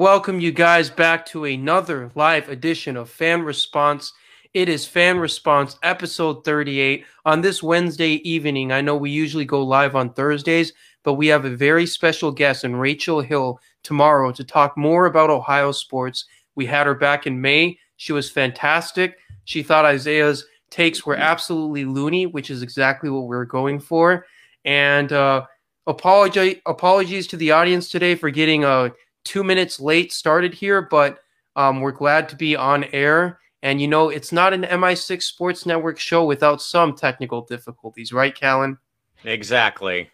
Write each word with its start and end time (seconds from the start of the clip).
Welcome 0.00 0.40
you 0.40 0.50
guys 0.50 0.88
back 0.88 1.26
to 1.26 1.44
another 1.44 2.10
live 2.14 2.48
edition 2.48 2.96
of 2.96 3.10
Fan 3.10 3.42
Response. 3.42 4.14
It 4.54 4.70
is 4.70 4.86
Fan 4.86 5.18
Response 5.18 5.76
episode 5.82 6.42
38 6.42 7.04
on 7.26 7.42
this 7.42 7.62
Wednesday 7.62 8.12
evening. 8.26 8.72
I 8.72 8.80
know 8.80 8.96
we 8.96 9.10
usually 9.10 9.44
go 9.44 9.62
live 9.62 9.94
on 9.94 10.14
Thursdays, 10.14 10.72
but 11.02 11.14
we 11.14 11.26
have 11.26 11.44
a 11.44 11.54
very 11.54 11.84
special 11.84 12.32
guest 12.32 12.64
in 12.64 12.76
Rachel 12.76 13.20
Hill 13.20 13.60
tomorrow 13.82 14.32
to 14.32 14.42
talk 14.42 14.74
more 14.74 15.04
about 15.04 15.28
Ohio 15.28 15.70
sports. 15.70 16.24
We 16.54 16.64
had 16.64 16.86
her 16.86 16.94
back 16.94 17.26
in 17.26 17.38
May. 17.38 17.78
She 17.98 18.14
was 18.14 18.30
fantastic. 18.30 19.18
She 19.44 19.62
thought 19.62 19.84
Isaiah's 19.84 20.46
takes 20.70 21.04
were 21.04 21.16
absolutely 21.16 21.84
loony, 21.84 22.24
which 22.24 22.48
is 22.48 22.62
exactly 22.62 23.10
what 23.10 23.26
we 23.26 23.36
are 23.36 23.44
going 23.44 23.78
for. 23.78 24.24
And 24.64 25.12
uh, 25.12 25.44
apologies 25.86 27.26
to 27.26 27.36
the 27.36 27.50
audience 27.50 27.90
today 27.90 28.14
for 28.14 28.30
getting 28.30 28.64
uh, 28.64 28.88
two 29.24 29.44
minutes 29.44 29.80
late 29.80 30.12
started 30.12 30.54
here, 30.54 30.82
but 30.82 31.18
um, 31.56 31.80
we're 31.80 31.92
glad 31.92 32.28
to 32.30 32.36
be 32.36 32.56
on 32.56 32.84
air. 32.84 33.38
And 33.62 33.80
you 33.80 33.88
know, 33.88 34.08
it's 34.08 34.32
not 34.32 34.52
an 34.52 34.62
MI6 34.62 35.22
Sports 35.22 35.66
Network 35.66 35.98
show 35.98 36.24
without 36.24 36.62
some 36.62 36.94
technical 36.94 37.42
difficulties, 37.42 38.12
right, 38.12 38.34
Callan? 38.34 38.78
Exactly. 39.24 40.10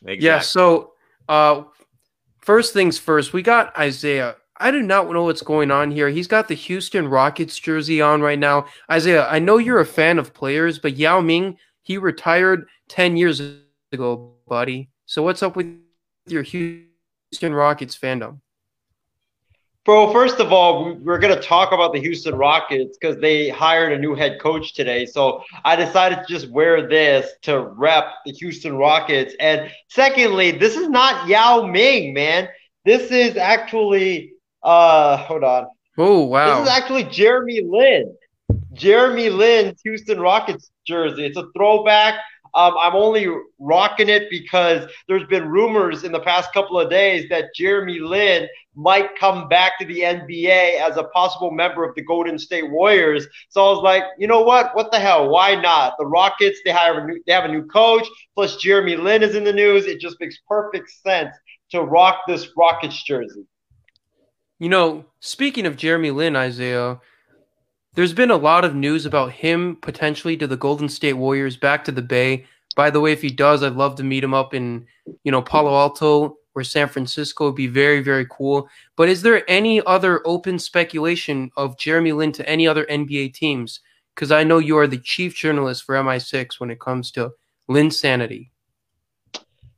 exactly. 0.00 0.18
Yeah. 0.18 0.38
So, 0.38 0.92
uh, 1.28 1.64
first 2.40 2.72
things 2.72 2.98
first, 2.98 3.32
we 3.32 3.42
got 3.42 3.76
Isaiah. 3.78 4.36
I 4.56 4.70
do 4.70 4.82
not 4.82 5.10
know 5.10 5.24
what's 5.24 5.42
going 5.42 5.70
on 5.70 5.90
here. 5.90 6.08
He's 6.08 6.26
got 6.26 6.48
the 6.48 6.54
Houston 6.54 7.06
Rockets 7.06 7.58
jersey 7.58 8.00
on 8.00 8.22
right 8.22 8.38
now. 8.38 8.66
Isaiah, 8.90 9.28
I 9.28 9.38
know 9.38 9.58
you're 9.58 9.80
a 9.80 9.86
fan 9.86 10.18
of 10.18 10.34
players, 10.34 10.78
but 10.78 10.96
Yao 10.96 11.20
Ming, 11.20 11.58
he 11.82 11.98
retired 11.98 12.66
10 12.88 13.16
years 13.16 13.40
ago, 13.92 14.32
buddy. 14.48 14.88
So 15.06 15.22
what's 15.22 15.42
up 15.42 15.54
with 15.54 15.78
your 16.26 16.42
Houston 16.42 16.87
Rockets 17.42 17.96
fandom? 17.96 18.40
Bro, 19.84 20.12
first 20.12 20.38
of 20.38 20.52
all, 20.52 20.94
we're 20.96 21.18
going 21.18 21.34
to 21.34 21.40
talk 21.40 21.72
about 21.72 21.94
the 21.94 22.00
Houston 22.00 22.34
Rockets 22.34 22.98
because 23.00 23.18
they 23.22 23.48
hired 23.48 23.92
a 23.92 23.98
new 23.98 24.14
head 24.14 24.38
coach 24.38 24.74
today. 24.74 25.06
So 25.06 25.42
I 25.64 25.76
decided 25.76 26.18
to 26.18 26.24
just 26.28 26.50
wear 26.50 26.86
this 26.86 27.30
to 27.42 27.60
rep 27.60 28.04
the 28.26 28.32
Houston 28.32 28.76
Rockets. 28.76 29.34
And 29.40 29.70
secondly, 29.88 30.50
this 30.50 30.76
is 30.76 30.90
not 30.90 31.26
Yao 31.26 31.64
Ming, 31.64 32.12
man. 32.12 32.48
This 32.84 33.10
is 33.10 33.38
actually, 33.38 34.34
uh, 34.62 35.16
hold 35.16 35.42
on. 35.42 35.68
Oh, 35.96 36.24
wow. 36.24 36.60
This 36.60 36.68
is 36.68 36.76
actually 36.76 37.04
Jeremy 37.04 37.62
Lin. 37.64 38.14
Jeremy 38.74 39.30
Lin's 39.30 39.80
Houston 39.84 40.20
Rockets 40.20 40.70
jersey. 40.86 41.24
It's 41.24 41.38
a 41.38 41.46
throwback. 41.56 42.16
Um, 42.54 42.74
I'm 42.80 42.94
only 42.94 43.26
rocking 43.58 44.08
it 44.08 44.30
because 44.30 44.90
there's 45.06 45.26
been 45.28 45.48
rumors 45.48 46.04
in 46.04 46.12
the 46.12 46.20
past 46.20 46.52
couple 46.52 46.78
of 46.78 46.90
days 46.90 47.28
that 47.30 47.54
Jeremy 47.54 47.98
Lin 48.00 48.48
might 48.74 49.18
come 49.18 49.48
back 49.48 49.78
to 49.78 49.84
the 49.84 50.00
NBA 50.00 50.80
as 50.80 50.96
a 50.96 51.04
possible 51.04 51.50
member 51.50 51.84
of 51.84 51.94
the 51.94 52.02
Golden 52.02 52.38
State 52.38 52.70
Warriors. 52.70 53.26
So 53.48 53.66
I 53.66 53.70
was 53.70 53.82
like, 53.82 54.04
you 54.18 54.26
know 54.26 54.42
what? 54.42 54.74
What 54.74 54.92
the 54.92 54.98
hell? 54.98 55.28
Why 55.28 55.54
not? 55.54 55.94
The 55.98 56.06
Rockets, 56.06 56.60
they 56.64 56.70
have 56.70 56.96
a 56.96 57.04
new, 57.04 57.22
they 57.26 57.32
have 57.32 57.44
a 57.44 57.48
new 57.48 57.66
coach, 57.66 58.06
plus 58.34 58.56
Jeremy 58.56 58.96
Lin 58.96 59.22
is 59.22 59.34
in 59.34 59.44
the 59.44 59.52
news. 59.52 59.86
It 59.86 60.00
just 60.00 60.16
makes 60.20 60.38
perfect 60.48 60.90
sense 60.90 61.34
to 61.70 61.82
rock 61.82 62.20
this 62.26 62.48
Rockets 62.56 63.02
jersey. 63.02 63.46
You 64.58 64.68
know, 64.68 65.04
speaking 65.20 65.66
of 65.66 65.76
Jeremy 65.76 66.10
Lin, 66.10 66.34
Isaiah, 66.34 67.00
there's 67.94 68.12
been 68.12 68.30
a 68.30 68.36
lot 68.36 68.64
of 68.64 68.74
news 68.74 69.06
about 69.06 69.32
him 69.32 69.76
potentially 69.80 70.36
to 70.36 70.46
the 70.46 70.56
Golden 70.56 70.88
State 70.88 71.14
Warriors 71.14 71.56
back 71.56 71.84
to 71.84 71.92
the 71.92 72.02
Bay. 72.02 72.46
By 72.76 72.90
the 72.90 73.00
way, 73.00 73.12
if 73.12 73.22
he 73.22 73.30
does, 73.30 73.62
I'd 73.62 73.72
love 73.72 73.96
to 73.96 74.04
meet 74.04 74.22
him 74.22 74.34
up 74.34 74.54
in, 74.54 74.86
you 75.24 75.32
know, 75.32 75.42
Palo 75.42 75.74
Alto 75.76 76.36
or 76.54 76.62
San 76.62 76.88
Francisco. 76.88 77.46
It'd 77.46 77.56
be 77.56 77.66
very, 77.66 78.00
very 78.00 78.26
cool. 78.30 78.68
But 78.96 79.08
is 79.08 79.22
there 79.22 79.48
any 79.50 79.84
other 79.84 80.22
open 80.26 80.58
speculation 80.58 81.50
of 81.56 81.78
Jeremy 81.78 82.12
Lin 82.12 82.32
to 82.32 82.48
any 82.48 82.68
other 82.68 82.84
NBA 82.86 83.34
teams? 83.34 83.80
Because 84.14 84.30
I 84.30 84.44
know 84.44 84.58
you 84.58 84.78
are 84.78 84.86
the 84.86 84.98
chief 84.98 85.34
journalist 85.34 85.84
for 85.84 85.94
MI6 85.94 86.60
when 86.60 86.70
it 86.70 86.80
comes 86.80 87.10
to 87.12 87.32
Linsanity. 87.68 88.50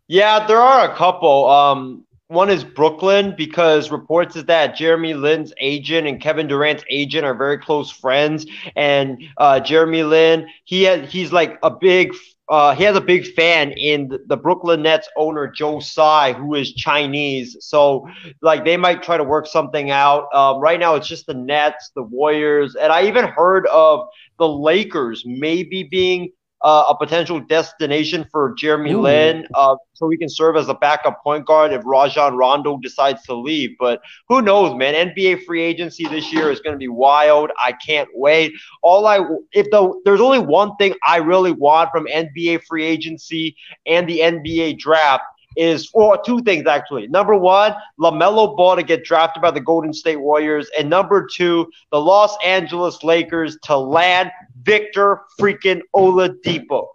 Yeah, 0.08 0.46
there 0.46 0.60
are 0.60 0.90
a 0.90 0.96
couple. 0.96 1.48
Um, 1.48 2.04
one 2.30 2.48
is 2.48 2.62
Brooklyn 2.62 3.34
because 3.36 3.90
reports 3.90 4.36
is 4.36 4.44
that 4.44 4.76
Jeremy 4.76 5.14
Lin's 5.14 5.52
agent 5.58 6.06
and 6.06 6.20
Kevin 6.20 6.46
Durant's 6.46 6.84
agent 6.88 7.24
are 7.26 7.34
very 7.34 7.58
close 7.58 7.90
friends, 7.90 8.46
and 8.76 9.20
uh, 9.36 9.58
Jeremy 9.58 10.04
Lin 10.04 10.46
he 10.64 10.84
has, 10.84 11.10
he's 11.10 11.32
like 11.32 11.58
a 11.64 11.70
big 11.70 12.14
uh, 12.48 12.74
he 12.74 12.84
has 12.84 12.96
a 12.96 13.00
big 13.00 13.26
fan 13.34 13.72
in 13.72 14.10
the, 14.26 14.36
Brooklyn 14.36 14.82
Nets 14.82 15.08
owner 15.16 15.46
Joe 15.46 15.78
Tsai, 15.78 16.32
who 16.32 16.56
is 16.56 16.72
Chinese. 16.72 17.56
So 17.60 18.08
like 18.42 18.64
they 18.64 18.76
might 18.76 19.04
try 19.04 19.16
to 19.16 19.24
work 19.24 19.46
something 19.46 19.90
out. 19.90 20.26
Um, 20.34 20.60
right 20.60 20.78
now 20.78 20.96
it's 20.96 21.06
just 21.06 21.26
the 21.26 21.34
Nets, 21.34 21.92
the 21.94 22.02
Warriors, 22.02 22.74
and 22.74 22.92
I 22.92 23.06
even 23.06 23.24
heard 23.24 23.66
of 23.68 24.06
the 24.38 24.48
Lakers 24.48 25.24
maybe 25.26 25.84
being 25.84 26.32
uh, 26.62 26.84
a 26.88 26.96
potential 26.96 27.40
destination 27.40 28.26
for 28.30 28.54
Jeremy 28.54 28.92
Ooh. 28.92 29.02
Lin, 29.02 29.46
uh, 29.54 29.76
so 29.94 30.08
he 30.08 30.16
can 30.16 30.28
serve 30.28 30.56
as 30.56 30.68
a 30.68 30.74
backup 30.74 31.22
point 31.22 31.46
guard 31.46 31.72
if 31.72 31.82
Rajon 31.84 32.36
Rondo 32.36 32.78
decides 32.78 33.22
to 33.24 33.34
leave. 33.34 33.70
But 33.78 34.00
who 34.28 34.42
knows, 34.42 34.76
man? 34.76 35.10
NBA 35.10 35.44
free 35.44 35.62
agency 35.62 36.06
this 36.06 36.32
year 36.32 36.50
is 36.50 36.60
going 36.60 36.74
to 36.74 36.78
be 36.78 36.88
wild. 36.88 37.50
I 37.58 37.72
can't 37.72 38.08
wait. 38.14 38.52
All 38.82 39.06
I 39.06 39.20
if 39.52 39.70
the 39.70 40.00
there's 40.04 40.20
only 40.20 40.38
one 40.38 40.76
thing 40.76 40.94
I 41.06 41.16
really 41.16 41.52
want 41.52 41.90
from 41.90 42.06
NBA 42.06 42.62
free 42.68 42.84
agency 42.84 43.56
and 43.86 44.08
the 44.08 44.20
NBA 44.20 44.78
draft 44.78 45.24
is 45.56 45.90
well, 45.94 46.20
two 46.22 46.40
things 46.42 46.66
actually. 46.66 47.06
Number 47.08 47.36
one, 47.36 47.74
LaMelo 47.98 48.56
Ball 48.56 48.76
to 48.76 48.82
get 48.82 49.04
drafted 49.04 49.42
by 49.42 49.50
the 49.50 49.60
Golden 49.60 49.92
State 49.92 50.20
Warriors. 50.20 50.70
And 50.78 50.88
number 50.88 51.26
two, 51.26 51.70
the 51.90 52.00
Los 52.00 52.36
Angeles 52.44 53.02
Lakers 53.02 53.58
to 53.64 53.76
land 53.76 54.30
Victor 54.62 55.22
freaking 55.38 55.80
Oladipo. 55.94 56.86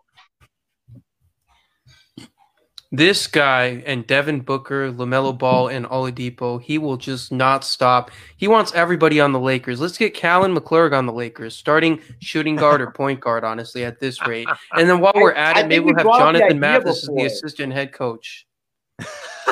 This 2.95 3.27
guy 3.27 3.83
and 3.85 4.07
Devin 4.07 4.39
Booker, 4.39 4.89
LaMelo 4.89 5.37
Ball, 5.37 5.67
and 5.67 5.85
Oladipo, 5.87 6.61
he 6.61 6.77
will 6.77 6.95
just 6.95 7.29
not 7.29 7.65
stop. 7.65 8.09
He 8.37 8.47
wants 8.47 8.73
everybody 8.73 9.19
on 9.19 9.33
the 9.33 9.39
Lakers. 9.39 9.81
Let's 9.81 9.97
get 9.97 10.13
Callan 10.13 10.55
McClurg 10.55 10.97
on 10.97 11.05
the 11.05 11.11
Lakers, 11.11 11.57
starting 11.57 11.99
shooting 12.21 12.55
guard 12.55 12.79
or 12.79 12.91
point 12.91 13.19
guard, 13.19 13.43
honestly, 13.43 13.83
at 13.83 13.99
this 13.99 14.25
rate. 14.25 14.47
And 14.71 14.89
then 14.89 15.01
while 15.01 15.11
we're 15.13 15.33
at 15.33 15.57
it, 15.57 15.67
maybe 15.67 15.85
we'll 15.85 15.95
have 15.95 16.05
Jonathan 16.05 16.57
Mathis 16.57 17.03
as 17.03 17.09
the 17.13 17.25
assistant 17.25 17.73
head 17.73 17.91
coach. 17.91 18.47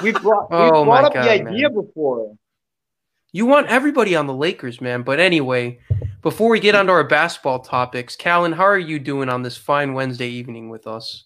We 0.01 0.13
brought, 0.13 0.49
we 0.49 0.55
oh 0.57 0.85
brought 0.85 1.03
up 1.03 1.13
God, 1.13 1.25
the 1.25 1.31
idea 1.31 1.69
man. 1.69 1.73
before. 1.73 2.37
You 3.33 3.45
want 3.45 3.67
everybody 3.67 4.15
on 4.15 4.25
the 4.25 4.33
Lakers, 4.33 4.79
man. 4.79 5.03
But 5.03 5.19
anyway, 5.19 5.79
before 6.21 6.49
we 6.49 6.61
get 6.61 6.75
onto 6.75 6.93
our 6.93 7.03
basketball 7.03 7.59
topics, 7.59 8.15
Callan, 8.15 8.53
how 8.53 8.63
are 8.63 8.79
you 8.79 8.99
doing 8.99 9.27
on 9.27 9.41
this 9.41 9.57
fine 9.57 9.93
Wednesday 9.93 10.29
evening 10.29 10.69
with 10.69 10.87
us? 10.87 11.25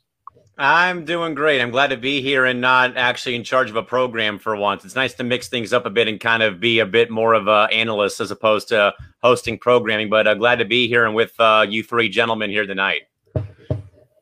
I'm 0.59 1.06
doing 1.06 1.36
great. 1.36 1.62
I'm 1.62 1.69
glad 1.69 1.92
to 1.92 1.98
be 1.98 2.19
here 2.19 2.45
and 2.45 2.59
not 2.59 2.98
actually 2.98 3.36
in 3.36 3.44
charge 3.44 3.69
of 3.69 3.75
a 3.75 3.83
program 3.83 4.39
for 4.39 4.56
once. 4.56 4.83
It's 4.83 4.95
nice 4.95 5.13
to 5.15 5.24
mix 5.24 5.50
things 5.50 5.71
up 5.71 5.86
a 5.86 5.89
bit 5.92 6.07
and 6.07 6.19
kind 6.19 6.42
of 6.42 6.59
be 6.59 6.80
a 6.80 6.86
bit 6.86 7.12
more 7.12 7.36
of 7.36 7.48
an 7.48 7.69
analyst 7.71 8.19
as 8.19 8.31
opposed 8.31 8.69
to 8.69 8.94
hosting 9.21 9.59
programming. 9.59 10.09
But 10.09 10.25
uh, 10.25 10.33
glad 10.33 10.57
to 10.57 10.65
be 10.65 10.88
here 10.88 11.06
and 11.06 11.13
with 11.13 11.39
uh, 11.39 11.68
you 11.69 11.83
three 11.83 12.09
gentlemen 12.09 12.50
here 12.50 12.65
tonight. 12.65 13.04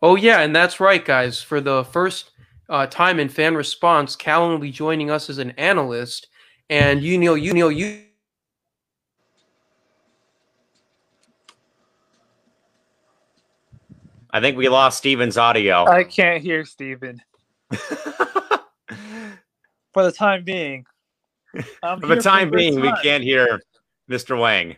Oh 0.02 0.16
yeah, 0.16 0.42
and 0.42 0.54
that's 0.54 0.82
right, 0.82 1.04
guys. 1.04 1.42
For 1.42 1.62
the 1.62 1.86
first 1.86 2.32
uh, 2.68 2.86
time 2.88 3.18
in 3.20 3.30
fan 3.30 3.56
response, 3.56 4.18
Callan 4.18 4.52
will 4.52 4.60
be 4.60 4.72
joining 4.72 5.10
us 5.10 5.30
as 5.30 5.38
an 5.38 5.52
analyst, 5.52 6.28
and 6.70 7.02
you 7.02 7.18
Neil, 7.18 7.38
you 7.38 7.54
Neil, 7.54 7.72
you 7.72 8.05
I 14.36 14.42
think 14.42 14.58
we 14.58 14.68
lost 14.68 14.98
Steven's 14.98 15.38
audio. 15.38 15.86
I 15.86 16.04
can't 16.04 16.44
hear 16.44 16.66
Steven. 16.66 17.22
For 17.72 17.80
the 20.04 20.12
time 20.12 20.44
being. 20.44 20.86
I'm 21.82 22.02
for 22.02 22.08
the 22.08 22.22
time 22.22 22.50
for 22.50 22.52
the 22.52 22.58
being, 22.58 22.74
time. 22.74 22.82
we 22.82 22.92
can't 23.02 23.24
hear 23.24 23.62
Mr. 24.12 24.38
Wang. 24.38 24.76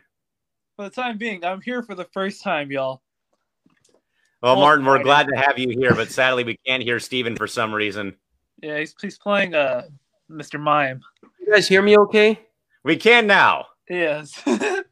For 0.75 0.85
the 0.85 0.91
time 0.91 1.17
being, 1.17 1.43
I'm 1.43 1.59
here 1.59 1.81
for 1.81 1.95
the 1.95 2.05
first 2.13 2.43
time, 2.43 2.71
y'all. 2.71 3.01
Well, 4.43 4.57
Martin, 4.57 4.85
we're 4.85 5.01
glad 5.01 5.27
to 5.29 5.35
have 5.35 5.57
you 5.57 5.69
here, 5.69 5.95
but 5.95 6.11
sadly, 6.11 6.43
we 6.43 6.55
can't 6.67 6.83
hear 6.83 6.99
Steven 6.99 7.35
for 7.35 7.47
some 7.47 7.73
reason. 7.73 8.15
Yeah, 8.61 8.77
he's, 8.77 8.93
he's 9.01 9.17
playing 9.17 9.55
uh, 9.55 9.87
Mr. 10.29 10.59
Mime. 10.59 11.01
You 11.39 11.51
guys 11.51 11.67
hear 11.67 11.81
me 11.81 11.97
okay? 11.97 12.39
We 12.83 12.95
can 12.95 13.25
now. 13.25 13.65
Yes. 13.89 14.39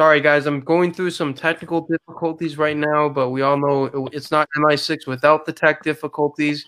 Sorry, 0.00 0.22
guys, 0.22 0.46
I'm 0.46 0.60
going 0.60 0.94
through 0.94 1.10
some 1.10 1.34
technical 1.34 1.82
difficulties 1.82 2.56
right 2.56 2.74
now, 2.74 3.06
but 3.06 3.28
we 3.28 3.42
all 3.42 3.58
know 3.58 4.08
it's 4.14 4.30
not 4.30 4.48
MI6 4.56 5.06
without 5.06 5.44
the 5.44 5.52
tech 5.52 5.82
difficulties. 5.82 6.64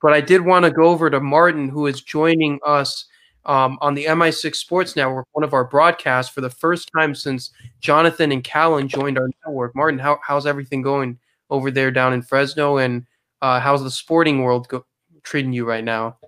But 0.00 0.12
I 0.12 0.20
did 0.20 0.40
want 0.42 0.66
to 0.66 0.70
go 0.70 0.84
over 0.84 1.10
to 1.10 1.18
Martin, 1.18 1.68
who 1.68 1.88
is 1.88 2.00
joining 2.00 2.60
us 2.64 3.06
um, 3.44 3.76
on 3.80 3.94
the 3.94 4.04
MI6 4.04 4.54
Sports 4.54 4.94
Network, 4.94 5.26
one 5.32 5.42
of 5.42 5.52
our 5.52 5.64
broadcasts 5.64 6.32
for 6.32 6.42
the 6.42 6.48
first 6.48 6.88
time 6.96 7.12
since 7.12 7.50
Jonathan 7.80 8.30
and 8.30 8.44
Callan 8.44 8.86
joined 8.86 9.18
our 9.18 9.30
network. 9.44 9.74
Martin, 9.74 9.98
how, 9.98 10.20
how's 10.22 10.46
everything 10.46 10.80
going 10.80 11.18
over 11.50 11.72
there 11.72 11.90
down 11.90 12.12
in 12.12 12.22
Fresno, 12.22 12.76
and 12.76 13.04
uh, 13.42 13.58
how's 13.58 13.82
the 13.82 13.90
sporting 13.90 14.44
world 14.44 14.68
go- 14.68 14.86
treating 15.24 15.52
you 15.52 15.64
right 15.64 15.82
now? 15.82 16.18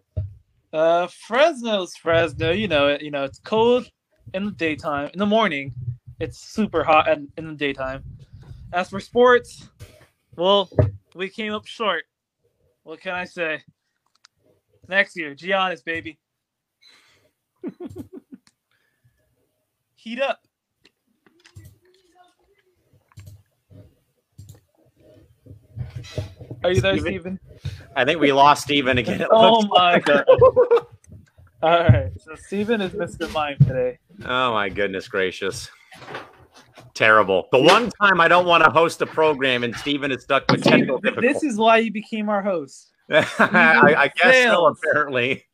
Uh, 0.72 1.06
Fresno's 1.06 1.94
Fresno. 1.94 2.50
You 2.50 2.66
know. 2.66 2.98
You 3.00 3.12
know 3.12 3.22
it's 3.22 3.38
cold 3.38 3.88
in 4.34 4.44
the 4.44 4.50
daytime. 4.50 5.08
In 5.12 5.20
the 5.20 5.26
morning, 5.26 5.72
it's 6.20 6.38
super 6.38 6.84
hot 6.84 7.08
in, 7.08 7.28
in 7.36 7.46
the 7.48 7.54
daytime. 7.54 8.04
As 8.72 8.90
for 8.90 9.00
sports, 9.00 9.68
well, 10.36 10.70
we 11.14 11.28
came 11.28 11.52
up 11.52 11.66
short. 11.66 12.04
What 12.82 13.00
can 13.00 13.14
I 13.14 13.24
say? 13.24 13.62
Next 14.88 15.16
year, 15.16 15.34
Giannis, 15.34 15.84
baby. 15.84 16.18
Heat 19.94 20.20
up. 20.22 20.40
Are 26.64 26.72
you 26.72 26.80
there, 26.80 26.98
Steven? 26.98 27.12
Steven? 27.12 27.40
I 27.94 28.04
think 28.04 28.20
we 28.20 28.32
lost 28.32 28.62
Steven 28.64 28.98
again. 28.98 29.26
Oh 29.30 29.66
my 29.66 29.94
like. 29.94 30.04
god. 30.04 30.24
All 31.60 31.70
right, 31.70 32.12
so 32.20 32.36
Steven 32.36 32.80
is 32.80 32.92
Mr. 32.92 33.30
Mime 33.32 33.58
today. 33.58 33.98
Oh 34.24 34.52
my 34.52 34.68
goodness 34.68 35.08
gracious. 35.08 35.68
Terrible. 36.94 37.46
The 37.52 37.62
one 37.62 37.90
time 38.02 38.20
I 38.20 38.26
don't 38.26 38.46
want 38.46 38.64
to 38.64 38.70
host 38.70 39.00
a 39.02 39.06
program 39.06 39.62
and 39.62 39.74
Steven 39.76 40.10
is 40.10 40.24
stuck 40.24 40.50
with 40.50 40.64
technical 40.64 41.00
This 41.00 41.44
is 41.44 41.56
why 41.56 41.78
you 41.78 41.92
became 41.92 42.28
our 42.28 42.42
host. 42.42 42.90
I, 43.10 43.94
I 43.96 44.08
guess 44.16 44.44
so, 44.50 44.66
apparently. 44.66 45.44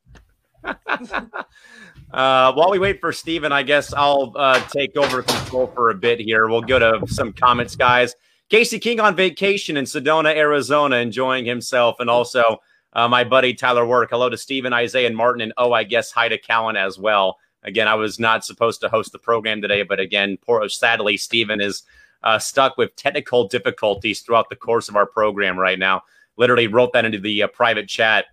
uh, 0.65 2.53
while 2.53 2.71
we 2.71 2.79
wait 2.79 3.01
for 3.01 3.13
Steven, 3.13 3.53
I 3.53 3.63
guess 3.63 3.93
I'll 3.93 4.33
uh, 4.37 4.59
take 4.69 4.97
over 4.97 5.23
control 5.23 5.67
for 5.75 5.91
a 5.91 5.95
bit 5.95 6.19
here. 6.19 6.49
We'll 6.49 6.63
go 6.63 6.79
to 6.79 7.07
some 7.07 7.33
comments, 7.33 7.77
guys. 7.77 8.15
Casey 8.49 8.79
King 8.79 9.01
on 9.01 9.15
vacation 9.15 9.77
in 9.77 9.85
Sedona, 9.85 10.35
Arizona, 10.35 10.97
enjoying 10.97 11.45
himself, 11.45 11.97
and 12.01 12.09
also 12.09 12.59
uh, 12.95 13.09
my 13.09 13.25
buddy 13.25 13.55
Tyler 13.55 13.87
Work. 13.87 14.11
Hello 14.11 14.29
to 14.29 14.37
Steven, 14.37 14.73
Isaiah, 14.73 15.07
and 15.07 15.17
Martin, 15.17 15.43
and 15.43 15.53
oh, 15.59 15.73
I 15.73 15.85
guess 15.85 16.11
hi 16.11 16.29
to 16.29 16.39
Callan 16.39 16.77
as 16.77 16.99
well. 16.99 17.37
Again, 17.65 17.89
I 17.89 17.95
was 17.95 18.19
not 18.19 18.45
supposed 18.45 18.81
to 18.83 18.89
host 18.89 19.13
the 19.13 19.19
program 19.19 19.63
today, 19.63 19.83
but 19.83 19.99
again, 19.99 20.39
poor 20.45 20.69
sadly, 20.69 21.17
Stephen 21.17 21.61
is 21.61 21.83
uh, 22.23 22.39
stuck 22.39 22.77
with 22.77 22.95
technical 22.97 23.49
difficulties 23.49 24.21
throughout 24.21 24.49
the 24.51 24.57
course 24.57 24.89
of 24.89 24.97
our 24.97 25.07
program 25.07 25.59
right 25.59 25.79
now. 25.79 26.03
Literally 26.37 26.67
wrote 26.67 26.93
that 26.93 27.05
into 27.05 27.19
the 27.19 27.45
uh, 27.45 27.49
private 27.49 27.89
chat 27.89 28.27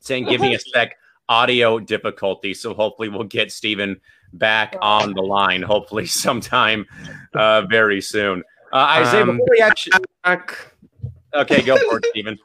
saying, 0.00 0.26
"Give 0.26 0.40
me 0.40 0.54
a 0.54 0.58
sec, 0.74 0.96
audio 1.28 1.78
difficulty." 1.78 2.54
So 2.54 2.74
hopefully, 2.74 3.08
we'll 3.08 3.24
get 3.24 3.52
Stephen 3.52 4.00
back 4.34 4.76
on 4.80 5.14
the 5.14 5.22
line. 5.22 5.62
Hopefully, 5.62 6.06
sometime 6.06 6.86
uh, 7.34 7.62
very 7.62 8.00
soon. 8.00 8.42
Uh, 8.72 9.00
Isaiah, 9.00 9.22
Um, 9.22 9.36
before 9.36 9.48
we 9.50 9.60
actually, 9.60 10.04
okay, 11.34 11.62
go 11.62 11.76
for 11.76 11.98
it, 11.98 12.06
Steven. 12.10 12.38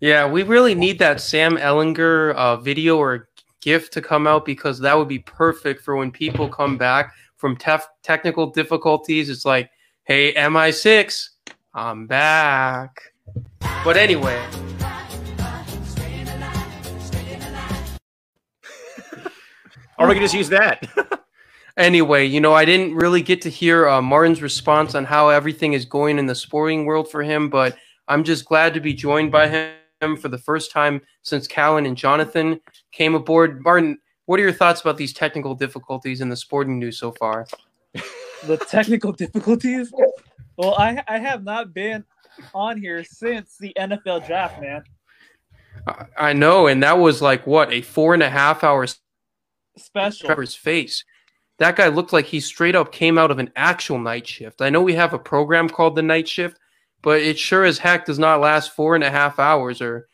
Yeah, 0.00 0.28
we 0.28 0.42
really 0.42 0.74
need 0.74 0.98
that 0.98 1.20
Sam 1.20 1.56
Ehlinger 1.56 2.34
uh, 2.34 2.56
video 2.56 2.98
or 2.98 3.28
GIF 3.64 3.90
to 3.90 4.02
come 4.02 4.26
out 4.26 4.44
because 4.44 4.78
that 4.80 4.96
would 4.96 5.08
be 5.08 5.20
perfect 5.20 5.80
for 5.82 5.96
when 5.96 6.10
people 6.10 6.48
come 6.50 6.76
back 6.76 7.14
from 7.36 7.56
tef- 7.56 7.88
technical 8.02 8.50
difficulties. 8.50 9.30
It's 9.30 9.46
like, 9.46 9.70
hey, 10.04 10.34
MI6, 10.34 11.30
I'm 11.72 12.06
back. 12.06 13.00
But 13.82 13.96
anyway, 13.96 14.38
Or 19.98 20.08
we 20.08 20.14
can 20.14 20.22
just 20.22 20.34
use 20.34 20.50
that. 20.50 20.86
anyway, 21.78 22.26
you 22.26 22.40
know, 22.40 22.52
I 22.52 22.66
didn't 22.66 22.96
really 22.96 23.22
get 23.22 23.40
to 23.42 23.48
hear 23.48 23.88
uh, 23.88 24.02
Martin's 24.02 24.42
response 24.42 24.94
on 24.94 25.04
how 25.06 25.30
everything 25.30 25.72
is 25.72 25.86
going 25.86 26.18
in 26.18 26.26
the 26.26 26.34
sporting 26.34 26.84
world 26.84 27.10
for 27.10 27.22
him, 27.22 27.48
but 27.48 27.78
I'm 28.08 28.24
just 28.24 28.44
glad 28.44 28.74
to 28.74 28.80
be 28.80 28.92
joined 28.92 29.32
by 29.32 29.48
him 29.48 30.16
for 30.16 30.28
the 30.28 30.36
first 30.36 30.70
time 30.70 31.00
since 31.22 31.46
Callan 31.46 31.86
and 31.86 31.96
Jonathan 31.96 32.60
came 32.94 33.14
aboard. 33.14 33.62
Martin, 33.62 33.98
what 34.26 34.40
are 34.40 34.42
your 34.42 34.52
thoughts 34.52 34.80
about 34.80 34.96
these 34.96 35.12
technical 35.12 35.54
difficulties 35.54 36.20
in 36.20 36.28
the 36.28 36.36
sporting 36.36 36.78
news 36.78 36.98
so 36.98 37.12
far? 37.12 37.46
The 38.46 38.56
technical 38.70 39.12
difficulties? 39.12 39.92
Well, 40.56 40.74
I 40.78 41.02
I 41.08 41.18
have 41.18 41.44
not 41.44 41.74
been 41.74 42.04
on 42.54 42.80
here 42.80 43.04
since 43.04 43.56
the 43.58 43.72
NFL 43.78 44.26
draft, 44.26 44.60
man. 44.60 44.84
I- 45.86 46.06
I 46.16 46.32
know, 46.32 46.66
and 46.66 46.82
that 46.82 46.98
was 46.98 47.20
like 47.20 47.46
what 47.46 47.72
a 47.72 47.82
four 47.82 48.14
and 48.14 48.22
a 48.22 48.30
half 48.30 48.64
hours 48.64 49.00
Special. 49.76 50.26
Trevor's 50.26 50.54
face. 50.54 51.04
That 51.58 51.76
guy 51.76 51.88
looked 51.88 52.12
like 52.12 52.26
he 52.26 52.40
straight 52.40 52.74
up 52.74 52.92
came 52.92 53.18
out 53.18 53.30
of 53.30 53.38
an 53.38 53.50
actual 53.56 53.98
night 53.98 54.26
shift. 54.26 54.60
I 54.62 54.70
know 54.70 54.82
we 54.82 54.94
have 54.94 55.12
a 55.14 55.18
program 55.18 55.68
called 55.68 55.94
the 55.96 56.02
night 56.02 56.28
shift, 56.28 56.58
but 57.02 57.20
it 57.20 57.38
sure 57.38 57.64
as 57.64 57.78
heck 57.78 58.06
does 58.06 58.18
not 58.18 58.40
last 58.40 58.74
four 58.74 58.94
and 58.94 59.04
a 59.04 59.10
half 59.10 59.38
hours 59.38 59.80
or 59.80 60.08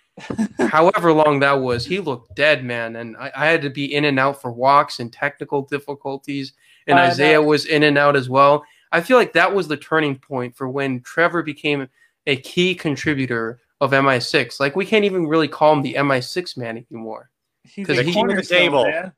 however 0.69 1.13
long 1.13 1.41
that 1.41 1.61
was. 1.61 1.85
He 1.87 2.01
looked 2.01 2.35
dead, 2.37 2.65
man. 2.65 2.97
And 2.97 3.17
I, 3.17 3.31
I 3.37 3.47
had 3.47 3.63
to 3.63 3.71
be 3.71 3.95
in 3.95 4.05
and 4.05 4.19
out 4.19 4.41
for 4.41 4.51
walks 4.53 5.01
and 5.01 5.13
technical 5.13 5.63
difficulties. 5.63 6.53
And 6.87 6.99
I 6.99 7.05
know. 7.05 7.11
Isaiah 7.11 7.43
was 7.43 7.67
in 7.67 7.83
and 7.83 7.97
out 7.99 8.17
as 8.17 8.29
well. 8.29 8.65
I 8.93 9.01
feel 9.01 9.17
like 9.17 9.33
that 9.35 9.55
was 9.55 9.69
the 9.69 9.77
turning 9.77 10.17
point 10.17 10.57
for 10.57 10.69
when 10.69 11.01
Trevor 11.03 11.43
became 11.43 11.89
a 12.27 12.37
key 12.37 12.75
contributor 12.75 13.61
of 13.81 13.93
MI6. 13.93 14.59
Like 14.61 14.77
we 14.77 14.85
can't 14.85 15.05
even 15.05 15.27
really 15.27 15.49
call 15.49 15.73
him 15.73 15.83
the 15.83 15.95
MI6 15.95 16.57
man 16.57 16.85
anymore. 16.91 17.31
He's 17.65 17.87
'Cause 17.87 17.99
a 17.99 18.03
he- 18.03 18.13
King 18.13 18.25
of 18.25 18.29
the 18.29 18.35
cornerstone, 18.35 18.59
table. 18.59 18.85
man. 18.85 19.13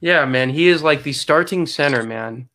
Yeah, 0.00 0.24
man, 0.24 0.48
he 0.50 0.68
is 0.68 0.82
like 0.82 1.02
the 1.02 1.12
starting 1.12 1.66
center, 1.66 2.02
man. 2.02 2.48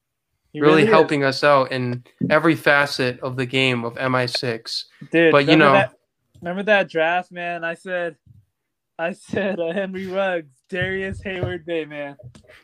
He 0.51 0.61
really, 0.61 0.83
is. 0.83 0.89
helping 0.89 1.23
us 1.23 1.43
out 1.43 1.71
in 1.71 2.03
every 2.29 2.55
facet 2.55 3.19
of 3.19 3.35
the 3.35 3.45
game 3.45 3.83
of 3.83 3.95
MI6. 3.95 4.85
Dude, 5.11 5.31
But, 5.31 5.47
you 5.47 5.55
know- 5.57 5.73
that, 5.73 5.94
remember 6.45 6.63
that 6.63 6.89
draft, 6.89 7.31
man? 7.31 7.63
I 7.63 7.73
said, 7.73 8.17
I 8.99 9.13
said 9.13 9.59
uh, 9.59 9.73
Henry 9.73 10.07
Ruggs, 10.07 10.53
Darrius 10.69 11.21
Heyward-Bey, 11.21 11.85
man. 11.85 12.15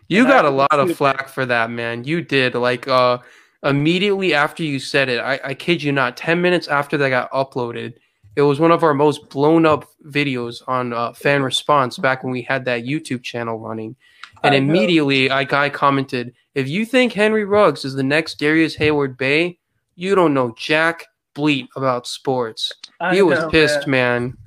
You 0.08 0.22
And 0.22 0.30
got 0.30 0.46
I 0.46 0.50
a 0.50 0.52
lot 0.52 0.80
of 0.80 0.96
flack 0.96 1.28
for 1.28 1.46
that, 1.46 1.70
man. 1.70 2.04
You 2.04 2.22
did. 2.22 2.56
Like 2.56 2.88
uh 2.88 3.20
immediately 3.64 4.34
after 4.34 4.64
you 4.64 4.80
said 4.80 5.10
it, 5.10 5.20
I, 5.20 5.40
I 5.44 5.54
kid 5.54 5.84
you 5.84 5.92
not, 5.92 6.18
10 6.18 6.42
minutes 6.42 6.68
after 6.68 6.98
that 6.98 7.10
got 7.10 7.32
uploaded, 7.32 7.94
it 8.36 8.42
was 8.42 8.60
one 8.60 8.72
of 8.72 8.84
our 8.84 8.94
most 8.94 9.30
blown 9.30 9.66
up 9.66 9.86
videos 10.06 10.62
on 10.68 10.94
uh, 10.94 11.14
fan 11.14 11.44
response 11.44 11.98
back 11.98 12.24
when 12.24 12.32
we 12.32 12.42
had 12.42 12.66
that 12.66 12.84
YouTube 12.84 13.24
channel 13.24 13.60
running. 13.60 13.96
And 14.44 14.56
I 14.56 14.60
know. 14.60 14.74
immediately 14.74 15.30
I 15.30 15.44
guy 15.44 15.70
commented, 15.70 16.34
if 16.56 16.68
you 16.68 16.86
think 16.86 17.14
Henry 17.14 17.46
Ruggs 17.46 17.86
is 17.86 17.94
the 17.94 18.04
next 18.04 18.40
Darrius 18.40 18.76
Heyward-Bey, 18.78 19.60
you 19.96 20.16
don't 20.16 20.34
know 20.34 20.56
Jack 20.58 21.06
Bleat 21.36 21.68
about 21.76 22.08
sports. 22.08 22.72
I 23.02 23.16
he 23.16 23.22
was 23.22 23.40
know, 23.40 23.50
pissed, 23.50 23.88
man. 23.88 24.38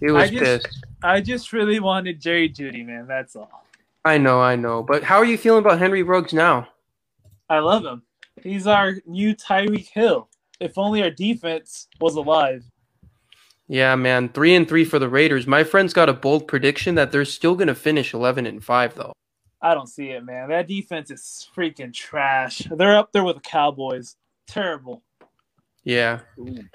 He 0.00 0.10
was 0.10 0.30
just- 0.30 0.64
pissed. 0.64 0.86
I 1.04 1.20
just 1.20 1.52
really 1.52 1.80
wanted 1.80 2.20
Jerry 2.20 2.48
Jeudy, 2.48 2.86
man. 2.86 3.06
That's 3.08 3.34
all. 3.34 3.50
I 4.04 4.18
know, 4.18 4.40
I 4.40 4.54
know. 4.54 4.82
But 4.84 5.02
how 5.02 5.16
are 5.16 5.24
you 5.24 5.36
feeling 5.36 5.64
about 5.64 5.78
Henry 5.80 6.04
Ruggs 6.04 6.32
now? 6.32 6.68
I 7.48 7.58
love 7.58 7.84
him. 7.84 8.02
He's 8.42 8.66
our 8.68 8.94
new 9.06 9.34
Tyreek 9.34 9.88
Hill. 9.88 10.28
If 10.60 10.78
only 10.78 11.02
our 11.02 11.10
defense 11.10 11.88
was 12.00 12.14
alive. 12.14 12.64
Yeah, 13.66 13.96
man, 13.96 14.28
three 14.28 14.54
and 14.54 14.68
three 14.68 14.84
for 14.84 14.98
the 14.98 15.08
Raiders. 15.08 15.46
My 15.46 15.64
friend's 15.64 15.92
got 15.92 16.08
a 16.08 16.12
bold 16.12 16.46
prediction 16.46 16.94
that 16.96 17.10
they're 17.10 17.24
still 17.24 17.54
gonna 17.56 17.74
finish 17.74 18.12
eleven 18.14 18.46
and 18.46 18.62
five, 18.62 18.94
though. 18.94 19.12
I 19.60 19.74
don't 19.74 19.88
see 19.88 20.10
it, 20.10 20.24
man. 20.24 20.50
That 20.50 20.68
defense 20.68 21.10
is 21.10 21.48
freaking 21.56 21.92
trash. 21.92 22.62
They're 22.70 22.96
up 22.96 23.12
there 23.12 23.24
with 23.24 23.36
the 23.36 23.42
Cowboys. 23.42 24.16
Terrible. 24.46 25.02
Yeah, 25.84 26.20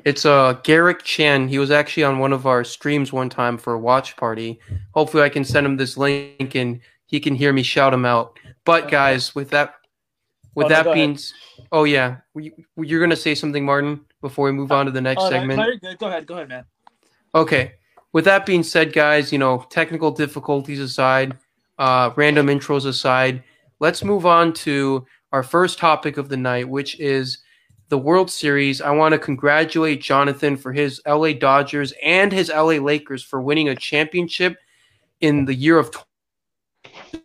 it's 0.03 0.25
uh 0.25 0.53
Garrick 0.63 1.01
Chan. 1.03 1.47
He 1.47 1.59
was 1.59 1.71
actually 1.71 2.03
on 2.03 2.19
one 2.19 2.33
of 2.33 2.45
our 2.45 2.63
streams 2.65 3.13
one 3.13 3.29
time 3.29 3.57
for 3.57 3.73
a 3.73 3.79
watch 3.79 4.17
party. 4.17 4.59
Hopefully, 4.93 5.23
I 5.23 5.29
can 5.29 5.45
send 5.45 5.65
him 5.65 5.77
this 5.77 5.95
link 5.95 6.55
and 6.55 6.81
he 7.05 7.19
can 7.21 7.33
hear 7.33 7.53
me 7.53 7.63
shout 7.63 7.93
him 7.93 8.03
out. 8.05 8.37
But 8.65 8.91
guys, 8.91 9.33
with 9.33 9.49
that, 9.51 9.75
with 10.55 10.65
Oh, 10.65 10.69
no, 10.69 10.75
that 10.83 10.93
being, 10.93 11.11
ahead. 11.11 11.67
oh 11.71 11.85
yeah, 11.85 12.17
You're 12.75 12.99
gonna 12.99 13.15
say 13.15 13.33
something, 13.33 13.63
Martin, 13.63 14.01
before 14.21 14.45
we 14.45 14.51
move 14.51 14.73
on 14.73 14.85
to 14.87 14.91
the 14.91 14.99
next 14.99 15.23
Oh, 15.23 15.29
segment? 15.29 15.57
no. 15.57 15.93
Go 15.95 16.07
ahead. 16.07 16.27
Go 16.27 16.35
ahead, 16.35 16.49
man. 16.49 16.65
Okay. 17.33 17.73
With 18.11 18.25
that 18.25 18.45
being 18.45 18.63
said, 18.63 18.91
guys, 18.91 19.31
you 19.31 19.37
know, 19.37 19.65
technical 19.69 20.11
difficulties 20.11 20.79
aside, 20.81 21.37
uh, 21.77 22.11
random 22.17 22.47
intros 22.47 22.85
aside, 22.85 23.43
let's 23.79 24.03
move 24.03 24.25
on 24.25 24.51
to 24.53 25.05
our 25.31 25.43
first 25.43 25.77
topic 25.77 26.17
of 26.17 26.27
the 26.27 26.37
night, 26.37 26.67
which 26.67 26.99
is 26.99 27.39
the 27.89 27.97
World 27.97 28.29
Series. 28.29 28.81
I 28.81 28.91
want 28.91 29.13
to 29.13 29.19
congratulate 29.19 30.01
Jonathan 30.01 30.57
for 30.57 30.73
his 30.73 31.01
LA 31.07 31.33
Dodgers 31.33 31.93
and 32.03 32.31
his 32.31 32.49
LA 32.49 32.75
Lakers 32.75 33.23
for 33.23 33.41
winning 33.41 33.69
a 33.69 33.75
championship 33.75 34.57
in 35.21 35.45
the 35.45 35.55
year 35.55 35.79
of 35.79 35.91
20 35.91 36.05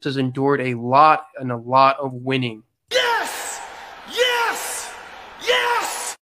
has 0.05 0.17
endured 0.17 0.61
a 0.61 0.75
lot 0.75 1.27
and 1.39 1.51
a 1.51 1.57
lot 1.57 1.99
of 1.99 2.13
winning. 2.13 2.63
Yes! 2.93 3.61
Yes! 4.09 4.95
Yes! 5.47 6.17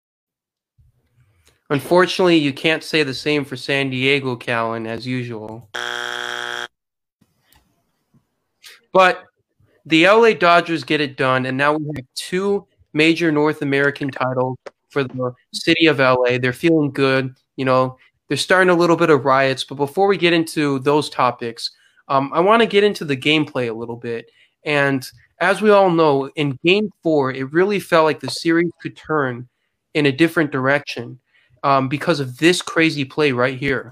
Unfortunately, 1.70 2.38
you 2.38 2.54
can't 2.54 2.84
say 2.84 3.04
the 3.04 3.14
same 3.14 3.46
for 3.46 3.56
San 3.56 3.90
Diego, 3.90 4.36
Callan, 4.36 4.88
as 4.88 5.06
usual. 5.06 5.70
But 8.92 9.24
the 9.86 10.08
LA 10.08 10.34
Dodgers 10.34 10.84
get 10.84 11.02
it 11.02 11.16
done, 11.16 11.46
and 11.46 11.58
now 11.58 11.74
we 11.74 11.86
have 11.96 12.06
two 12.16 12.68
major 12.94 13.32
North 13.32 13.62
American 13.62 14.10
title 14.12 14.58
for 14.90 15.04
the 15.04 15.34
city 15.54 15.88
of 15.88 16.00
LA. 16.00 16.38
They're 16.40 16.54
feeling 16.54 16.92
good. 16.92 17.36
You 17.56 17.66
know, 17.66 17.98
they're 18.28 18.38
starting 18.38 18.70
a 18.70 18.76
little 18.76 18.96
bit 18.96 19.10
of 19.10 19.26
riots. 19.26 19.64
But 19.64 19.76
before 19.76 20.08
we 20.08 20.18
get 20.18 20.34
into 20.34 20.80
those 20.80 21.10
topics, 21.10 21.72
Um, 22.08 22.32
I 22.34 22.40
want 22.40 22.62
to 22.64 22.68
get 22.68 22.84
into 22.84 23.06
the 23.06 23.16
gameplay 23.16 23.70
a 23.70 23.74
little 23.74 23.96
bit. 23.96 24.32
And 24.66 25.06
as 25.40 25.62
we 25.62 25.70
all 25.70 25.92
know, 25.92 26.28
in 26.36 26.58
game 26.66 26.90
four, 27.04 27.32
it 27.32 27.54
really 27.54 27.80
felt 27.80 28.06
like 28.06 28.20
the 28.20 28.32
series 28.32 28.72
could 28.82 28.98
turn 28.98 29.48
in 29.94 30.08
a 30.08 30.12
different 30.12 30.52
direction 30.52 31.20
um, 31.64 31.88
because 31.88 32.20
of 32.20 32.38
this 32.40 32.62
crazy 32.64 33.06
play 33.06 33.32
right 33.32 33.58
here. 33.60 33.92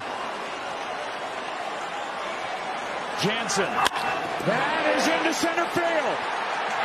Jansen. 3.21 3.65
That 4.45 4.83
is 4.97 5.05
into 5.09 5.33
center 5.33 5.65
field. 5.73 6.17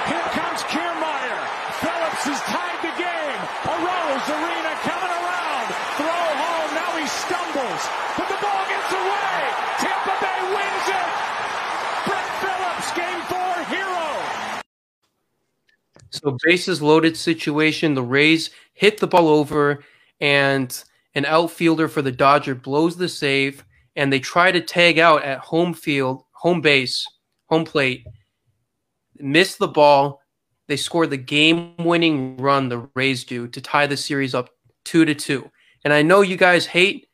Here 0.09 0.29
comes 0.33 0.61
Kiermaier. 0.69 1.41
Phillips 1.81 2.25
has 2.29 2.41
tied 2.49 2.81
the 2.81 2.95
game. 2.97 3.41
Arozarena 3.69 4.73
coming 4.85 5.13
around. 5.13 5.69
Throw 6.01 6.25
home. 6.41 6.71
Now 6.73 6.93
he 6.97 7.05
stumbles. 7.05 7.83
But 8.17 8.27
the 8.33 8.41
ball 8.41 8.65
gets 8.65 8.91
away. 8.97 9.37
Tampa 9.85 10.15
Bay 10.25 10.41
wins 10.57 10.87
it. 10.89 11.11
Brett 12.09 12.29
Phillips, 12.41 12.89
game 12.97 13.23
four 13.29 13.55
hero. 13.69 14.09
So 16.23 16.37
bases 16.45 16.81
loaded 16.81 17.17
situation. 17.17 17.95
The 17.95 18.03
Rays 18.03 18.51
hit 18.75 18.99
the 18.99 19.07
ball 19.07 19.29
over, 19.29 19.83
and 20.21 20.83
an 21.15 21.25
outfielder 21.25 21.89
for 21.89 22.01
the 22.01 22.13
Dodger 22.13 22.55
blows 22.55 22.97
the 22.97 23.09
save 23.09 23.65
and 23.97 24.13
they 24.13 24.21
try 24.21 24.51
to 24.51 24.61
tag 24.61 24.99
out 24.99 25.23
at 25.25 25.39
home 25.39 25.75
field, 25.75 26.23
home 26.33 26.61
base, 26.61 27.07
home 27.47 27.65
plate, 27.65 28.07
miss 29.19 29.57
the 29.57 29.69
ball. 29.69 30.21
They 30.69 30.77
score 30.77 31.07
the 31.07 31.19
game-winning 31.19 32.39
run 32.39 32.69
the 32.69 32.89
Rays 32.95 33.25
do 33.25 33.49
to 33.49 33.61
tie 33.61 33.87
the 33.87 33.97
series 33.97 34.35
up 34.35 34.49
two 34.85 35.05
to 35.05 35.15
two. 35.15 35.51
And 35.85 35.93
I 35.93 36.03
know 36.03 36.23
you 36.23 36.37
guys 36.37 36.65
hate 36.65 37.09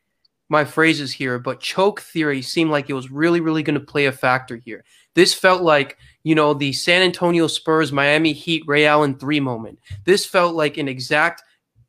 my 0.47 0.63
phrases 0.63 1.11
here, 1.11 1.37
but 1.37 1.59
choke 1.59 1.99
theory 1.99 2.41
seemed 2.41 2.71
like 2.71 2.89
it 2.89 2.93
was 2.93 3.11
really, 3.11 3.41
really 3.41 3.63
going 3.63 3.79
to 3.79 3.85
play 3.85 4.05
a 4.05 4.11
factor 4.11 4.55
here. 4.55 4.85
This 5.15 5.33
felt 5.33 5.61
like, 5.61 5.97
you 6.23 6.35
know, 6.35 6.53
the 6.53 6.73
San 6.73 7.01
Antonio 7.01 7.47
Spurs, 7.47 7.91
Miami 7.91 8.33
Heat, 8.33 8.63
Ray 8.67 8.85
Allen 8.85 9.17
3 9.17 9.39
moment. 9.39 9.79
This 10.05 10.25
felt 10.25 10.55
like 10.55 10.77
an 10.77 10.87
exact 10.87 11.43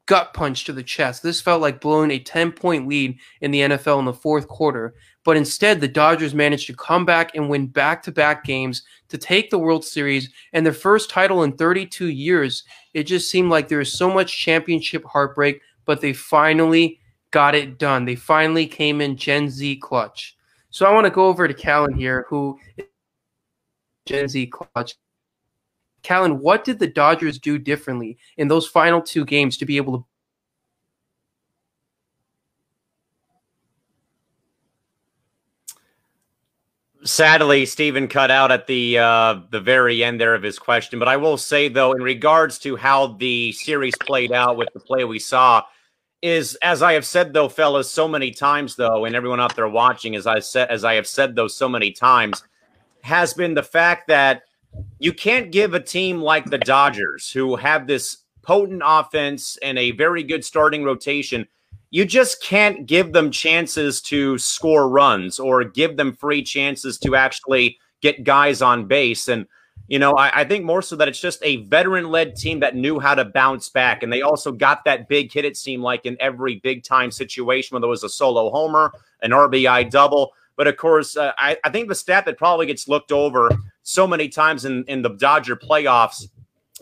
gut 0.06 0.34
punch 0.34 0.64
to 0.64 0.72
the 0.72 0.82
chest. 0.82 1.22
This 1.22 1.40
felt 1.40 1.60
like 1.60 1.80
blowing 1.80 2.10
a 2.10 2.18
10 2.18 2.52
point 2.52 2.88
lead 2.88 3.18
in 3.40 3.50
the 3.50 3.60
NFL 3.60 4.00
in 4.00 4.04
the 4.04 4.12
fourth 4.12 4.48
quarter. 4.48 4.94
But 5.24 5.36
instead, 5.36 5.80
the 5.80 5.88
Dodgers 5.88 6.34
managed 6.34 6.66
to 6.66 6.74
come 6.74 7.04
back 7.04 7.34
and 7.34 7.48
win 7.48 7.66
back 7.66 8.02
to 8.04 8.12
back 8.12 8.42
games 8.44 8.82
to 9.08 9.18
take 9.18 9.50
the 9.50 9.58
World 9.58 9.84
Series 9.84 10.30
and 10.52 10.64
their 10.64 10.72
first 10.72 11.10
title 11.10 11.42
in 11.42 11.52
32 11.52 12.06
years. 12.06 12.64
It 12.94 13.04
just 13.04 13.30
seemed 13.30 13.50
like 13.50 13.68
there 13.68 13.78
was 13.78 13.92
so 13.92 14.12
much 14.12 14.38
championship 14.38 15.04
heartbreak, 15.04 15.60
but 15.84 16.00
they 16.00 16.12
finally 16.12 17.00
got 17.30 17.54
it 17.54 17.78
done. 17.78 18.04
They 18.04 18.16
finally 18.16 18.66
came 18.66 19.00
in 19.00 19.16
Gen 19.16 19.50
Z 19.50 19.76
clutch. 19.76 20.36
So 20.70 20.86
I 20.86 20.92
want 20.92 21.04
to 21.04 21.10
go 21.10 21.26
over 21.26 21.46
to 21.46 21.54
Callan 21.54 21.94
here, 21.94 22.26
who 22.28 22.58
Gen 24.10 24.28
Z 24.28 24.46
clutch. 24.48 24.96
Callan, 26.02 26.40
what 26.40 26.64
did 26.64 26.80
the 26.80 26.86
Dodgers 26.88 27.38
do 27.38 27.58
differently 27.58 28.18
in 28.36 28.48
those 28.48 28.66
final 28.66 29.00
two 29.00 29.24
games 29.24 29.56
to 29.58 29.64
be 29.64 29.76
able 29.76 29.98
to? 29.98 30.04
Sadly, 37.02 37.64
Stephen 37.64 38.08
cut 38.08 38.30
out 38.30 38.50
at 38.50 38.66
the 38.66 38.98
uh, 38.98 39.40
the 39.50 39.60
very 39.60 40.02
end 40.02 40.20
there 40.20 40.34
of 40.34 40.42
his 40.42 40.58
question. 40.58 40.98
But 40.98 41.08
I 41.08 41.16
will 41.16 41.38
say 41.38 41.68
though, 41.68 41.92
in 41.92 42.02
regards 42.02 42.58
to 42.60 42.76
how 42.76 43.08
the 43.14 43.52
series 43.52 43.94
played 44.00 44.32
out 44.32 44.56
with 44.56 44.68
the 44.74 44.80
play 44.80 45.04
we 45.04 45.18
saw, 45.18 45.62
is 46.20 46.56
as 46.62 46.82
I 46.82 46.94
have 46.94 47.06
said 47.06 47.32
though, 47.32 47.48
fellas, 47.48 47.90
so 47.90 48.08
many 48.08 48.32
times 48.32 48.76
though, 48.76 49.04
and 49.04 49.14
everyone 49.14 49.40
out 49.40 49.54
there 49.54 49.68
watching, 49.68 50.14
as 50.16 50.26
I 50.26 50.40
said, 50.40 50.68
as 50.68 50.84
I 50.84 50.94
have 50.94 51.06
said 51.06 51.36
though, 51.36 51.48
so 51.48 51.68
many 51.68 51.92
times, 51.92 52.42
has 53.02 53.34
been 53.34 53.54
the 53.54 53.62
fact 53.62 54.08
that 54.08 54.42
you 54.98 55.12
can't 55.12 55.50
give 55.50 55.74
a 55.74 55.80
team 55.80 56.20
like 56.20 56.46
the 56.46 56.58
Dodgers, 56.58 57.30
who 57.30 57.56
have 57.56 57.86
this 57.86 58.18
potent 58.42 58.82
offense 58.84 59.58
and 59.62 59.78
a 59.78 59.92
very 59.92 60.22
good 60.22 60.44
starting 60.44 60.84
rotation, 60.84 61.46
you 61.90 62.04
just 62.04 62.42
can't 62.42 62.86
give 62.86 63.12
them 63.12 63.30
chances 63.30 64.00
to 64.00 64.38
score 64.38 64.88
runs 64.88 65.40
or 65.40 65.64
give 65.64 65.96
them 65.96 66.12
free 66.12 66.42
chances 66.42 66.98
to 66.98 67.16
actually 67.16 67.78
get 68.00 68.24
guys 68.24 68.62
on 68.62 68.86
base. 68.86 69.28
And, 69.28 69.46
you 69.88 69.98
know, 69.98 70.12
I, 70.12 70.40
I 70.40 70.44
think 70.44 70.64
more 70.64 70.82
so 70.82 70.94
that 70.96 71.08
it's 71.08 71.20
just 71.20 71.40
a 71.42 71.56
veteran 71.64 72.10
led 72.10 72.36
team 72.36 72.60
that 72.60 72.76
knew 72.76 73.00
how 73.00 73.16
to 73.16 73.24
bounce 73.24 73.68
back. 73.68 74.02
And 74.02 74.12
they 74.12 74.22
also 74.22 74.52
got 74.52 74.84
that 74.84 75.08
big 75.08 75.32
hit, 75.32 75.44
it 75.44 75.56
seemed 75.56 75.82
like, 75.82 76.06
in 76.06 76.16
every 76.20 76.56
big 76.56 76.84
time 76.84 77.10
situation, 77.10 77.74
whether 77.74 77.86
it 77.86 77.90
was 77.90 78.04
a 78.04 78.08
solo 78.08 78.50
homer, 78.50 78.92
an 79.22 79.32
RBI 79.32 79.90
double. 79.90 80.32
But 80.60 80.66
of 80.66 80.76
course, 80.76 81.16
uh, 81.16 81.32
I, 81.38 81.56
I 81.64 81.70
think 81.70 81.88
the 81.88 81.94
stat 81.94 82.26
that 82.26 82.36
probably 82.36 82.66
gets 82.66 82.86
looked 82.86 83.12
over 83.12 83.48
so 83.82 84.06
many 84.06 84.28
times 84.28 84.66
in, 84.66 84.84
in 84.88 85.00
the 85.00 85.08
Dodger 85.08 85.56
playoffs 85.56 86.28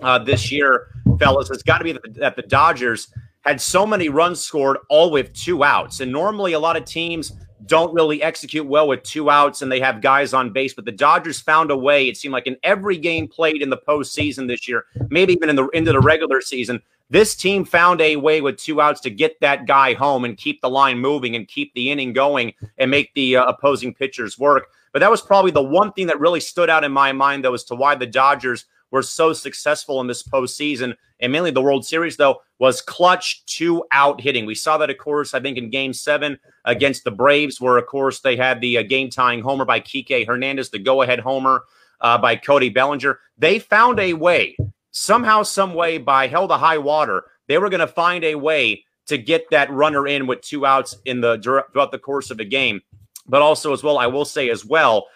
uh, 0.03 0.19
this 0.19 0.51
year, 0.51 0.89
fellas, 1.21 1.49
it's 1.49 1.63
got 1.63 1.79
to 1.79 1.85
be 1.85 1.93
that 1.93 2.35
the 2.35 2.43
Dodgers 2.43 3.07
had 3.43 3.61
so 3.61 3.87
many 3.87 4.09
runs 4.09 4.41
scored 4.41 4.79
all 4.91 5.13
with 5.13 5.33
two 5.33 5.63
outs. 5.63 6.01
And 6.01 6.11
normally, 6.11 6.55
a 6.55 6.59
lot 6.59 6.77
of 6.77 6.87
teams 6.87 7.35
don't 7.67 7.95
really 7.95 8.21
execute 8.21 8.67
well 8.67 8.89
with 8.89 9.05
two 9.05 9.31
outs 9.31 9.63
and 9.63 9.71
they 9.71 9.79
have 9.79 10.01
guys 10.01 10.35
on 10.35 10.53
base. 10.53 10.75
But 10.75 10.85
the 10.85 10.91
Dodgers 10.91 11.41
found 11.41 11.71
a 11.71 11.77
way, 11.77 12.09
it 12.09 12.17
seemed 12.17 12.33
like 12.33 12.49
in 12.49 12.57
every 12.65 12.97
game 12.97 13.29
played 13.29 13.63
in 13.63 13.71
the 13.71 13.79
postseason 13.79 14.49
this 14.49 14.67
year, 14.67 14.87
maybe 15.09 15.35
even 15.35 15.49
in 15.51 15.55
the 15.55 15.69
into 15.69 15.93
the 15.93 16.01
regular 16.01 16.41
season, 16.41 16.83
this 17.11 17.35
team 17.35 17.65
found 17.65 18.01
a 18.01 18.17
way 18.17 18.41
with 18.41 18.59
two 18.59 18.81
outs 18.81 19.01
to 19.03 19.11
get 19.11 19.41
that 19.41 19.67
guy 19.67 19.95
home 19.95 20.25
and 20.25 20.37
keep 20.37 20.61
the 20.61 20.71
line 20.71 20.99
moving 20.99 21.37
and 21.37 21.49
keep 21.49 21.73
the 21.75 21.91
inning 21.91 22.13
going 22.13 22.53
and 22.77 22.91
make 22.91 23.13
the 23.15 23.37
uh, 23.37 23.45
opposing 23.47 23.95
pitchers 23.95 24.39
work. 24.39 24.69
But 24.93 25.01
that 25.01 25.11
was 25.11 25.23
probably 25.23 25.51
the 25.51 25.63
one 25.63 25.93
thing 25.93 26.07
that 26.07 26.21
really 26.21 26.41
stood 26.41 26.71
out 26.71 26.85
in 26.85 26.93
my 26.93 27.13
mind, 27.13 27.45
though, 27.45 27.55
as 27.55 27.65
to 27.65 27.75
why 27.75 27.95
the 27.95 28.07
Dodgers 28.07 28.67
were 28.91 29.03
so 29.03 29.33
successful 29.33 30.01
in 30.01 30.07
this 30.07 30.23
postseason 30.23 30.95
and 31.21 31.33
mainly 31.33 31.51
the 31.51 31.63
World 31.63 31.85
Series, 31.85 32.17
though, 32.17 32.41
was 32.59 32.81
clutch 32.81 33.45
two 33.47 33.85
out 33.93 34.21
hitting. 34.21 34.47
We 34.47 34.55
saw 34.55 34.79
that, 34.79 34.91
of 34.91 34.99
course, 34.99 35.35
I 35.35 35.41
think 35.41 35.59
in 35.59 35.71
game 35.71 35.93
seven 35.93 36.39
against 36.65 37.05
the 37.05 37.11
Braves, 37.11 37.61
where, 37.61 37.77
of 37.77 37.87
course, 37.87 38.21
they 38.21 38.37
had 38.37 38.61
the 38.61 38.79
uh, 38.79 38.83
game 38.83 39.11
tying 39.11 39.41
homer 39.41 39.65
by 39.65 39.81
Kike 39.81 40.27
Hernandez, 40.27 40.71
the 40.71 40.79
go 40.79 41.03
ahead 41.03 41.21
homer 41.21 41.65
uh, 42.01 42.19
by 42.19 42.37
Cody 42.37 42.69
Bellinger. 42.69 43.19
They 43.37 43.59
found 43.59 43.99
a 43.99 44.15
way, 44.15 44.57
somehow, 44.91 45.43
some 45.43 45.75
way, 45.75 45.99
by 45.99 46.27
hell 46.27 46.49
to 46.49 46.57
high 46.57 46.79
water, 46.79 47.25
they 47.47 47.59
were 47.59 47.71
going 47.71 47.81
to 47.81 47.87
find 47.87 48.25
a 48.25 48.35
way 48.35 48.85
to 49.07 49.19
get 49.19 49.49
that 49.51 49.71
runner 49.71 50.07
in 50.07 50.27
with 50.27 50.41
two 50.43 50.67
outs 50.67 50.97
in 51.05 51.21
the 51.21 51.39
throughout 51.43 51.93
the 51.93 51.99
course 51.99 52.31
of 52.31 52.37
the 52.37 52.45
game. 52.45 52.81
But 53.27 53.43
also, 53.43 53.73
as 53.73 53.83
well, 53.83 53.99
I 53.99 54.07
will 54.07 54.25
say 54.25 54.51
as 54.51 54.65
well 54.65 55.07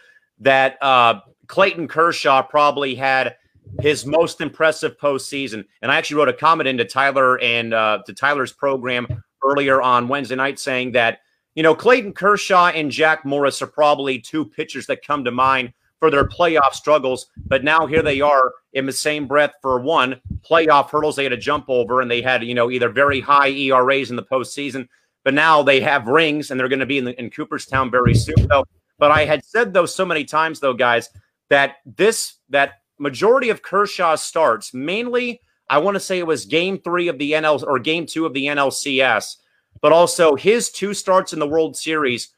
that 0.41 0.83
uh, 0.83 1.21
Clayton 1.47 1.89
Kershaw 1.89 2.43
probably 2.43 2.95
had 2.95 3.37
his 3.81 4.05
most 4.05 4.41
impressive 4.41 4.99
postseason. 4.99 5.65
And 5.81 5.91
I 5.91 5.97
actually 5.97 6.17
wrote 6.17 6.29
a 6.29 6.35
comment 6.35 6.69
into 6.69 6.85
Tyler 6.85 7.41
and 7.41 7.73
uh, 7.73 8.03
to 8.07 8.13
Tyler's 8.13 8.53
program 8.53 9.07
earlier 9.45 9.81
on 9.81 10.09
Wednesday 10.09 10.37
night 10.37 10.59
saying 10.59 10.93
that 10.93 11.21
you 11.55 11.63
know 11.63 11.75
Clayton 11.75 12.13
Kershaw 12.13 12.69
and 12.69 12.91
Jack 12.91 13.25
Morris 13.25 13.63
are 13.63 13.67
probably 13.67 14.19
two 14.19 14.45
pitchers 14.45 14.87
that 14.87 15.05
come 15.05 15.25
to 15.25 15.31
mind 15.31 15.73
for 16.03 16.11
their 16.11 16.25
playoff 16.25 16.73
struggles. 16.73 17.29
But 17.47 17.63
now 17.63 17.87
here 17.87 18.03
they 18.03 18.21
are 18.21 18.53
in 18.73 18.87
the 18.87 18.93
same 18.93 19.29
breath 19.29 19.53
for 19.63 19.79
one 19.79 20.21
playoff 20.41 20.91
hurdles 20.91 21.15
they 21.15 21.23
had 21.23 21.31
to 21.31 21.37
jump 21.37 21.67
over, 21.69 22.01
and 22.01 22.11
they 22.11 22.23
had 22.23 22.43
you 22.43 22.55
know 22.55 22.73
either 22.73 22.89
very 22.89 23.21
high 23.21 23.51
ERAs 23.51 24.11
in 24.11 24.17
the 24.17 24.25
postseason 24.25 24.89
but 25.25 25.35
now 25.35 25.63
they 25.63 25.81
have 25.81 26.07
rings 26.07 26.51
and 26.51 26.59
they're 26.59 26.69
going 26.69 26.81
to 26.81 26.87
be 26.87 26.99
in, 26.99 27.05
the, 27.05 27.19
in 27.19 27.31
Cooperstown 27.31 27.91
very 27.91 28.15
soon, 28.15 28.47
though. 28.49 28.65
But 28.99 29.11
I 29.11 29.25
had 29.25 29.45
said 29.45 29.73
though 29.73 29.87
so 29.87 30.05
many 30.05 30.25
times 30.25 30.61
though, 30.61 30.75
guys, 30.75 31.09
that 31.49 31.77
this 31.85 32.35
that 32.51 32.83
majority 32.99 33.51
of 33.51 33.63
Kershaw's 33.63 34.23
starts, 34.23 34.73
mainly 34.73 35.41
I 35.69 35.79
want 35.79 35.95
to 35.95 36.01
say 36.01 36.19
it 36.19 36.27
was 36.27 36.45
game 36.45 36.79
three 36.79 37.09
of 37.09 37.19
the 37.19 37.33
NL 37.33 37.63
or 37.67 37.79
game 37.79 38.07
two 38.07 38.27
of 38.27 38.35
the 38.35 38.47
NLCS, 38.47 39.37
but 39.81 39.93
also 39.93 40.35
his 40.37 40.71
two 40.71 40.95
starts 40.95 41.33
in 41.33 41.39
the 41.39 41.49
World 41.49 41.77
Series 41.77 42.29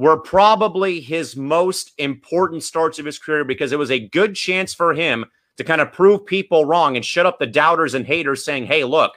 were 0.00 0.16
probably 0.16 0.98
his 0.98 1.36
most 1.36 1.92
important 1.98 2.62
starts 2.62 2.98
of 2.98 3.04
his 3.04 3.18
career 3.18 3.44
because 3.44 3.70
it 3.70 3.78
was 3.78 3.90
a 3.90 4.08
good 4.08 4.34
chance 4.34 4.72
for 4.72 4.94
him 4.94 5.26
to 5.58 5.62
kind 5.62 5.82
of 5.82 5.92
prove 5.92 6.24
people 6.24 6.64
wrong 6.64 6.96
and 6.96 7.04
shut 7.04 7.26
up 7.26 7.38
the 7.38 7.46
doubters 7.46 7.92
and 7.92 8.06
haters 8.06 8.42
saying, 8.42 8.64
hey, 8.64 8.82
look, 8.82 9.12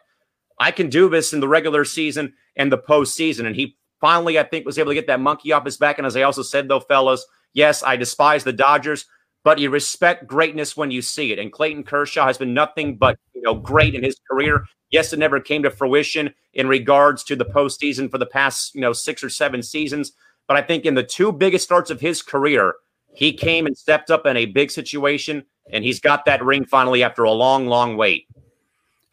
I 0.59 0.71
can 0.71 0.89
do 0.89 1.07
this 1.07 1.31
in 1.31 1.39
the 1.39 1.47
regular 1.47 1.85
season 1.85 2.33
and 2.57 2.69
the 2.69 2.77
postseason. 2.77 3.45
And 3.45 3.55
he 3.55 3.77
finally, 4.01 4.37
I 4.37 4.43
think, 4.43 4.65
was 4.65 4.77
able 4.77 4.91
to 4.91 4.95
get 4.95 5.07
that 5.07 5.21
monkey 5.21 5.53
off 5.53 5.63
his 5.63 5.77
back. 5.77 5.99
And 5.99 6.05
as 6.05 6.17
I 6.17 6.23
also 6.23 6.41
said, 6.41 6.67
though, 6.67 6.81
fellas, 6.81 7.25
yes, 7.53 7.81
I 7.81 7.95
despise 7.95 8.43
the 8.43 8.51
Dodgers, 8.51 9.05
but 9.45 9.59
you 9.59 9.69
respect 9.69 10.27
greatness 10.27 10.75
when 10.75 10.91
you 10.91 11.01
see 11.01 11.31
it. 11.31 11.39
And 11.39 11.49
Clayton 11.49 11.83
Kershaw 11.85 12.25
has 12.25 12.37
been 12.37 12.53
nothing 12.53 12.97
but 12.97 13.17
you 13.33 13.41
know 13.41 13.55
great 13.55 13.95
in 13.95 14.03
his 14.03 14.19
career. 14.29 14.65
Yes, 14.91 15.13
it 15.13 15.19
never 15.19 15.39
came 15.39 15.63
to 15.63 15.71
fruition 15.71 16.33
in 16.53 16.67
regards 16.67 17.23
to 17.23 17.37
the 17.37 17.45
postseason 17.45 18.11
for 18.11 18.17
the 18.17 18.25
past 18.25 18.75
you 18.75 18.81
know 18.81 18.91
six 18.91 19.23
or 19.23 19.29
seven 19.29 19.63
seasons. 19.63 20.11
But 20.47 20.57
I 20.57 20.62
think 20.62 20.85
in 20.85 20.95
the 20.95 21.03
two 21.03 21.31
biggest 21.31 21.63
starts 21.63 21.89
of 21.89 22.01
his 22.01 22.21
career, 22.21 22.75
he 23.15 23.31
came 23.31 23.65
and 23.65 23.77
stepped 23.77 24.12
up 24.12 24.25
in 24.25 24.38
a 24.38 24.45
big 24.45 24.71
situation, 24.71 25.43
and 25.71 25.83
he's 25.83 26.00
got 26.00 26.25
that 26.25 26.43
ring 26.43 26.65
finally 26.65 27.03
after 27.03 27.23
a 27.23 27.31
long, 27.31 27.67
long 27.67 27.95
wait. 27.95 28.27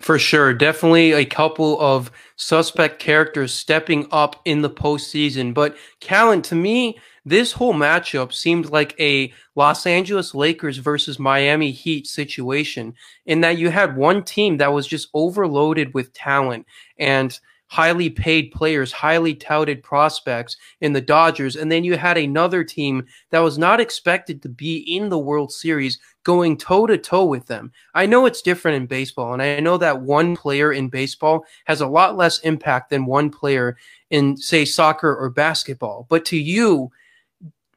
For 0.01 0.19
sure. 0.19 0.55
Definitely 0.55 1.13
a 1.13 1.27
couple 1.27 1.79
of 1.79 2.11
suspect 2.37 2.99
characters 3.01 3.53
stepping 3.53 4.07
up 4.11 4.41
in 4.47 4.63
the 4.63 4.71
postseason. 4.71 5.53
But 5.53 5.77
Callan, 6.01 6.41
to 6.43 6.55
me, 6.55 6.99
This 7.25 7.53
whole 7.53 7.75
matchup 7.75 8.33
seemed 8.33 8.71
like 8.71 8.99
a 8.99 9.33
Los 9.55 9.87
Angeles 9.87 10.35
Lakers 10.35 10.79
versus 10.79 11.19
Miami 11.19 11.71
Heat 11.71 12.07
situation 12.07 12.95
in 13.27 13.43
that 13.43 13.59
you 13.59 13.71
had 13.71 13.97
one 13.97 14.25
team 14.25 14.57
that 14.57 14.73
was 14.73 14.87
just 14.87 15.11
overloaded 15.13 15.93
with 15.93 16.15
talent 16.15 16.67
and 16.99 17.39
highly 17.71 18.11
paid 18.11 18.51
players, 18.51 18.91
highly 18.91 19.33
touted 19.33 19.81
prospects 19.81 20.57
in 20.81 20.93
the 20.93 21.01
Dodgers. 21.01 21.55
And 21.55 21.71
then 21.71 21.85
you 21.85 21.97
had 21.97 22.19
another 22.19 22.65
team 22.65 23.07
that 23.31 23.39
was 23.39 23.59
not 23.59 23.81
expected 23.81 24.43
to 24.43 24.49
be 24.49 24.79
in 24.79 25.09
the 25.09 25.19
World 25.19 25.53
Series 25.53 26.01
going 26.25 26.57
toe 26.57 26.89
to 26.89 26.99
toe 26.99 27.25
with 27.25 27.47
them. 27.47 27.71
I 27.95 28.07
know 28.07 28.27
it's 28.27 28.43
different 28.43 28.77
in 28.77 28.87
baseball, 28.87 29.33
and 29.33 29.41
I 29.41 29.61
know 29.61 29.77
that 29.79 30.03
one 30.03 30.35
player 30.35 30.73
in 30.73 30.89
baseball 30.89 31.45
has 31.67 31.81
a 31.81 31.87
lot 31.87 32.17
less 32.17 32.41
impact 32.41 32.91
than 32.91 33.07
one 33.07 33.31
player 33.31 33.77
in, 34.11 34.37
say, 34.37 34.65
soccer 34.65 35.17
or 35.17 35.31
basketball. 35.31 36.07
But 36.11 36.25
to 36.27 36.37
you, 36.37 36.91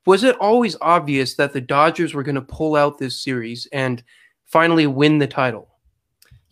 was 0.07 0.23
it 0.23 0.35
always 0.37 0.75
obvious 0.81 1.35
that 1.35 1.53
the 1.53 1.61
Dodgers 1.61 2.15
were 2.15 2.23
going 2.23 2.33
to 2.33 2.41
pull 2.41 2.75
out 2.75 2.97
this 2.97 3.21
series 3.21 3.67
and 3.71 4.03
finally 4.45 4.87
win 4.87 5.19
the 5.19 5.27
title? 5.27 5.69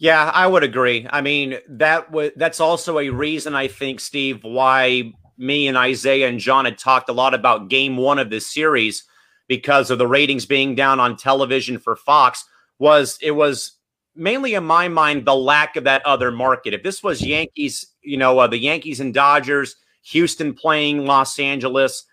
Yeah, 0.02 0.32
I 0.34 0.48
would 0.48 0.64
agree. 0.64 1.06
I 1.12 1.22
mean, 1.22 1.60
that 1.70 2.12
was 2.12 2.32
that's 2.36 2.60
also 2.60 2.98
a 2.98 3.10
reason 3.10 3.54
I 3.54 3.68
think, 3.68 4.00
Steve, 4.00 4.44
why 4.44 5.14
me 5.38 5.68
and 5.68 5.78
Isaiah 5.78 6.28
and 6.28 6.40
John 6.40 6.66
had 6.66 6.80
talked 6.80 7.08
a 7.08 7.14
lot 7.14 7.36
about 7.36 7.70
game 7.70 7.98
one 7.98 8.18
of 8.18 8.32
this 8.32 8.52
series 8.52 9.04
because 9.48 9.92
of 9.92 10.00
the 10.00 10.08
ratings 10.08 10.48
being 10.48 10.74
down 10.74 11.00
on 11.00 11.18
television 11.18 11.78
for 11.78 11.96
Fox 11.96 12.44
was 12.80 13.20
it 13.22 13.30
was 13.34 13.74
mainly 14.16 14.56
in 14.56 14.64
my 14.64 14.88
mind 14.88 15.26
the 15.26 15.36
lack 15.36 15.76
of 15.76 15.84
that 15.84 16.04
other 16.04 16.32
market. 16.32 16.74
If 16.74 16.82
this 16.82 17.04
was 17.04 17.22
Yankees, 17.22 17.86
you 18.02 18.18
know, 18.18 18.40
uh, 18.40 18.48
the 18.48 18.58
Yankees 18.58 19.02
and 19.02 19.14
Dodgers, 19.14 19.76
Houston 20.06 20.56
playing 20.56 21.06
Los 21.06 21.38
Angeles, 21.38 22.06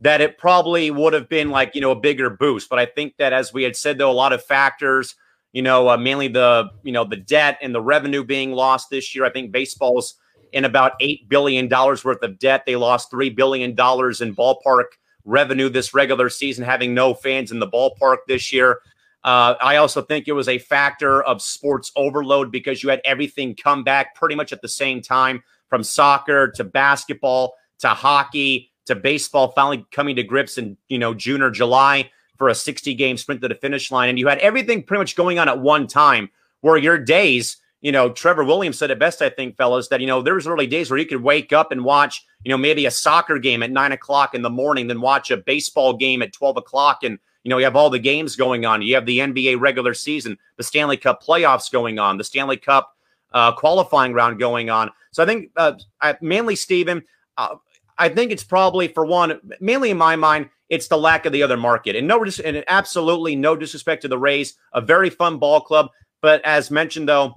that 0.00 0.22
it 0.22 0.38
probably 0.38 0.90
would 0.90 1.12
have 1.12 1.28
been 1.28 1.50
like, 1.50 1.74
you 1.74 1.82
know, 1.82 1.90
a 1.90 2.00
bigger 2.00 2.30
boost. 2.30 2.70
But 2.70 2.78
I 2.78 2.86
think 2.86 3.18
that 3.18 3.34
as 3.34 3.52
we 3.52 3.64
had 3.64 3.76
said, 3.76 3.98
though, 3.98 4.10
a 4.10 4.12
lot 4.12 4.32
of 4.32 4.42
factors 4.42 5.14
you 5.54 5.62
know, 5.62 5.88
uh, 5.88 5.96
mainly 5.96 6.28
the 6.28 6.68
you 6.82 6.92
know 6.92 7.04
the 7.04 7.16
debt 7.16 7.58
and 7.62 7.74
the 7.74 7.80
revenue 7.80 8.24
being 8.24 8.52
lost 8.52 8.90
this 8.90 9.14
year. 9.14 9.24
I 9.24 9.30
think 9.30 9.52
baseball's 9.52 10.16
in 10.52 10.64
about 10.64 10.92
eight 11.00 11.28
billion 11.28 11.68
dollars 11.68 12.04
worth 12.04 12.22
of 12.22 12.38
debt. 12.38 12.64
They 12.66 12.76
lost 12.76 13.10
three 13.10 13.30
billion 13.30 13.74
dollars 13.74 14.20
in 14.20 14.34
ballpark 14.34 14.86
revenue 15.24 15.68
this 15.68 15.94
regular 15.94 16.28
season, 16.28 16.64
having 16.64 16.92
no 16.92 17.14
fans 17.14 17.52
in 17.52 17.60
the 17.60 17.68
ballpark 17.68 18.18
this 18.26 18.52
year. 18.52 18.80
Uh, 19.22 19.54
I 19.62 19.76
also 19.76 20.02
think 20.02 20.28
it 20.28 20.32
was 20.32 20.48
a 20.48 20.58
factor 20.58 21.22
of 21.22 21.40
sports 21.40 21.92
overload 21.96 22.50
because 22.50 22.82
you 22.82 22.90
had 22.90 23.00
everything 23.04 23.54
come 23.54 23.82
back 23.84 24.16
pretty 24.16 24.34
much 24.34 24.52
at 24.52 24.60
the 24.60 24.68
same 24.68 25.00
time, 25.00 25.42
from 25.68 25.84
soccer 25.84 26.50
to 26.50 26.64
basketball 26.64 27.54
to 27.78 27.88
hockey 27.88 28.72
to 28.86 28.96
baseball, 28.96 29.52
finally 29.52 29.86
coming 29.92 30.16
to 30.16 30.24
grips 30.24 30.58
in 30.58 30.76
you 30.88 30.98
know 30.98 31.14
June 31.14 31.42
or 31.42 31.50
July 31.52 32.10
for 32.36 32.48
a 32.48 32.54
60 32.54 32.94
game 32.94 33.16
sprint 33.16 33.40
to 33.42 33.48
the 33.48 33.54
finish 33.54 33.90
line. 33.90 34.08
And 34.08 34.18
you 34.18 34.28
had 34.28 34.38
everything 34.38 34.82
pretty 34.82 35.00
much 35.00 35.16
going 35.16 35.38
on 35.38 35.48
at 35.48 35.60
one 35.60 35.86
time 35.86 36.30
where 36.60 36.76
your 36.76 36.98
days, 36.98 37.58
you 37.80 37.92
know, 37.92 38.10
Trevor 38.10 38.44
Williams 38.44 38.78
said 38.78 38.90
it 38.90 38.98
best, 38.98 39.22
I 39.22 39.28
think, 39.28 39.56
fellas, 39.56 39.88
that, 39.88 40.00
you 40.00 40.06
know, 40.06 40.22
there 40.22 40.34
was 40.34 40.46
early 40.46 40.66
days 40.66 40.90
where 40.90 40.98
you 40.98 41.06
could 41.06 41.22
wake 41.22 41.52
up 41.52 41.72
and 41.72 41.84
watch, 41.84 42.24
you 42.44 42.50
know, 42.50 42.56
maybe 42.56 42.86
a 42.86 42.90
soccer 42.90 43.38
game 43.38 43.62
at 43.62 43.70
nine 43.70 43.92
o'clock 43.92 44.34
in 44.34 44.42
the 44.42 44.50
morning, 44.50 44.86
then 44.86 45.00
watch 45.00 45.30
a 45.30 45.36
baseball 45.36 45.94
game 45.94 46.22
at 46.22 46.32
12 46.32 46.56
o'clock. 46.56 47.04
And, 47.04 47.18
you 47.42 47.50
know, 47.50 47.58
you 47.58 47.64
have 47.64 47.76
all 47.76 47.90
the 47.90 47.98
games 47.98 48.36
going 48.36 48.64
on. 48.64 48.82
You 48.82 48.94
have 48.94 49.06
the 49.06 49.18
NBA 49.18 49.60
regular 49.60 49.94
season, 49.94 50.38
the 50.56 50.62
Stanley 50.62 50.96
Cup 50.96 51.22
playoffs 51.22 51.70
going 51.70 51.98
on, 51.98 52.16
the 52.16 52.24
Stanley 52.24 52.56
Cup 52.56 52.96
uh, 53.34 53.52
qualifying 53.52 54.14
round 54.14 54.38
going 54.38 54.70
on. 54.70 54.90
So 55.10 55.22
I 55.22 55.26
think 55.26 55.50
uh, 55.56 55.74
mainly, 56.22 56.56
Stephen, 56.56 57.02
uh, 57.36 57.56
I 57.98 58.08
think 58.08 58.32
it's 58.32 58.44
probably 58.44 58.88
for 58.88 59.04
one, 59.04 59.40
mainly 59.60 59.90
in 59.90 59.98
my 59.98 60.16
mind, 60.16 60.50
it's 60.68 60.88
the 60.88 60.96
lack 60.96 61.26
of 61.26 61.32
the 61.32 61.42
other 61.42 61.56
market. 61.56 61.96
And 61.96 62.08
no, 62.08 62.24
and 62.44 62.64
absolutely 62.68 63.36
no 63.36 63.56
disrespect 63.56 64.02
to 64.02 64.08
the 64.08 64.18
Rays, 64.18 64.54
a 64.72 64.80
very 64.80 65.10
fun 65.10 65.38
ball 65.38 65.60
club. 65.60 65.88
But 66.20 66.44
as 66.44 66.70
mentioned, 66.70 67.08
though, 67.08 67.34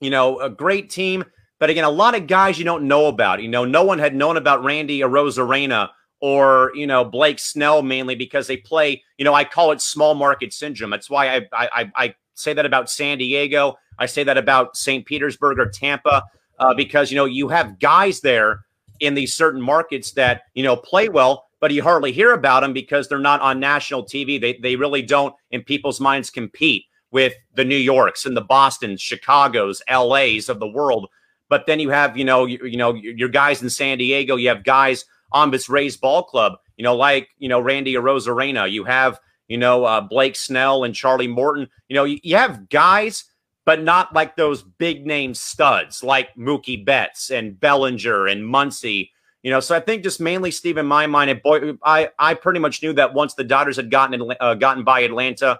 you 0.00 0.10
know, 0.10 0.40
a 0.40 0.48
great 0.48 0.88
team. 0.90 1.24
But 1.58 1.68
again, 1.68 1.84
a 1.84 1.90
lot 1.90 2.14
of 2.14 2.26
guys 2.26 2.58
you 2.58 2.64
don't 2.64 2.88
know 2.88 3.06
about. 3.06 3.42
You 3.42 3.48
know, 3.48 3.64
no 3.64 3.84
one 3.84 3.98
had 3.98 4.14
known 4.14 4.36
about 4.36 4.64
Randy 4.64 5.02
or 5.02 5.10
Arozarena 5.10 5.90
or 6.20 6.70
you 6.74 6.86
know 6.86 7.04
Blake 7.04 7.38
Snell 7.38 7.82
mainly 7.82 8.14
because 8.14 8.46
they 8.46 8.56
play. 8.56 9.02
You 9.18 9.24
know, 9.24 9.34
I 9.34 9.44
call 9.44 9.72
it 9.72 9.80
small 9.80 10.14
market 10.14 10.52
syndrome. 10.52 10.90
That's 10.90 11.10
why 11.10 11.36
I 11.36 11.46
I, 11.52 11.92
I 11.94 12.14
say 12.34 12.52
that 12.54 12.66
about 12.66 12.90
San 12.90 13.18
Diego. 13.18 13.76
I 13.98 14.06
say 14.06 14.24
that 14.24 14.38
about 14.38 14.76
St. 14.76 15.04
Petersburg 15.04 15.58
or 15.58 15.68
Tampa 15.68 16.22
uh, 16.58 16.74
because 16.74 17.10
you 17.10 17.16
know 17.16 17.26
you 17.26 17.48
have 17.48 17.78
guys 17.78 18.20
there 18.20 18.60
in 19.00 19.14
these 19.14 19.34
certain 19.34 19.60
markets 19.60 20.12
that 20.12 20.42
you 20.54 20.62
know 20.62 20.76
play 20.76 21.08
well 21.08 21.46
but 21.60 21.72
you 21.72 21.82
hardly 21.82 22.10
hear 22.10 22.32
about 22.32 22.60
them 22.60 22.72
because 22.72 23.06
they're 23.06 23.18
not 23.18 23.40
on 23.42 23.60
national 23.60 24.04
TV. 24.04 24.40
They, 24.40 24.54
they 24.54 24.76
really 24.76 25.02
don't, 25.02 25.34
in 25.50 25.62
people's 25.62 26.00
minds, 26.00 26.30
compete 26.30 26.86
with 27.10 27.34
the 27.54 27.64
New 27.64 27.76
Yorks 27.76 28.24
and 28.24 28.36
the 28.36 28.40
Bostons, 28.40 29.00
Chicago's, 29.00 29.82
LA's 29.90 30.48
of 30.48 30.58
the 30.58 30.66
world. 30.66 31.08
But 31.48 31.66
then 31.66 31.78
you 31.80 31.90
have, 31.90 32.16
you 32.16 32.24
know, 32.24 32.46
you, 32.46 32.64
you 32.64 32.76
know, 32.76 32.94
your 32.94 33.28
guys 33.28 33.62
in 33.62 33.68
San 33.68 33.98
Diego. 33.98 34.36
You 34.36 34.48
have 34.48 34.64
guys 34.64 35.04
on 35.32 35.50
this 35.50 35.68
Rays 35.68 35.96
ball 35.96 36.22
club, 36.22 36.54
you 36.76 36.84
know, 36.84 36.96
like 36.96 37.28
you 37.38 37.48
know 37.48 37.60
Randy 37.60 37.94
Arozarena. 37.94 38.70
You 38.70 38.84
have, 38.84 39.18
you 39.48 39.58
know, 39.58 39.84
uh, 39.84 40.00
Blake 40.00 40.36
Snell 40.36 40.84
and 40.84 40.94
Charlie 40.94 41.26
Morton. 41.26 41.68
You 41.88 41.94
know, 41.94 42.04
you, 42.04 42.20
you 42.22 42.36
have 42.36 42.68
guys, 42.68 43.24
but 43.64 43.82
not 43.82 44.12
like 44.14 44.36
those 44.36 44.62
big 44.62 45.06
name 45.06 45.34
studs 45.34 46.02
like 46.02 46.34
Mookie 46.34 46.84
Betts 46.84 47.30
and 47.30 47.58
Bellinger 47.58 48.26
and 48.26 48.42
Muncy 48.42 49.10
you 49.42 49.50
know, 49.50 49.60
so 49.60 49.74
I 49.74 49.80
think 49.80 50.02
just 50.02 50.20
mainly 50.20 50.50
Steve 50.50 50.76
in 50.76 50.86
my 50.86 51.06
mind, 51.06 51.30
it 51.30 51.42
boy, 51.42 51.72
I 51.82 52.10
I 52.18 52.34
pretty 52.34 52.60
much 52.60 52.82
knew 52.82 52.92
that 52.94 53.14
once 53.14 53.34
the 53.34 53.44
Dodgers 53.44 53.76
had 53.76 53.90
gotten 53.90 54.22
uh, 54.38 54.54
gotten 54.54 54.84
by 54.84 55.00
Atlanta, 55.00 55.58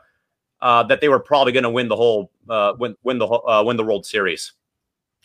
uh, 0.61 0.83
that 0.85 1.01
they 1.01 1.09
were 1.09 1.19
probably 1.19 1.53
going 1.53 1.63
to 1.63 1.71
win 1.71 1.89
the 1.89 1.97
whole 1.97 2.31
uh, 2.49 2.75
win 2.79 2.95
win 3.05 3.19
the 3.19 3.27
uh, 3.27 3.63
win 3.65 3.79
the 3.79 3.85
World 3.85 4.05
Series. 4.05 4.53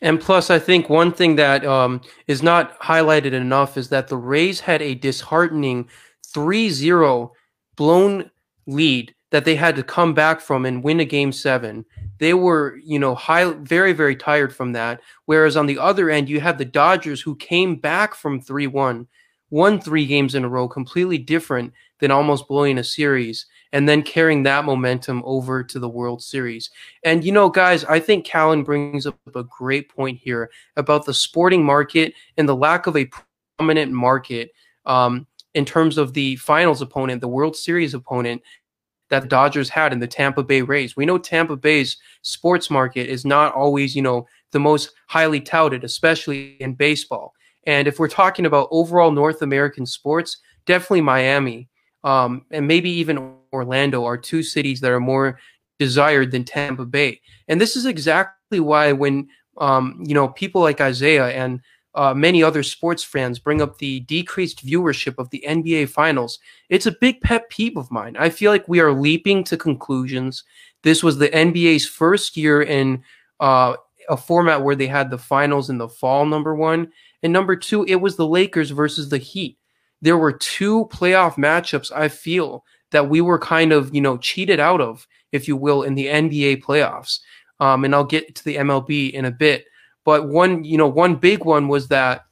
And 0.02 0.20
plus, 0.20 0.50
I 0.50 0.60
think 0.60 0.90
one 0.90 1.12
thing 1.12 1.36
that 1.36 1.66
um, 1.66 2.02
is 2.28 2.44
not 2.44 2.80
highlighted 2.80 3.34
enough 3.34 3.78
is 3.78 3.90
that 3.90 4.08
the 4.08 4.18
Rays 4.18 4.60
had 4.60 4.82
a 4.82 4.94
disheartening 4.94 5.88
3-0 6.36 7.32
blown 7.78 8.30
lead 8.68 9.15
that 9.32 9.46
they 9.46 9.56
had 9.56 9.76
to 9.76 9.84
come 9.84 10.14
back 10.14 10.40
from 10.40 10.66
and 10.66 10.84
win 10.84 11.00
a 11.00 11.06
game 11.06 11.32
seven 11.32 11.86
they 12.18 12.34
were, 12.34 12.80
you 12.84 13.00
know, 13.00 13.16
high, 13.16 13.52
very, 13.54 13.94
very 13.94 14.16
tired 14.16 14.56
from 14.56 14.72
that. 14.74 15.02
Whereas 15.26 15.58
on 15.58 15.66
the 15.66 15.78
other 15.78 16.10
end, 16.10 16.30
you 16.30 16.40
had 16.40 16.58
the 16.58 16.66
Dodgers 16.66 17.22
who 17.22 17.36
came 17.36 17.76
back 17.76 18.16
from 18.16 18.40
3 18.40 18.68
1, 18.68 19.08
won 19.50 19.80
three 19.80 20.06
games 20.06 20.36
in 20.36 20.46
a 20.46 20.50
row, 20.50 20.68
completely 20.68 21.18
different 21.18 21.74
than 22.00 22.12
almost 22.12 22.48
blowing 22.48 22.78
a 22.78 22.84
series, 22.84 23.46
and 23.74 23.88
then 23.88 24.02
carrying 24.02 24.44
that 24.44 24.66
momentum 24.66 25.22
over 25.26 25.64
to 25.64 25.80
the 25.80 25.90
World 25.90 26.22
Series. 26.22 26.70
And, 27.04 27.24
you 27.24 27.32
know, 27.32 27.50
guys, 27.50 27.84
I 27.86 28.00
think 28.00 28.26
Callan 28.26 28.64
brings 28.64 29.06
up 29.06 29.18
a 29.36 29.44
great 29.44 29.90
point 29.90 30.20
here 30.22 30.50
about 30.78 31.06
the 31.06 31.14
sporting 31.14 31.64
market 31.64 32.14
and 32.38 32.48
the 32.48 32.56
lack 32.56 32.88
of 32.88 32.98
a 32.98 33.10
prominent 33.58 33.92
market 33.92 34.52
um, 34.86 35.28
in 35.54 35.64
terms 35.64 35.98
of 35.98 36.14
the 36.14 36.36
finals 36.38 36.82
opponent, 36.82 37.22
the 37.22 37.28
World 37.28 37.56
Series 37.56 37.94
opponent 37.94 38.42
that 39.10 39.22
the 39.22 39.28
Dodgers 39.28 39.70
had 39.70 39.94
in 39.94 40.00
the 40.00 40.08
Tampa 40.08 40.44
Bay 40.44 40.62
Rays. 40.62 40.96
We 40.96 41.06
know 41.06 41.18
Tampa 41.18 41.56
Bay's 41.56 41.98
sports 42.22 42.70
market 42.70 43.08
is 43.08 43.26
not 43.26 43.54
always, 43.54 43.96
you 43.96 44.02
know, 44.02 44.28
the 44.52 44.60
most 44.60 44.92
highly 45.08 45.42
touted, 45.42 45.84
especially 45.84 46.56
in 46.60 46.74
baseball. 46.74 47.34
And 47.68 47.88
if 47.88 48.00
we're 48.00 48.08
talking 48.08 48.46
about 48.46 48.68
overall 48.72 49.12
North 49.12 49.42
American 49.42 49.86
sports, 49.86 50.38
definitely 50.66 51.02
Miami 51.02 51.70
um, 52.06 52.46
and 52.52 52.68
maybe 52.68 52.90
even 52.92 53.34
Orlando 53.52 54.06
are 54.06 54.18
two 54.18 54.44
cities 54.44 54.80
that 54.82 54.92
are 54.92 55.00
more 55.00 55.40
desired 55.80 56.32
than 56.32 56.44
Tampa 56.46 56.86
Bay. 56.86 57.20
And 57.48 57.60
this 57.60 57.76
is 57.76 57.86
exactly 57.86 58.60
why 58.60 58.94
when 58.94 59.28
um, 59.58 60.04
you 60.06 60.14
know 60.14 60.30
people 60.30 60.62
like 60.62 60.80
Isaiah 60.80 61.30
and 61.30 61.60
uh, 61.96 62.14
many 62.14 62.44
other 62.44 62.62
sports 62.62 63.04
fans 63.04 63.40
bring 63.40 63.62
up 63.62 63.78
the 63.78 64.02
decreased 64.02 64.66
viewership 64.66 65.16
of 65.18 65.30
the 65.30 65.44
NBA 65.48 65.90
Finals. 65.90 66.40
It's 66.70 66.86
a 66.86 66.92
big 67.00 67.22
pet 67.22 67.50
peeve 67.50 67.78
of 67.78 67.90
mine. 67.90 68.16
I 68.20 68.30
feel 68.30 68.52
like 68.52 68.68
we 68.68 68.82
are 68.82 68.92
leaping 68.92 69.44
to 69.46 69.58
conclusions. 69.58 70.44
This 70.84 71.04
was 71.04 71.18
the 71.18 71.30
NBA's 71.30 71.88
first 71.88 72.38
year 72.38 72.62
in 72.62 73.04
uh, 73.40 73.76
a 74.10 74.18
format 74.18 74.62
where 74.62 74.76
they 74.76 74.88
had 74.88 75.10
the 75.10 75.18
finals 75.18 75.70
in 75.70 75.78
the 75.78 75.90
fall, 75.90 76.26
number 76.26 76.54
one. 76.54 76.92
And 77.24 77.34
number 77.34 77.56
two, 77.56 77.86
it 77.86 77.96
was 77.96 78.18
the 78.18 78.28
Lakers 78.28 78.72
versus 78.72 79.10
the 79.10 79.18
Heat. 79.18 79.58
There 80.02 80.18
were 80.18 80.34
two 80.34 80.86
playoff 80.92 81.36
matchups, 81.36 81.92
I 81.92 82.10
feel, 82.10 82.64
that 82.92 83.10
we 83.10 83.22
were 83.22 83.40
kind 83.40 83.72
of, 83.72 83.96
you 83.96 84.02
know, 84.02 84.18
cheated 84.18 84.60
out 84.60 84.82
of, 84.82 85.08
if 85.32 85.48
you 85.48 85.56
will, 85.56 85.84
in 85.84 85.96
the 85.96 86.08
NBA 86.08 86.64
playoffs. 86.64 87.20
Um, 87.60 87.86
and 87.86 87.96
I'll 87.96 88.04
get 88.04 88.36
to 88.36 88.44
the 88.44 88.58
MLB 88.58 89.12
in 89.12 89.26
a 89.26 89.32
bit. 89.32 89.66
But 90.06 90.30
one, 90.30 90.64
you 90.64 90.78
know, 90.78 90.88
one 90.88 91.16
big 91.16 91.44
one 91.44 91.68
was 91.68 91.90
that 91.90 92.26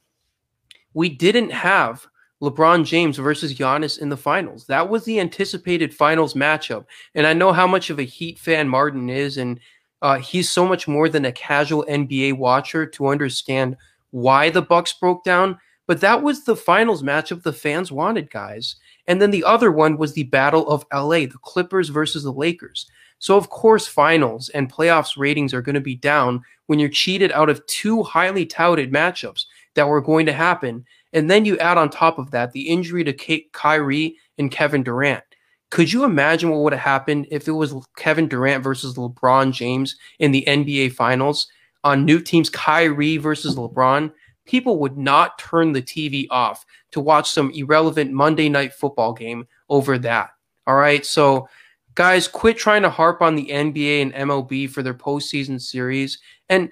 we 0.94 1.10
didn't 1.10 1.50
have 1.50 2.06
LeBron 2.40 2.84
James 2.84 3.18
versus 3.18 3.54
Giannis 3.54 3.98
in 3.98 4.08
the 4.08 4.16
finals. 4.16 4.66
That 4.66 4.88
was 4.88 5.04
the 5.04 5.20
anticipated 5.20 5.92
finals 5.92 6.34
matchup. 6.34 6.86
And 7.14 7.26
I 7.26 7.32
know 7.32 7.52
how 7.52 7.66
much 7.66 7.90
of 7.90 7.98
a 7.98 8.04
Heat 8.04 8.38
fan 8.38 8.68
Martin 8.68 9.10
is, 9.10 9.38
and 9.38 9.60
uh, 10.02 10.18
he's 10.18 10.50
so 10.50 10.66
much 10.66 10.86
more 10.86 11.08
than 11.08 11.24
a 11.24 11.32
casual 11.32 11.84
NBA 11.88 12.36
watcher 12.38 12.86
to 12.86 13.08
understand 13.08 13.76
why 14.10 14.50
the 14.50 14.62
Bucks 14.62 14.92
broke 14.92 15.24
down. 15.24 15.58
But 15.86 16.00
that 16.00 16.22
was 16.22 16.44
the 16.44 16.56
finals 16.56 17.02
matchup 17.02 17.42
the 17.42 17.52
fans 17.52 17.90
wanted, 17.90 18.30
guys. 18.30 18.76
And 19.06 19.20
then 19.20 19.30
the 19.30 19.44
other 19.44 19.70
one 19.70 19.98
was 19.98 20.12
the 20.12 20.24
Battle 20.24 20.68
of 20.68 20.86
LA, 20.92 21.26
the 21.26 21.38
Clippers 21.42 21.88
versus 21.88 22.22
the 22.22 22.32
Lakers. 22.32 22.86
So, 23.18 23.36
of 23.36 23.48
course, 23.48 23.86
finals 23.86 24.48
and 24.50 24.72
playoffs 24.72 25.16
ratings 25.16 25.54
are 25.54 25.62
going 25.62 25.74
to 25.74 25.80
be 25.80 25.96
down 25.96 26.42
when 26.66 26.78
you're 26.78 26.88
cheated 26.88 27.32
out 27.32 27.50
of 27.50 27.64
two 27.66 28.02
highly 28.02 28.46
touted 28.46 28.92
matchups 28.92 29.44
that 29.74 29.88
were 29.88 30.00
going 30.00 30.26
to 30.26 30.32
happen. 30.32 30.84
And 31.12 31.30
then 31.30 31.44
you 31.44 31.58
add 31.58 31.78
on 31.78 31.90
top 31.90 32.18
of 32.18 32.30
that 32.30 32.52
the 32.52 32.68
injury 32.68 33.04
to 33.04 33.12
Ky- 33.12 33.48
Kyrie 33.52 34.16
and 34.38 34.50
Kevin 34.50 34.82
Durant. 34.82 35.22
Could 35.70 35.92
you 35.92 36.04
imagine 36.04 36.50
what 36.50 36.60
would 36.60 36.72
have 36.72 36.82
happened 36.82 37.26
if 37.30 37.48
it 37.48 37.52
was 37.52 37.74
Kevin 37.96 38.28
Durant 38.28 38.62
versus 38.62 38.94
LeBron 38.94 39.52
James 39.52 39.96
in 40.18 40.30
the 40.30 40.44
NBA 40.46 40.92
Finals 40.92 41.48
on 41.82 42.04
new 42.04 42.20
teams 42.20 42.48
Kyrie 42.48 43.16
versus 43.16 43.56
LeBron? 43.56 44.12
People 44.46 44.78
would 44.78 44.96
not 44.96 45.38
turn 45.38 45.72
the 45.72 45.82
TV 45.82 46.26
off 46.30 46.64
to 46.92 47.00
watch 47.00 47.30
some 47.30 47.50
irrelevant 47.50 48.12
Monday 48.12 48.48
night 48.48 48.72
football 48.72 49.12
game 49.12 49.48
over 49.68 49.98
that. 49.98 50.30
All 50.66 50.76
right. 50.76 51.04
So, 51.04 51.48
guys, 51.94 52.28
quit 52.28 52.56
trying 52.56 52.82
to 52.82 52.90
harp 52.90 53.22
on 53.22 53.34
the 53.34 53.48
NBA 53.48 54.02
and 54.02 54.14
MLB 54.14 54.68
for 54.70 54.82
their 54.82 54.94
postseason 54.94 55.60
series. 55.60 56.18
And, 56.48 56.70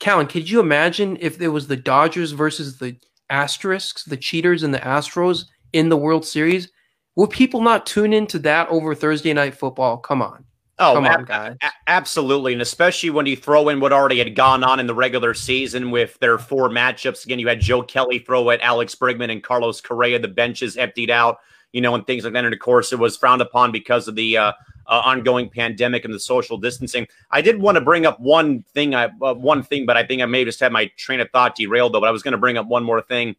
Callan, 0.00 0.26
could 0.26 0.50
you 0.50 0.60
imagine 0.60 1.16
if 1.20 1.40
it 1.40 1.48
was 1.48 1.66
the 1.68 1.76
Dodgers 1.76 2.32
versus 2.32 2.78
the 2.78 2.96
Asterisks, 3.30 4.04
the 4.04 4.16
cheaters 4.16 4.62
and 4.62 4.74
the 4.74 4.78
Astros 4.80 5.44
in 5.72 5.88
the 5.88 5.96
World 5.96 6.24
Series? 6.24 6.70
Would 7.16 7.30
people 7.30 7.60
not 7.60 7.86
tune 7.86 8.12
into 8.12 8.38
that 8.40 8.68
over 8.68 8.94
Thursday 8.94 9.32
night 9.32 9.54
football? 9.54 9.98
Come 9.98 10.22
on. 10.22 10.44
Oh, 10.78 10.94
Come 10.94 11.06
on, 11.06 11.24
guys. 11.24 11.56
absolutely. 11.86 12.54
And 12.54 12.62
especially 12.62 13.10
when 13.10 13.26
you 13.26 13.36
throw 13.36 13.68
in 13.68 13.78
what 13.78 13.92
already 13.92 14.18
had 14.18 14.34
gone 14.34 14.64
on 14.64 14.80
in 14.80 14.86
the 14.86 14.94
regular 14.94 15.32
season 15.34 15.90
with 15.90 16.18
their 16.18 16.38
four 16.38 16.68
matchups. 16.70 17.24
Again, 17.24 17.38
you 17.38 17.46
had 17.46 17.60
Joe 17.60 17.82
Kelly 17.82 18.18
throw 18.18 18.50
at 18.50 18.60
Alex 18.62 18.94
Bregman 18.94 19.30
and 19.30 19.44
Carlos 19.44 19.80
Correa. 19.80 20.18
The 20.18 20.28
benches 20.28 20.76
emptied 20.76 21.10
out, 21.10 21.38
you 21.72 21.80
know, 21.80 21.94
and 21.94 22.06
things 22.06 22.24
like 22.24 22.32
that. 22.34 22.44
And 22.44 22.54
of 22.54 22.60
course, 22.60 22.92
it 22.92 22.98
was 22.98 23.16
frowned 23.16 23.42
upon 23.42 23.72
because 23.72 24.08
of 24.08 24.14
the 24.14 24.36
uh, 24.36 24.52
uh, 24.86 25.02
ongoing 25.04 25.48
pandemic 25.48 26.04
and 26.04 26.12
the 26.12 26.20
social 26.20 26.58
distancing. 26.58 27.06
I 27.30 27.40
did 27.40 27.60
want 27.60 27.76
to 27.76 27.80
bring 27.80 28.06
up 28.06 28.20
one 28.20 28.62
thing, 28.74 28.94
I, 28.94 29.06
uh, 29.22 29.34
one 29.34 29.62
thing, 29.62 29.86
but 29.86 29.96
I 29.96 30.04
think 30.04 30.22
I 30.22 30.26
may 30.26 30.40
have 30.40 30.48
just 30.48 30.60
had 30.60 30.72
my 30.72 30.90
train 30.96 31.20
of 31.20 31.30
thought 31.30 31.56
derailed, 31.56 31.94
though. 31.94 32.00
But 32.00 32.08
I 32.08 32.12
was 32.12 32.22
going 32.22 32.32
to 32.32 32.38
bring 32.38 32.58
up 32.58 32.66
one 32.66 32.84
more 32.84 33.00
thing 33.00 33.36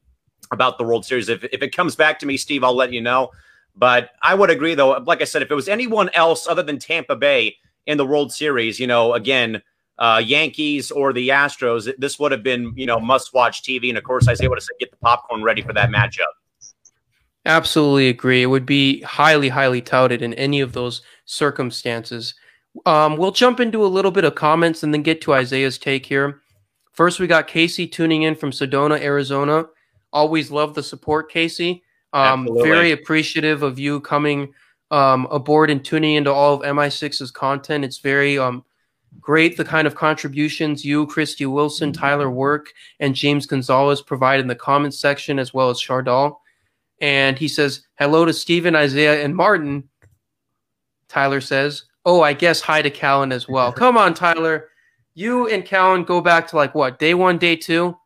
about 0.52 0.78
the 0.78 0.84
World 0.84 1.06
Series. 1.06 1.30
If, 1.30 1.44
if 1.46 1.62
it 1.62 1.76
comes 1.76 1.96
back 1.96 2.20
to 2.20 2.26
me, 2.26 2.38
Steve, 2.38 2.64
I'll 2.64 2.76
let 2.76 2.92
you 2.92 3.02
know. 3.02 3.32
But 3.76 4.12
I 4.22 4.36
would 4.36 4.50
agree, 4.50 4.76
though. 4.76 4.92
Like 4.92 5.22
I 5.22 5.26
said, 5.26 5.42
if 5.42 5.52
it 5.52 5.56
was 5.56 5.68
anyone 5.68 6.10
else 6.14 6.48
other 6.48 6.64
than 6.64 6.80
Tampa 6.80 7.16
Bay 7.16 7.58
in 7.86 7.98
the 7.98 8.06
World 8.06 8.32
Series, 8.32 8.80
you 8.80 8.88
know, 8.88 9.14
again, 9.14 9.62
uh, 10.00 10.22
Yankees 10.24 10.92
or 10.92 11.14
the 11.14 11.30
Astros, 11.30 11.92
this 11.98 12.20
would 12.20 12.32
have 12.32 12.44
been, 12.44 12.74
you 12.76 12.86
know, 12.86 13.00
must-watch 13.00 13.64
TV. 13.64 13.90
And 13.90 13.98
of 13.98 14.04
course, 14.04 14.28
Isaiah 14.28 14.50
would 14.50 14.58
have 14.58 14.64
said, 14.64 14.76
"Get 14.80 14.92
the 14.92 14.98
popcorn 14.98 15.44
ready 15.44 15.62
for 15.62 15.74
that 15.74 15.90
matchup." 15.90 16.34
Absolutely 17.46 18.08
agree. 18.08 18.42
It 18.42 18.48
would 18.48 18.66
be 18.66 19.02
highly, 19.02 19.50
highly 19.50 19.82
touted 19.82 20.22
in 20.22 20.34
any 20.36 20.62
of 20.62 20.74
those 20.74 21.02
circumstances. 21.26 22.36
Um, 22.86 23.18
we'll 23.18 23.32
jump 23.32 23.60
into 23.60 23.86
a 23.86 23.88
little 23.88 24.12
bit 24.12 24.24
of 24.24 24.36
comments 24.36 24.84
and 24.84 24.94
then 24.94 25.04
get 25.04 25.22
to 25.22 25.34
Isaiah's 25.34 25.78
take 25.78 26.06
here. 26.06 26.42
First, 26.92 27.20
we 27.20 27.28
got 27.28 27.48
Casey 27.48 27.88
tuning 27.88 28.24
in 28.24 28.36
from 28.36 28.52
Sedona, 28.52 29.00
Arizona. 29.00 29.66
Always 30.12 30.52
love 30.52 30.74
the 30.74 30.84
support, 30.84 31.32
Casey. 31.32 31.84
Um, 32.14 32.48
very 32.62 32.92
appreciative 32.92 33.64
of 33.64 33.80
you 33.80 34.00
coming 34.00 34.54
um, 34.92 35.28
aboard 35.32 35.72
and 35.72 35.84
tuning 35.84 36.16
into 36.16 36.32
all 36.32 36.54
of 36.54 36.62
MI6's 36.62 37.32
content. 37.32 37.84
It's 37.84 37.98
very 37.98 38.38
um, 38.38 38.64
great 39.20 39.58
the 39.58 39.66
kind 39.66 39.88
of 39.88 39.96
contributions 39.96 40.86
you, 40.86 41.08
Christy 41.08 41.48
Wilson, 41.48 41.92
Tyler 41.92 42.30
Work, 42.30 42.72
and 43.00 43.16
James 43.16 43.48
Gonzalez 43.48 44.02
provide 44.02 44.40
in 44.40 44.48
the 44.48 44.56
comments 44.56 45.00
section, 45.00 45.40
as 45.40 45.54
well 45.54 45.72
as 45.72 45.82
Chardal. 45.82 46.38
And 47.04 47.38
he 47.38 47.50
says, 47.50 47.86
Hello 48.00 48.24
to 48.24 48.32
Stephen, 48.32 48.78
Isaiah, 48.78 49.26
and 49.26 49.36
Martin. 49.36 49.90
Tyler 51.10 51.42
says, 51.42 51.84
Oh, 52.06 52.22
I 52.22 52.32
guess 52.32 52.62
hi 52.62 52.82
to 52.82 52.90
Callan 52.90 53.34
as 53.34 53.46
well. 53.46 53.74
Come 53.84 53.98
on, 53.98 54.14
Tyler. 54.14 54.70
You 55.14 55.50
and 55.50 55.66
Callan 55.66 56.06
go 56.06 56.22
back 56.22 56.48
to 56.48 56.56
like 56.56 56.74
what, 56.74 57.00
day 57.00 57.14
one, 57.14 57.38
day 57.38 57.58
two? 57.58 57.98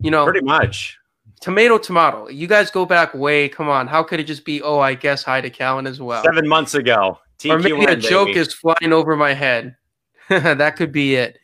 You 0.00 0.10
know, 0.10 0.24
Pretty 0.24 0.40
much. 0.46 0.96
tomato, 1.42 1.76
tomato. 1.76 2.28
You 2.28 2.46
guys 2.46 2.70
go 2.70 2.86
back 2.86 3.12
way. 3.12 3.50
Come 3.50 3.68
on. 3.68 3.86
How 3.86 4.02
could 4.02 4.18
it 4.18 4.24
just 4.24 4.46
be, 4.46 4.62
Oh, 4.62 4.78
I 4.78 4.94
guess 4.94 5.22
hi 5.22 5.42
to 5.42 5.50
Callan 5.50 5.86
as 5.86 6.00
well? 6.00 6.22
Seven 6.24 6.48
months 6.48 6.74
ago. 6.74 7.18
TQN, 7.38 7.50
or 7.50 7.58
maybe 7.58 7.84
a 7.84 7.96
joke 7.96 8.28
baby. 8.28 8.40
is 8.40 8.54
flying 8.54 8.94
over 8.94 9.14
my 9.14 9.34
head. 9.34 9.76
that 10.30 10.76
could 10.76 10.90
be 10.90 11.16
it. 11.16 11.38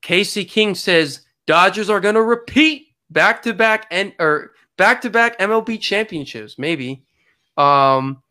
Casey 0.00 0.46
King 0.46 0.74
says 0.74 1.20
Dodgers 1.46 1.90
are 1.90 2.00
going 2.00 2.14
to 2.14 2.22
repeat 2.22 2.86
back 3.10 3.42
to 3.42 3.52
back 3.52 3.86
and 3.90 4.14
or 4.18 4.53
back 4.76 5.02
to 5.02 5.10
back 5.10 5.38
MLB 5.38 5.80
championships. 5.80 6.58
Maybe. 6.58 7.04
Um, 7.56 8.22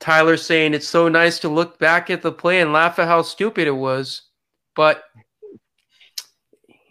Tyler 0.00 0.36
saying 0.36 0.74
it's 0.74 0.88
so 0.88 1.08
nice 1.08 1.38
to 1.40 1.48
look 1.48 1.78
back 1.78 2.08
at 2.10 2.22
the 2.22 2.32
play 2.32 2.60
and 2.60 2.72
laugh 2.72 2.98
at 2.98 3.06
how 3.06 3.22
stupid 3.22 3.66
it 3.68 3.72
was, 3.72 4.22
but 4.74 5.04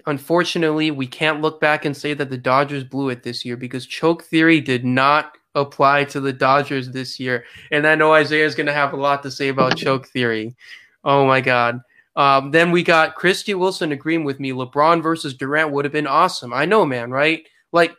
unfortunately, 0.05 0.91
we 0.91 1.07
can't 1.07 1.41
look 1.41 1.59
back 1.59 1.85
and 1.85 1.97
say 1.97 2.13
that 2.13 2.29
the 2.29 2.37
Dodgers 2.37 2.83
blew 2.83 3.09
it 3.09 3.23
this 3.23 3.43
year 3.43 3.57
because 3.57 3.85
choke 3.85 4.23
theory 4.23 4.61
did 4.61 4.85
not 4.85 5.33
apply 5.55 6.03
to 6.05 6.19
the 6.19 6.33
Dodgers 6.33 6.91
this 6.91 7.19
year. 7.19 7.45
And 7.71 7.87
I 7.87 7.95
know 7.95 8.13
Isaiah's 8.13 8.55
going 8.55 8.67
to 8.67 8.73
have 8.73 8.93
a 8.93 8.97
lot 8.97 9.23
to 9.23 9.31
say 9.31 9.47
about 9.47 9.77
choke 9.77 10.07
theory. 10.07 10.55
Oh 11.03 11.25
my 11.25 11.41
God. 11.41 11.81
Um, 12.19 12.51
then 12.51 12.71
we 12.71 12.83
got 12.83 13.15
Christy 13.15 13.53
Wilson 13.53 13.93
agreeing 13.93 14.25
with 14.25 14.41
me. 14.41 14.51
LeBron 14.51 15.01
versus 15.01 15.33
Durant 15.33 15.71
would 15.71 15.85
have 15.85 15.93
been 15.93 16.05
awesome. 16.05 16.53
I 16.53 16.65
know, 16.65 16.85
man, 16.85 17.11
right? 17.11 17.47
Like, 17.71 17.95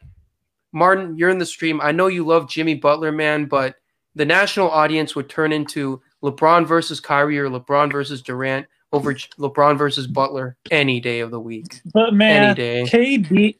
Martin, 0.72 1.16
you're 1.16 1.30
in 1.30 1.38
the 1.38 1.46
stream. 1.46 1.80
I 1.80 1.92
know 1.92 2.06
you 2.06 2.26
love 2.26 2.46
Jimmy 2.46 2.74
Butler, 2.74 3.12
man, 3.12 3.46
but 3.46 3.76
the 4.14 4.26
national 4.26 4.70
audience 4.70 5.16
would 5.16 5.30
turn 5.30 5.52
into 5.52 6.02
LeBron 6.22 6.66
versus 6.66 7.00
Kyrie 7.00 7.38
or 7.38 7.48
LeBron 7.48 7.90
versus 7.90 8.20
Durant 8.20 8.66
over 8.92 9.14
LeBron 9.14 9.78
versus 9.78 10.06
Butler 10.06 10.58
any 10.70 11.00
day 11.00 11.20
of 11.20 11.30
the 11.30 11.40
week. 11.40 11.80
But 11.94 12.12
man, 12.12 12.44
Any 12.44 12.54
day. 12.54 12.82
KD, 12.82 13.56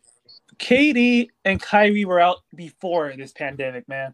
KD 0.59 1.29
and 1.47 1.63
Kyrie 1.63 2.05
were 2.05 2.21
out 2.21 2.41
before 2.55 3.15
this 3.17 3.33
pandemic, 3.33 3.89
man. 3.89 4.13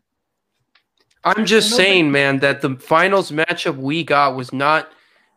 I'm 1.25 1.45
just 1.45 1.75
saying, 1.75 2.13
man, 2.13 2.39
that 2.39 2.61
the 2.61 2.77
finals 2.77 3.33
matchup 3.33 3.77
we 3.77 4.05
got 4.05 4.37
was 4.37 4.53
not 4.53 4.93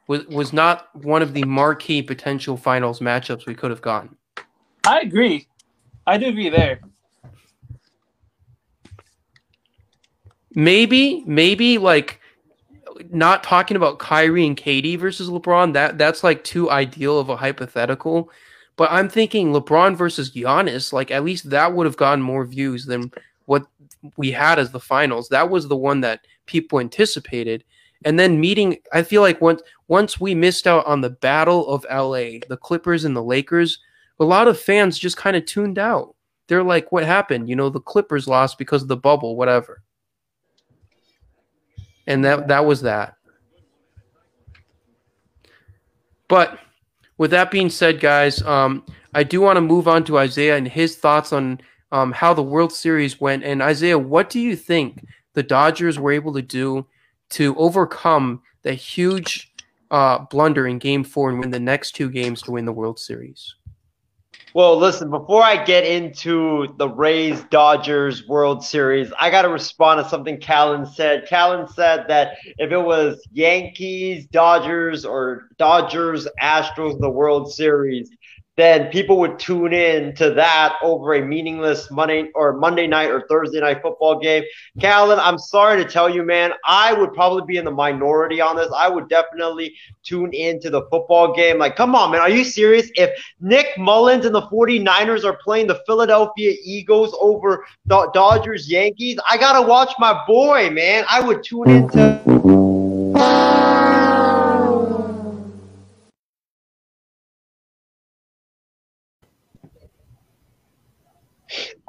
was 0.09 0.25
was 0.25 0.51
not 0.51 0.93
one 0.95 1.21
of 1.21 1.33
the 1.33 1.43
marquee 1.43 2.01
potential 2.01 2.57
finals 2.57 2.99
matchups 2.99 3.45
we 3.45 3.53
could 3.53 3.69
have 3.69 3.81
gotten. 3.81 4.17
I 4.85 5.01
agree. 5.01 5.47
I 6.07 6.17
do 6.17 6.27
agree 6.27 6.49
there. 6.49 6.79
Maybe, 10.55 11.23
maybe 11.27 11.77
like 11.77 12.19
not 13.11 13.43
talking 13.43 13.77
about 13.77 13.99
Kyrie 13.99 14.47
and 14.47 14.57
KD 14.57 14.97
versus 14.97 15.29
LeBron. 15.29 15.73
That 15.73 15.99
that's 15.99 16.23
like 16.23 16.43
too 16.43 16.71
ideal 16.71 17.19
of 17.19 17.29
a 17.29 17.37
hypothetical. 17.37 18.31
But 18.77 18.91
I'm 18.91 19.09
thinking 19.09 19.53
LeBron 19.53 19.95
versus 19.95 20.31
Giannis. 20.31 20.91
Like 20.91 21.11
at 21.11 21.23
least 21.23 21.51
that 21.51 21.71
would 21.71 21.85
have 21.85 21.97
gotten 21.97 22.23
more 22.23 22.45
views 22.45 22.87
than 22.87 23.11
what 23.45 23.67
we 24.17 24.31
had 24.31 24.57
as 24.57 24.71
the 24.71 24.79
finals. 24.79 25.29
That 25.29 25.51
was 25.51 25.67
the 25.67 25.77
one 25.77 26.01
that 26.01 26.25
people 26.47 26.79
anticipated. 26.79 27.63
And 28.05 28.17
then 28.17 28.39
meeting, 28.39 28.77
I 28.93 29.03
feel 29.03 29.21
like 29.21 29.41
once 29.41 29.61
once 29.87 30.19
we 30.19 30.33
missed 30.33 30.67
out 30.67 30.85
on 30.85 31.01
the 31.01 31.09
battle 31.09 31.67
of 31.67 31.85
LA, 31.91 32.39
the 32.47 32.59
Clippers 32.59 33.03
and 33.03 33.15
the 33.15 33.23
Lakers, 33.23 33.79
a 34.19 34.25
lot 34.25 34.47
of 34.47 34.59
fans 34.59 34.97
just 34.97 35.17
kind 35.17 35.35
of 35.35 35.45
tuned 35.45 35.77
out. 35.77 36.15
They're 36.47 36.63
like, 36.63 36.91
"What 36.91 37.03
happened? 37.03 37.49
You 37.49 37.55
know, 37.55 37.69
the 37.69 37.81
Clippers 37.81 38.27
lost 38.27 38.57
because 38.57 38.81
of 38.81 38.87
the 38.87 38.97
bubble, 38.97 39.35
whatever." 39.35 39.81
And 42.07 42.23
that 42.23 42.47
that 42.47 42.65
was 42.65 42.81
that. 42.81 43.15
But 46.29 46.59
with 47.17 47.31
that 47.31 47.51
being 47.51 47.69
said, 47.69 47.99
guys, 47.99 48.41
um, 48.43 48.85
I 49.13 49.23
do 49.23 49.41
want 49.41 49.57
to 49.57 49.61
move 49.61 49.87
on 49.87 50.05
to 50.05 50.19
Isaiah 50.19 50.55
and 50.55 50.67
his 50.67 50.95
thoughts 50.95 51.33
on 51.33 51.59
um, 51.91 52.11
how 52.13 52.33
the 52.33 52.43
World 52.43 52.71
Series 52.71 53.19
went. 53.19 53.43
And 53.43 53.61
Isaiah, 53.61 53.97
what 53.99 54.29
do 54.29 54.39
you 54.39 54.55
think 54.55 55.05
the 55.33 55.43
Dodgers 55.43 55.99
were 55.99 56.11
able 56.11 56.33
to 56.33 56.41
do 56.41 56.85
to 57.31 57.55
overcome 57.57 58.41
the 58.63 58.73
huge 58.73 59.51
uh, 59.91 60.19
blunder 60.19 60.67
in 60.67 60.79
Game 60.79 61.03
Four 61.03 61.29
and 61.29 61.39
win 61.39 61.51
the 61.51 61.59
next 61.59 61.93
two 61.93 62.09
games 62.09 62.41
to 62.43 62.51
win 62.51 62.65
the 62.65 62.73
World 62.73 62.99
Series? 62.99 63.55
Well, 64.55 64.77
listen, 64.77 65.11
before 65.11 65.43
I 65.43 65.63
get 65.63 65.85
into 65.85 66.73
the 66.77 66.89
Rays 66.89 67.43
Dodgers 67.51 68.27
World 68.27 68.63
Series, 68.63 69.13
I 69.19 69.29
got 69.29 69.43
to 69.43 69.49
respond 69.49 70.03
to 70.03 70.09
something 70.09 70.39
Callan 70.39 70.87
said. 70.87 71.27
Callan 71.27 71.67
said 71.67 72.05
that 72.07 72.37
if 72.57 72.71
it 72.71 72.81
was 72.81 73.21
Yankees, 73.31 74.25
Dodgers, 74.25 75.05
or 75.05 75.49
Dodgers, 75.59 76.27
Astros, 76.41 76.99
the 76.99 77.09
World 77.09 77.53
Series, 77.53 78.09
then 78.59 78.87
people 78.89 79.17
would 79.19 79.39
tune 79.39 79.73
in 79.73 80.13
to 80.15 80.31
that 80.31 80.75
over 80.83 81.13
a 81.13 81.21
meaningless 81.21 81.89
Monday 81.89 82.29
or 82.35 82.53
Monday 82.53 82.87
night 82.87 83.09
or 83.09 83.25
Thursday 83.27 83.59
night 83.59 83.81
football 83.81 84.19
game. 84.19 84.43
Callan, 84.79 85.19
I'm 85.19 85.37
sorry 85.37 85.81
to 85.83 85.89
tell 85.89 86.09
you, 86.09 86.23
man, 86.23 86.51
I 86.65 86.93
would 86.93 87.13
probably 87.13 87.43
be 87.45 87.57
in 87.57 87.65
the 87.65 87.71
minority 87.71 88.41
on 88.41 88.55
this. 88.55 88.71
I 88.75 88.89
would 88.89 89.07
definitely 89.07 89.75
tune 90.03 90.33
into 90.33 90.69
the 90.69 90.81
football 90.89 91.33
game. 91.33 91.57
Like, 91.57 91.75
come 91.75 91.95
on, 91.95 92.11
man, 92.11 92.21
are 92.21 92.29
you 92.29 92.43
serious? 92.43 92.89
If 92.95 93.11
Nick 93.39 93.67
Mullens 93.77 94.25
and 94.25 94.35
the 94.35 94.43
49ers 94.43 95.23
are 95.23 95.37
playing 95.43 95.67
the 95.67 95.81
Philadelphia 95.85 96.53
Eagles 96.63 97.15
over 97.21 97.65
the 97.85 98.09
Dodgers 98.13 98.69
Yankees, 98.69 99.19
I 99.29 99.37
got 99.37 99.53
to 99.53 99.61
watch 99.61 99.93
my 99.99 100.23
boy, 100.25 100.69
man. 100.69 101.05
I 101.09 101.21
would 101.21 101.43
tune 101.43 101.69
into 101.69 103.58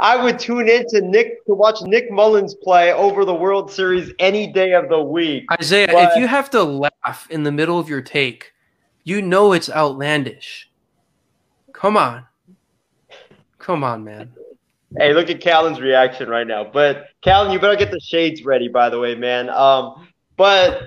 I 0.01 0.17
would 0.17 0.39
tune 0.39 0.67
in 0.67 0.87
to 0.89 1.03
Nick 1.03 1.45
to 1.45 1.55
watch 1.55 1.83
Nick 1.83 2.11
Mullens 2.11 2.55
play 2.55 2.91
over 2.91 3.27
the 3.27 3.35
World 3.35 3.71
Series 3.71 4.13
any 4.19 4.47
day 4.47 4.73
of 4.73 4.89
the 4.89 5.01
week. 5.01 5.45
Isaiah, 5.53 5.89
but, 5.93 6.13
if 6.13 6.17
you 6.17 6.27
have 6.27 6.49
to 6.51 6.63
laugh 6.63 7.29
in 7.29 7.43
the 7.43 7.53
middle 7.53 7.79
of 7.79 7.87
your 7.87 8.01
take, 8.01 8.55
you 9.05 9.21
know 9.21 9.53
it's 9.53 9.69
outlandish. 9.69 10.71
Come 11.75 11.99
on. 11.99 12.25
Come 13.59 13.85
on, 13.85 14.03
man. 14.03 14.33
Hey, 14.97 15.13
look 15.13 15.29
at 15.29 15.43
Callan's 15.43 15.81
reaction 15.81 16.31
right 16.31 16.47
now. 16.47 16.65
But 16.65 17.09
Callan, 17.21 17.53
you 17.53 17.61
better 17.61 17.77
get 17.77 17.91
the 17.91 18.01
shades 18.01 18.43
ready, 18.43 18.69
by 18.69 18.89
the 18.89 18.99
way, 18.99 19.15
man. 19.15 19.51
Um, 19.51 20.09
but 20.39 20.83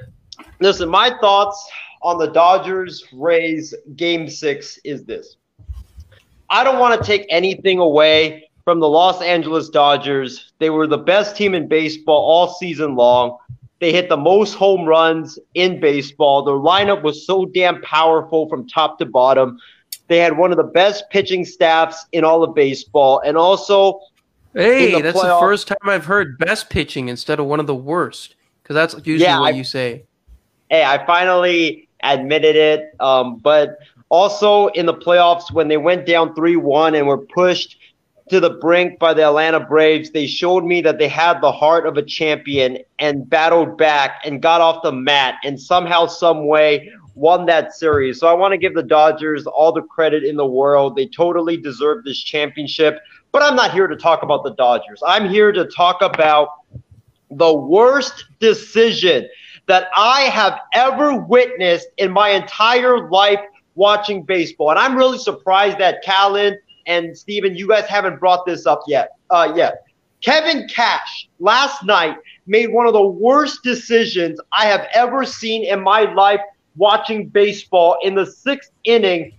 listen, 0.59 0.89
my 0.89 1.15
thoughts 1.21 1.69
on 2.01 2.17
the 2.17 2.27
Dodgers 2.27 3.05
Rays 3.13 3.75
game 3.95 4.27
six 4.27 4.79
is 4.83 5.03
this. 5.03 5.37
I 6.49 6.63
don't 6.63 6.79
want 6.79 6.99
to 6.99 7.05
take 7.05 7.27
anything 7.29 7.77
away 7.77 8.49
from 8.65 8.79
the 8.79 8.87
Los 8.87 9.21
Angeles 9.21 9.69
Dodgers. 9.69 10.53
They 10.59 10.69
were 10.69 10.87
the 10.87 10.97
best 10.97 11.35
team 11.35 11.53
in 11.53 11.67
baseball 11.67 12.23
all 12.23 12.53
season 12.53 12.95
long. 12.95 13.37
They 13.79 13.91
hit 13.91 14.07
the 14.07 14.17
most 14.17 14.53
home 14.53 14.85
runs 14.85 15.37
in 15.55 15.79
baseball. 15.79 16.43
Their 16.43 16.55
lineup 16.55 17.03
was 17.03 17.25
so 17.25 17.45
damn 17.45 17.81
powerful 17.81 18.47
from 18.47 18.67
top 18.67 18.97
to 18.99 19.05
bottom. 19.05 19.59
They 20.07 20.19
had 20.19 20.37
one 20.37 20.51
of 20.51 20.57
the 20.57 20.63
best 20.63 21.09
pitching 21.09 21.43
staffs 21.43 22.05
in 22.13 22.23
all 22.23 22.43
of 22.43 22.55
baseball. 22.55 23.21
And 23.25 23.35
also, 23.35 23.99
hey, 24.53 24.91
the 24.91 25.01
that's 25.01 25.17
playoffs, 25.17 25.39
the 25.39 25.45
first 25.45 25.67
time 25.67 25.77
I've 25.83 26.05
heard 26.05 26.37
best 26.37 26.69
pitching 26.69 27.09
instead 27.09 27.39
of 27.39 27.45
one 27.45 27.59
of 27.59 27.67
the 27.67 27.75
worst. 27.75 28.35
Because 28.61 28.75
that's 28.75 28.93
usually 29.05 29.23
yeah, 29.23 29.39
what 29.39 29.53
I, 29.53 29.57
you 29.57 29.65
say. 29.65 30.05
Hey, 30.69 30.85
I 30.85 31.05
finally 31.05 31.89
admitted 32.01 32.55
it. 32.55 32.95
Um, 33.01 33.37
but 33.39 33.79
also 34.07 34.67
in 34.67 34.85
the 34.85 34.93
playoffs, 34.93 35.51
when 35.51 35.67
they 35.67 35.77
went 35.77 36.05
down 36.05 36.33
3 36.35 36.55
1 36.55 36.95
and 36.95 37.05
were 37.05 37.17
pushed 37.17 37.77
to 38.29 38.39
the 38.39 38.51
brink 38.51 38.99
by 38.99 39.13
the 39.13 39.23
Atlanta 39.23 39.59
Braves, 39.59 40.11
they 40.11 40.27
showed 40.27 40.63
me 40.63 40.81
that 40.81 40.97
they 40.97 41.07
had 41.07 41.41
the 41.41 41.51
heart 41.51 41.85
of 41.85 41.97
a 41.97 42.01
champion 42.01 42.77
and 42.99 43.29
battled 43.29 43.77
back 43.77 44.21
and 44.25 44.41
got 44.41 44.61
off 44.61 44.81
the 44.83 44.91
mat 44.91 45.35
and 45.43 45.59
somehow, 45.59 46.07
some 46.07 46.47
way 46.47 46.89
won 47.15 47.45
that 47.45 47.73
series. 47.73 48.19
So 48.19 48.27
I 48.27 48.33
want 48.33 48.53
to 48.53 48.57
give 48.57 48.73
the 48.73 48.83
Dodgers 48.83 49.45
all 49.45 49.71
the 49.71 49.81
credit 49.81 50.23
in 50.23 50.35
the 50.35 50.45
world. 50.45 50.95
They 50.95 51.07
totally 51.07 51.57
deserve 51.57 52.03
this 52.03 52.21
championship. 52.23 52.99
But 53.31 53.43
I'm 53.43 53.55
not 53.55 53.71
here 53.71 53.87
to 53.87 53.95
talk 53.95 54.23
about 54.23 54.43
the 54.43 54.53
Dodgers. 54.55 55.01
I'm 55.05 55.29
here 55.29 55.51
to 55.51 55.65
talk 55.65 56.01
about 56.01 56.49
the 57.29 57.53
worst 57.53 58.25
decision 58.39 59.27
that 59.65 59.87
I 59.95 60.21
have 60.21 60.59
ever 60.73 61.15
witnessed 61.17 61.87
in 61.97 62.11
my 62.11 62.29
entire 62.29 63.09
life 63.09 63.39
watching 63.75 64.23
baseball. 64.23 64.71
And 64.71 64.79
I'm 64.79 64.95
really 64.95 65.17
surprised 65.17 65.79
that 65.79 66.03
Callan 66.03 66.57
and 66.85 67.17
Steven, 67.17 67.55
you 67.55 67.67
guys 67.67 67.85
haven't 67.85 68.19
brought 68.19 68.45
this 68.45 68.65
up 68.65 68.81
yet. 68.87 69.11
Uh, 69.29 69.53
yet. 69.55 69.83
Kevin 70.23 70.67
Cash 70.69 71.27
last 71.39 71.83
night 71.83 72.15
made 72.47 72.67
one 72.71 72.87
of 72.87 72.93
the 72.93 73.05
worst 73.05 73.61
decisions 73.63 74.39
I 74.57 74.65
have 74.65 74.87
ever 74.93 75.25
seen 75.25 75.65
in 75.65 75.81
my 75.81 76.11
life 76.13 76.39
watching 76.75 77.27
baseball 77.27 77.97
in 78.03 78.15
the 78.15 78.25
sixth 78.25 78.71
inning 78.85 79.33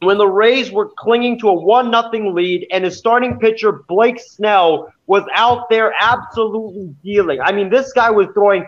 when 0.00 0.18
the 0.18 0.26
Rays 0.26 0.72
were 0.72 0.88
clinging 0.98 1.38
to 1.38 1.48
a 1.48 1.54
one 1.54 1.90
nothing 1.90 2.34
lead 2.34 2.66
and 2.72 2.84
his 2.84 2.98
starting 2.98 3.38
pitcher 3.38 3.84
Blake 3.88 4.20
Snell 4.20 4.92
was 5.06 5.22
out 5.34 5.70
there 5.70 5.94
absolutely 6.00 6.94
dealing. 7.04 7.40
I 7.40 7.52
mean, 7.52 7.70
this 7.70 7.92
guy 7.92 8.10
was 8.10 8.26
throwing 8.34 8.66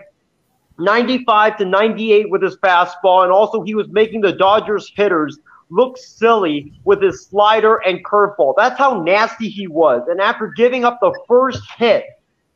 95 0.77 1.57
to 1.57 1.65
98 1.65 2.29
with 2.29 2.41
his 2.41 2.57
fastball 2.57 3.23
and 3.23 3.31
also 3.31 3.61
he 3.61 3.75
was 3.75 3.87
making 3.89 4.21
the 4.21 4.31
Dodgers 4.31 4.91
hitters 4.95 5.39
look 5.69 5.97
silly 5.97 6.73
with 6.83 7.01
his 7.01 7.25
slider 7.25 7.77
and 7.77 8.03
curveball. 8.05 8.53
That's 8.55 8.77
how 8.77 9.01
nasty 9.01 9.49
he 9.49 9.67
was. 9.67 10.07
And 10.09 10.21
after 10.21 10.47
giving 10.47 10.85
up 10.85 10.99
the 11.01 11.17
first 11.27 11.61
hit, 11.77 12.05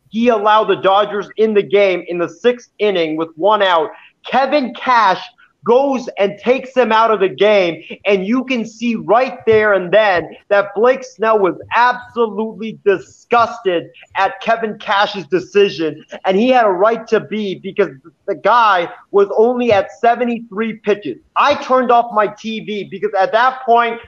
he 0.10 0.30
allowed 0.30 0.66
the 0.66 0.76
Dodgers 0.76 1.30
in 1.38 1.54
the 1.54 1.64
game 1.64 2.04
in 2.08 2.18
the 2.18 2.30
sixth 2.30 2.72
inning 2.80 3.16
with 3.16 3.30
one 3.36 3.62
out. 3.62 3.92
Kevin 4.26 4.74
Cash 4.74 5.24
goes 5.66 6.08
and 6.18 6.38
takes 6.40 6.76
him 6.76 6.92
out 6.92 7.12
of 7.12 7.20
the 7.20 7.30
game. 7.30 7.84
And 8.06 8.26
you 8.26 8.44
can 8.46 8.66
see 8.66 8.96
right 8.96 9.46
there 9.46 9.74
and 9.74 9.92
then 9.92 10.36
that 10.48 10.74
Blake 10.76 11.04
Snell 11.04 11.40
was 11.40 11.56
absolutely 11.76 12.80
disgusted 12.86 13.90
at 14.16 14.40
Kevin 14.42 14.78
Cash's 14.80 15.26
decision. 15.28 16.04
And 16.26 16.38
he 16.38 16.50
had 16.50 16.66
a 16.66 16.70
right 16.70 17.06
to 17.08 17.20
be 17.20 17.56
because 17.56 17.90
the 18.26 18.36
guy 18.36 18.92
was 19.12 19.30
only 19.38 19.72
at 19.72 19.92
73 20.00 20.78
pitches. 20.78 21.18
I 21.36 21.56
turned 21.64 21.92
off 21.92 22.14
my 22.14 22.28
TV 22.28 22.90
because 22.90 23.12
at 23.20 23.32
that 23.32 23.64
point, 23.66 24.00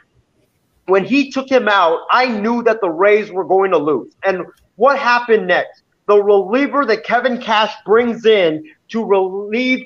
when 0.88 1.06
he 1.06 1.32
took 1.32 1.50
him 1.50 1.68
out, 1.68 2.00
I 2.12 2.28
knew 2.28 2.64
that 2.64 2.82
the 2.82 2.90
Rays 2.90 3.32
were 3.32 3.46
going 3.46 3.72
to 3.72 3.78
lose. 3.78 4.14
And 4.24 4.46
what 4.76 4.98
happened 4.98 5.48
next? 5.48 5.84
The 6.08 6.22
reliever 6.22 6.86
that 6.86 7.04
Kevin 7.04 7.40
Cash 7.40 7.74
brings 7.86 8.26
in 8.26 8.66
to 8.90 9.06
relieve 9.06 9.86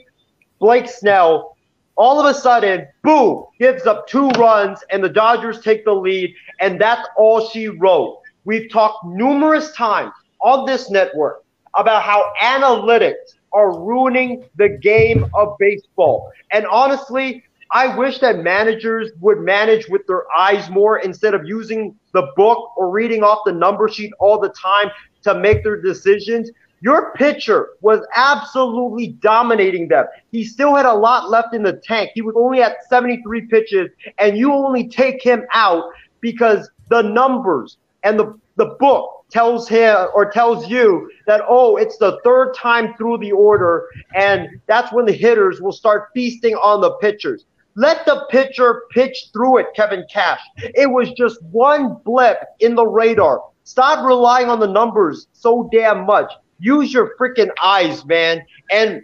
Blake 0.59 0.89
Snell 0.89 1.54
all 1.95 2.19
of 2.19 2.25
a 2.25 2.37
sudden, 2.37 2.87
boom, 3.03 3.45
gives 3.59 3.85
up 3.85 4.07
two 4.07 4.29
runs, 4.31 4.79
and 4.89 5.03
the 5.03 5.09
Dodgers 5.09 5.61
take 5.61 5.85
the 5.85 5.93
lead, 5.93 6.33
and 6.59 6.79
that's 6.79 7.07
all 7.17 7.47
she 7.47 7.67
wrote. 7.69 8.21
We've 8.43 8.69
talked 8.69 9.05
numerous 9.05 9.71
times 9.71 10.13
on 10.41 10.65
this 10.65 10.89
network 10.89 11.43
about 11.73 12.03
how 12.03 12.31
analytics 12.41 13.35
are 13.53 13.79
ruining 13.79 14.43
the 14.57 14.69
game 14.69 15.25
of 15.33 15.55
baseball. 15.57 16.31
And 16.51 16.65
honestly, 16.67 17.43
I 17.71 17.95
wish 17.97 18.19
that 18.19 18.39
managers 18.39 19.11
would 19.21 19.39
manage 19.39 19.87
with 19.89 20.05
their 20.07 20.23
eyes 20.37 20.69
more 20.69 20.99
instead 20.99 21.33
of 21.33 21.45
using 21.45 21.95
the 22.13 22.31
book 22.35 22.71
or 22.77 22.89
reading 22.91 23.23
off 23.23 23.39
the 23.45 23.51
number 23.51 23.87
sheet 23.89 24.11
all 24.19 24.39
the 24.39 24.49
time 24.49 24.91
to 25.23 25.33
make 25.33 25.63
their 25.63 25.81
decisions 25.81 26.51
your 26.85 27.13
pitcher 27.13 27.69
was 27.81 28.05
absolutely 28.15 29.07
dominating 29.19 29.87
them. 29.87 30.05
He 30.31 30.43
still 30.43 30.75
had 30.75 30.85
a 30.85 30.93
lot 30.93 31.31
left 31.31 31.55
in 31.55 31.63
the 31.63 31.81
tank. 31.83 32.11
He 32.13 32.21
was 32.21 32.35
only 32.37 32.61
at 32.61 32.87
73 32.87 33.47
pitches, 33.47 33.89
and 34.19 34.37
you 34.37 34.53
only 34.53 34.87
take 34.87 35.19
him 35.19 35.45
out 35.51 35.85
because 36.21 36.69
the 36.89 37.01
numbers 37.01 37.77
and 38.03 38.19
the, 38.19 38.39
the 38.57 38.77
book 38.79 39.25
tells 39.31 39.67
him 39.67 39.95
or 40.13 40.29
tells 40.29 40.69
you 40.69 41.09
that, 41.25 41.41
oh, 41.49 41.75
it's 41.77 41.97
the 41.97 42.19
third 42.23 42.53
time 42.53 42.93
through 42.97 43.17
the 43.17 43.31
order, 43.31 43.87
and 44.13 44.47
that's 44.67 44.93
when 44.93 45.07
the 45.07 45.11
hitters 45.11 45.61
will 45.61 45.71
start 45.71 46.09
feasting 46.13 46.53
on 46.53 46.81
the 46.81 46.91
pitchers. 46.97 47.45
Let 47.75 48.05
the 48.05 48.27
pitcher 48.29 48.83
pitch 48.91 49.29
through 49.33 49.57
it, 49.57 49.67
Kevin 49.75 50.05
Cash. 50.13 50.39
It 50.57 50.91
was 50.91 51.11
just 51.13 51.41
one 51.45 51.97
blip 52.05 52.37
in 52.59 52.75
the 52.75 52.85
radar. 52.85 53.41
Stop 53.63 54.05
relying 54.05 54.49
on 54.49 54.59
the 54.59 54.67
numbers 54.67 55.25
so 55.33 55.67
damn 55.73 56.05
much 56.05 56.31
use 56.59 56.93
your 56.93 57.15
freaking 57.17 57.49
eyes, 57.61 58.05
man. 58.05 58.45
And 58.71 59.01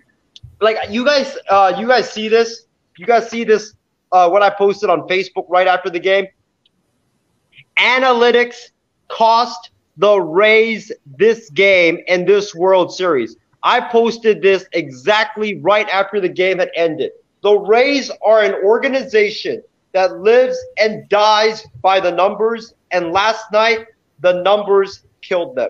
like 0.60 0.78
you 0.90 1.06
guys, 1.06 1.38
uh, 1.50 1.74
you 1.78 1.88
guys 1.88 2.12
see 2.12 2.28
this? 2.28 2.66
You 2.98 3.06
guys 3.06 3.30
see 3.30 3.44
this? 3.44 3.74
Uh, 4.12 4.30
what 4.30 4.42
I 4.44 4.50
posted 4.50 4.90
on 4.90 5.08
Facebook 5.08 5.46
right 5.50 5.68
after 5.68 5.90
the 5.90 6.00
game. 6.00 6.28
Analytics 7.80 8.72
cost 9.08 9.72
the 9.98 10.20
Rays 10.20 10.92
this 11.18 11.50
game 11.52 12.00
and 12.08 12.28
this 12.28 12.54
World 12.54 12.94
Series. 12.94 13.36
I 13.64 13.80
posted 13.80 14.42
this 14.42 14.66
exactly 14.74 15.60
right 15.60 15.88
after 15.90 16.20
the 16.20 16.30
game 16.30 16.60
had 16.60 16.72
ended. 16.76 17.12
The 17.44 17.54
Rays 17.54 18.12
are 18.24 18.42
an 18.42 18.56
organization 18.64 19.62
that 19.94 20.20
lives 20.20 20.58
and 20.78 21.08
dies 21.10 21.66
by 21.82 22.00
the 22.00 22.12
numbers, 22.12 22.74
and 22.92 23.12
last 23.12 23.52
night 23.52 23.88
the 24.20 24.42
numbers 24.42 25.04
killed 25.22 25.56
them. 25.56 25.70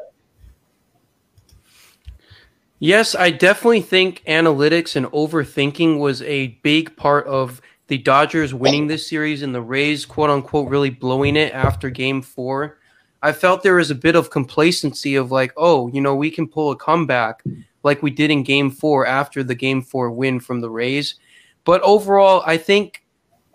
Yes, 2.83 3.13
I 3.13 3.29
definitely 3.29 3.81
think 3.81 4.23
analytics 4.27 4.95
and 4.95 5.05
overthinking 5.05 5.99
was 5.99 6.23
a 6.23 6.59
big 6.63 6.97
part 6.97 7.27
of 7.27 7.61
the 7.89 7.99
Dodgers 7.99 8.55
winning 8.55 8.87
this 8.87 9.07
series 9.07 9.43
and 9.43 9.53
the 9.53 9.61
Rays, 9.61 10.03
quote 10.03 10.31
unquote, 10.31 10.67
really 10.67 10.89
blowing 10.89 11.35
it 11.35 11.53
after 11.53 11.91
game 11.91 12.23
four. 12.23 12.79
I 13.21 13.33
felt 13.33 13.61
there 13.61 13.75
was 13.75 13.91
a 13.91 13.95
bit 13.95 14.15
of 14.15 14.31
complacency 14.31 15.13
of 15.13 15.31
like, 15.31 15.53
oh, 15.57 15.89
you 15.89 16.01
know, 16.01 16.15
we 16.15 16.31
can 16.31 16.47
pull 16.47 16.71
a 16.71 16.75
comeback 16.75 17.43
like 17.83 18.01
we 18.01 18.09
did 18.09 18.31
in 18.31 18.41
game 18.41 18.71
four 18.71 19.05
after 19.05 19.43
the 19.43 19.53
game 19.53 19.83
four 19.83 20.09
win 20.09 20.39
from 20.39 20.61
the 20.61 20.71
Rays. 20.71 21.19
But 21.65 21.83
overall, 21.83 22.41
I 22.47 22.57
think 22.57 23.05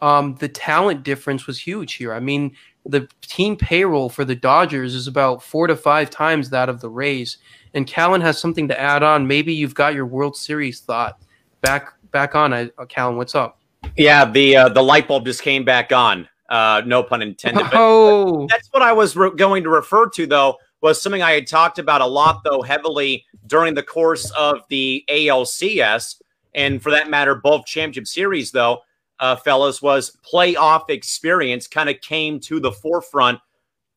um, 0.03 0.37
the 0.37 0.49
talent 0.49 1.03
difference 1.03 1.49
was 1.49 1.59
huge 1.59 1.95
here. 1.95 2.13
I 2.13 2.21
mean, 2.21 2.55
the 2.85 3.09
team 3.23 3.57
payroll 3.57 4.09
for 4.09 4.25
the 4.25 4.37
Dodgers 4.37 4.95
is 4.95 5.09
about 5.09 5.43
four 5.43 5.67
to 5.67 5.75
five 5.75 6.11
times 6.11 6.51
that 6.51 6.69
of 6.69 6.81
the 6.81 6.91
Rays. 6.91 7.39
And 7.77 7.87
Callan 7.87 8.23
has 8.23 8.41
something 8.41 8.67
to 8.69 8.81
add 8.81 9.03
on. 9.03 9.27
Maybe 9.27 9.53
you've 9.53 9.75
got 9.75 9.95
your 9.95 10.07
World 10.07 10.35
Series 10.35 10.81
thought 10.81 11.21
back 11.61 11.93
back 12.11 12.35
on. 12.35 12.53
Uh, 12.55 12.69
Callan, 12.89 13.19
what's 13.19 13.35
up? 13.35 13.61
Yeah, 13.97 14.25
the 14.25 14.57
uh, 14.57 14.69
the 14.71 14.83
light 14.83 15.07
bulb 15.07 15.27
just 15.27 15.43
came 15.43 15.63
back 15.63 15.93
on. 15.93 16.27
Uh, 16.49 16.81
no 16.87 17.03
pun 17.03 17.21
intended. 17.21 17.65
But, 17.65 17.73
Oh, 17.75 18.47
that's 18.49 18.69
what 18.69 18.83
I 18.83 18.93
was 18.93 19.15
re- 19.15 19.35
going 19.37 19.63
to 19.65 19.69
refer 19.69 20.09
to, 20.11 20.27
though, 20.27 20.57
was 20.81 21.03
something 21.03 21.23
I 21.23 21.33
had 21.33 21.47
talked 21.47 21.79
about 21.79 22.01
a 22.01 22.07
lot, 22.07 22.43
though, 22.45 22.63
heavily 22.63 23.25
during 23.47 23.75
the 23.75 23.83
course 23.83 24.31
of 24.31 24.61
the 24.71 25.05
ALCS, 25.11 26.23
and 26.55 26.83
for 26.83 26.91
that 26.93 27.11
matter, 27.11 27.35
both 27.35 27.67
championship 27.67 28.07
series, 28.07 28.53
though, 28.53 28.81
uh, 29.21 29.37
fellas, 29.37 29.83
was 29.83 30.17
playoff 30.33 30.89
experience 30.89 31.69
kind 31.69 31.91
of 31.91 32.01
came 32.01 32.41
to 32.41 32.59
the 32.59 32.73
forefront 32.73 33.39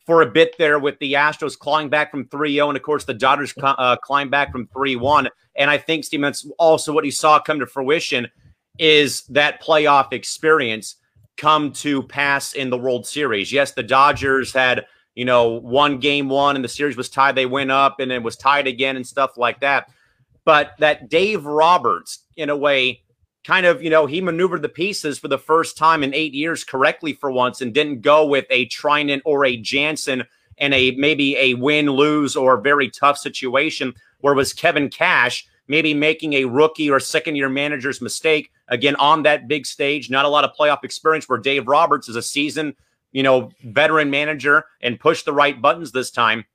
for 0.09 0.23
a 0.23 0.25
bit 0.25 0.55
there 0.57 0.79
with 0.79 0.97
the 0.97 1.13
Astros 1.13 1.55
clawing 1.55 1.87
back 1.87 2.09
from 2.09 2.27
3 2.29 2.55
0. 2.55 2.69
And 2.69 2.75
of 2.75 2.81
course, 2.81 3.05
the 3.05 3.13
Dodgers 3.13 3.53
uh, 3.61 3.95
climbed 3.97 4.31
back 4.31 4.51
from 4.51 4.65
3 4.73 4.95
1. 4.95 5.29
And 5.55 5.69
I 5.69 5.77
think, 5.77 6.03
Steve, 6.03 6.21
that's 6.21 6.49
also 6.57 6.91
what 6.91 7.05
you 7.05 7.11
saw 7.11 7.39
come 7.39 7.59
to 7.59 7.67
fruition 7.67 8.27
is 8.79 9.21
that 9.27 9.61
playoff 9.61 10.11
experience 10.11 10.95
come 11.37 11.71
to 11.73 12.01
pass 12.01 12.53
in 12.53 12.71
the 12.71 12.77
World 12.77 13.05
Series. 13.05 13.51
Yes, 13.51 13.73
the 13.73 13.83
Dodgers 13.83 14.51
had, 14.51 14.87
you 15.13 15.25
know, 15.25 15.49
one 15.59 15.99
game 15.99 16.27
one 16.27 16.55
and 16.55 16.65
the 16.65 16.69
series 16.69 16.97
was 16.97 17.09
tied. 17.09 17.35
They 17.35 17.45
went 17.45 17.69
up 17.69 17.99
and 17.99 18.11
it 18.11 18.23
was 18.23 18.35
tied 18.35 18.65
again 18.65 18.95
and 18.95 19.05
stuff 19.05 19.37
like 19.37 19.59
that. 19.59 19.91
But 20.43 20.71
that 20.79 21.07
Dave 21.07 21.45
Roberts, 21.45 22.25
in 22.35 22.49
a 22.49 22.57
way, 22.57 23.03
kind 23.49 23.65
of, 23.65 23.81
you 23.81 23.89
know, 23.89 24.05
he 24.05 24.21
maneuvered 24.21 24.62
the 24.62 24.69
pieces 24.69 25.17
for 25.17 25.27
the 25.27 25.38
first 25.39 25.75
time 25.75 26.03
in 26.03 26.13
eight 26.13 26.35
years 26.35 26.63
correctly 26.63 27.13
for 27.13 27.31
once 27.31 27.62
and 27.62 27.73
didn't 27.73 28.01
go 28.01 28.23
with 28.23 28.45
a 28.51 28.67
Treinen 28.67 29.21
or 29.25 29.43
a 29.43 29.57
Jansen 29.57 30.23
and 30.59 30.71
a 30.71 30.91
maybe 30.91 31.35
a 31.35 31.55
win, 31.55 31.88
lose, 31.88 32.35
or 32.35 32.62
very 32.62 32.91
tough 32.91 33.17
situation 33.17 33.95
where 34.19 34.35
was 34.35 34.53
Kevin 34.53 34.88
Cash 34.88 35.47
maybe 35.67 35.95
making 35.95 36.33
a 36.33 36.45
rookie 36.45 36.91
or 36.91 36.99
second 36.99 37.38
year 37.38 37.49
manager's 37.49 38.01
mistake 38.01 38.51
again 38.67 38.95
on 38.97 39.23
that 39.23 39.47
big 39.47 39.65
stage. 39.65 40.12
Not 40.12 40.25
a 40.25 40.29
lot 40.29 40.43
of 40.43 40.55
playoff 40.55 40.83
experience 40.83 41.27
where 41.27 41.39
Dave 41.39 41.67
Roberts 41.67 42.07
is 42.07 42.15
a 42.15 42.21
seasoned, 42.21 42.75
you 43.13 43.23
know, 43.23 43.49
veteran 43.63 44.12
manager 44.12 44.65
and 44.81 44.99
pushed 44.99 45.25
the 45.25 45.33
right 45.33 45.59
buttons 45.59 45.91
this 45.91 46.12
time. 46.12 46.45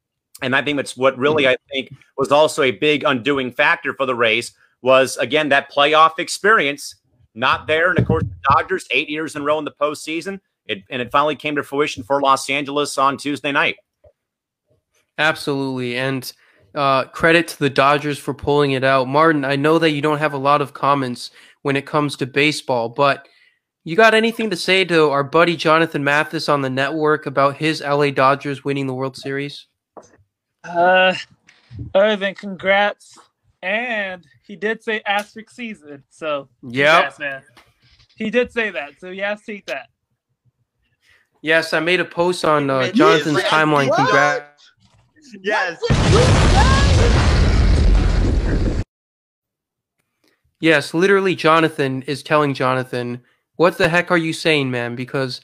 And 0.42 0.54
I 0.54 0.62
think 0.62 0.76
that's 0.76 0.96
what 0.96 1.18
really 1.18 1.42
mm-hmm. 1.42 1.54
I 1.54 1.72
think 1.72 1.90
was 2.16 2.30
also 2.30 2.62
a 2.62 2.70
big 2.70 3.02
undoing 3.02 3.50
factor 3.50 3.94
for 3.94 4.06
the 4.06 4.14
Rays 4.14 4.52
was 4.84 5.16
again 5.16 5.48
that 5.48 5.72
playoff 5.72 6.18
experience 6.18 6.96
not 7.34 7.66
there. 7.66 7.88
And 7.88 7.98
of 7.98 8.04
course, 8.04 8.22
the 8.22 8.54
Dodgers 8.54 8.86
eight 8.90 9.08
years 9.08 9.34
in 9.34 9.42
a 9.42 9.44
row 9.44 9.58
in 9.58 9.64
the 9.64 9.72
postseason. 9.72 10.38
It, 10.66 10.82
and 10.90 11.02
it 11.02 11.10
finally 11.10 11.36
came 11.36 11.56
to 11.56 11.62
fruition 11.62 12.02
for 12.02 12.20
Los 12.20 12.48
Angeles 12.48 12.96
on 12.96 13.16
Tuesday 13.16 13.50
night. 13.50 13.76
absolutely. 15.18 15.96
And 15.96 16.32
uh, 16.74 17.04
credit 17.04 17.48
to 17.48 17.58
the 17.58 17.70
Dodgers 17.70 18.18
for 18.18 18.34
pulling 18.34 18.72
it 18.72 18.84
out. 18.84 19.08
Martin, 19.08 19.44
I 19.44 19.56
know 19.56 19.78
that 19.78 19.90
you 19.90 20.00
don't 20.00 20.18
have 20.18 20.32
a 20.32 20.38
lot 20.38 20.60
of 20.60 20.74
comments 20.74 21.30
when 21.62 21.76
it 21.76 21.86
comes 21.86 22.16
to 22.16 22.26
baseball, 22.26 22.88
but 22.88 23.28
you 23.84 23.96
got 23.96 24.14
anything 24.14 24.50
to 24.50 24.56
say 24.56 24.84
to 24.86 25.10
our 25.10 25.24
buddy 25.24 25.56
Jonathan 25.56 26.02
Mathis 26.02 26.48
on 26.48 26.62
the 26.62 26.70
network 26.70 27.26
about 27.26 27.56
his 27.56 27.80
LA 27.80 28.10
Dodgers 28.10 28.64
winning 28.64 28.86
the 28.86 28.94
World 28.94 29.16
Series? 29.16 29.66
Uh, 30.64 31.14
other 31.94 32.16
than 32.16 32.34
congrats, 32.34 33.18
and 33.64 34.26
he 34.46 34.56
did 34.56 34.82
say 34.82 35.00
asterisk 35.06 35.50
season. 35.50 36.04
So 36.10 36.48
Yep. 36.62 36.72
congrats, 36.72 37.18
man. 37.18 37.42
He 38.16 38.30
did 38.30 38.52
say 38.52 38.70
that, 38.70 39.00
so 39.00 39.08
yeah, 39.08 39.34
take 39.44 39.66
that. 39.66 39.88
Yes, 41.40 41.72
I 41.72 41.80
made 41.80 42.00
a 42.00 42.04
post 42.04 42.44
on 42.44 42.70
uh, 42.70 42.92
Jonathan's 42.92 43.34
like, 43.36 43.46
timeline. 43.46 43.88
what? 43.88 43.96
Congrats. 43.96 44.70
Yes. 45.42 45.80
Yes, 50.60 50.94
literally, 50.94 51.34
Jonathan 51.34 52.02
is 52.02 52.22
telling 52.22 52.54
Jonathan, 52.54 53.22
"What 53.56 53.78
the 53.78 53.88
heck 53.88 54.10
are 54.10 54.18
you 54.18 54.32
saying, 54.32 54.70
man?" 54.70 54.94
Because 54.94 55.40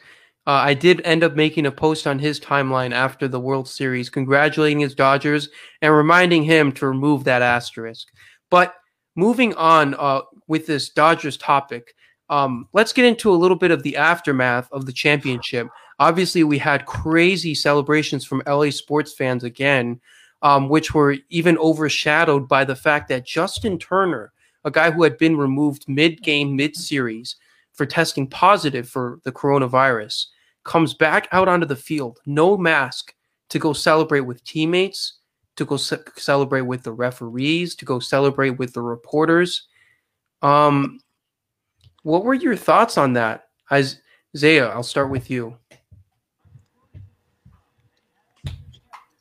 uh, 0.50 0.64
I 0.64 0.74
did 0.74 1.00
end 1.04 1.22
up 1.22 1.36
making 1.36 1.66
a 1.66 1.70
post 1.70 2.08
on 2.08 2.18
his 2.18 2.40
timeline 2.40 2.92
after 2.92 3.28
the 3.28 3.38
World 3.38 3.68
Series, 3.68 4.10
congratulating 4.10 4.80
his 4.80 4.96
Dodgers 4.96 5.48
and 5.80 5.94
reminding 5.94 6.42
him 6.42 6.72
to 6.72 6.88
remove 6.88 7.22
that 7.22 7.40
asterisk. 7.40 8.08
But 8.50 8.74
moving 9.14 9.54
on 9.54 9.94
uh, 9.94 10.22
with 10.48 10.66
this 10.66 10.90
Dodgers 10.90 11.36
topic, 11.36 11.94
um, 12.30 12.66
let's 12.72 12.92
get 12.92 13.04
into 13.04 13.30
a 13.30 13.38
little 13.38 13.56
bit 13.56 13.70
of 13.70 13.84
the 13.84 13.96
aftermath 13.96 14.68
of 14.72 14.86
the 14.86 14.92
championship. 14.92 15.68
Obviously, 16.00 16.42
we 16.42 16.58
had 16.58 16.84
crazy 16.84 17.54
celebrations 17.54 18.24
from 18.24 18.42
LA 18.44 18.70
sports 18.70 19.14
fans 19.14 19.44
again, 19.44 20.00
um, 20.42 20.68
which 20.68 20.92
were 20.92 21.14
even 21.28 21.56
overshadowed 21.58 22.48
by 22.48 22.64
the 22.64 22.74
fact 22.74 23.06
that 23.10 23.24
Justin 23.24 23.78
Turner 23.78 24.32
a 24.64 24.70
guy 24.72 24.90
who 24.90 25.04
had 25.04 25.16
been 25.16 25.36
removed 25.36 25.84
mid 25.88 26.22
game, 26.22 26.56
mid 26.56 26.74
series 26.74 27.36
for 27.72 27.86
testing 27.86 28.26
positive 28.26 28.88
for 28.88 29.20
the 29.24 29.32
coronavirus, 29.32 30.26
comes 30.64 30.94
back 30.94 31.28
out 31.32 31.48
onto 31.48 31.66
the 31.66 31.76
field, 31.76 32.20
no 32.26 32.56
mask, 32.56 33.14
to 33.48 33.58
go 33.58 33.72
celebrate 33.72 34.20
with 34.20 34.44
teammates, 34.44 35.18
to 35.56 35.64
go 35.64 35.76
ce- 35.76 35.94
celebrate 36.16 36.62
with 36.62 36.82
the 36.82 36.92
referees, 36.92 37.74
to 37.76 37.84
go 37.84 37.98
celebrate 37.98 38.50
with 38.50 38.72
the 38.72 38.82
reporters. 38.82 39.66
Um, 40.42 41.00
what 42.02 42.24
were 42.24 42.34
your 42.34 42.56
thoughts 42.56 42.96
on 42.96 43.14
that? 43.14 43.48
Isaiah, 43.70 44.68
I'll 44.68 44.82
start 44.82 45.10
with 45.10 45.30
you. 45.30 45.56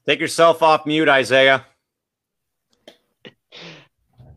Take 0.06 0.20
yourself 0.20 0.64
off 0.64 0.86
mute, 0.86 1.10
Isaiah. 1.10 1.66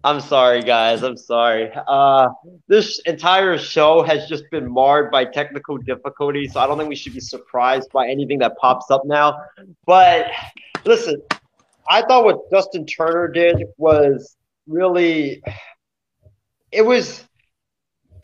I'm 0.05 0.21
sorry, 0.21 0.63
guys. 0.63 1.05
I'm 1.05 1.17
sorry. 1.17 1.71
Uh, 1.87 2.29
this 2.67 3.01
entire 3.07 3.57
show 3.57 4.03
has 4.03 4.27
just 4.27 4.45
been 4.51 4.69
marred 4.69 5.13
by 5.13 5.25
technical 5.25 5.79
difficulties, 5.79 6.55
so 6.55 6.61
I 6.61 6.67
don't 6.67 6.77
think 6.77 6.89
we 6.89 6.97
should 6.97 7.15
be 7.15 7.21
surprised 7.21 7.91
by 7.93 8.09
anything 8.09 8.41
that 8.41 8.57
pops 8.59 8.91
up 8.91 9.03
now. 9.05 9.39
But 9.87 10.27
listen, 10.85 11.23
I 11.89 12.03
thought 12.03 12.25
what 12.25 12.51
Justin 12.51 12.85
Turner 12.85 13.29
did 13.29 13.65
was 13.77 14.37
really, 14.67 15.41
it 16.73 16.83
was, 16.83 17.25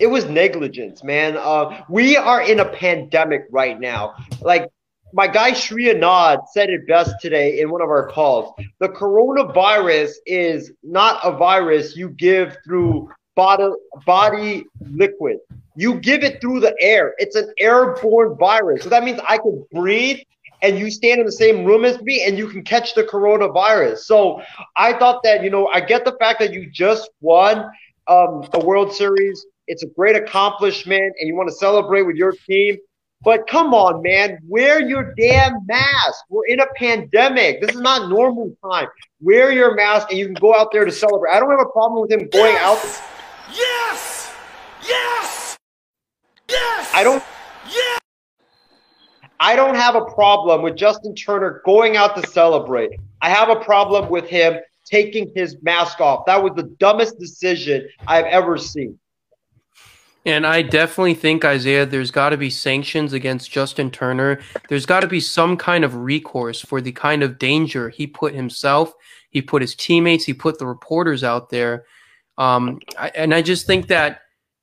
it 0.00 0.08
was 0.08 0.24
negligence, 0.24 1.04
man. 1.04 1.36
Uh, 1.36 1.84
we 1.88 2.16
are 2.16 2.42
in 2.42 2.58
a 2.58 2.64
pandemic 2.64 3.42
right 3.52 3.78
now. 3.78 4.14
Like 4.40 4.68
my 5.12 5.27
guy 5.27 5.53
Shri 5.53 5.87
Anand 5.87 6.49
said 6.53 6.71
it 6.71 6.87
best 6.87 7.14
today 7.21 7.61
in 7.61 7.71
one 7.71 7.83
of 7.83 7.88
our 7.88 8.09
calls. 8.09 8.55
The 8.81 8.88
coronavirus 8.88 10.12
is 10.27 10.73
not 10.83 11.21
a 11.25 11.33
virus 11.37 11.97
you 11.97 12.11
give 12.11 12.57
through 12.64 13.11
body, 13.35 13.71
body 14.05 14.64
liquid. 14.81 15.38
You 15.77 15.94
give 16.01 16.25
it 16.25 16.40
through 16.40 16.61
the 16.61 16.75
air. 16.81 17.14
It's 17.18 17.37
an 17.37 17.53
airborne 17.59 18.37
virus. 18.37 18.83
So 18.83 18.88
that 18.88 19.05
means 19.05 19.21
I 19.27 19.38
can 19.38 19.64
breathe 19.73 20.18
and 20.61 20.79
you 20.79 20.90
stand 20.90 21.21
in 21.21 21.27
the 21.27 21.33
same 21.33 21.64
room 21.64 21.85
as 21.85 22.01
me 22.03 22.25
and 22.27 22.37
you 22.37 22.49
can 22.49 22.64
catch 22.64 22.94
the 22.94 23.05
coronavirus. 23.05 23.99
So 23.99 24.42
I 24.77 24.92
thought 24.94 25.23
that, 25.23 25.44
you 25.44 25.50
know, 25.50 25.69
I 25.69 25.81
get 25.81 26.04
the 26.04 26.17
fact 26.19 26.40
that 26.40 26.52
you 26.52 26.69
just 26.69 27.09
won 27.21 27.59
um, 28.09 28.48
the 28.52 28.61
World 28.65 28.92
Series. 28.92 29.46
It's 29.69 29.83
a 29.85 29.87
great 29.87 30.17
accomplishment 30.17 31.15
and 31.21 31.29
you 31.29 31.37
want 31.37 31.48
to 31.48 31.54
celebrate 31.54 32.02
with 32.02 32.17
your 32.17 32.33
team. 32.48 32.77
But 33.23 33.48
come 33.48 33.75
on, 33.75 34.02
man, 34.02 34.38
wear 34.46 34.81
your 34.81 35.12
damn 35.14 35.66
mask. 35.66 36.25
We're 36.29 36.46
in 36.46 36.60
a 36.60 36.66
pandemic. 36.77 37.60
This 37.60 37.75
is 37.75 37.81
not 37.81 38.08
normal 38.08 38.56
time. 38.62 38.87
Wear 39.21 39.50
your 39.50 39.75
mask 39.75 40.10
and 40.10 40.19
you 40.19 40.27
can 40.27 40.35
go 40.35 40.54
out 40.54 40.69
there 40.73 40.85
to 40.85 40.92
celebrate. 40.92 41.33
I 41.33 41.40
don't 41.40 41.50
have 41.50 41.60
a 41.60 41.71
problem 41.71 42.02
with 42.02 42.12
him 42.12 42.29
going 42.29 42.56
out. 42.56 42.79
Yes! 43.52 44.33
Yes! 44.87 45.56
Yes! 46.48 46.90
I 46.94 47.02
don't 47.02 47.23
Yes! 47.66 48.00
I 49.40 49.56
don't 49.56 49.75
have 49.75 49.96
a 49.96 50.04
problem 50.04 50.62
with 50.62 50.77
Justin 50.77 51.14
Turner 51.14 51.60
going 51.64 51.96
out 51.96 52.16
to 52.16 52.27
celebrate. 52.29 53.00
I 53.21 53.31
have 53.31 53.48
a 53.48 53.56
problem 53.56 54.10
with 54.10 54.29
him 54.29 54.58
taking 54.85 55.31
his 55.35 55.56
mask 55.62 56.00
off. 56.00 56.25
That 56.27 56.42
was 56.42 56.52
the 56.56 56.64
dumbest 56.79 57.19
decision 57.19 57.88
I've 58.06 58.25
ever 58.27 58.56
seen. 58.56 58.98
And 60.25 60.46
I 60.46 60.62
definitely 60.62 61.14
think, 61.14 61.44
Isaiah, 61.44 61.87
there's 61.87 62.10
got 62.10 62.31
to 62.31 62.37
be 62.37 62.50
sanctions 62.50 63.12
against 63.12 63.50
Justin 63.50 63.90
Turner. 63.90 64.40
There's 64.69 64.85
got 64.85 65.00
to 65.00 65.06
be 65.06 65.21
some 65.21 65.56
kind 65.56 65.85
of 65.85 65.94
recourse 65.94 66.60
for 66.60 66.81
the 66.81 66.92
kind 66.92 67.23
of 67.23 67.38
danger 67.38 67.88
he 67.88 68.06
put 68.06 68.35
himself, 68.35 68.92
he 69.31 69.40
put 69.40 69.62
his 69.62 69.75
teammates, 69.75 70.25
he 70.25 70.35
put 70.35 70.58
the 70.58 70.66
reporters 70.66 71.25
out 71.25 71.50
there. 71.50 71.87
Um, 72.37 72.81
I, 72.98 73.10
and 73.14 73.33
I 73.33 73.42
just 73.42 73.66
think 73.66 73.87
that, 73.87 74.21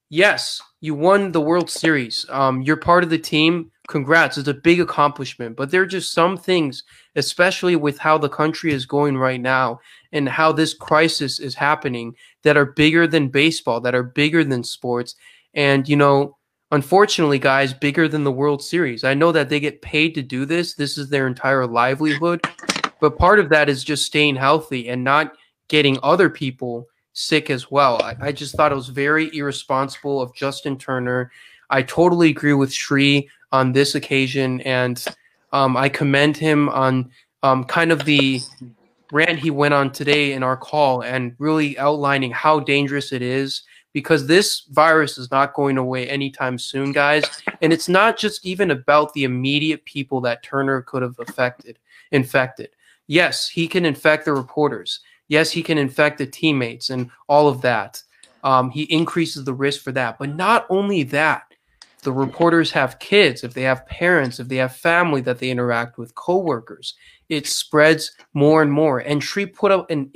yes, 0.10 0.62
you 0.82 0.93
won 0.93 1.32
the 1.32 1.41
World 1.41 1.70
Series. 1.70 2.26
Um, 2.30 2.62
you're 2.62 2.78
part 2.78 3.03
of 3.03 3.10
the 3.10 3.18
team. 3.18 3.72
Congrats. 3.88 4.38
It's 4.38 4.47
a 4.47 4.53
big 4.53 4.80
accomplishment. 4.80 5.56
But 5.56 5.72
there 5.72 5.82
are 5.82 5.88
just 5.88 6.14
some 6.14 6.38
things, 6.38 6.84
especially 7.16 7.76
with 7.76 7.97
how 7.97 8.18
the 8.18 8.30
country 8.30 8.72
is 8.72 8.86
going 8.86 9.18
right 9.18 9.41
now 9.41 9.80
and 10.12 10.30
how 10.30 10.51
this 10.51 10.74
crisis 10.74 11.39
is 11.39 11.56
happening, 11.56 12.16
that 12.43 12.58
are 12.58 12.66
bigger 12.66 13.08
than 13.08 13.30
baseball, 13.30 13.82
that 13.82 13.95
are 13.95 14.03
bigger 14.03 14.43
than 14.43 14.64
sports. 14.64 15.16
And, 15.56 15.88
you 15.88 15.95
know, 15.95 16.38
unfortunately, 16.72 17.39
guys, 17.39 17.74
bigger 17.74 18.08
than 18.08 18.24
the 18.24 18.32
World 18.32 18.62
Series. 18.62 19.03
I 19.03 19.14
know 19.14 19.32
that 19.32 19.49
they 19.49 19.60
get 19.60 19.82
paid 19.82 20.14
to 20.16 20.22
do 20.22 20.45
this. 20.45 20.76
This 20.76 20.97
is 20.97 21.10
their 21.10 21.28
entire 21.28 21.66
livelihood. 21.66 22.45
But 22.99 23.18
part 23.18 23.39
of 23.39 23.49
that 23.49 23.70
is 23.70 23.84
just 23.84 24.06
staying 24.06 24.36
healthy 24.36 24.89
and 24.89 25.03
not 25.03 25.34
getting 25.68 25.97
other 26.03 26.30
people 26.30 26.88
sick 27.14 27.49
as 27.49 27.72
well. 27.72 28.01
I, 28.01 28.16
I 28.22 28.32
just 28.32 28.56
thought 28.56 28.72
it 28.72 28.76
was 28.76 28.89
very 28.89 29.36
irresponsible 29.36 30.22
of 30.22 30.36
Justin 30.36 30.78
Turner. 30.78 31.32
I 31.70 31.82
totally 31.82 32.30
agree 32.30 32.53
with 32.53 32.72
Shree 32.72 33.30
on 33.51 33.72
this 33.72 33.95
occasion, 33.95 34.62
and 34.62 35.03
um, 35.53 35.78
I 35.78 35.89
commend 35.89 36.38
him 36.38 36.70
on 36.70 37.10
um, 37.41 37.64
kind 37.64 37.91
of 37.91 38.03
the 38.06 38.41
rant 39.12 39.39
he 39.39 39.49
went 39.49 39.74
on 39.74 39.91
today 39.91 40.34
in 40.34 40.43
our 40.43 40.58
call 40.58 41.01
and 41.01 41.36
really 41.39 41.78
outlining 41.78 42.32
how 42.32 42.60
dangerous 42.60 43.12
it 43.12 43.22
is 43.22 43.64
because 43.96 44.28
this 44.28 44.64
virus 44.72 45.18
is 45.18 45.32
not 45.32 45.54
going 45.54 45.78
away 45.78 46.06
anytime 46.10 46.60
soon, 46.60 46.91
guys. 46.91 47.24
And 47.62 47.72
it's 47.72 47.88
not 47.88 48.18
just 48.18 48.46
even 48.46 48.70
about 48.70 49.14
the 49.14 49.24
immediate 49.24 49.86
people 49.86 50.20
that 50.20 50.43
Turner 50.43 50.82
could 50.82 51.02
have 51.02 51.18
affected, 51.18 51.80
infected. 52.12 52.72
Yes, 53.08 53.48
he 53.48 53.70
can 53.70 53.86
infect 53.86 54.26
the 54.26 54.34
reporters. 54.34 55.00
Yes, 55.30 55.50
he 55.50 55.64
can 55.64 55.78
infect 55.78 56.18
the 56.18 56.26
teammates 56.26 56.89
and 56.89 57.10
all 57.30 57.48
of 57.48 57.62
that. 57.62 58.04
Um, 58.43 58.70
he 58.70 58.84
increases 58.84 59.46
the 59.46 59.54
risk 59.54 59.82
for 59.82 59.93
that. 59.93 60.20
But 60.20 60.36
not 60.36 60.66
only 60.70 61.04
that, 61.04 61.43
the 62.02 62.12
reporters 62.12 62.72
have 62.72 63.00
kids, 63.00 63.46
if 63.46 63.54
they 63.54 63.62
have 63.62 63.88
parents, 63.88 64.41
if 64.41 64.50
they 64.50 64.58
have 64.58 64.76
family 64.76 65.22
that 65.22 65.39
they 65.39 65.50
interact 65.50 65.98
with, 65.98 66.16
coworkers, 66.16 66.96
it 67.30 67.47
spreads 67.47 68.11
more 68.34 68.61
and 68.61 68.71
more. 68.71 68.99
And 68.99 69.23
Shree 69.23 69.45
put 69.45 69.71
up 69.71 69.89
an 69.89 70.09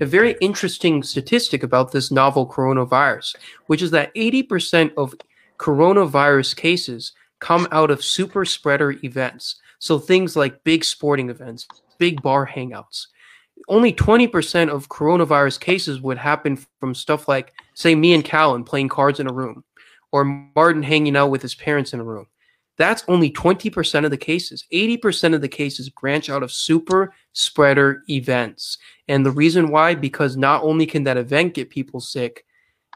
a 0.00 0.06
very 0.06 0.36
interesting 0.40 1.02
statistic 1.02 1.62
about 1.62 1.92
this 1.92 2.10
novel 2.10 2.48
coronavirus, 2.48 3.36
which 3.66 3.82
is 3.82 3.90
that 3.92 4.14
80% 4.14 4.92
of 4.96 5.14
coronavirus 5.58 6.56
cases 6.56 7.12
come 7.38 7.68
out 7.70 7.90
of 7.90 8.04
super 8.04 8.44
spreader 8.44 8.92
events. 9.04 9.56
So 9.78 9.98
things 9.98 10.36
like 10.36 10.64
big 10.64 10.84
sporting 10.84 11.30
events, 11.30 11.66
big 11.98 12.22
bar 12.22 12.46
hangouts. 12.46 13.06
Only 13.68 13.92
20% 13.92 14.68
of 14.68 14.88
coronavirus 14.88 15.60
cases 15.60 16.00
would 16.00 16.18
happen 16.18 16.58
from 16.80 16.94
stuff 16.94 17.28
like, 17.28 17.52
say, 17.74 17.94
me 17.94 18.14
and 18.14 18.24
Callan 18.24 18.64
playing 18.64 18.88
cards 18.88 19.20
in 19.20 19.28
a 19.28 19.32
room, 19.32 19.64
or 20.12 20.24
Martin 20.24 20.82
hanging 20.82 21.16
out 21.16 21.30
with 21.30 21.42
his 21.42 21.54
parents 21.54 21.92
in 21.92 22.00
a 22.00 22.04
room. 22.04 22.26
That's 22.76 23.04
only 23.06 23.30
20% 23.30 24.04
of 24.04 24.10
the 24.10 24.16
cases. 24.16 24.64
80% 24.72 25.34
of 25.34 25.40
the 25.40 25.48
cases 25.48 25.88
branch 25.90 26.28
out 26.28 26.42
of 26.42 26.52
super 26.52 27.12
spreader 27.32 28.02
events. 28.08 28.78
And 29.08 29.24
the 29.24 29.30
reason 29.30 29.70
why, 29.70 29.94
because 29.94 30.36
not 30.36 30.62
only 30.62 30.86
can 30.86 31.04
that 31.04 31.16
event 31.16 31.54
get 31.54 31.70
people 31.70 32.00
sick, 32.00 32.44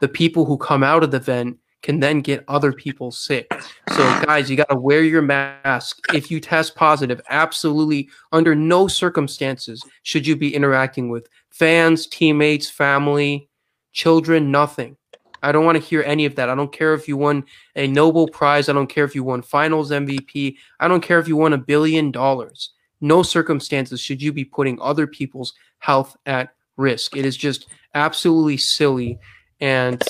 the 0.00 0.08
people 0.08 0.44
who 0.44 0.56
come 0.56 0.82
out 0.82 1.02
of 1.02 1.10
the 1.10 1.18
event 1.18 1.58
can 1.82 2.00
then 2.00 2.20
get 2.20 2.44
other 2.48 2.72
people 2.72 3.12
sick. 3.12 3.52
So, 3.90 3.98
guys, 4.24 4.50
you 4.50 4.56
got 4.56 4.68
to 4.68 4.76
wear 4.76 5.04
your 5.04 5.22
mask. 5.22 6.00
If 6.12 6.30
you 6.30 6.40
test 6.40 6.74
positive, 6.74 7.20
absolutely, 7.30 8.08
under 8.32 8.54
no 8.54 8.88
circumstances 8.88 9.82
should 10.02 10.26
you 10.26 10.34
be 10.34 10.54
interacting 10.54 11.08
with 11.08 11.28
fans, 11.50 12.06
teammates, 12.06 12.68
family, 12.68 13.48
children, 13.92 14.50
nothing. 14.50 14.96
I 15.42 15.52
don't 15.52 15.64
want 15.64 15.76
to 15.76 15.82
hear 15.82 16.02
any 16.02 16.24
of 16.24 16.34
that. 16.36 16.48
I 16.48 16.54
don't 16.54 16.72
care 16.72 16.94
if 16.94 17.08
you 17.08 17.16
won 17.16 17.44
a 17.76 17.86
Nobel 17.86 18.28
Prize. 18.28 18.68
I 18.68 18.72
don't 18.72 18.88
care 18.88 19.04
if 19.04 19.14
you 19.14 19.24
won 19.24 19.42
finals 19.42 19.90
MVP. 19.90 20.56
I 20.80 20.88
don't 20.88 21.02
care 21.02 21.18
if 21.18 21.28
you 21.28 21.36
won 21.36 21.52
a 21.52 21.58
billion 21.58 22.10
dollars. 22.10 22.70
No 23.00 23.22
circumstances 23.22 24.00
should 24.00 24.20
you 24.20 24.32
be 24.32 24.44
putting 24.44 24.80
other 24.80 25.06
people's 25.06 25.54
health 25.78 26.16
at 26.26 26.54
risk. 26.76 27.16
It 27.16 27.24
is 27.24 27.36
just 27.36 27.68
absolutely 27.94 28.56
silly. 28.56 29.18
And 29.60 30.02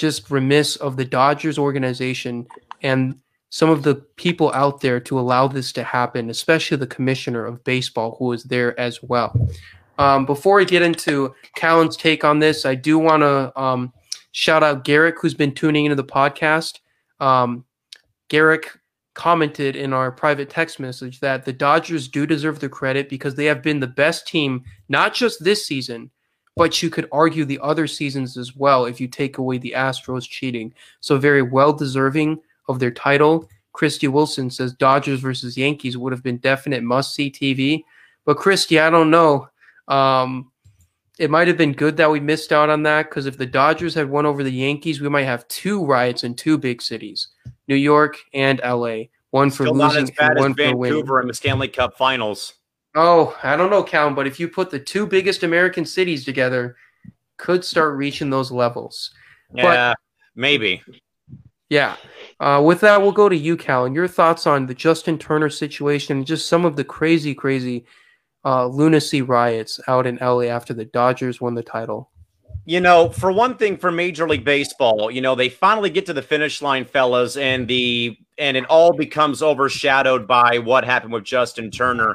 just 0.00 0.30
remiss 0.30 0.76
of 0.76 0.96
the 0.96 1.04
Dodgers 1.04 1.58
organization 1.58 2.46
and 2.82 3.18
some 3.50 3.68
of 3.68 3.82
the 3.82 3.96
people 4.16 4.50
out 4.52 4.80
there 4.80 4.98
to 5.00 5.18
allow 5.18 5.46
this 5.46 5.72
to 5.72 5.84
happen, 5.84 6.30
especially 6.30 6.78
the 6.78 6.86
commissioner 6.86 7.44
of 7.44 7.62
baseball 7.64 8.16
who 8.18 8.32
is 8.32 8.44
there 8.44 8.78
as 8.80 9.02
well. 9.02 9.38
Um, 9.98 10.24
before 10.24 10.56
we 10.56 10.64
get 10.64 10.80
into 10.80 11.34
Callan's 11.54 11.96
take 11.96 12.24
on 12.24 12.38
this, 12.38 12.64
I 12.64 12.74
do 12.74 12.98
want 12.98 13.22
to 13.22 13.60
um, 13.60 13.92
shout 14.32 14.62
out 14.62 14.84
Garrick, 14.84 15.16
who's 15.20 15.34
been 15.34 15.54
tuning 15.54 15.84
into 15.84 15.96
the 15.96 16.04
podcast. 16.04 16.78
Um, 17.18 17.64
Garrick 18.28 18.70
commented 19.14 19.76
in 19.76 19.92
our 19.92 20.10
private 20.10 20.48
text 20.48 20.78
message 20.80 21.20
that 21.20 21.44
the 21.44 21.52
Dodgers 21.52 22.08
do 22.08 22.26
deserve 22.26 22.60
the 22.60 22.68
credit 22.68 23.08
because 23.08 23.34
they 23.34 23.44
have 23.46 23.62
been 23.62 23.80
the 23.80 23.86
best 23.86 24.26
team, 24.26 24.64
not 24.88 25.14
just 25.14 25.42
this 25.42 25.66
season, 25.66 26.10
but 26.56 26.82
you 26.82 26.90
could 26.90 27.08
argue 27.12 27.44
the 27.44 27.58
other 27.60 27.86
seasons 27.86 28.36
as 28.36 28.54
well 28.54 28.84
if 28.84 29.00
you 29.00 29.08
take 29.08 29.38
away 29.38 29.58
the 29.58 29.74
Astros 29.76 30.28
cheating. 30.28 30.72
So 31.00 31.18
very 31.18 31.42
well 31.42 31.72
deserving 31.72 32.40
of 32.68 32.78
their 32.78 32.90
title. 32.90 33.48
Christy 33.72 34.08
Wilson 34.08 34.50
says 34.50 34.72
Dodgers 34.72 35.20
versus 35.20 35.56
Yankees 35.56 35.96
would 35.96 36.12
have 36.12 36.22
been 36.22 36.38
definite 36.38 36.82
must 36.82 37.14
see 37.14 37.30
TV. 37.30 37.84
But 38.24 38.36
Christy, 38.36 38.78
I 38.78 38.90
don't 38.90 39.10
know. 39.10 39.48
Um, 39.88 40.50
it 41.20 41.30
might 41.30 41.48
have 41.48 41.58
been 41.58 41.74
good 41.74 41.98
that 41.98 42.10
we 42.10 42.18
missed 42.18 42.50
out 42.50 42.70
on 42.70 42.82
that 42.84 43.10
because 43.10 43.26
if 43.26 43.36
the 43.36 43.44
Dodgers 43.44 43.94
had 43.94 44.08
won 44.08 44.24
over 44.24 44.42
the 44.42 44.50
Yankees, 44.50 45.02
we 45.02 45.08
might 45.10 45.24
have 45.24 45.46
two 45.48 45.84
riots 45.84 46.24
in 46.24 46.34
two 46.34 46.56
big 46.56 46.80
cities, 46.80 47.28
New 47.68 47.76
York 47.76 48.16
and 48.32 48.58
LA. 48.64 49.02
One 49.28 49.50
for 49.50 49.66
Still 49.66 49.74
losing 49.74 50.04
not 50.04 50.10
as 50.10 50.10
bad 50.12 50.30
and 50.30 50.40
one 50.40 50.50
as 50.52 50.56
for. 50.56 50.82
Vancouver 50.82 51.20
in 51.20 51.28
the 51.28 51.34
Stanley 51.34 51.68
Cup 51.68 51.94
Finals. 51.98 52.54
Oh, 52.94 53.38
I 53.42 53.54
don't 53.54 53.68
know, 53.68 53.82
Callan, 53.82 54.14
but 54.14 54.26
if 54.26 54.40
you 54.40 54.48
put 54.48 54.70
the 54.70 54.80
two 54.80 55.06
biggest 55.06 55.42
American 55.42 55.84
cities 55.84 56.24
together, 56.24 56.76
could 57.36 57.66
start 57.66 57.98
reaching 57.98 58.30
those 58.30 58.50
levels. 58.50 59.10
Yeah, 59.54 59.92
maybe. 60.34 60.82
Yeah. 61.68 61.96
Uh, 62.40 62.62
with 62.64 62.80
that, 62.80 63.02
we'll 63.02 63.12
go 63.12 63.28
to 63.28 63.36
you, 63.36 63.58
Callan. 63.58 63.94
Your 63.94 64.08
thoughts 64.08 64.46
on 64.46 64.66
the 64.66 64.74
Justin 64.74 65.18
Turner 65.18 65.50
situation, 65.50 66.16
and 66.16 66.26
just 66.26 66.48
some 66.48 66.64
of 66.64 66.76
the 66.76 66.84
crazy, 66.84 67.34
crazy 67.34 67.84
uh, 68.44 68.66
lunacy 68.66 69.22
riots 69.22 69.80
out 69.88 70.06
in 70.06 70.16
LA 70.20 70.44
after 70.44 70.72
the 70.72 70.84
Dodgers 70.84 71.40
won 71.40 71.54
the 71.54 71.62
title. 71.62 72.10
You 72.64 72.80
know, 72.80 73.08
for 73.08 73.32
one 73.32 73.56
thing, 73.56 73.76
for 73.76 73.90
Major 73.90 74.28
League 74.28 74.44
Baseball, 74.44 75.10
you 75.10 75.20
know, 75.20 75.34
they 75.34 75.48
finally 75.48 75.90
get 75.90 76.06
to 76.06 76.12
the 76.12 76.22
finish 76.22 76.62
line, 76.62 76.84
fellas, 76.84 77.36
and 77.36 77.66
the 77.66 78.16
and 78.38 78.56
it 78.56 78.64
all 78.66 78.92
becomes 78.92 79.42
overshadowed 79.42 80.26
by 80.26 80.58
what 80.58 80.84
happened 80.84 81.12
with 81.12 81.24
Justin 81.24 81.70
Turner. 81.70 82.14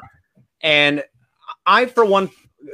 And 0.60 1.04
I, 1.66 1.86
for 1.86 2.04
one, 2.04 2.30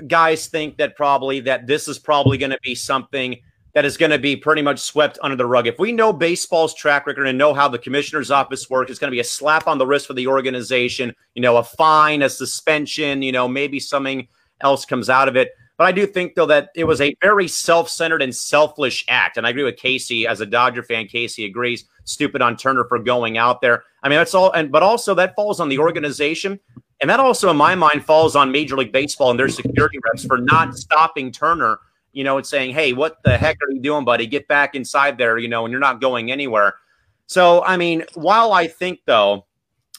guys, 0.06 0.46
think 0.46 0.78
that 0.78 0.96
probably 0.96 1.40
that 1.40 1.66
this 1.66 1.88
is 1.88 1.98
probably 1.98 2.38
going 2.38 2.50
to 2.52 2.60
be 2.62 2.74
something 2.74 3.38
that 3.74 3.84
is 3.84 3.96
going 3.96 4.10
to 4.10 4.18
be 4.18 4.36
pretty 4.36 4.62
much 4.62 4.80
swept 4.80 5.18
under 5.22 5.36
the 5.36 5.46
rug. 5.46 5.66
If 5.66 5.78
we 5.78 5.92
know 5.92 6.12
baseball's 6.12 6.74
track 6.74 7.06
record 7.06 7.26
and 7.26 7.38
know 7.38 7.54
how 7.54 7.68
the 7.68 7.78
commissioner's 7.78 8.30
office 8.30 8.68
works, 8.68 8.90
it's 8.90 9.00
going 9.00 9.10
to 9.10 9.14
be 9.14 9.20
a 9.20 9.24
slap 9.24 9.66
on 9.66 9.78
the 9.78 9.86
wrist 9.86 10.06
for 10.06 10.14
the 10.14 10.26
organization, 10.26 11.14
you 11.34 11.42
know, 11.42 11.56
a 11.56 11.64
fine, 11.64 12.22
a 12.22 12.28
suspension, 12.28 13.22
you 13.22 13.32
know, 13.32 13.48
maybe 13.48 13.80
something 13.80 14.28
else 14.60 14.84
comes 14.84 15.08
out 15.08 15.28
of 15.28 15.36
it. 15.36 15.52
But 15.78 15.84
I 15.84 15.92
do 15.92 16.06
think, 16.06 16.34
though, 16.34 16.46
that 16.46 16.68
it 16.76 16.84
was 16.84 17.00
a 17.00 17.16
very 17.22 17.48
self 17.48 17.88
centered 17.88 18.22
and 18.22 18.34
selfish 18.34 19.04
act. 19.08 19.36
And 19.36 19.46
I 19.46 19.50
agree 19.50 19.64
with 19.64 19.76
Casey 19.76 20.26
as 20.26 20.40
a 20.40 20.46
Dodger 20.46 20.82
fan. 20.82 21.06
Casey 21.06 21.44
agrees. 21.46 21.86
Stupid 22.04 22.42
on 22.42 22.56
Turner 22.56 22.84
for 22.84 22.98
going 22.98 23.38
out 23.38 23.60
there. 23.60 23.84
I 24.02 24.08
mean, 24.08 24.18
that's 24.18 24.34
all. 24.34 24.52
And 24.52 24.70
but 24.70 24.82
also 24.82 25.14
that 25.14 25.34
falls 25.34 25.60
on 25.60 25.68
the 25.68 25.78
organization. 25.78 26.60
And 27.00 27.10
that 27.10 27.18
also, 27.18 27.50
in 27.50 27.56
my 27.56 27.74
mind, 27.74 28.04
falls 28.04 28.36
on 28.36 28.52
Major 28.52 28.76
League 28.76 28.92
Baseball 28.92 29.30
and 29.30 29.38
their 29.40 29.48
security 29.48 29.98
reps 30.04 30.24
for 30.24 30.38
not 30.38 30.76
stopping 30.76 31.32
Turner 31.32 31.80
you 32.12 32.24
know, 32.24 32.36
and 32.36 32.46
saying, 32.46 32.74
hey, 32.74 32.92
what 32.92 33.22
the 33.24 33.36
heck 33.36 33.56
are 33.62 33.72
you 33.72 33.80
doing, 33.80 34.04
buddy? 34.04 34.26
Get 34.26 34.48
back 34.48 34.74
inside 34.74 35.18
there, 35.18 35.38
you 35.38 35.48
know, 35.48 35.64
and 35.64 35.72
you're 35.72 35.80
not 35.80 36.00
going 36.00 36.30
anywhere. 36.30 36.74
So, 37.26 37.64
I 37.64 37.76
mean, 37.76 38.04
while 38.14 38.52
I 38.52 38.66
think, 38.66 39.00
though, 39.06 39.46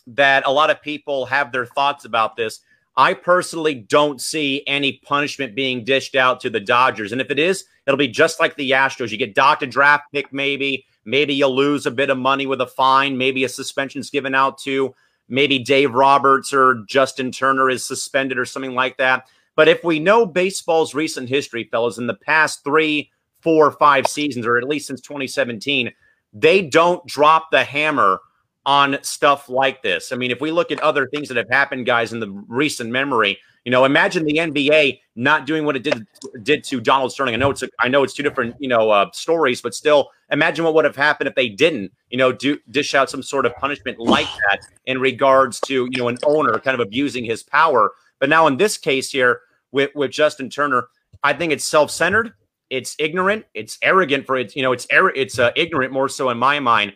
that 0.07 0.45
a 0.45 0.51
lot 0.51 0.70
of 0.70 0.82
people 0.82 1.26
have 1.26 1.51
their 1.51 1.66
thoughts 1.66 2.05
about 2.05 2.36
this, 2.36 2.59
I 2.95 3.16
personally 3.16 3.74
don't 3.74 4.22
see 4.22 4.64
any 4.68 5.01
punishment 5.03 5.55
being 5.55 5.84
dished 5.84 6.16
out 6.16 6.39
to 6.41 6.49
the 6.49 6.59
Dodgers. 6.59 7.11
And 7.11 7.22
if 7.22 7.32
it 7.32 7.39
is, 7.39 7.66
it'll 7.88 7.97
be 7.97 8.07
just 8.07 8.39
like 8.39 8.55
the 8.55 8.72
Astros. 8.72 9.09
You 9.09 9.18
get 9.18 9.34
docked 9.34 9.64
a 9.64 9.68
draft 9.68 10.11
pick, 10.11 10.32
maybe. 10.32 10.86
Maybe 11.05 11.34
you'll 11.34 11.55
lose 11.55 11.86
a 11.86 11.91
bit 11.91 12.09
of 12.09 12.18
money 12.18 12.45
with 12.45 12.61
a 12.61 12.68
fine. 12.68 13.18
Maybe 13.18 13.43
a 13.43 13.49
suspension's 13.49 14.09
given 14.09 14.36
out 14.36 14.59
to 14.59 14.93
maybe 15.28 15.57
Dave 15.57 15.93
Roberts 15.93 16.53
or 16.53 16.84
Justin 16.88 17.32
Turner 17.32 17.70
is 17.70 17.84
suspended 17.84 18.38
or 18.38 18.45
something 18.45 18.76
like 18.76 18.97
that. 18.97 19.28
But 19.56 19.68
if 19.68 19.84
we 19.84 19.99
know 19.99 20.26
baseball's 20.26 20.95
recent 20.95 21.30
history, 21.30 21.68
fellas, 21.72 21.97
in 21.97 22.08
the 22.08 22.16
past 22.16 22.64
three, 22.64 23.12
four, 23.41 23.72
five 23.72 24.08
seasons, 24.08 24.45
or 24.45 24.58
at 24.58 24.68
least 24.68 24.88
since 24.88 25.01
2017, 25.01 25.91
they 26.34 26.62
don't 26.62 27.06
drop 27.06 27.51
the 27.51 27.64
hammer 27.64 28.20
on 28.66 28.97
stuff 29.04 29.49
like 29.49 29.84
this. 29.84 30.12
I 30.12 30.16
mean, 30.16 30.32
if 30.32 30.41
we 30.41 30.51
look 30.51 30.72
at 30.72 30.80
other 30.80 31.08
things 31.08 31.28
that 31.28 31.38
have 31.38 31.49
happened, 31.49 31.86
guys, 31.86 32.14
in 32.14 32.20
the 32.20 32.32
recent 32.47 32.89
memory, 32.89 33.38
you 33.66 33.72
know, 33.72 33.86
imagine 33.86 34.26
the 34.26 34.36
NBA 34.36 34.99
not 35.16 35.45
doing 35.45 35.64
what 35.64 35.76
it 35.76 35.84
did 35.84 36.06
did 36.41 36.64
to 36.66 36.82
Donald 36.82 37.14
Sterling. 37.14 37.34
I 37.34 37.38
know 37.38 37.49
it's 37.49 37.64
a, 37.64 37.70
I 37.80 37.88
know 37.88 38.04
it's 38.04 38.14
two 38.14 38.24
different 38.24 38.56
you 38.60 38.68
know 38.68 38.89
uh, 38.89 39.10
stories, 39.14 39.62
but 39.62 39.74
still, 39.74 40.10
imagine 40.32 40.66
what 40.66 40.74
would 40.74 40.86
have 40.86 40.97
happened 40.97 41.30
if 41.30 41.36
they 41.36 41.47
didn't, 41.47 41.93
you 42.10 42.18
know, 42.18 42.34
do 42.34 42.58
dish 42.72 42.93
out 42.93 43.10
some 43.10 43.24
sort 43.24 43.45
of 43.45 43.56
punishment 43.56 43.99
like 43.99 44.28
that 44.49 44.60
in 44.86 44.99
regards 44.99 45.62
to 45.62 45.88
you 45.89 45.97
know 45.97 46.10
an 46.10 46.18
owner 46.26 46.60
kind 46.60 46.76
of 46.76 46.82
abusing 46.86 47.24
his 47.24 47.41
power. 47.41 47.91
But 48.24 48.30
now 48.30 48.47
in 48.47 48.55
this 48.55 48.78
case 48.78 49.11
here 49.11 49.41
with, 49.74 49.91
with 49.95 50.11
Justin 50.11 50.49
Turner, 50.49 50.88
I 51.24 51.34
think 51.34 51.51
it's 51.51 51.67
self 51.67 51.91
centered. 51.91 52.32
it's 52.69 52.95
ignorant, 52.97 53.43
it's 53.53 53.78
arrogant 53.82 54.26
for 54.26 54.38
it's 54.38 54.55
you 54.55 54.61
know 54.61 54.71
it's 54.71 54.88
it's 54.89 55.39
uh, 55.39 55.51
ignorant 55.57 55.91
more 55.91 56.07
so 56.07 56.30
in 56.30 56.38
my 56.38 56.57
mind. 56.61 56.93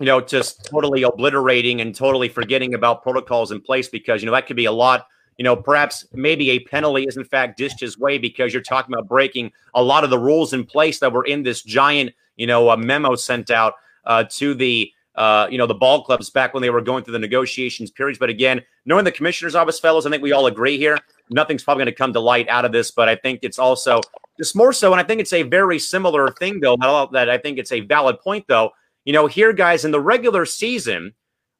You 0.00 0.06
know, 0.06 0.20
just 0.20 0.64
totally 0.64 1.04
obliterating 1.04 1.80
and 1.80 1.94
totally 1.94 2.28
forgetting 2.28 2.74
about 2.74 3.04
protocols 3.04 3.52
in 3.52 3.60
place 3.60 3.86
because 3.86 4.20
you 4.20 4.26
know 4.26 4.32
that 4.32 4.48
could 4.48 4.56
be 4.56 4.64
a 4.64 4.72
lot 4.72 5.06
you 5.36 5.44
know, 5.44 5.54
perhaps 5.54 6.04
maybe 6.12 6.50
a 6.50 6.58
penalty 6.58 7.04
is 7.04 7.16
in 7.16 7.22
fact 7.22 7.56
dished 7.56 7.78
his 7.78 7.96
way 7.96 8.18
because 8.18 8.52
you're 8.52 8.60
talking 8.60 8.92
about 8.92 9.06
breaking 9.06 9.52
a 9.74 9.82
lot 9.82 10.02
of 10.02 10.10
the 10.10 10.18
rules 10.18 10.52
in 10.52 10.66
place 10.66 10.98
that 10.98 11.12
were 11.12 11.24
in 11.24 11.44
this 11.44 11.62
giant, 11.62 12.10
you 12.34 12.48
know, 12.48 12.70
a 12.70 12.76
memo 12.76 13.14
sent 13.14 13.52
out 13.52 13.74
uh, 14.06 14.24
to 14.30 14.54
the, 14.54 14.90
uh, 15.18 15.48
you 15.50 15.58
know, 15.58 15.66
the 15.66 15.74
ball 15.74 16.04
clubs 16.04 16.30
back 16.30 16.54
when 16.54 16.62
they 16.62 16.70
were 16.70 16.80
going 16.80 17.02
through 17.02 17.12
the 17.12 17.18
negotiations 17.18 17.90
periods. 17.90 18.20
But 18.20 18.30
again, 18.30 18.62
knowing 18.86 19.04
the 19.04 19.10
commissioner's 19.10 19.56
office, 19.56 19.80
fellows, 19.80 20.06
I 20.06 20.10
think 20.10 20.22
we 20.22 20.30
all 20.30 20.46
agree 20.46 20.78
here. 20.78 20.96
Nothing's 21.28 21.64
probably 21.64 21.84
going 21.84 21.92
to 21.92 21.98
come 21.98 22.12
to 22.12 22.20
light 22.20 22.48
out 22.48 22.64
of 22.64 22.70
this, 22.70 22.92
but 22.92 23.08
I 23.08 23.16
think 23.16 23.40
it's 23.42 23.58
also 23.58 24.00
just 24.38 24.54
more 24.54 24.72
so. 24.72 24.92
And 24.92 25.00
I 25.00 25.04
think 25.04 25.20
it's 25.20 25.32
a 25.32 25.42
very 25.42 25.80
similar 25.80 26.30
thing, 26.38 26.60
though, 26.60 26.76
that 27.12 27.28
I 27.28 27.36
think 27.36 27.58
it's 27.58 27.72
a 27.72 27.80
valid 27.80 28.20
point, 28.20 28.44
though. 28.46 28.70
You 29.04 29.12
know, 29.12 29.26
here, 29.26 29.52
guys, 29.52 29.84
in 29.84 29.90
the 29.90 30.00
regular 30.00 30.46
season, 30.46 31.12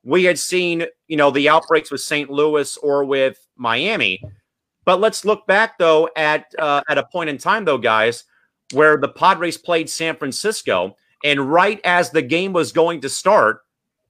we 0.05 0.23
had 0.23 0.39
seen, 0.39 0.87
you 1.09 1.17
know, 1.17 1.33
the 1.33 1.49
outbreaks 1.49 1.91
with 1.91 2.01
St. 2.01 2.31
Louis 2.31 2.77
or 2.77 3.05
with 3.05 3.45
Miami. 3.57 4.23
But 4.85 5.01
let's 5.01 5.27
look 5.27 5.47
back 5.47 5.77
though 5.77 6.09
at 6.17 6.47
uh, 6.59 6.81
at 6.89 6.97
a 6.97 7.03
point 7.03 7.29
in 7.29 7.37
time 7.37 7.67
though, 7.67 7.77
guys, 7.77 8.25
where 8.73 8.97
the 8.97 9.09
Padres 9.09 9.59
played 9.59 9.91
San 9.91 10.17
Francisco, 10.17 10.97
and 11.25 11.51
right 11.51 11.81
as 11.85 12.11
the 12.11 12.23
game 12.23 12.53
was 12.53 12.73
going 12.73 13.01
to 13.03 13.09
start, 13.09 13.63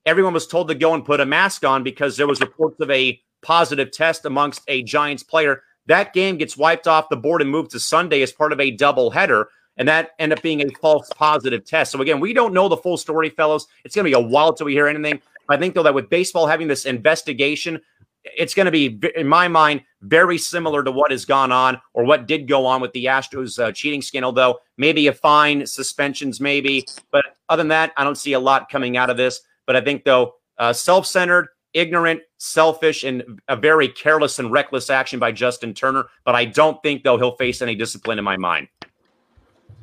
everyone 0.04 0.34
was 0.34 0.46
told 0.46 0.68
to 0.68 0.74
go 0.74 0.94
and 0.94 1.04
put 1.04 1.20
a 1.20 1.26
mask 1.26 1.64
on 1.64 1.82
because 1.82 2.16
there 2.16 2.26
was 2.26 2.40
reports 2.40 2.80
of 2.80 2.90
a 2.90 3.20
positive 3.42 3.90
test 3.90 4.24
amongst 4.24 4.62
a 4.68 4.82
Giants 4.82 5.22
player. 5.22 5.62
That 5.86 6.12
game 6.12 6.36
gets 6.36 6.56
wiped 6.56 6.86
off 6.86 7.09
the 7.09 7.16
board 7.16 7.40
and 7.40 7.50
moved 7.50 7.70
to 7.70 7.80
Sunday 7.80 8.22
as 8.22 8.32
part 8.32 8.52
of 8.52 8.61
a 8.61 8.70
double 8.70 9.11
header. 9.11 9.48
And 9.76 9.88
that 9.88 10.11
ended 10.18 10.38
up 10.38 10.42
being 10.42 10.61
a 10.61 10.68
false 10.80 11.09
positive 11.14 11.64
test. 11.64 11.92
So 11.92 12.00
again, 12.00 12.20
we 12.20 12.32
don't 12.32 12.52
know 12.52 12.68
the 12.68 12.76
full 12.76 12.96
story, 12.96 13.30
fellows. 13.30 13.68
It's 13.84 13.94
going 13.94 14.04
to 14.04 14.11
be 14.11 14.24
a 14.24 14.28
while 14.28 14.52
till 14.52 14.66
we 14.66 14.72
hear 14.72 14.88
anything. 14.88 15.22
I 15.48 15.56
think 15.56 15.74
though 15.74 15.84
that 15.84 15.94
with 15.94 16.11
baseball 16.11 16.46
having 16.46 16.68
this 16.68 16.84
investigation, 16.84 17.80
it's 18.25 18.55
going 18.55 18.66
to 18.66 18.73
be, 18.73 18.99
in 19.16 19.27
my 19.27 19.49
mind, 19.49 19.83
very 20.03 20.39
similar 20.39 20.83
to 20.83 20.91
what 20.91 21.11
has 21.11 21.25
gone 21.25 21.53
on 21.53 21.81
or 21.95 22.05
what 22.05 22.27
did 22.27 22.49
go 22.49 22.66
on 22.66 22.81
with 22.81 22.93
the 22.93 23.07
Astros 23.07 23.62
uh, 23.62 23.73
cheating 23.73 24.03
scandal. 24.03 24.33
Though 24.33 24.59
maybe 24.77 25.07
a 25.07 25.12
fine, 25.12 25.66
suspensions, 25.66 26.41
maybe, 26.41 26.87
but 27.11 27.25
other 27.49 27.61
than 27.61 27.69
that, 27.69 27.93
I 27.97 28.05
don't 28.05 28.19
see 28.19 28.35
a 28.35 28.41
lot 28.41 28.69
coming 28.71 28.97
out 28.97 29.11
of 29.11 29.16
this. 29.16 29.41
But 29.66 29.77
I 29.77 29.81
think 29.81 30.05
though, 30.05 30.35
uh, 30.59 30.73
self-centered, 30.73 31.49
ignorant, 31.75 32.21
selfish, 32.39 33.05
and 33.05 33.41
a 33.49 33.57
very 33.57 33.89
careless 33.89 34.39
and 34.39 34.51
reckless 34.51 34.91
action 34.91 35.19
by 35.19 35.33
Justin 35.33 35.75
Turner. 35.75 36.07
But 36.25 36.35
I 36.35 36.45
don't 36.45 36.83
think 36.83 37.05
though 37.05 37.19
he'll 37.19 37.37
face 37.37 37.62
any 37.62 37.75
discipline 37.75 38.19
in 38.19 38.25
my 38.25 38.37
mind. 38.37 38.69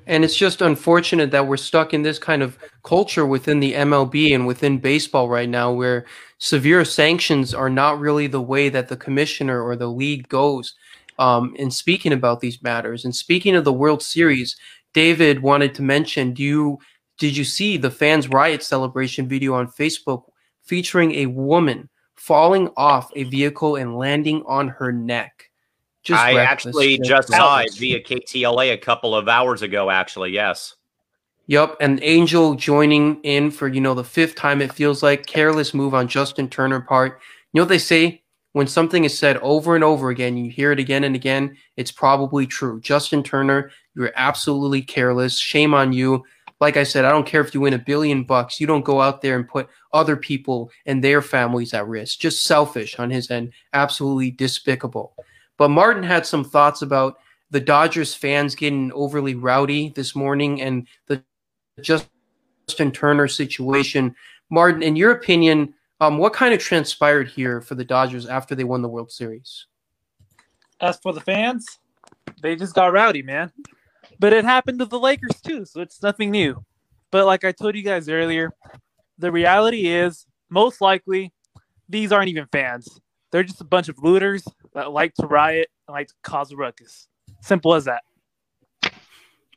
And 0.07 0.23
it's 0.23 0.35
just 0.35 0.61
unfortunate 0.61 1.31
that 1.31 1.47
we're 1.47 1.57
stuck 1.57 1.93
in 1.93 2.03
this 2.03 2.19
kind 2.19 2.43
of 2.43 2.59
culture 2.83 3.25
within 3.25 3.59
the 3.59 3.73
MLB 3.73 4.35
and 4.35 4.45
within 4.45 4.77
baseball 4.77 5.29
right 5.29 5.49
now 5.49 5.71
where 5.71 6.05
severe 6.37 6.85
sanctions 6.85 7.53
are 7.53 7.69
not 7.69 7.99
really 7.99 8.27
the 8.27 8.41
way 8.41 8.69
that 8.69 8.87
the 8.87 8.97
commissioner 8.97 9.61
or 9.61 9.75
the 9.75 9.87
league 9.87 10.27
goes 10.29 10.75
um, 11.19 11.55
in 11.55 11.71
speaking 11.71 12.13
about 12.13 12.41
these 12.41 12.61
matters. 12.61 13.05
And 13.05 13.15
speaking 13.15 13.55
of 13.55 13.63
the 13.63 13.73
World 13.73 14.03
Series, 14.03 14.55
David 14.93 15.41
wanted 15.41 15.73
to 15.75 15.81
mention 15.81 16.33
do 16.33 16.43
you 16.43 16.79
did 17.17 17.35
you 17.37 17.45
see 17.45 17.77
the 17.77 17.91
fans 17.91 18.27
riot 18.27 18.61
celebration 18.61 19.27
video 19.27 19.53
on 19.53 19.67
Facebook 19.67 20.23
featuring 20.63 21.15
a 21.15 21.27
woman 21.27 21.89
falling 22.15 22.69
off 22.75 23.11
a 23.15 23.23
vehicle 23.23 23.77
and 23.77 23.97
landing 23.97 24.43
on 24.45 24.67
her 24.67 24.91
neck? 24.91 25.49
Just 26.03 26.21
I 26.21 26.37
actually 26.39 26.99
just 26.99 27.29
saw 27.29 27.59
it 27.59 27.73
via 27.75 28.01
KTLA 28.01 28.73
a 28.73 28.77
couple 28.77 29.15
of 29.15 29.27
hours 29.27 29.63
ago. 29.63 29.89
Actually, 29.89 30.31
yes. 30.31 30.75
Yep, 31.47 31.77
and 31.79 31.99
Angel 32.01 32.55
joining 32.55 33.21
in 33.21 33.51
for 33.51 33.67
you 33.67 33.79
know 33.79 33.93
the 33.93 34.03
fifth 34.03 34.35
time. 34.35 34.61
It 34.61 34.73
feels 34.73 35.03
like 35.03 35.25
careless 35.27 35.73
move 35.73 35.93
on 35.93 36.07
Justin 36.07 36.49
Turner 36.49 36.81
part. 36.81 37.19
You 37.53 37.59
know 37.59 37.63
what 37.63 37.69
they 37.69 37.77
say 37.77 38.23
when 38.53 38.67
something 38.67 39.03
is 39.03 39.17
said 39.17 39.37
over 39.37 39.75
and 39.75 39.83
over 39.83 40.09
again, 40.09 40.37
you 40.37 40.49
hear 40.49 40.71
it 40.71 40.79
again 40.79 41.03
and 41.03 41.13
again. 41.13 41.57
It's 41.75 41.91
probably 41.91 42.47
true. 42.47 42.79
Justin 42.79 43.21
Turner, 43.21 43.69
you're 43.95 44.13
absolutely 44.15 44.81
careless. 44.81 45.37
Shame 45.37 45.73
on 45.73 45.91
you. 45.91 46.23
Like 46.61 46.77
I 46.77 46.83
said, 46.83 47.03
I 47.03 47.11
don't 47.11 47.27
care 47.27 47.41
if 47.41 47.53
you 47.53 47.59
win 47.59 47.73
a 47.73 47.77
billion 47.77 48.23
bucks. 48.23 48.61
You 48.61 48.65
don't 48.65 48.85
go 48.85 49.01
out 49.01 49.21
there 49.21 49.35
and 49.35 49.45
put 49.45 49.67
other 49.91 50.15
people 50.15 50.71
and 50.85 51.03
their 51.03 51.21
families 51.21 51.73
at 51.73 51.85
risk. 51.85 52.19
Just 52.19 52.45
selfish 52.45 52.97
on 52.97 53.09
his 53.09 53.29
end. 53.29 53.51
Absolutely 53.73 54.31
despicable. 54.31 55.15
But 55.57 55.67
Martin 55.67 56.03
had 56.03 56.25
some 56.25 56.45
thoughts 56.45 56.81
about 56.81 57.17
the 57.51 57.59
Dodgers 57.59 58.15
fans 58.15 58.55
getting 58.55 58.89
overly 58.93 59.35
rowdy 59.35 59.89
this 59.95 60.15
morning 60.15 60.61
and 60.61 60.87
the 61.07 61.21
Justin 61.81 62.91
Turner 62.91 63.27
situation. 63.27 64.15
Martin, 64.49 64.83
in 64.83 64.95
your 64.95 65.11
opinion, 65.11 65.73
um, 66.01 66.17
what 66.17 66.33
kind 66.33 66.53
of 66.53 66.59
transpired 66.59 67.27
here 67.27 67.61
for 67.61 67.75
the 67.75 67.85
Dodgers 67.85 68.25
after 68.25 68.55
they 68.55 68.63
won 68.63 68.81
the 68.81 68.89
World 68.89 69.11
Series? 69.11 69.67
As 70.81 70.99
for 70.99 71.13
the 71.13 71.21
fans, 71.21 71.65
they 72.41 72.55
just 72.55 72.75
got 72.75 72.91
rowdy, 72.91 73.21
man. 73.21 73.51
But 74.19 74.33
it 74.33 74.45
happened 74.45 74.79
to 74.79 74.85
the 74.85 74.99
Lakers 74.99 75.41
too, 75.41 75.65
so 75.65 75.81
it's 75.81 76.01
nothing 76.01 76.31
new. 76.31 76.63
But 77.11 77.25
like 77.25 77.45
I 77.45 77.51
told 77.51 77.75
you 77.75 77.81
guys 77.81 78.09
earlier, 78.09 78.51
the 79.17 79.31
reality 79.31 79.87
is 79.87 80.25
most 80.49 80.81
likely 80.81 81.33
these 81.87 82.11
aren't 82.11 82.29
even 82.29 82.47
fans. 82.51 82.99
They're 83.31 83.43
just 83.43 83.61
a 83.61 83.65
bunch 83.65 83.89
of 83.89 83.97
looters 83.99 84.43
that 84.73 84.91
like 84.91 85.13
to 85.15 85.27
riot 85.27 85.69
and 85.87 85.93
like 85.93 86.07
to 86.07 86.13
cause 86.23 86.51
a 86.51 86.55
ruckus. 86.55 87.07
Simple 87.41 87.73
as 87.73 87.85
that. 87.85 88.03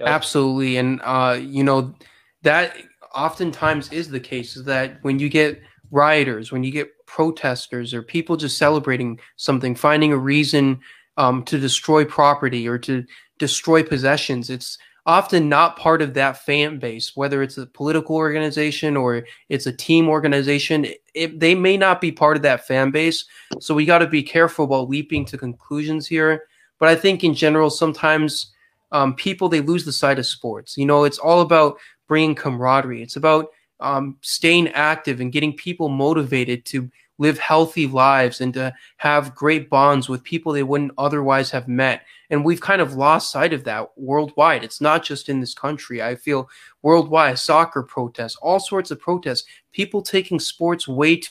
Absolutely, 0.07 0.77
and 0.77 1.01
uh, 1.03 1.39
you 1.41 1.65
know 1.65 1.95
that 2.43 2.77
oftentimes 3.15 3.91
is 3.93 4.09
the 4.09 4.21
case. 4.21 4.57
Is 4.57 4.65
that 4.65 4.99
when 5.03 5.19
you 5.19 5.29
get 5.29 5.61
rioters, 5.91 6.53
when 6.53 6.63
you 6.65 6.71
get 6.71 6.91
protesters, 7.07 7.95
or 7.95 8.03
people 8.03 8.37
just 8.37 8.59
celebrating 8.59 9.19
something, 9.37 9.75
finding 9.75 10.13
a 10.13 10.19
reason 10.19 10.81
um, 11.17 11.43
to 11.45 11.59
destroy 11.59 12.05
property 12.05 12.69
or 12.69 12.79
to 12.79 13.05
destroy 13.39 13.83
possessions, 13.83 14.51
it's 14.51 14.79
often 15.09 15.49
not 15.49 15.79
part 15.79 16.03
of 16.03 16.13
that 16.13 16.37
fan 16.45 16.79
base, 16.79 17.17
whether 17.17 17.43
it's 17.43 17.57
a 17.57 17.67
political 17.67 18.15
organization 18.15 18.95
or 18.95 19.25
it's 19.49 19.67
a 19.67 19.73
team 19.73 20.07
organization. 20.07 20.87
It, 21.15 21.41
they 21.41 21.55
may 21.55 21.79
not 21.79 22.03
be 22.03 22.13
part 22.13 22.37
of 22.37 22.43
that 22.43 22.67
fan 22.67 22.91
base. 22.91 23.25
So 23.59 23.75
we 23.75 23.87
got 23.87 23.99
to 23.99 24.07
be 24.07 24.23
careful 24.23 24.67
about 24.67 24.91
leaping 24.91 25.25
to 25.27 25.39
conclusions 25.39 26.07
here. 26.07 26.45
But 26.79 26.91
I 26.91 26.95
think 26.95 27.25
in 27.25 27.33
general, 27.33 27.71
sometimes 27.71 28.53
um, 28.93 29.15
people 29.15 29.49
they 29.49 29.61
lose 29.61 29.85
the 29.85 29.93
sight 29.93 30.19
of 30.19 30.27
sports. 30.27 30.77
You 30.77 30.87
know, 30.87 31.05
it's 31.05 31.19
all 31.19 31.41
about 31.41 31.79
bringing 32.07 32.35
camaraderie. 32.35 33.03
It's 33.03 33.17
about 33.17 33.49
um, 33.81 34.17
staying 34.23 34.69
active 34.69 35.21
and 35.21 35.33
getting 35.33 35.53
people 35.53 35.89
motivated 35.89 36.65
to 36.67 36.91
live 37.19 37.39
healthy 37.39 37.87
lives 37.87 38.41
and 38.41 38.55
to 38.55 38.73
have 38.97 39.35
great 39.35 39.69
bonds 39.69 40.09
with 40.09 40.23
people 40.23 40.53
they 40.53 40.63
wouldn't 40.63 40.93
otherwise 40.99 41.51
have 41.51 41.67
met. 41.67 42.03
And 42.31 42.45
we've 42.45 42.61
kind 42.61 42.81
of 42.81 42.95
lost 42.95 43.33
sight 43.33 43.53
of 43.53 43.65
that 43.65 43.89
worldwide. 43.97 44.63
It's 44.63 44.81
not 44.81 45.03
just 45.03 45.29
in 45.29 45.41
this 45.41 45.55
country. 45.55 46.01
I 46.03 46.15
feel 46.15 46.49
worldwide 46.83 47.39
soccer 47.39 47.83
protests, 47.83 48.37
all 48.37 48.61
sorts 48.61 48.91
of 48.91 49.01
protests, 49.01 49.49
people 49.73 50.01
taking 50.01 50.39
sports 50.39 50.87
way 50.87 51.17
too, 51.17 51.31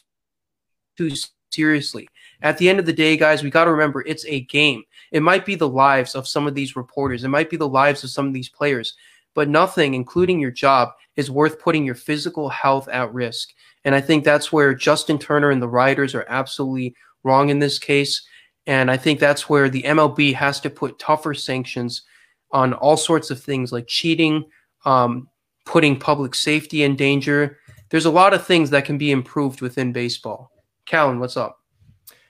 too 0.98 1.12
seriously. 1.52 2.08
At 2.42 2.58
the 2.58 2.70
end 2.70 2.80
of 2.80 2.86
the 2.86 2.94
day, 2.94 3.18
guys, 3.18 3.42
we 3.44 3.50
got 3.50 3.66
to 3.66 3.72
remember 3.72 4.02
it's 4.02 4.26
a 4.26 4.42
game. 4.42 4.84
It 5.12 5.24
might 5.24 5.46
be 5.46 5.56
the 5.56 5.70
lives 5.70 6.14
of 6.14 6.28
some 6.28 6.48
of 6.48 6.56
these 6.56 6.76
reporters, 6.76 7.24
it 7.24 7.30
might 7.30 7.50
be 7.50 7.58
the 7.58 7.68
lives 7.68 8.04
of 8.04 8.10
some 8.10 8.28
of 8.28 8.34
these 8.34 8.50
players, 8.50 8.96
but 9.34 9.50
nothing, 9.50 9.94
including 9.94 10.40
your 10.40 10.52
job, 10.52 10.90
is 11.16 11.32
worth 11.32 11.60
putting 11.60 11.86
your 11.86 11.96
physical 11.96 12.50
health 12.50 12.88
at 12.90 13.14
risk. 13.14 13.54
And 13.84 13.96
I 13.96 14.02
think 14.02 14.24
that's 14.24 14.52
where 14.52 14.74
Justin 14.74 15.18
Turner 15.18 15.50
and 15.50 15.62
the 15.62 15.68
Riders 15.68 16.14
are 16.14 16.26
absolutely 16.28 16.96
wrong 17.24 17.50
in 17.50 17.60
this 17.60 17.80
case. 17.80 18.26
And 18.66 18.92
I 18.92 18.98
think 18.98 19.20
that's 19.20 19.50
where 19.50 19.70
the 19.70 19.84
MLB 19.84 20.34
has 20.34 20.60
to 20.62 20.70
put 20.70 21.00
tougher 21.00 21.34
sanctions 21.34 22.04
on 22.52 22.74
all 22.74 22.98
sorts 22.98 23.32
of 23.32 23.42
things 23.42 23.72
like 23.72 23.88
cheating, 23.88 24.46
um, 24.86 25.30
putting 25.66 26.00
public 26.00 26.36
safety 26.36 26.84
in 26.84 26.96
danger. 26.96 27.58
There's 27.90 28.06
a 28.06 28.12
lot 28.12 28.34
of 28.34 28.46
things 28.46 28.70
that 28.72 28.86
can 28.86 28.98
be 28.98 29.12
improved 29.12 29.62
within 29.62 29.94
baseball. 29.94 30.52
Callan, 30.86 31.20
what's 31.20 31.38
up? 31.38 31.60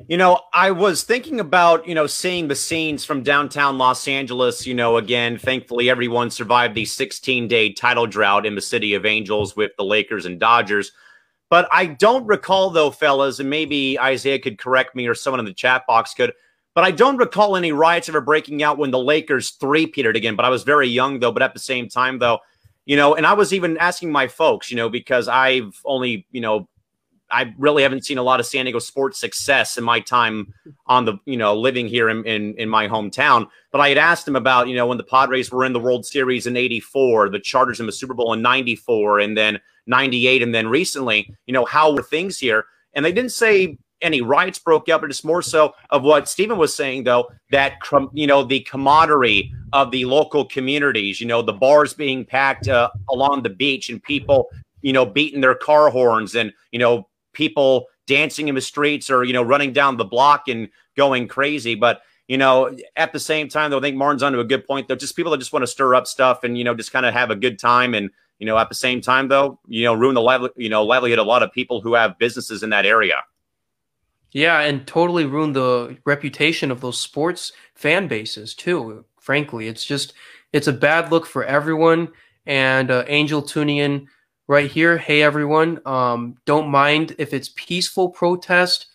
You 0.05 0.17
know, 0.17 0.41
I 0.53 0.71
was 0.71 1.03
thinking 1.03 1.39
about, 1.39 1.87
you 1.87 1.95
know, 1.95 2.05
seeing 2.05 2.47
the 2.47 2.55
scenes 2.55 3.03
from 3.03 3.23
downtown 3.23 3.79
Los 3.79 4.07
Angeles. 4.07 4.67
You 4.67 4.75
know, 4.75 4.97
again, 4.97 5.39
thankfully 5.39 5.89
everyone 5.89 6.29
survived 6.29 6.75
the 6.75 6.85
16 6.85 7.47
day 7.47 7.73
title 7.73 8.05
drought 8.05 8.45
in 8.45 8.53
the 8.53 8.61
city 8.61 8.93
of 8.93 9.05
Angels 9.07 9.55
with 9.55 9.71
the 9.75 9.83
Lakers 9.83 10.27
and 10.27 10.39
Dodgers. 10.39 10.91
But 11.49 11.67
I 11.71 11.87
don't 11.87 12.27
recall, 12.27 12.69
though, 12.69 12.91
fellas, 12.91 13.39
and 13.39 13.49
maybe 13.49 13.99
Isaiah 13.99 14.39
could 14.39 14.59
correct 14.59 14.95
me 14.95 15.07
or 15.07 15.15
someone 15.15 15.39
in 15.39 15.45
the 15.45 15.53
chat 15.53 15.87
box 15.87 16.13
could. 16.13 16.33
But 16.75 16.83
I 16.83 16.91
don't 16.91 17.17
recall 17.17 17.55
any 17.55 17.71
riots 17.71 18.07
ever 18.07 18.21
breaking 18.21 18.61
out 18.61 18.77
when 18.77 18.91
the 18.91 18.99
Lakers 18.99 19.51
three-peated 19.51 20.15
again. 20.15 20.35
But 20.35 20.45
I 20.45 20.49
was 20.49 20.61
very 20.61 20.87
young, 20.87 21.19
though. 21.19 21.31
But 21.31 21.41
at 21.41 21.53
the 21.53 21.59
same 21.59 21.89
time, 21.89 22.19
though, 22.19 22.39
you 22.85 22.97
know, 22.97 23.15
and 23.15 23.25
I 23.25 23.33
was 23.33 23.51
even 23.51 23.77
asking 23.77 24.11
my 24.11 24.27
folks, 24.27 24.69
you 24.69 24.77
know, 24.77 24.89
because 24.89 25.27
I've 25.27 25.81
only, 25.85 26.27
you 26.31 26.41
know, 26.41 26.67
I 27.29 27.53
really 27.57 27.83
haven't 27.83 28.05
seen 28.05 28.17
a 28.17 28.23
lot 28.23 28.39
of 28.39 28.45
San 28.45 28.65
Diego 28.65 28.79
sports 28.79 29.19
success 29.19 29.77
in 29.77 29.83
my 29.83 29.99
time 29.99 30.53
on 30.85 31.05
the, 31.05 31.17
you 31.25 31.37
know, 31.37 31.55
living 31.55 31.87
here 31.87 32.09
in, 32.09 32.25
in, 32.25 32.53
in 32.55 32.69
my 32.69 32.87
hometown. 32.87 33.47
But 33.71 33.81
I 33.81 33.89
had 33.89 33.97
asked 33.97 34.27
him 34.27 34.35
about, 34.35 34.67
you 34.67 34.75
know, 34.75 34.87
when 34.87 34.97
the 34.97 35.03
Padres 35.03 35.51
were 35.51 35.65
in 35.65 35.73
the 35.73 35.79
World 35.79 36.05
Series 36.05 36.47
in 36.47 36.55
84, 36.55 37.29
the 37.29 37.39
Chargers 37.39 37.79
in 37.79 37.85
the 37.85 37.91
Super 37.91 38.13
Bowl 38.13 38.33
in 38.33 38.41
94, 38.41 39.19
and 39.19 39.37
then 39.37 39.59
98, 39.87 40.41
and 40.41 40.55
then 40.55 40.67
recently, 40.67 41.33
you 41.45 41.53
know, 41.53 41.65
how 41.65 41.93
were 41.93 42.03
things 42.03 42.39
here? 42.39 42.65
And 42.93 43.03
they 43.03 43.11
didn't 43.11 43.31
say 43.31 43.77
any 44.01 44.21
riots 44.21 44.59
broke 44.59 44.89
out, 44.89 45.01
but 45.01 45.09
it's 45.09 45.23
more 45.23 45.41
so 45.41 45.73
of 45.89 46.03
what 46.03 46.29
Steven 46.29 46.57
was 46.57 46.75
saying, 46.75 47.03
though, 47.03 47.29
that, 47.51 47.73
you 48.13 48.27
know, 48.27 48.43
the 48.43 48.61
camaraderie 48.61 49.51
of 49.73 49.91
the 49.91 50.05
local 50.05 50.45
communities, 50.45 51.19
you 51.19 51.27
know, 51.27 51.41
the 51.41 51.53
bars 51.53 51.93
being 51.93 52.23
packed 52.23 52.67
uh, 52.67 52.89
along 53.09 53.43
the 53.43 53.49
beach 53.49 53.89
and 53.89 54.01
people, 54.01 54.49
you 54.81 54.93
know, 54.93 55.05
beating 55.05 55.41
their 55.41 55.55
car 55.55 55.89
horns 55.89 56.35
and, 56.35 56.53
you 56.71 56.79
know, 56.79 57.07
people 57.37 57.85
dancing 58.07 58.47
in 58.47 58.55
the 58.55 58.61
streets 58.61 59.11
or, 59.11 59.23
you 59.23 59.33
know, 59.33 59.43
running 59.43 59.71
down 59.71 59.95
the 59.95 60.03
block 60.03 60.47
and 60.47 60.69
going 60.95 61.27
crazy. 61.27 61.75
But, 61.75 62.01
you 62.27 62.37
know, 62.37 62.75
at 62.95 63.13
the 63.13 63.19
same 63.19 63.47
time, 63.47 63.69
though, 63.69 63.77
I 63.77 63.81
think 63.81 63.95
Martin's 63.95 64.23
onto 64.23 64.39
a 64.39 64.43
good 64.43 64.65
point. 64.65 64.87
Though, 64.87 64.95
just 64.95 65.15
people 65.15 65.31
that 65.31 65.37
just 65.37 65.53
want 65.53 65.61
to 65.61 65.67
stir 65.67 65.93
up 65.93 66.07
stuff 66.07 66.43
and, 66.43 66.57
you 66.57 66.63
know, 66.63 66.73
just 66.73 66.91
kind 66.91 67.05
of 67.05 67.13
have 67.13 67.29
a 67.29 67.35
good 67.35 67.59
time. 67.59 67.93
And, 67.93 68.09
you 68.39 68.47
know, 68.47 68.57
at 68.57 68.69
the 68.69 68.75
same 68.75 68.99
time, 69.01 69.27
though, 69.27 69.59
you 69.67 69.83
know, 69.83 69.93
ruin 69.93 70.15
the 70.15 70.51
you 70.57 70.69
know, 70.69 70.83
livelihood 70.83 71.19
of 71.19 71.27
a 71.27 71.29
lot 71.29 71.43
of 71.43 71.51
people 71.51 71.79
who 71.79 71.93
have 71.93 72.17
businesses 72.17 72.63
in 72.63 72.71
that 72.71 72.85
area. 72.85 73.17
Yeah, 74.31 74.59
and 74.59 74.85
totally 74.85 75.25
ruin 75.25 75.53
the 75.53 75.97
reputation 76.05 76.71
of 76.71 76.81
those 76.81 76.99
sports 76.99 77.53
fan 77.75 78.07
bases 78.07 78.53
too. 78.53 79.05
Frankly, 79.19 79.67
it's 79.67 79.85
just 79.85 80.13
it's 80.53 80.67
a 80.67 80.73
bad 80.73 81.11
look 81.11 81.25
for 81.25 81.43
everyone. 81.43 82.09
And 82.45 82.91
uh, 82.91 83.03
Angel 83.07 83.41
tuning 83.41 83.77
in 83.77 84.07
right 84.47 84.69
here. 84.69 84.97
Hey 84.97 85.21
everyone, 85.21 85.81
um, 85.85 86.35
don't 86.45 86.69
mind 86.69 87.15
if 87.17 87.33
it's 87.33 87.49
peaceful 87.55 88.09
protest, 88.09 88.87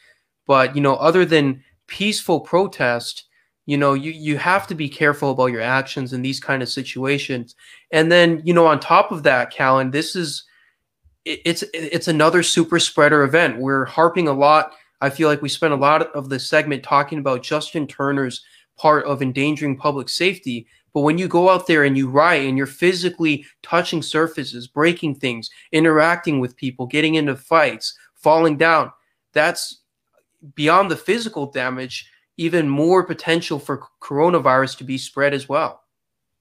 but 0.46 0.74
you 0.74 0.82
know, 0.82 0.94
other 0.96 1.24
than 1.24 1.62
peaceful 1.86 2.40
protest, 2.40 3.24
you 3.66 3.76
know, 3.76 3.94
you 3.94 4.10
you 4.10 4.38
have 4.38 4.66
to 4.68 4.74
be 4.74 4.88
careful 4.88 5.30
about 5.30 5.46
your 5.46 5.60
actions 5.60 6.12
in 6.12 6.22
these 6.22 6.40
kind 6.40 6.62
of 6.62 6.68
situations. 6.68 7.54
And 7.90 8.10
then 8.10 8.42
you 8.44 8.54
know, 8.54 8.66
on 8.66 8.80
top 8.80 9.12
of 9.12 9.22
that, 9.24 9.50
Callan, 9.50 9.90
this 9.90 10.16
is 10.16 10.44
it's 11.24 11.62
it's 11.72 12.08
another 12.08 12.42
super 12.42 12.80
spreader 12.80 13.22
event. 13.22 13.58
We're 13.58 13.84
harping 13.84 14.28
a 14.28 14.32
lot 14.32 14.72
I 15.02 15.10
feel 15.10 15.28
like 15.28 15.42
we 15.42 15.48
spent 15.48 15.72
a 15.72 15.76
lot 15.76 16.12
of 16.14 16.28
the 16.28 16.38
segment 16.38 16.84
talking 16.84 17.18
about 17.18 17.42
Justin 17.42 17.88
Turner's 17.88 18.44
part 18.78 19.04
of 19.04 19.20
endangering 19.20 19.76
public 19.76 20.08
safety. 20.08 20.68
But 20.94 21.00
when 21.00 21.18
you 21.18 21.28
go 21.28 21.48
out 21.48 21.66
there 21.66 21.84
and 21.84 21.96
you 21.96 22.08
riot 22.08 22.46
and 22.46 22.58
you're 22.58 22.66
physically 22.66 23.46
touching 23.62 24.02
surfaces, 24.02 24.66
breaking 24.66 25.16
things, 25.16 25.50
interacting 25.72 26.38
with 26.38 26.56
people, 26.56 26.86
getting 26.86 27.14
into 27.14 27.34
fights, 27.34 27.96
falling 28.14 28.56
down, 28.56 28.92
that's 29.32 29.80
beyond 30.54 30.90
the 30.90 30.96
physical 30.96 31.46
damage, 31.46 32.10
even 32.36 32.68
more 32.68 33.04
potential 33.04 33.58
for 33.58 33.84
coronavirus 34.00 34.76
to 34.78 34.84
be 34.84 34.98
spread 34.98 35.32
as 35.32 35.48
well. 35.48 35.82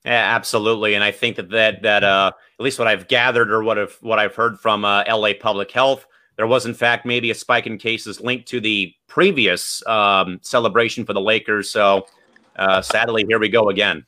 Yeah, 0.04 0.36
absolutely, 0.36 0.96
and 0.96 1.04
I 1.04 1.12
think 1.12 1.36
that 1.36 1.52
that 1.52 1.84
that 1.84 2.04
uh, 2.04 2.32
at 2.60 2.64
least 2.64 2.80
what 2.80 2.88
I've 2.88 3.08
gathered 3.08 3.52
or 3.52 3.62
what 3.62 3.78
I've 3.78 3.98
what 4.02 4.18
I've 4.18 4.36
heard 4.36 4.60
from 4.60 4.84
uh, 4.84 5.04
LA 5.08 5.34
Public 5.40 5.70
Health 5.70 6.08
there 6.42 6.48
was, 6.48 6.66
in 6.66 6.74
fact, 6.74 7.06
maybe 7.06 7.30
a 7.30 7.36
spike 7.36 7.68
in 7.68 7.78
cases 7.78 8.22
linked 8.22 8.48
to 8.48 8.60
the 8.60 8.96
previous 9.08 9.86
um, 9.86 10.40
celebration 10.42 11.06
for 11.06 11.14
the 11.14 11.22
Lakers. 11.22 11.70
So, 11.70 12.08
uh, 12.56 12.82
sadly, 12.82 13.26
here 13.28 13.38
we 13.38 13.50
go 13.50 13.70
again. 13.70 14.06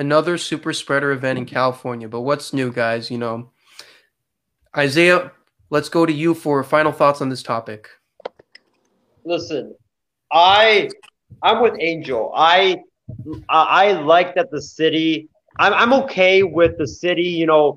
Another 0.00 0.38
super 0.38 0.72
spreader 0.72 1.12
event 1.12 1.38
in 1.38 1.44
California. 1.44 2.08
But 2.08 2.22
what's 2.22 2.54
new, 2.54 2.72
guys? 2.72 3.10
You 3.10 3.18
know, 3.18 3.50
Isaiah, 4.74 5.30
let's 5.68 5.90
go 5.90 6.06
to 6.06 6.12
you 6.12 6.32
for 6.32 6.64
final 6.64 6.90
thoughts 6.90 7.20
on 7.20 7.28
this 7.28 7.42
topic. 7.42 7.86
Listen, 9.26 9.76
I 10.32 10.88
I'm 11.42 11.62
with 11.62 11.74
Angel. 11.78 12.32
I 12.34 12.80
I 13.50 13.92
like 13.92 14.34
that 14.36 14.50
the 14.50 14.62
city. 14.62 15.28
I'm 15.58 15.74
I'm 15.74 15.92
okay 16.04 16.44
with 16.44 16.78
the 16.78 16.86
city. 16.86 17.24
You 17.24 17.44
know, 17.44 17.76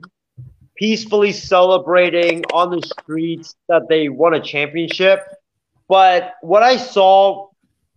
peacefully 0.77 1.33
celebrating 1.33 2.45
on 2.53 2.69
the 2.69 2.81
streets 3.01 3.55
that 3.67 3.89
they 3.89 4.07
won 4.07 4.33
a 4.33 4.39
championship. 4.39 5.27
But 5.89 6.35
what 6.41 6.63
I 6.63 6.77
saw, 6.77 7.49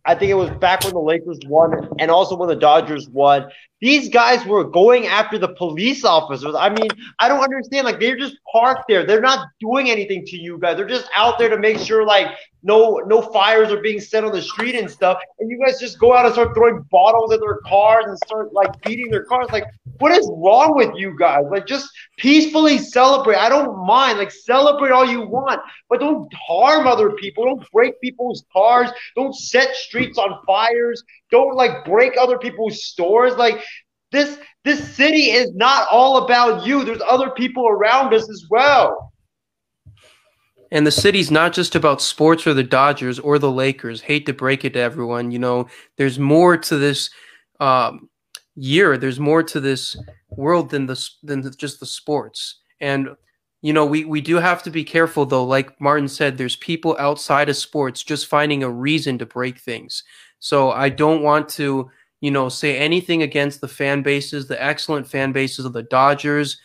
I 0.04 0.16
think 0.16 0.30
it 0.30 0.34
was 0.34 0.50
back 0.50 0.82
when 0.82 0.94
the 0.94 1.00
Lakers 1.00 1.38
won 1.46 1.90
and 2.00 2.10
also 2.10 2.36
when 2.36 2.48
the 2.48 2.56
Dodgers 2.56 3.08
won, 3.08 3.48
these 3.80 4.08
guys 4.08 4.44
were 4.46 4.64
going 4.64 5.06
after 5.06 5.38
the 5.38 5.48
police 5.48 6.04
officers. 6.04 6.54
I 6.54 6.70
mean, 6.70 6.88
I 7.18 7.28
don't 7.28 7.42
understand. 7.42 7.84
Like, 7.84 8.00
they're 8.00 8.16
just 8.16 8.36
parked 8.50 8.88
there. 8.88 9.04
They're 9.04 9.20
not 9.20 9.48
doing 9.60 9.90
anything 9.90 10.24
to 10.26 10.36
you 10.36 10.58
guys. 10.58 10.76
They're 10.76 10.86
just 10.86 11.08
out 11.14 11.38
there 11.38 11.50
to 11.50 11.58
make 11.58 11.78
sure, 11.78 12.04
like, 12.04 12.28
no 12.62 13.00
no 13.06 13.22
fires 13.22 13.70
are 13.70 13.80
being 13.80 14.00
set 14.00 14.24
on 14.24 14.32
the 14.32 14.42
street 14.42 14.74
and 14.74 14.90
stuff. 14.90 15.18
And 15.38 15.50
you 15.50 15.60
guys 15.64 15.78
just 15.78 15.98
go 15.98 16.14
out 16.14 16.24
and 16.24 16.34
start 16.34 16.54
throwing 16.54 16.82
bottles 16.90 17.32
at 17.32 17.40
their 17.40 17.58
cars 17.66 18.04
and 18.06 18.18
start 18.18 18.52
like 18.52 18.80
beating 18.82 19.10
their 19.10 19.24
cars. 19.24 19.48
Like, 19.52 19.64
what 19.98 20.12
is 20.12 20.30
wrong 20.34 20.74
with 20.76 20.90
you 20.96 21.16
guys? 21.18 21.44
Like, 21.50 21.66
just 21.66 21.88
peacefully 22.18 22.78
celebrate. 22.78 23.36
I 23.36 23.48
don't 23.48 23.86
mind. 23.86 24.18
Like, 24.18 24.30
celebrate 24.30 24.90
all 24.90 25.06
you 25.06 25.22
want, 25.22 25.60
but 25.88 26.00
don't 26.00 26.32
harm 26.34 26.86
other 26.86 27.10
people. 27.12 27.44
Don't 27.44 27.70
break 27.72 28.00
people's 28.00 28.44
cars. 28.52 28.90
Don't 29.14 29.34
set 29.34 29.74
streets 29.74 30.18
on 30.18 30.40
fires. 30.46 31.02
Don't 31.30 31.54
like 31.54 31.84
break 31.84 32.14
other 32.18 32.38
people's 32.38 32.84
stores. 32.84 33.34
Like, 33.36 33.62
this 34.12 34.38
this 34.64 34.96
city 34.96 35.30
is 35.30 35.54
not 35.54 35.86
all 35.90 36.24
about 36.24 36.66
you. 36.66 36.84
There's 36.84 37.02
other 37.06 37.30
people 37.30 37.68
around 37.68 38.12
us 38.14 38.28
as 38.28 38.46
well. 38.50 39.12
And 40.72 40.86
the 40.86 40.90
city's 40.90 41.30
not 41.30 41.52
just 41.52 41.74
about 41.74 42.02
sports 42.02 42.46
or 42.46 42.54
the 42.54 42.64
Dodgers 42.64 43.18
or 43.18 43.38
the 43.38 43.50
Lakers. 43.50 44.00
Hate 44.00 44.26
to 44.26 44.32
break 44.32 44.64
it 44.64 44.72
to 44.72 44.80
everyone. 44.80 45.30
You 45.30 45.38
know, 45.38 45.68
there's 45.96 46.18
more 46.18 46.56
to 46.56 46.76
this 46.76 47.10
um, 47.60 48.08
year. 48.56 48.98
There's 48.98 49.20
more 49.20 49.42
to 49.44 49.60
this 49.60 49.96
world 50.30 50.70
than 50.70 50.86
the 50.86 51.08
than 51.22 51.50
just 51.56 51.80
the 51.80 51.86
sports. 51.86 52.60
And 52.80 53.10
you 53.62 53.72
know, 53.72 53.86
we 53.86 54.04
we 54.04 54.20
do 54.20 54.36
have 54.36 54.62
to 54.64 54.70
be 54.70 54.84
careful 54.84 55.24
though. 55.24 55.44
Like 55.44 55.80
Martin 55.80 56.08
said, 56.08 56.36
there's 56.36 56.56
people 56.56 56.96
outside 56.98 57.48
of 57.48 57.56
sports 57.56 58.02
just 58.02 58.26
finding 58.26 58.62
a 58.62 58.70
reason 58.70 59.18
to 59.18 59.26
break 59.26 59.58
things. 59.58 60.02
So 60.38 60.70
I 60.70 60.88
don't 60.88 61.22
want 61.22 61.48
to, 61.50 61.90
you 62.20 62.30
know, 62.30 62.48
say 62.48 62.76
anything 62.76 63.22
against 63.22 63.60
the 63.60 63.68
fan 63.68 64.02
bases, 64.02 64.46
the 64.46 64.62
excellent 64.62 65.06
fan 65.08 65.32
bases 65.32 65.64
of 65.64 65.72
the 65.72 65.82
Dodgers 65.82 66.58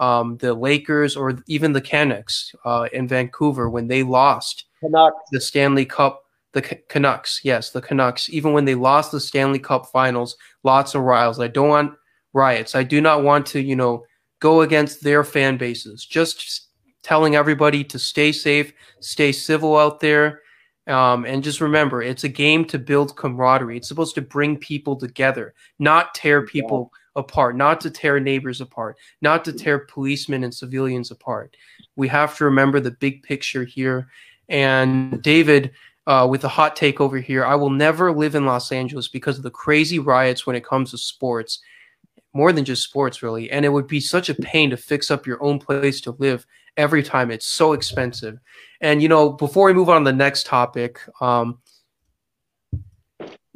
um, 0.00 0.36
the 0.38 0.54
Lakers 0.54 1.16
or 1.16 1.42
even 1.46 1.72
the 1.72 1.80
Canucks 1.80 2.54
uh, 2.64 2.88
in 2.92 3.08
Vancouver 3.08 3.68
when 3.68 3.88
they 3.88 4.02
lost 4.02 4.66
Canucks. 4.80 5.16
the 5.32 5.40
Stanley 5.40 5.84
Cup. 5.84 6.24
The 6.54 6.64
C- 6.64 6.78
Canucks, 6.88 7.40
yes, 7.44 7.70
the 7.70 7.82
Canucks. 7.82 8.30
Even 8.30 8.54
when 8.54 8.64
they 8.64 8.74
lost 8.74 9.12
the 9.12 9.20
Stanley 9.20 9.58
Cup 9.58 9.86
Finals, 9.92 10.34
lots 10.64 10.94
of 10.94 11.02
riots. 11.02 11.38
I 11.38 11.48
don't 11.48 11.68
want 11.68 11.92
riots. 12.32 12.74
I 12.74 12.84
do 12.84 13.02
not 13.02 13.22
want 13.22 13.44
to, 13.48 13.60
you 13.60 13.76
know, 13.76 14.04
go 14.40 14.62
against 14.62 15.02
their 15.02 15.24
fan 15.24 15.58
bases. 15.58 16.06
Just 16.06 16.68
telling 17.02 17.36
everybody 17.36 17.84
to 17.84 17.98
stay 17.98 18.32
safe, 18.32 18.72
stay 19.00 19.30
civil 19.30 19.76
out 19.76 20.00
there. 20.00 20.40
Um, 20.86 21.26
and 21.26 21.44
just 21.44 21.60
remember, 21.60 22.00
it's 22.00 22.24
a 22.24 22.28
game 22.30 22.64
to 22.66 22.78
build 22.78 23.16
camaraderie. 23.16 23.76
It's 23.76 23.88
supposed 23.88 24.14
to 24.14 24.22
bring 24.22 24.56
people 24.56 24.96
together, 24.96 25.52
not 25.78 26.14
tear 26.14 26.46
people 26.46 26.90
apart, 27.16 27.56
not 27.56 27.80
to 27.80 27.90
tear 27.90 28.20
neighbors 28.20 28.60
apart, 28.60 28.96
not 29.20 29.44
to 29.44 29.52
tear 29.52 29.80
policemen 29.80 30.44
and 30.44 30.54
civilians 30.54 31.10
apart. 31.10 31.56
We 31.96 32.08
have 32.08 32.36
to 32.36 32.44
remember 32.44 32.80
the 32.80 32.92
big 32.92 33.22
picture 33.22 33.64
here. 33.64 34.08
And 34.48 35.22
David, 35.22 35.72
uh, 36.06 36.26
with 36.30 36.44
a 36.44 36.48
hot 36.48 36.74
take 36.76 37.00
over 37.00 37.18
here, 37.18 37.44
I 37.44 37.54
will 37.54 37.70
never 37.70 38.12
live 38.12 38.34
in 38.34 38.46
Los 38.46 38.72
Angeles 38.72 39.08
because 39.08 39.36
of 39.36 39.42
the 39.42 39.50
crazy 39.50 39.98
riots 39.98 40.46
when 40.46 40.56
it 40.56 40.64
comes 40.64 40.90
to 40.92 40.98
sports, 40.98 41.60
more 42.32 42.52
than 42.52 42.64
just 42.64 42.82
sports, 42.82 43.22
really. 43.22 43.50
And 43.50 43.64
it 43.64 43.70
would 43.70 43.86
be 43.86 44.00
such 44.00 44.28
a 44.28 44.34
pain 44.34 44.70
to 44.70 44.76
fix 44.76 45.10
up 45.10 45.26
your 45.26 45.42
own 45.42 45.58
place 45.58 46.00
to 46.02 46.12
live 46.18 46.46
every 46.76 47.02
time. 47.02 47.30
It's 47.30 47.46
so 47.46 47.72
expensive. 47.72 48.38
And, 48.80 49.02
you 49.02 49.08
know, 49.08 49.30
before 49.30 49.66
we 49.66 49.74
move 49.74 49.88
on 49.90 50.04
to 50.04 50.10
the 50.10 50.16
next 50.16 50.46
topic, 50.46 51.00
um, 51.20 51.58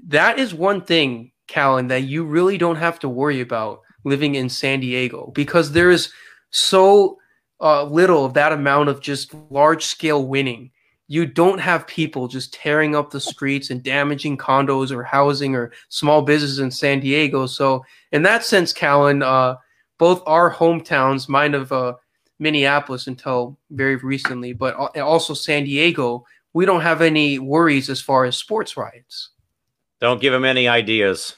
that 0.08 0.38
is 0.38 0.52
one 0.52 0.82
thing 0.82 1.30
Callan, 1.48 1.88
that 1.88 2.02
you 2.02 2.24
really 2.24 2.58
don't 2.58 2.76
have 2.76 2.98
to 3.00 3.08
worry 3.08 3.40
about 3.40 3.80
living 4.04 4.34
in 4.34 4.48
San 4.48 4.80
Diego 4.80 5.30
because 5.34 5.72
there 5.72 5.90
is 5.90 6.12
so 6.50 7.18
uh, 7.60 7.84
little 7.84 8.24
of 8.24 8.34
that 8.34 8.52
amount 8.52 8.88
of 8.88 9.00
just 9.00 9.34
large 9.50 9.84
scale 9.84 10.26
winning. 10.26 10.70
You 11.08 11.26
don't 11.26 11.60
have 11.60 11.86
people 11.86 12.26
just 12.26 12.54
tearing 12.54 12.96
up 12.96 13.10
the 13.10 13.20
streets 13.20 13.70
and 13.70 13.82
damaging 13.82 14.38
condos 14.38 14.90
or 14.90 15.02
housing 15.02 15.54
or 15.54 15.72
small 15.88 16.22
businesses 16.22 16.58
in 16.58 16.70
San 16.70 17.00
Diego. 17.00 17.46
So, 17.46 17.84
in 18.12 18.22
that 18.22 18.44
sense, 18.44 18.72
Callan, 18.72 19.22
uh, 19.22 19.56
both 19.98 20.22
our 20.26 20.52
hometowns, 20.52 21.28
mine 21.28 21.54
of 21.54 21.70
uh, 21.70 21.94
Minneapolis 22.38 23.06
until 23.06 23.58
very 23.70 23.96
recently, 23.96 24.52
but 24.52 24.74
also 24.98 25.34
San 25.34 25.64
Diego, 25.64 26.24
we 26.54 26.66
don't 26.66 26.80
have 26.80 27.02
any 27.02 27.38
worries 27.38 27.88
as 27.88 28.00
far 28.00 28.24
as 28.24 28.36
sports 28.36 28.76
riots. 28.76 29.30
Don't 30.02 30.20
give 30.20 30.34
him 30.34 30.44
any 30.44 30.66
ideas. 30.66 31.36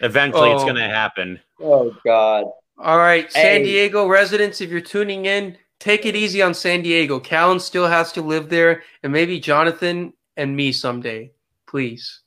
Eventually, 0.00 0.48
oh. 0.48 0.54
it's 0.54 0.64
going 0.64 0.76
to 0.76 0.88
happen. 0.88 1.38
Oh 1.60 1.94
God! 2.02 2.46
All 2.78 2.96
right, 2.96 3.30
San 3.30 3.60
hey. 3.60 3.62
Diego 3.62 4.06
residents, 4.08 4.62
if 4.62 4.70
you're 4.70 4.80
tuning 4.80 5.26
in, 5.26 5.58
take 5.78 6.06
it 6.06 6.16
easy 6.16 6.40
on 6.40 6.54
San 6.54 6.80
Diego. 6.80 7.20
Callan 7.20 7.60
still 7.60 7.86
has 7.86 8.12
to 8.12 8.22
live 8.22 8.48
there, 8.48 8.82
and 9.02 9.12
maybe 9.12 9.38
Jonathan 9.38 10.14
and 10.38 10.56
me 10.56 10.72
someday. 10.72 11.30
Please. 11.66 12.20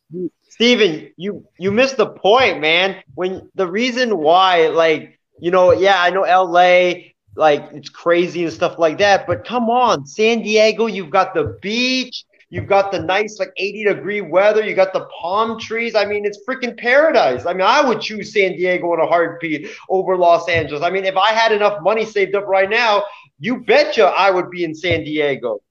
Steven, 0.49 1.11
you 1.17 1.43
you 1.57 1.71
missed 1.71 1.97
the 1.97 2.07
point, 2.07 2.61
man. 2.61 3.01
When 3.15 3.49
the 3.55 3.65
reason 3.65 4.19
why, 4.19 4.67
like, 4.67 5.19
you 5.39 5.49
know, 5.49 5.71
yeah, 5.73 6.03
I 6.03 6.11
know 6.11 6.21
LA, 6.21 7.09
like 7.35 7.67
it's 7.73 7.89
crazy 7.89 8.43
and 8.43 8.53
stuff 8.53 8.77
like 8.77 8.99
that, 8.99 9.25
but 9.25 9.43
come 9.43 9.71
on, 9.71 10.05
San 10.05 10.43
Diego, 10.43 10.85
you've 10.85 11.09
got 11.09 11.33
the 11.33 11.57
beach, 11.63 12.25
you've 12.49 12.67
got 12.67 12.91
the 12.91 12.99
nice 12.99 13.39
like 13.39 13.53
80 13.57 13.85
degree 13.85 14.21
weather, 14.21 14.63
you 14.63 14.75
got 14.75 14.93
the 14.93 15.07
palm 15.21 15.59
trees. 15.59 15.95
I 15.95 16.05
mean, 16.05 16.25
it's 16.25 16.39
freaking 16.47 16.77
paradise. 16.77 17.45
I 17.45 17.53
mean, 17.53 17.61
I 17.61 17.81
would 17.81 18.01
choose 18.01 18.33
San 18.33 18.53
Diego 18.53 18.93
in 18.93 18.99
a 18.99 19.07
heartbeat 19.07 19.69
over 19.89 20.17
Los 20.17 20.49
Angeles. 20.49 20.83
I 20.83 20.89
mean, 20.89 21.05
if 21.05 21.15
I 21.15 21.31
had 21.31 21.51
enough 21.51 21.81
money 21.81 22.05
saved 22.05 22.35
up 22.35 22.47
right 22.47 22.69
now, 22.69 23.03
you 23.39 23.61
betcha 23.61 24.05
I 24.05 24.31
would 24.31 24.49
be 24.49 24.63
in 24.63 24.73
San 24.73 25.03
Diego. 25.03 25.61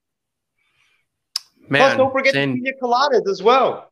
Man, 1.67 1.81
Plus, 1.81 1.97
don't 1.97 2.11
forget 2.11 2.33
San- 2.33 2.55
the 2.55 2.61
pina 2.61 2.71
coladas 2.81 3.29
as 3.29 3.43
well. 3.43 3.91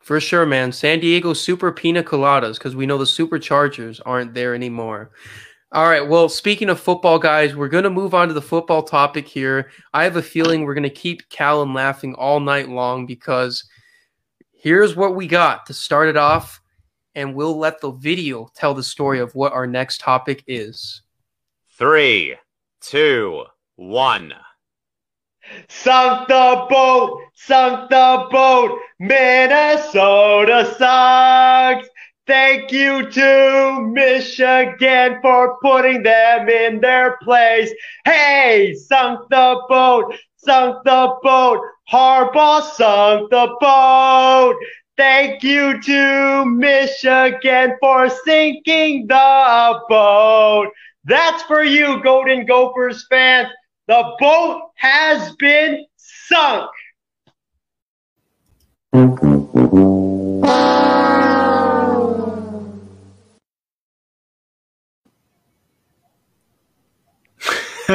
For 0.00 0.20
sure, 0.20 0.46
man. 0.46 0.72
San 0.72 1.00
Diego 1.00 1.32
Super 1.32 1.72
Pina 1.72 2.02
Coladas, 2.02 2.54
because 2.54 2.74
we 2.76 2.86
know 2.86 2.96
the 2.96 3.04
Superchargers 3.04 4.00
aren't 4.06 4.32
there 4.32 4.54
anymore. 4.54 5.10
All 5.70 5.86
right. 5.86 6.06
Well, 6.06 6.30
speaking 6.30 6.70
of 6.70 6.80
football, 6.80 7.18
guys, 7.18 7.54
we're 7.54 7.68
going 7.68 7.84
to 7.84 7.90
move 7.90 8.14
on 8.14 8.28
to 8.28 8.34
the 8.34 8.40
football 8.40 8.82
topic 8.82 9.28
here. 9.28 9.70
I 9.92 10.04
have 10.04 10.16
a 10.16 10.22
feeling 10.22 10.64
we're 10.64 10.72
going 10.72 10.82
to 10.84 10.90
keep 10.90 11.28
Callan 11.28 11.74
laughing 11.74 12.14
all 12.14 12.40
night 12.40 12.70
long 12.70 13.04
because 13.04 13.68
here's 14.50 14.96
what 14.96 15.14
we 15.14 15.26
got 15.26 15.66
to 15.66 15.74
start 15.74 16.08
it 16.08 16.16
off, 16.16 16.58
and 17.14 17.34
we'll 17.34 17.58
let 17.58 17.82
the 17.82 17.90
video 17.90 18.48
tell 18.54 18.72
the 18.72 18.82
story 18.82 19.20
of 19.20 19.34
what 19.34 19.52
our 19.52 19.66
next 19.66 20.00
topic 20.00 20.42
is. 20.46 21.02
Three, 21.76 22.36
two, 22.80 23.44
one. 23.76 24.32
Sunk 25.68 26.28
the 26.28 26.66
boat, 26.70 27.20
sunk 27.34 27.90
the 27.90 28.26
boat. 28.30 28.78
Minnesota 28.98 30.74
sucks. 30.78 31.88
Thank 32.28 32.72
you 32.72 33.10
to 33.10 33.80
Michigan 33.90 35.18
for 35.22 35.56
putting 35.62 36.02
them 36.02 36.50
in 36.50 36.78
their 36.78 37.16
place. 37.22 37.72
Hey, 38.04 38.74
sunk 38.74 39.30
the 39.30 39.62
boat, 39.66 40.14
sunk 40.36 40.84
the 40.84 41.16
boat. 41.22 41.60
Harbaugh 41.90 42.60
sunk 42.72 43.30
the 43.30 43.56
boat. 43.58 44.56
Thank 44.98 45.42
you 45.42 45.80
to 45.80 46.44
Michigan 46.44 47.78
for 47.80 48.10
sinking 48.10 49.06
the 49.06 49.80
boat. 49.88 50.68
That's 51.04 51.42
for 51.44 51.64
you, 51.64 52.02
Golden 52.02 52.44
Gophers 52.44 53.06
fans. 53.08 53.48
The 53.86 54.04
boat 54.20 54.70
has 54.74 55.34
been 55.36 55.86
sunk. 55.96 56.70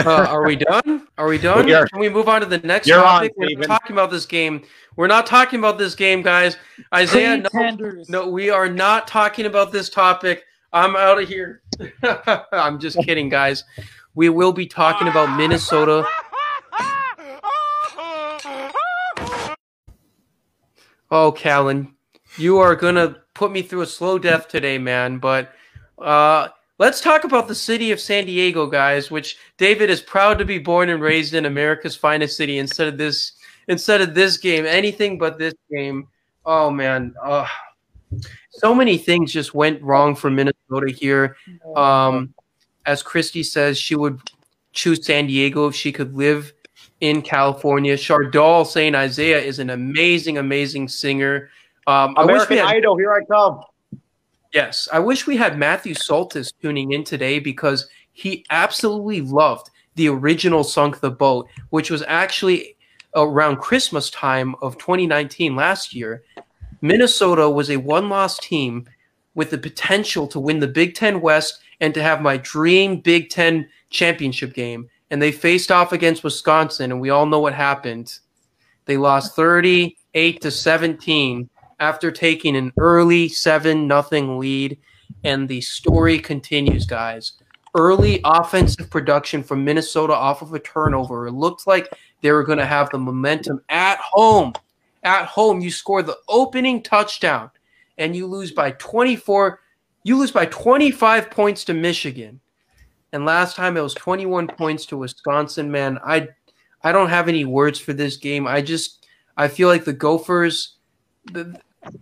Uh, 0.05 0.25
are 0.29 0.43
we 0.45 0.55
done? 0.55 1.07
Are 1.17 1.27
we 1.27 1.37
done? 1.37 1.67
You're- 1.67 1.87
Can 1.89 1.99
we 1.99 2.09
move 2.09 2.27
on 2.27 2.41
to 2.41 2.47
the 2.47 2.57
next 2.59 2.87
you're 2.87 2.99
on, 2.99 3.21
topic? 3.29 3.33
We're 3.37 3.55
not 3.55 3.67
talking 3.67 3.95
about 3.95 4.11
this 4.11 4.25
game. 4.25 4.63
We're 4.95 5.07
not 5.07 5.25
talking 5.25 5.59
about 5.59 5.77
this 5.77 5.95
game, 5.95 6.21
guys. 6.21 6.57
Isaiah, 6.93 7.37
no, 7.53 8.03
no, 8.09 8.29
we 8.29 8.49
are 8.49 8.69
not 8.69 9.07
talking 9.07 9.45
about 9.45 9.71
this 9.71 9.89
topic. 9.89 10.43
I'm 10.73 10.95
out 10.95 11.21
of 11.21 11.27
here. 11.29 11.61
I'm 12.51 12.79
just 12.79 12.97
kidding, 13.03 13.29
guys. 13.29 13.63
We 14.15 14.29
will 14.29 14.51
be 14.53 14.65
talking 14.67 15.07
about 15.07 15.37
Minnesota. 15.37 16.05
Oh, 21.15 21.31
Callan, 21.31 21.93
you 22.37 22.57
are 22.57 22.75
gonna 22.75 23.17
put 23.35 23.51
me 23.51 23.61
through 23.61 23.81
a 23.81 23.85
slow 23.85 24.17
death 24.17 24.47
today, 24.47 24.79
man. 24.79 25.19
But 25.19 25.53
uh, 25.99 26.47
let's 26.79 27.01
talk 27.01 27.23
about 27.23 27.47
the 27.47 27.55
city 27.55 27.91
of 27.91 27.99
San 27.99 28.25
Diego, 28.25 28.67
guys. 28.67 29.11
Which 29.11 29.37
David 29.57 29.89
is 29.89 30.01
proud 30.01 30.37
to 30.39 30.45
be 30.45 30.59
born 30.59 30.89
and 30.89 31.01
raised 31.01 31.33
in 31.33 31.45
America's 31.45 31.95
finest 31.95 32.37
city. 32.37 32.57
Instead 32.57 32.87
of 32.87 32.97
this, 32.97 33.33
instead 33.67 34.01
of 34.01 34.13
this 34.13 34.37
game, 34.37 34.65
anything 34.65 35.17
but 35.17 35.37
this 35.37 35.53
game. 35.71 36.07
Oh 36.45 36.69
man, 36.69 37.13
uh, 37.23 37.47
so 38.49 38.75
many 38.75 38.97
things 38.97 39.31
just 39.31 39.53
went 39.53 39.81
wrong 39.81 40.15
for 40.15 40.29
Minnesota 40.29 40.91
here. 40.91 41.37
Um, 41.75 42.33
as 42.85 43.01
Christy 43.01 43.43
says, 43.43 43.77
she 43.77 43.95
would 43.95 44.19
choose 44.73 45.05
San 45.05 45.27
Diego 45.27 45.67
if 45.67 45.75
she 45.75 45.91
could 45.91 46.13
live 46.15 46.53
in 46.99 47.21
California. 47.21 47.95
Chardol 47.95 48.65
saying 48.65 48.95
Isaiah 48.95 49.39
is 49.39 49.59
an 49.59 49.69
amazing, 49.69 50.37
amazing 50.37 50.87
singer. 50.87 51.49
Um, 51.87 52.13
I 52.17 52.25
wish 52.25 52.35
American 52.35 52.55
we 52.55 52.57
had, 52.59 52.75
Idol, 52.75 52.97
here 52.97 53.13
I 53.13 53.23
come. 53.25 53.61
Yes, 54.53 54.87
I 54.91 54.99
wish 54.99 55.27
we 55.27 55.37
had 55.37 55.57
Matthew 55.57 55.93
Soltis 55.93 56.53
tuning 56.61 56.91
in 56.91 57.03
today 57.03 57.39
because 57.39 57.87
he 58.11 58.45
absolutely 58.49 59.21
loved 59.21 59.69
the 59.95 60.09
original 60.09 60.63
"Sunk 60.63 60.99
the 60.99 61.11
Boat," 61.11 61.47
which 61.69 61.89
was 61.89 62.03
actually 62.07 62.77
around 63.15 63.57
Christmas 63.57 64.09
time 64.09 64.55
of 64.61 64.77
2019 64.77 65.55
last 65.55 65.93
year. 65.93 66.23
Minnesota 66.81 67.49
was 67.49 67.69
a 67.69 67.77
one-loss 67.77 68.39
team 68.39 68.85
with 69.35 69.49
the 69.49 69.57
potential 69.57 70.27
to 70.27 70.39
win 70.39 70.59
the 70.59 70.67
Big 70.67 70.95
Ten 70.95 71.21
West 71.21 71.59
and 71.79 71.93
to 71.93 72.03
have 72.03 72.21
my 72.21 72.37
dream 72.37 72.99
Big 72.99 73.29
Ten 73.29 73.67
championship 73.89 74.53
game. 74.53 74.89
And 75.09 75.21
they 75.21 75.31
faced 75.31 75.71
off 75.71 75.91
against 75.91 76.23
Wisconsin, 76.23 76.91
and 76.91 76.99
we 76.99 77.09
all 77.09 77.25
know 77.25 77.39
what 77.39 77.53
happened. 77.53 78.17
They 78.85 78.97
lost 78.97 79.35
38 79.35 80.41
to 80.41 80.51
17 80.51 81.49
after 81.83 82.11
taking 82.11 82.55
an 82.55 82.71
early 82.77 83.27
7 83.27 83.85
nothing 83.87 84.39
lead. 84.39 84.77
And 85.25 85.49
the 85.49 85.59
story 85.59 86.17
continues, 86.17 86.85
guys. 86.85 87.33
Early 87.75 88.21
offensive 88.23 88.89
production 88.89 89.43
from 89.43 89.65
Minnesota 89.65 90.13
off 90.13 90.41
of 90.41 90.53
a 90.53 90.59
turnover. 90.59 91.27
It 91.27 91.33
looked 91.33 91.67
like 91.67 91.89
they 92.21 92.31
were 92.31 92.45
going 92.45 92.59
to 92.59 92.65
have 92.65 92.89
the 92.89 92.99
momentum 92.99 93.61
at 93.67 93.99
home. 93.99 94.53
At 95.03 95.25
home, 95.25 95.59
you 95.59 95.71
score 95.71 96.01
the 96.01 96.17
opening 96.29 96.81
touchdown 96.81 97.51
and 97.97 98.15
you 98.15 98.27
lose 98.27 98.51
by 98.51 98.71
24 98.71 99.59
you 100.05 100.17
lose 100.17 100.31
by 100.31 100.45
25 100.47 101.31
points 101.31 101.63
to 101.65 101.73
Michigan. 101.73 102.41
And 103.13 103.25
last 103.25 103.55
time 103.55 103.77
it 103.77 103.81
was 103.81 103.93
21 103.93 104.47
points 104.47 104.85
to 104.87 104.97
Wisconsin, 104.97 105.71
man. 105.71 105.99
I 106.05 106.29
I 106.81 106.91
don't 106.91 107.09
have 107.09 107.27
any 107.27 107.45
words 107.45 107.79
for 107.79 107.93
this 107.93 108.17
game. 108.17 108.47
I 108.47 108.61
just 108.61 109.05
I 109.37 109.47
feel 109.49 109.67
like 109.67 109.85
the 109.85 109.93
Gophers 109.93 110.77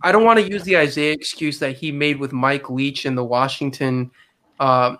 I 0.02 0.12
don't 0.12 0.24
want 0.24 0.38
to 0.38 0.48
use 0.48 0.62
the 0.64 0.76
Isaiah 0.76 1.12
excuse 1.12 1.58
that 1.58 1.76
he 1.76 1.92
made 1.92 2.18
with 2.18 2.32
Mike 2.32 2.70
Leach 2.70 3.04
and 3.04 3.16
the 3.16 3.24
Washington 3.24 4.10
uh, 4.60 4.96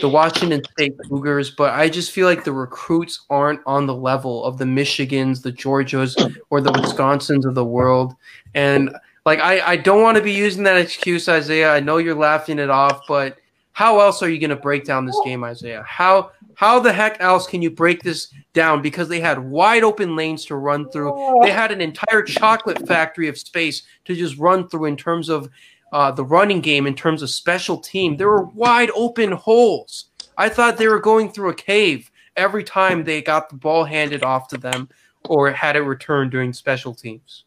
the 0.00 0.08
Washington 0.08 0.62
State 0.72 0.94
Cougars, 1.08 1.50
but 1.50 1.74
I 1.74 1.88
just 1.88 2.12
feel 2.12 2.26
like 2.26 2.44
the 2.44 2.52
recruits 2.52 3.26
aren't 3.28 3.60
on 3.66 3.86
the 3.86 3.94
level 3.94 4.44
of 4.44 4.56
the 4.56 4.64
Michigans, 4.64 5.42
the 5.42 5.52
Georgias, 5.52 6.16
or 6.50 6.60
the 6.60 6.72
Wisconsins 6.72 7.44
of 7.44 7.54
the 7.54 7.64
world. 7.64 8.14
And 8.54 8.94
like 9.26 9.38
I, 9.40 9.60
I 9.60 9.76
don't 9.76 10.02
want 10.02 10.16
to 10.16 10.22
be 10.22 10.32
using 10.32 10.62
that 10.64 10.78
excuse, 10.78 11.28
Isaiah. 11.28 11.72
I 11.72 11.80
know 11.80 11.98
you're 11.98 12.14
laughing 12.14 12.58
it 12.58 12.70
off, 12.70 13.02
but 13.06 13.36
how 13.72 14.00
else 14.00 14.22
are 14.22 14.28
you 14.28 14.38
going 14.38 14.50
to 14.50 14.56
break 14.56 14.84
down 14.84 15.06
this 15.06 15.18
game, 15.24 15.42
Isaiah? 15.44 15.84
How 15.86 16.30
how 16.54 16.78
the 16.78 16.92
heck 16.92 17.20
else 17.20 17.46
can 17.46 17.62
you 17.62 17.70
break 17.70 18.02
this 18.02 18.32
down? 18.52 18.82
Because 18.82 19.08
they 19.08 19.20
had 19.20 19.38
wide 19.38 19.82
open 19.82 20.14
lanes 20.14 20.44
to 20.46 20.56
run 20.56 20.90
through. 20.90 21.40
They 21.42 21.50
had 21.50 21.72
an 21.72 21.80
entire 21.80 22.22
chocolate 22.22 22.86
factory 22.86 23.28
of 23.28 23.38
space 23.38 23.82
to 24.04 24.14
just 24.14 24.38
run 24.38 24.68
through 24.68 24.84
in 24.84 24.96
terms 24.96 25.28
of 25.28 25.48
uh, 25.92 26.10
the 26.10 26.24
running 26.24 26.60
game, 26.60 26.86
in 26.86 26.94
terms 26.94 27.22
of 27.22 27.30
special 27.30 27.78
team. 27.78 28.16
There 28.16 28.28
were 28.28 28.44
wide 28.44 28.90
open 28.94 29.32
holes. 29.32 30.06
I 30.36 30.48
thought 30.48 30.76
they 30.76 30.88
were 30.88 31.00
going 31.00 31.30
through 31.30 31.50
a 31.50 31.54
cave 31.54 32.10
every 32.36 32.64
time 32.64 33.04
they 33.04 33.22
got 33.22 33.48
the 33.48 33.56
ball 33.56 33.84
handed 33.84 34.22
off 34.22 34.48
to 34.48 34.58
them 34.58 34.88
or 35.28 35.50
had 35.50 35.76
it 35.76 35.80
returned 35.80 36.30
during 36.30 36.52
special 36.52 36.94
teams. 36.94 37.44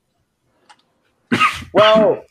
Well, 1.74 2.24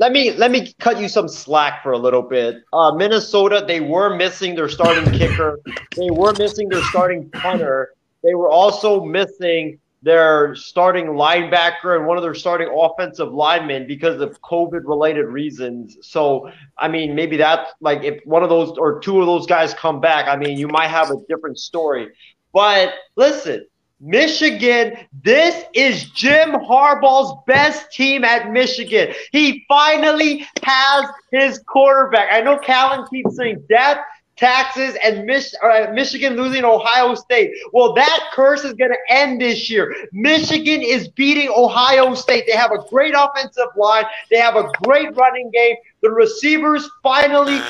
let 0.00 0.12
me 0.12 0.32
let 0.32 0.50
me 0.50 0.72
cut 0.80 0.98
you 0.98 1.08
some 1.08 1.28
slack 1.28 1.82
for 1.82 1.92
a 1.92 1.98
little 1.98 2.22
bit. 2.22 2.64
Uh, 2.72 2.90
Minnesota, 2.92 3.62
they 3.66 3.80
were 3.80 4.16
missing 4.16 4.54
their 4.54 4.68
starting 4.68 5.12
kicker. 5.18 5.60
They 5.94 6.10
were 6.10 6.32
missing 6.32 6.70
their 6.70 6.82
starting 6.84 7.28
punter. 7.30 7.92
They 8.24 8.34
were 8.34 8.48
also 8.48 9.04
missing 9.04 9.78
their 10.02 10.54
starting 10.54 11.04
linebacker 11.08 11.96
and 11.96 12.06
one 12.06 12.16
of 12.16 12.22
their 12.22 12.34
starting 12.34 12.68
offensive 12.74 13.30
linemen 13.34 13.86
because 13.86 14.22
of 14.22 14.40
COVID 14.40 14.80
related 14.84 15.26
reasons. 15.26 15.98
So, 16.00 16.50
I 16.78 16.88
mean, 16.88 17.14
maybe 17.14 17.36
that's 17.36 17.70
like 17.82 18.02
if 18.02 18.24
one 18.24 18.42
of 18.42 18.48
those 18.48 18.78
or 18.78 19.00
two 19.00 19.20
of 19.20 19.26
those 19.26 19.46
guys 19.46 19.74
come 19.74 20.00
back, 20.00 20.26
I 20.28 20.36
mean, 20.36 20.56
you 20.56 20.68
might 20.68 20.88
have 20.88 21.10
a 21.10 21.16
different 21.28 21.58
story. 21.58 22.08
But 22.54 22.94
listen, 23.16 23.66
Michigan, 24.00 24.96
this 25.22 25.64
is 25.74 26.04
Jim 26.10 26.52
Harbaugh's 26.52 27.34
best 27.46 27.92
team 27.92 28.24
at 28.24 28.50
Michigan. 28.50 29.14
He 29.30 29.64
finally 29.68 30.46
has 30.62 31.04
his 31.30 31.62
quarterback. 31.66 32.30
I 32.32 32.40
know 32.40 32.56
Callan 32.58 33.06
keeps 33.08 33.36
saying 33.36 33.62
death. 33.68 33.98
taxes, 34.36 34.96
and 35.04 35.26
Mich- 35.26 35.54
uh, 35.62 35.88
Michigan 35.92 36.34
losing 36.34 36.64
Ohio 36.64 37.14
State. 37.14 37.50
Well, 37.74 37.92
that 37.92 38.30
curse 38.32 38.64
is 38.64 38.72
going 38.72 38.90
to 38.90 39.12
end 39.14 39.38
this 39.38 39.68
year. 39.68 39.94
Michigan 40.12 40.80
is 40.80 41.08
beating 41.08 41.52
Ohio 41.54 42.14
State. 42.14 42.44
They 42.46 42.56
have 42.56 42.72
a 42.72 42.82
great 42.88 43.12
offensive 43.14 43.68
line. 43.76 44.06
They 44.30 44.38
have 44.38 44.56
a 44.56 44.72
great 44.82 45.14
running 45.14 45.50
game. 45.50 45.76
The 46.00 46.10
receivers 46.10 46.88
finally 47.02 47.60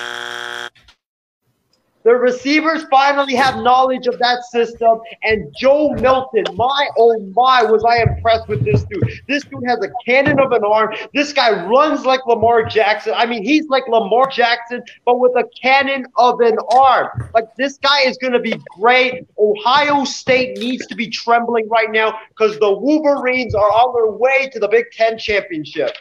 the 2.03 2.15
receivers 2.15 2.85
finally 2.91 3.35
have 3.35 3.57
knowledge 3.57 4.07
of 4.07 4.19
that 4.19 4.43
system. 4.45 5.01
And 5.23 5.55
Joe 5.57 5.91
Milton, 5.95 6.45
my 6.55 6.89
oh 6.97 7.19
my, 7.35 7.63
was 7.63 7.85
I 7.85 8.03
impressed 8.03 8.49
with 8.49 8.65
this 8.65 8.85
dude. 8.85 9.21
This 9.29 9.45
dude 9.45 9.65
has 9.67 9.79
a 9.85 9.91
cannon 10.05 10.41
of 10.41 10.53
an 10.53 10.65
arm. 10.65 10.95
This 11.15 11.33
guy 11.33 11.67
runs 11.67 12.07
like 12.07 12.25
Lamar 12.27 12.65
Jackson. 12.65 13.13
I 13.15 13.27
mean, 13.27 13.45
he's 13.45 13.69
like 13.69 13.87
Lamar 13.89 14.31
Jackson, 14.31 14.83
but 15.05 15.19
with 15.19 15.33
a 15.37 15.45
cannon 15.61 16.07
of 16.17 16.41
an 16.41 16.57
arm. 16.75 17.09
Like, 17.35 17.55
this 17.57 17.79
guy 17.79 18.01
is 18.03 18.17
going 18.17 18.33
to 18.33 18.41
be 18.41 18.55
great. 18.79 19.27
Ohio 19.39 20.05
State 20.05 20.59
needs 20.59 20.87
to 20.87 20.95
be 20.95 21.09
trembling 21.09 21.69
right 21.69 21.91
now 21.91 22.19
because 22.31 22.59
the 22.59 22.73
Wolverines 22.73 23.55
are 23.55 23.71
on 23.71 23.95
their 23.95 24.11
way 24.11 24.49
to 24.53 24.59
the 24.59 24.69
Big 24.69 24.91
Ten 24.93 25.19
championship. 25.19 25.97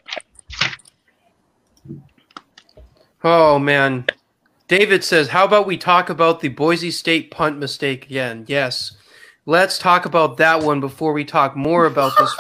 Oh 3.22 3.60
man. 3.60 4.06
David 4.70 5.04
says, 5.04 5.28
"How 5.30 5.44
about 5.44 5.68
we 5.68 5.76
talk 5.78 6.10
about 6.10 6.40
the 6.40 6.48
Boise 6.48 6.92
State 6.92 7.32
punt 7.32 7.58
mistake 7.58 8.06
again?" 8.06 8.46
Yes. 8.48 8.94
Let's 9.46 9.78
talk 9.78 10.06
about 10.06 10.38
that 10.38 10.64
one 10.64 10.80
before 10.80 11.12
we 11.12 11.26
talk 11.26 11.56
more 11.56 11.86
about 11.86 12.14
this. 12.18 12.36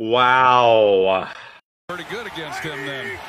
Wow. 0.00 1.30
Pretty 1.88 2.04
good 2.10 2.26
against 2.26 2.60
him 2.60 2.86
then. 2.86 3.16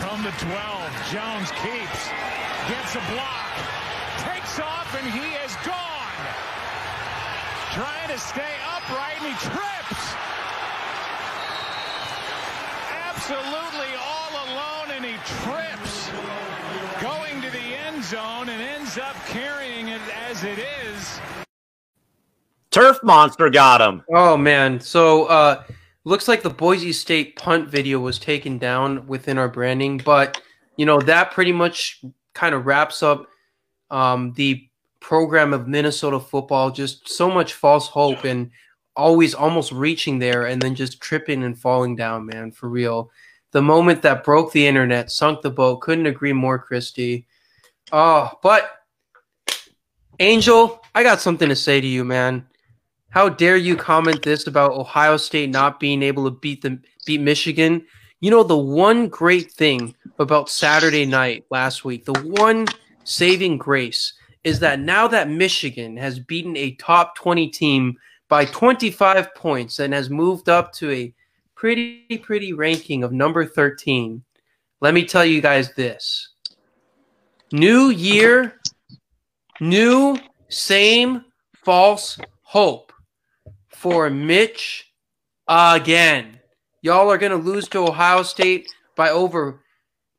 From 0.00 0.22
the 0.24 0.30
12, 0.30 1.12
Jones 1.12 1.50
keeps, 1.60 2.08
gets 2.68 2.96
a 2.96 3.02
block, 3.12 3.52
takes 4.24 4.58
off, 4.58 4.88
and 4.98 5.12
he 5.12 5.36
is 5.44 5.54
gone. 5.66 6.02
Trying 7.74 8.08
to 8.08 8.18
stay 8.18 8.54
upright, 8.74 9.20
and 9.20 9.28
he 9.28 9.34
trips. 9.44 10.14
Absolutely 12.90 13.92
all 14.00 14.32
alone, 14.46 14.90
and 14.96 15.04
he 15.04 15.16
trips. 15.44 16.10
Going 17.02 17.42
to 17.42 17.50
the 17.50 17.76
end 17.86 18.02
zone 18.02 18.48
and 18.48 18.62
ends 18.62 18.96
up 18.96 19.16
carrying 19.26 19.88
it 19.88 20.00
as 20.28 20.44
it 20.44 20.58
is. 20.58 21.20
Turf 22.72 22.98
Monster 23.02 23.50
got 23.50 23.80
him. 23.80 24.02
Oh 24.12 24.36
man. 24.36 24.80
So 24.80 25.26
uh 25.26 25.62
looks 26.04 26.26
like 26.26 26.42
the 26.42 26.50
Boise 26.50 26.92
State 26.92 27.36
punt 27.36 27.68
video 27.68 28.00
was 28.00 28.18
taken 28.18 28.58
down 28.58 29.06
within 29.06 29.38
our 29.38 29.48
branding, 29.48 29.98
but 29.98 30.40
you 30.76 30.86
know, 30.86 30.98
that 31.00 31.30
pretty 31.30 31.52
much 31.52 32.02
kind 32.34 32.54
of 32.54 32.66
wraps 32.66 33.02
up 33.02 33.28
um 33.90 34.32
the 34.32 34.68
program 35.00 35.52
of 35.52 35.68
Minnesota 35.68 36.18
football. 36.18 36.70
Just 36.70 37.08
so 37.08 37.30
much 37.30 37.52
false 37.52 37.88
hope 37.88 38.24
and 38.24 38.50
always 38.96 39.34
almost 39.34 39.72
reaching 39.72 40.18
there 40.18 40.46
and 40.46 40.60
then 40.60 40.74
just 40.74 41.00
tripping 41.00 41.44
and 41.44 41.58
falling 41.58 41.96
down, 41.96 42.26
man, 42.26 42.50
for 42.50 42.68
real. 42.68 43.10
The 43.50 43.62
moment 43.62 44.00
that 44.02 44.24
broke 44.24 44.52
the 44.52 44.66
internet, 44.66 45.10
sunk 45.10 45.42
the 45.42 45.50
boat. 45.50 45.82
Couldn't 45.82 46.06
agree 46.06 46.32
more, 46.32 46.58
Christy. 46.58 47.26
Oh, 47.90 48.30
but 48.42 48.70
Angel, 50.20 50.82
I 50.94 51.02
got 51.02 51.20
something 51.20 51.48
to 51.48 51.56
say 51.56 51.80
to 51.80 51.86
you, 51.86 52.04
man. 52.04 52.46
How 53.12 53.28
dare 53.28 53.58
you 53.58 53.76
comment 53.76 54.22
this 54.22 54.46
about 54.46 54.72
Ohio 54.72 55.18
State 55.18 55.50
not 55.50 55.78
being 55.78 56.02
able 56.02 56.24
to 56.24 56.30
beat 56.30 56.62
the 56.62 56.80
beat 57.04 57.20
Michigan? 57.20 57.84
You 58.20 58.30
know 58.30 58.42
the 58.42 58.56
one 58.56 59.08
great 59.08 59.52
thing 59.52 59.94
about 60.18 60.48
Saturday 60.48 61.04
night 61.04 61.44
last 61.50 61.84
week, 61.84 62.06
the 62.06 62.18
one 62.20 62.66
saving 63.04 63.58
grace 63.58 64.14
is 64.44 64.60
that 64.60 64.80
now 64.80 65.06
that 65.08 65.28
Michigan 65.28 65.94
has 65.98 66.20
beaten 66.20 66.56
a 66.56 66.74
top 66.76 67.14
20 67.16 67.48
team 67.48 67.98
by 68.30 68.46
25 68.46 69.34
points 69.34 69.78
and 69.78 69.92
has 69.92 70.08
moved 70.08 70.48
up 70.48 70.72
to 70.72 70.90
a 70.90 71.14
pretty 71.54 72.18
pretty 72.22 72.54
ranking 72.54 73.04
of 73.04 73.12
number 73.12 73.44
13. 73.44 74.24
Let 74.80 74.94
me 74.94 75.04
tell 75.04 75.26
you 75.26 75.42
guys 75.42 75.74
this. 75.74 76.30
New 77.52 77.90
year, 77.90 78.58
new 79.60 80.18
same 80.48 81.26
false 81.52 82.18
hope 82.40 82.91
for 83.82 84.08
Mitch 84.08 84.92
again. 85.48 86.38
Y'all 86.82 87.10
are 87.10 87.18
going 87.18 87.32
to 87.32 87.50
lose 87.50 87.66
to 87.70 87.80
Ohio 87.80 88.22
State 88.22 88.72
by 88.94 89.10
over 89.10 89.64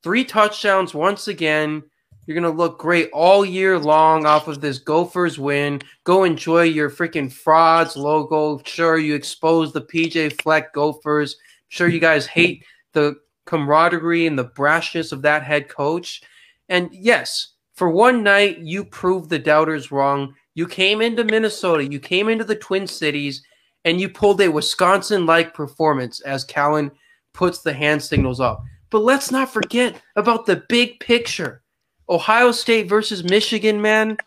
three 0.03 0.25
touchdowns 0.25 0.93
once 0.93 1.29
again. 1.29 1.81
You're 2.25 2.35
going 2.35 2.51
to 2.51 2.57
look 2.57 2.77
great 2.77 3.09
all 3.13 3.45
year 3.45 3.79
long 3.79 4.25
off 4.25 4.49
of 4.49 4.59
this 4.59 4.79
Gophers 4.79 5.39
win. 5.39 5.81
Go 6.03 6.25
enjoy 6.25 6.63
your 6.63 6.89
freaking 6.89 7.31
frauds 7.31 7.95
logo. 7.95 8.61
Sure, 8.65 8.97
you 8.97 9.15
expose 9.15 9.71
the 9.71 9.81
PJ 9.81 10.41
Fleck 10.41 10.73
Gophers. 10.73 11.37
Sure, 11.69 11.87
you 11.87 12.01
guys 12.01 12.25
hate 12.25 12.65
the 12.91 13.15
camaraderie 13.45 14.27
and 14.27 14.37
the 14.37 14.49
brashness 14.49 15.13
of 15.13 15.21
that 15.21 15.41
head 15.41 15.69
coach. 15.69 16.21
And 16.67 16.89
yes, 16.91 17.53
for 17.75 17.89
one 17.89 18.23
night, 18.23 18.59
you 18.59 18.83
proved 18.83 19.29
the 19.29 19.39
doubters 19.39 19.89
wrong. 19.89 20.35
You 20.53 20.67
came 20.67 21.01
into 21.01 21.23
Minnesota, 21.23 21.89
you 21.89 22.01
came 22.01 22.27
into 22.27 22.43
the 22.43 22.57
Twin 22.57 22.87
Cities, 22.87 23.41
and 23.85 23.99
you 23.99 24.09
pulled 24.09 24.41
a 24.41 24.49
Wisconsin 24.49 25.25
like 25.25 25.53
performance 25.53 26.19
as 26.21 26.43
Callan 26.43 26.91
puts 27.33 27.59
the 27.59 27.73
hand 27.73 28.01
signals 28.01 28.39
up. 28.39 28.63
But 28.89 28.99
let's 28.99 29.31
not 29.31 29.49
forget 29.49 30.01
about 30.15 30.45
the 30.45 30.63
big 30.69 30.99
picture. 30.99 31.63
Ohio 32.09 32.51
State 32.51 32.87
versus 32.87 33.23
Michigan, 33.23 33.81
man. 33.81 34.17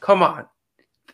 Come 0.00 0.22
on. 0.22 0.46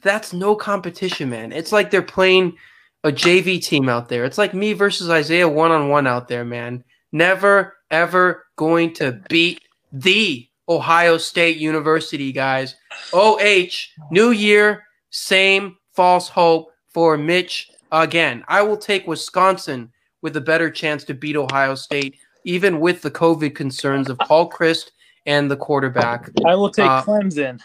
That's 0.03 0.33
no 0.33 0.55
competition, 0.55 1.31
man. 1.31 1.53
It's 1.53 1.73
like 1.73 1.91
they're 1.91 2.03
playing 2.03 2.57
a 3.05 3.13
JV 3.13 3.63
team 3.63 3.89
out 3.89 4.09
there. 4.09 4.25
It's 4.25 4.39
like 4.39 4.55
me 4.55 4.73
versus 4.73 5.09
Isaiah 5.09 5.49
one 5.49 5.71
on 5.71 5.89
one 5.89 6.07
out 6.07 6.29
there, 6.29 6.45
man. 6.45 6.85
Never, 7.13 7.77
ever 7.91 8.45
going 8.57 8.93
to 8.95 9.21
beat 9.29 9.61
the 9.93 10.49
Ohio 10.69 11.19
State 11.19 11.59
University, 11.59 12.33
guys. 12.33 12.75
OH, 13.13 13.69
new 14.11 14.31
year, 14.31 14.83
same 15.11 15.77
false 15.93 16.29
hope 16.29 16.71
for 16.95 17.19
Mitch 17.19 17.71
again. 17.93 18.45
I 18.49 18.63
will 18.63 18.79
take 18.79 19.07
Wisconsin 19.07 19.93
with 20.23 20.37
a 20.37 20.41
better 20.41 20.71
chance 20.71 21.05
to 21.05 21.15
beat 21.15 21.37
Ohio 21.37 21.75
State, 21.75 22.17
even 22.45 22.81
with 22.81 23.03
the 23.03 23.11
COVID 23.11 23.55
concerns 23.55 24.09
of 24.09 24.17
Paul 24.21 24.49
Chryst 24.49 24.93
and 25.27 25.51
the 25.51 25.57
quarterback. 25.57 26.31
I 26.47 26.55
will 26.55 26.71
take 26.71 26.87
Uh, 26.87 27.03
Clemson. 27.03 27.61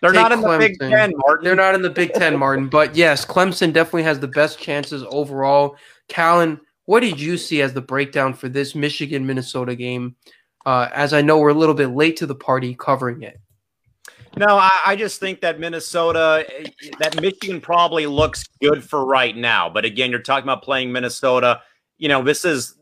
They're 0.00 0.12
Take 0.12 0.22
not 0.22 0.32
in 0.32 0.40
the 0.40 0.58
Big 0.58 0.78
Ten, 0.78 1.12
Martin. 1.26 1.44
They're 1.44 1.54
not 1.54 1.74
in 1.74 1.82
the 1.82 1.90
Big 1.90 2.14
Ten, 2.14 2.38
Martin. 2.38 2.68
But 2.68 2.96
yes, 2.96 3.26
Clemson 3.26 3.72
definitely 3.72 4.04
has 4.04 4.18
the 4.18 4.28
best 4.28 4.58
chances 4.58 5.04
overall. 5.08 5.76
Callan, 6.08 6.58
what 6.86 7.00
did 7.00 7.20
you 7.20 7.36
see 7.36 7.60
as 7.60 7.74
the 7.74 7.82
breakdown 7.82 8.32
for 8.32 8.48
this 8.48 8.74
Michigan 8.74 9.26
Minnesota 9.26 9.74
game? 9.74 10.16
Uh, 10.64 10.88
as 10.94 11.12
I 11.12 11.20
know 11.20 11.38
we're 11.38 11.50
a 11.50 11.54
little 11.54 11.74
bit 11.74 11.88
late 11.88 12.16
to 12.18 12.26
the 12.26 12.34
party 12.34 12.74
covering 12.74 13.22
it. 13.22 13.40
No, 14.36 14.46
I, 14.46 14.70
I 14.86 14.96
just 14.96 15.18
think 15.18 15.40
that 15.40 15.58
Minnesota, 15.58 16.46
eh, 16.56 16.90
that 17.00 17.20
Michigan 17.20 17.60
probably 17.60 18.06
looks 18.06 18.44
good 18.62 18.82
for 18.82 19.04
right 19.04 19.36
now. 19.36 19.68
But 19.68 19.84
again, 19.84 20.10
you're 20.10 20.20
talking 20.20 20.44
about 20.44 20.62
playing 20.62 20.92
Minnesota. 20.92 21.62
You 21.98 22.08
know, 22.08 22.22
this 22.22 22.44
is 22.44 22.76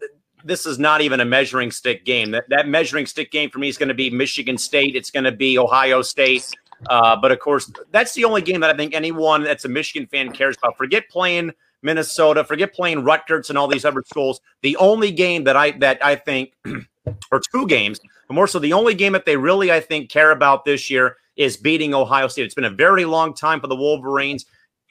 this 0.44 0.66
is 0.66 0.78
not 0.78 1.00
even 1.00 1.20
a 1.20 1.24
measuring 1.24 1.70
stick 1.70 2.04
game. 2.04 2.30
That 2.32 2.44
that 2.48 2.68
measuring 2.68 3.06
stick 3.06 3.30
game 3.30 3.50
for 3.50 3.58
me 3.58 3.68
is 3.68 3.78
going 3.78 3.88
to 3.88 3.94
be 3.94 4.10
Michigan 4.10 4.58
State. 4.58 4.94
It's 4.94 5.10
going 5.10 5.24
to 5.24 5.32
be 5.32 5.58
Ohio 5.58 6.02
State. 6.02 6.52
Uh, 6.88 7.16
but 7.16 7.32
of 7.32 7.40
course, 7.40 7.70
that's 7.90 8.14
the 8.14 8.24
only 8.24 8.42
game 8.42 8.60
that 8.60 8.70
I 8.70 8.76
think 8.76 8.94
anyone 8.94 9.42
that's 9.42 9.64
a 9.64 9.68
Michigan 9.68 10.06
fan 10.06 10.32
cares 10.32 10.56
about. 10.56 10.76
Forget 10.76 11.08
playing 11.08 11.52
Minnesota. 11.82 12.44
Forget 12.44 12.74
playing 12.74 13.04
Rutgers 13.04 13.48
and 13.48 13.58
all 13.58 13.68
these 13.68 13.84
other 13.84 14.02
schools. 14.06 14.40
The 14.62 14.76
only 14.76 15.10
game 15.10 15.44
that 15.44 15.56
I 15.56 15.72
that 15.72 16.04
I 16.04 16.14
think, 16.14 16.52
or 17.32 17.40
two 17.52 17.66
games, 17.66 18.00
but 18.28 18.34
more 18.34 18.46
so, 18.46 18.58
the 18.58 18.74
only 18.74 18.94
game 18.94 19.14
that 19.14 19.24
they 19.24 19.36
really 19.36 19.72
I 19.72 19.80
think 19.80 20.10
care 20.10 20.30
about 20.30 20.64
this 20.64 20.90
year 20.90 21.16
is 21.38 21.56
beating 21.56 21.94
Ohio 21.94 22.28
State. 22.28 22.44
It's 22.44 22.54
been 22.54 22.64
a 22.64 22.70
very 22.70 23.06
long 23.06 23.32
time 23.32 23.60
for 23.60 23.68
the 23.68 23.76
Wolverines. 23.76 24.44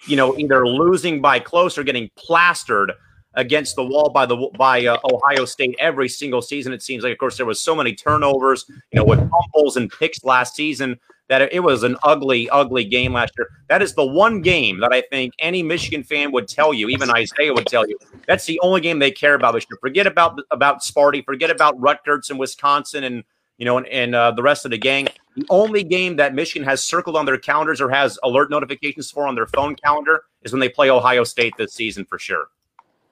You 0.07 0.15
know, 0.15 0.37
either 0.37 0.67
losing 0.67 1.21
by 1.21 1.39
close 1.39 1.77
or 1.77 1.83
getting 1.83 2.09
plastered 2.15 2.93
against 3.33 3.75
the 3.75 3.83
wall 3.83 4.09
by 4.09 4.25
the 4.25 4.49
by 4.57 4.85
uh, 4.85 4.97
Ohio 5.11 5.45
State 5.45 5.75
every 5.79 6.09
single 6.09 6.41
season. 6.41 6.73
It 6.73 6.81
seems 6.81 7.03
like, 7.03 7.11
of 7.13 7.19
course, 7.19 7.37
there 7.37 7.45
was 7.45 7.61
so 7.61 7.75
many 7.75 7.93
turnovers, 7.93 8.65
you 8.69 8.79
know, 8.93 9.03
with 9.03 9.19
fumbles 9.19 9.77
and 9.77 9.91
picks 9.91 10.23
last 10.23 10.55
season 10.55 10.99
that 11.29 11.41
it 11.51 11.61
was 11.61 11.83
an 11.83 11.97
ugly, 12.03 12.49
ugly 12.51 12.85
game 12.85 13.13
last 13.13 13.33
year. 13.37 13.49
That 13.67 13.81
is 13.81 13.93
the 13.93 14.05
one 14.05 14.41
game 14.41 14.79
that 14.79 14.93
I 14.93 15.01
think 15.01 15.33
any 15.39 15.61
Michigan 15.61 16.03
fan 16.03 16.31
would 16.31 16.47
tell 16.47 16.73
you, 16.73 16.87
even 16.87 17.09
Isaiah 17.09 17.53
would 17.53 17.65
tell 17.65 17.87
you, 17.87 17.97
that's 18.27 18.45
the 18.45 18.59
only 18.61 18.79
game 18.79 18.99
they 18.99 19.11
care 19.11 19.33
about 19.33 19.53
this 19.53 19.65
year. 19.69 19.77
Forget 19.81 20.07
about 20.07 20.39
about 20.51 20.81
Sparty, 20.81 21.25
forget 21.25 21.49
about 21.49 21.79
Rutgers 21.79 22.29
and 22.29 22.39
Wisconsin 22.39 23.03
and 23.03 23.23
you 23.57 23.65
know, 23.65 23.77
and, 23.77 23.87
and 23.87 24.15
uh, 24.15 24.31
the 24.31 24.43
rest 24.43 24.65
of 24.65 24.71
the 24.71 24.77
gang. 24.77 25.07
The 25.37 25.45
only 25.51 25.83
game 25.83 26.15
that 26.15 26.33
Michigan 26.33 26.67
has 26.67 26.83
circled 26.83 27.15
on 27.15 27.27
their 27.27 27.37
calendars 27.37 27.79
or 27.79 27.91
has 27.91 28.17
alert 28.23 28.49
notifications 28.49 29.11
for 29.11 29.27
on 29.27 29.35
their 29.35 29.45
phone 29.45 29.75
calendar 29.75 30.23
is 30.41 30.51
when 30.51 30.59
they 30.59 30.67
play 30.67 30.89
Ohio 30.89 31.23
State 31.23 31.53
this 31.59 31.73
season 31.73 32.05
for 32.05 32.17
sure. 32.17 32.47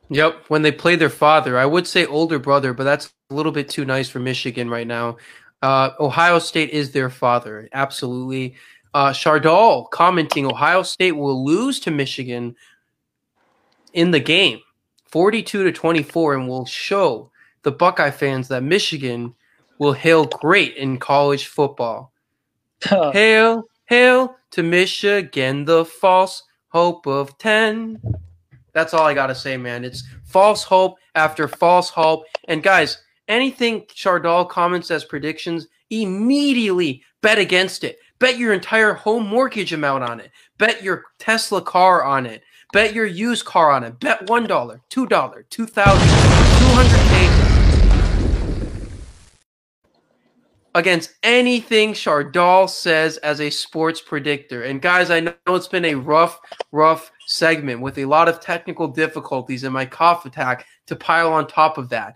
Yep, 0.09 0.45
when 0.47 0.63
they 0.63 0.71
play 0.71 0.95
their 0.95 1.11
father. 1.11 1.55
I 1.55 1.67
would 1.67 1.85
say 1.85 2.07
older 2.07 2.39
brother, 2.39 2.73
but 2.73 2.83
that's 2.83 3.13
a 3.29 3.35
little 3.35 3.51
bit 3.51 3.69
too 3.69 3.85
nice 3.85 4.09
for 4.09 4.17
Michigan 4.17 4.71
right 4.71 4.87
now. 4.87 5.17
Uh, 5.61 5.91
Ohio 5.99 6.39
State 6.39 6.71
is 6.71 6.91
their 6.91 7.11
father. 7.11 7.69
Absolutely. 7.73 8.55
Uh, 8.95 9.11
Chardal 9.11 9.87
commenting 9.91 10.47
Ohio 10.47 10.81
State 10.81 11.11
will 11.11 11.45
lose 11.45 11.79
to 11.81 11.91
Michigan 11.91 12.55
in 13.93 14.09
the 14.09 14.19
game 14.19 14.61
42 15.09 15.63
to 15.63 15.71
24 15.71 16.33
and 16.33 16.47
will 16.47 16.65
show 16.65 17.29
the 17.61 17.71
Buckeye 17.71 18.09
fans 18.09 18.47
that 18.47 18.63
Michigan 18.63 19.35
will 19.77 19.93
hail 19.93 20.25
great 20.25 20.75
in 20.75 20.97
college 20.97 21.45
football. 21.45 22.11
Hail, 22.83 23.63
hail 23.85 24.35
to 24.51 24.63
Michigan, 24.63 25.65
the 25.65 25.85
false 25.85 26.43
hope 26.69 27.07
of 27.07 27.37
10. 27.37 28.01
That's 28.73 28.93
all 28.93 29.05
I 29.05 29.13
got 29.13 29.27
to 29.27 29.35
say, 29.35 29.57
man. 29.57 29.85
It's 29.85 30.03
false 30.25 30.63
hope 30.63 30.97
after 31.15 31.47
false 31.47 31.89
hope. 31.89 32.25
And 32.47 32.61
guys, 32.61 33.01
anything 33.27 33.85
Chardal 33.87 34.49
comments 34.49 34.91
as 34.91 35.05
predictions, 35.05 35.67
immediately 35.89 37.03
bet 37.21 37.37
against 37.37 37.83
it. 37.83 37.97
Bet 38.19 38.37
your 38.37 38.53
entire 38.53 38.93
home 38.93 39.27
mortgage 39.27 39.73
amount 39.73 40.03
on 40.03 40.19
it. 40.19 40.31
Bet 40.57 40.83
your 40.83 41.05
Tesla 41.19 41.61
car 41.61 42.03
on 42.03 42.25
it. 42.25 42.43
Bet 42.73 42.93
your 42.93 43.05
used 43.05 43.45
car 43.45 43.71
on 43.71 43.83
it. 43.83 43.99
Bet 43.99 44.25
$1, 44.27 44.47
$2, 44.89 45.43
2000 45.49 46.07
200K 46.75 47.14
against 50.75 51.15
anything 51.23 51.93
Chardal 51.93 52.69
says 52.69 53.15
as 53.17 53.39
a 53.39 53.49
sports 53.49 54.01
predictor. 54.01 54.63
And 54.63 54.81
guys, 54.81 55.09
I 55.09 55.21
know 55.21 55.33
it's 55.47 55.69
been 55.69 55.85
a 55.85 55.95
rough, 55.95 56.37
rough 56.73 57.11
segment 57.27 57.79
with 57.79 57.97
a 57.97 58.05
lot 58.05 58.27
of 58.27 58.41
technical 58.41 58.89
difficulties 58.89 59.63
and 59.63 59.73
my 59.73 59.85
cough 59.85 60.25
attack 60.25 60.65
to 60.87 60.95
pile 60.95 61.31
on 61.31 61.47
top 61.47 61.77
of 61.77 61.87
that. 61.89 62.15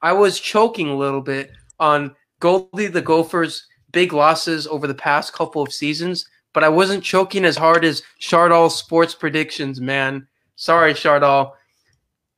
I 0.00 0.14
was 0.14 0.40
choking 0.40 0.88
a 0.88 0.96
little 0.96 1.20
bit 1.20 1.50
on 1.78 2.16
Goldie 2.40 2.86
the 2.86 3.02
Gophers' 3.02 3.66
big 3.92 4.14
losses 4.14 4.66
over 4.66 4.86
the 4.86 4.94
past 4.94 5.34
couple 5.34 5.60
of 5.60 5.72
seasons, 5.72 6.26
but 6.54 6.64
I 6.64 6.68
wasn't 6.70 7.04
choking 7.04 7.44
as 7.44 7.58
hard 7.58 7.84
as 7.84 8.02
Chardal's 8.20 8.78
sports 8.78 9.14
predictions, 9.14 9.82
man. 9.82 10.26
Sorry, 10.56 10.94
Chardal. 10.94 11.52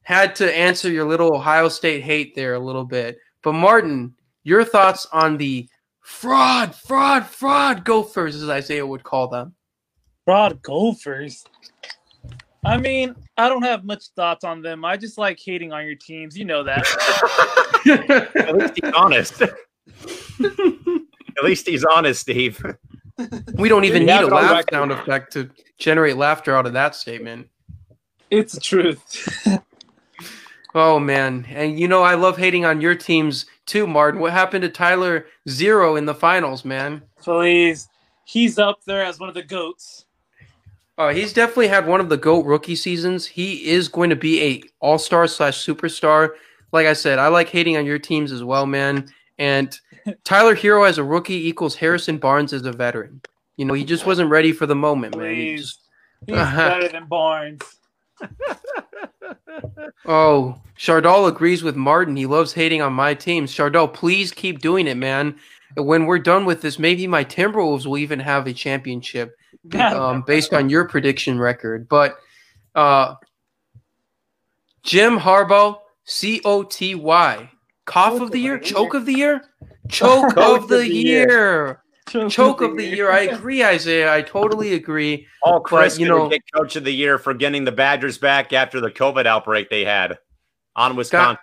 Had 0.02 0.34
to 0.36 0.52
answer 0.52 0.90
your 0.90 1.04
little 1.04 1.36
Ohio 1.36 1.68
State 1.68 2.02
hate 2.02 2.34
there 2.34 2.54
a 2.54 2.58
little 2.58 2.84
bit. 2.84 3.18
But 3.42 3.52
Martin, 3.52 4.14
your 4.42 4.64
thoughts 4.64 5.06
on 5.12 5.36
the 5.36 5.68
fraud, 6.00 6.74
fraud, 6.74 7.26
fraud 7.26 7.84
Gophers, 7.84 8.36
as 8.36 8.48
Isaiah 8.48 8.86
would 8.86 9.02
call 9.02 9.28
them? 9.28 9.54
Fraud 10.24 10.62
Gophers. 10.62 11.44
I 12.64 12.76
mean, 12.76 13.14
I 13.36 13.48
don't 13.48 13.62
have 13.62 13.84
much 13.84 14.08
thoughts 14.16 14.44
on 14.44 14.60
them. 14.60 14.84
I 14.84 14.96
just 14.96 15.16
like 15.16 15.38
hating 15.42 15.72
on 15.72 15.86
your 15.86 15.94
teams. 15.94 16.36
You 16.36 16.44
know 16.44 16.62
that. 16.64 16.86
At 18.36 18.56
least 18.56 18.74
he's 18.82 18.92
honest. 18.94 19.42
At 19.42 21.44
least 21.44 21.66
he's 21.66 21.84
honest, 21.84 22.20
Steve. 22.20 22.62
We 23.54 23.68
don't 23.68 23.84
even 23.84 24.04
need 24.04 24.20
a 24.20 24.26
laugh 24.26 24.64
sound 24.70 24.92
effect 24.92 25.32
to 25.34 25.50
generate 25.78 26.16
laughter 26.16 26.54
out 26.54 26.66
of 26.66 26.74
that 26.74 26.94
statement. 26.94 27.48
It's 28.30 28.54
the 28.54 28.60
truth. 28.60 29.48
oh 30.74 30.98
man, 30.98 31.46
and 31.48 31.78
you 31.78 31.88
know 31.88 32.02
I 32.02 32.14
love 32.14 32.36
hating 32.36 32.64
on 32.64 32.80
your 32.80 32.94
teams 32.94 33.46
too, 33.70 33.86
Martin. 33.86 34.20
What 34.20 34.32
happened 34.32 34.62
to 34.62 34.68
Tyler 34.68 35.26
Herro 35.46 35.96
in 35.96 36.04
the 36.04 36.14
finals, 36.14 36.64
man? 36.64 37.02
Please, 37.22 37.88
he's 38.24 38.58
up 38.58 38.84
there 38.84 39.04
as 39.04 39.20
one 39.20 39.28
of 39.28 39.34
the 39.34 39.42
goats. 39.42 40.06
Uh, 40.98 41.14
he's 41.14 41.32
definitely 41.32 41.68
had 41.68 41.86
one 41.86 42.00
of 42.00 42.10
the 42.10 42.16
GOAT 42.16 42.44
rookie 42.44 42.74
seasons. 42.74 43.24
He 43.24 43.70
is 43.70 43.88
going 43.88 44.10
to 44.10 44.16
be 44.16 44.42
a 44.42 44.62
all 44.80 44.98
star 44.98 45.26
slash 45.26 45.64
superstar. 45.64 46.30
Like 46.72 46.86
I 46.86 46.92
said, 46.92 47.18
I 47.18 47.28
like 47.28 47.48
hating 47.48 47.76
on 47.76 47.86
your 47.86 47.98
teams 47.98 48.32
as 48.32 48.44
well, 48.44 48.66
man. 48.66 49.08
And 49.38 49.78
Tyler 50.24 50.54
Herro 50.54 50.86
as 50.86 50.98
a 50.98 51.04
rookie 51.04 51.48
equals 51.48 51.76
Harrison 51.76 52.18
Barnes 52.18 52.52
as 52.52 52.66
a 52.66 52.72
veteran. 52.72 53.22
You 53.56 53.64
know, 53.64 53.74
he 53.74 53.84
just 53.84 54.04
wasn't 54.04 54.30
ready 54.30 54.52
for 54.52 54.66
the 54.66 54.74
moment, 54.74 55.16
man. 55.16 55.34
He 55.34 55.56
Please. 55.56 55.78
He's 56.26 56.36
better 56.36 56.88
than 56.88 57.06
Barnes. 57.06 57.62
Oh, 60.06 60.60
Chardal 60.76 61.28
agrees 61.28 61.62
with 61.62 61.76
Martin. 61.76 62.16
He 62.16 62.26
loves 62.26 62.52
hating 62.52 62.82
on 62.82 62.92
my 62.92 63.14
teams. 63.14 63.54
Chardal, 63.54 63.92
please 63.92 64.32
keep 64.32 64.60
doing 64.60 64.86
it, 64.86 64.96
man. 64.96 65.36
When 65.76 66.06
we're 66.06 66.18
done 66.18 66.44
with 66.44 66.62
this, 66.62 66.78
maybe 66.78 67.06
my 67.06 67.22
Timberwolves 67.22 67.86
will 67.86 67.98
even 67.98 68.18
have 68.18 68.46
a 68.46 68.52
championship 68.52 69.36
um, 69.74 70.22
based 70.26 70.52
on 70.52 70.68
your 70.68 70.88
prediction 70.88 71.38
record. 71.38 71.88
But 71.88 72.18
uh, 72.74 73.14
Jim 74.82 75.18
Harbaugh, 75.18 75.78
C 76.04 76.40
O 76.44 76.64
T 76.64 76.94
Y, 76.94 77.50
cough 77.84 78.20
of 78.20 78.32
the 78.32 78.40
year, 78.40 78.58
choke 78.58 78.94
of 78.94 79.06
the 79.06 79.14
year, 79.14 79.44
choke 79.88 80.36
of 80.36 80.68
the 80.68 80.88
year. 80.88 81.79
Choke 82.28 82.60
of 82.60 82.76
the 82.76 82.84
year. 82.84 83.10
I 83.10 83.20
agree, 83.20 83.62
Isaiah. 83.62 84.12
I 84.12 84.22
totally 84.22 84.74
agree. 84.74 85.26
Paul 85.44 85.62
Chryst, 85.62 85.98
you 85.98 86.04
you 86.06 86.10
know, 86.10 86.18
know- 86.18 86.28
get 86.28 86.42
coach 86.52 86.76
of 86.76 86.84
the 86.84 86.92
year 86.92 87.18
for 87.18 87.34
getting 87.34 87.64
the 87.64 87.72
Badgers 87.72 88.18
back 88.18 88.52
after 88.52 88.80
the 88.80 88.90
COVID 88.90 89.26
outbreak 89.26 89.70
they 89.70 89.84
had 89.84 90.18
on 90.76 90.96
Wisconsin. 90.96 91.38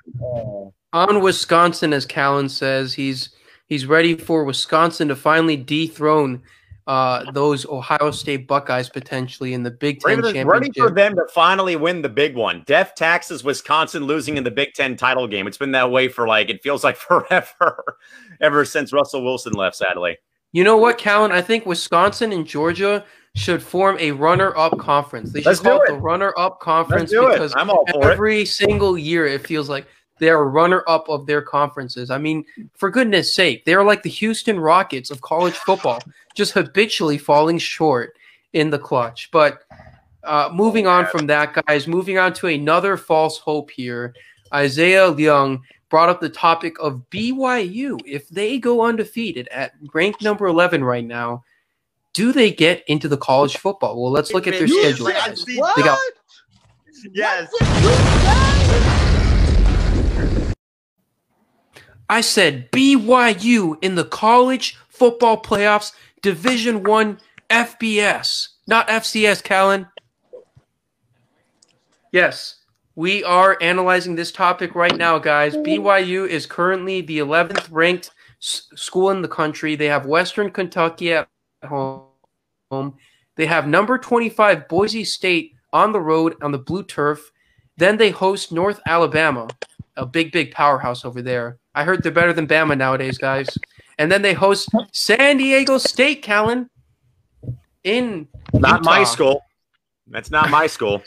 on 0.94 1.22
Wisconsin, 1.22 1.94
as 1.94 2.06
Callan 2.06 2.50
says, 2.50 2.94
he's 2.94 3.30
he's 3.68 3.86
ready 3.86 4.16
for 4.16 4.44
Wisconsin 4.44 5.08
to 5.10 5.16
finally 5.16 5.58
dethrone 5.58 6.42
uh, 6.88 7.30
those 7.34 7.66
Ohio 7.66 8.12
State 8.12 8.48
Buckeyes 8.48 8.88
potentially 8.88 9.54
in 9.54 9.64
the 9.64 9.72
Big 9.72 10.00
Ten 10.00 10.22
Ready, 10.22 10.44
ready 10.44 10.68
championship. 10.70 10.84
for 10.84 10.92
them 10.92 11.16
to 11.16 11.26
finally 11.34 11.76
win 11.76 12.02
the 12.02 12.08
big 12.10 12.34
one. 12.36 12.64
Death 12.66 12.94
taxes 12.96 13.44
Wisconsin 13.44 14.04
losing 14.06 14.38
in 14.38 14.46
the 14.46 14.52
Big 14.52 14.74
Ten 14.74 14.96
title 14.96 15.28
game. 15.28 15.48
It's 15.48 15.58
been 15.58 15.74
that 15.74 15.92
way 15.92 16.08
for 16.08 16.28
like 16.28 16.50
it 16.50 16.64
feels 16.64 16.86
like 16.86 16.96
forever, 16.96 17.98
ever 18.40 18.64
since 18.64 18.94
Russell 18.94 19.24
Wilson 19.24 19.52
left. 19.54 19.76
Sadly, 19.76 20.18
You 20.58 20.64
know 20.64 20.78
what, 20.78 20.98
Callan? 20.98 21.32
I 21.32 21.44
think 21.44 21.68
Wisconsin 21.68 22.32
and 22.32 22.44
Georgia 22.44 23.06
should 23.36 23.62
form 23.62 23.96
a 24.00 24.10
runner-up 24.10 24.80
conference. 24.80 25.32
They 25.32 25.42
should 25.42 25.50
Let's 25.50 25.60
call 25.60 25.78
do 25.78 25.84
it 25.84 25.90
it. 25.90 25.94
the 25.94 26.00
runner-up 26.00 26.60
conference 26.60 27.12
because 27.12 27.54
for 27.54 27.86
it. 27.86 28.04
every 28.04 28.44
single 28.44 28.98
year 28.98 29.28
it 29.28 29.46
feels 29.46 29.70
like 29.70 29.86
they're 30.18 30.40
a 30.40 30.46
runner-up 30.46 31.10
of 31.10 31.28
their 31.28 31.44
conferences. 31.44 32.10
I 32.10 32.18
mean, 32.18 32.44
for 32.74 32.90
goodness 32.90 33.36
sake, 33.36 33.66
they're 33.66 33.84
like 33.84 34.02
the 34.02 34.10
Houston 34.10 34.60
Rockets 34.60 35.12
of 35.12 35.22
college 35.22 35.54
football, 35.54 36.00
just 36.34 36.54
habitually 36.54 37.20
falling 37.20 37.60
short 37.60 38.18
in 38.54 38.72
the 38.72 38.80
clutch. 38.80 39.30
But 39.32 39.62
uh, 40.24 40.50
moving 40.52 40.88
on 40.88 41.06
from 41.06 41.28
that, 41.28 41.54
guys, 41.68 41.88
moving 41.88 42.18
on 42.18 42.34
to 42.34 42.48
another 42.48 42.98
false 42.98 43.38
hope 43.38 43.70
here. 43.70 44.16
Isaiah 44.52 45.12
Leung 45.12 45.60
brought 45.90 46.10
up 46.10 46.20
the 46.22 46.30
topic 46.30 46.78
of 46.80 47.10
BYU. 47.10 48.00
If 48.06 48.30
they 48.30 48.60
go 48.60 48.84
undefeated 48.84 49.48
at 49.50 49.74
rank 49.94 50.22
number 50.22 50.48
11 50.48 50.84
right 50.84 51.06
now, 51.06 51.44
do 52.14 52.32
they 52.32 52.52
get 52.52 52.84
into 52.88 53.08
the 53.08 53.18
college 53.18 53.58
football? 53.58 54.02
Well, 54.02 54.12
let's 54.12 54.34
look 54.34 54.48
at 54.48 54.54
their 54.54 54.68
schedule. 54.68 55.08
I 55.08 55.12
guys. 55.14 55.42
see 55.44 55.62
They 55.76 55.84
got 55.84 56.00
Yes. 57.14 57.50
I 62.10 62.22
said 62.22 62.72
BYU 62.72 63.78
in 63.82 63.96
the 63.96 64.06
college 64.06 64.78
football 64.90 65.42
playoffs, 65.42 65.92
Division 66.22 66.84
One 66.84 67.20
FBS, 67.50 68.50
not 68.66 68.88
FCS, 68.88 69.44
Callan. 69.44 69.88
Yes, 72.12 72.56
we 72.98 73.24
are 73.24 73.60
analyzing 73.62 74.16
this 74.16 74.32
topic 74.32 74.74
right 74.74 74.98
now, 74.98 75.20
guys. 75.20 75.56
BYU 75.56 76.28
is 76.28 76.48
currently 76.48 77.02
the 77.02 77.20
11th 77.20 77.68
ranked 77.70 78.10
s- 78.42 78.68
school 78.74 79.12
in 79.12 79.22
the 79.22 79.28
country. 79.28 79.76
They 79.76 79.86
have 79.86 80.08
Western 80.08 80.50
Kentucky 80.50 81.14
at 81.14 81.30
home. 81.64 82.08
They 83.36 83.46
have 83.46 83.68
number 83.68 84.00
25 84.00 84.68
Boise 84.68 85.04
State 85.04 85.54
on 85.72 85.92
the 85.92 86.00
road 86.00 86.38
on 86.42 86.52
the 86.52 86.58
blue 86.58 86.82
turf. 86.82 87.32
Then 87.78 87.98
they 87.98 88.10
host 88.10 88.52
North 88.52 88.80
Alabama, 88.88 89.48
a 89.96 90.08
big, 90.08 90.32
big 90.32 90.50
powerhouse 90.50 91.06
over 91.06 91.22
there. 91.22 91.60
I 91.76 91.84
heard 91.84 92.02
they're 92.02 92.12
better 92.12 92.34
than 92.34 92.48
Bama 92.48 92.76
nowadays, 92.76 93.20
guys. 93.20 93.48
And 94.00 94.12
then 94.12 94.24
they 94.24 94.34
host 94.34 94.70
San 94.92 95.38
Diego 95.38 95.78
State, 95.78 96.24
Callan, 96.24 96.68
in 97.84 98.28
not 98.54 98.84
my 98.84 99.04
school. 99.04 99.42
That's 100.08 100.32
not 100.32 100.50
my 100.50 100.66
school. 100.66 101.04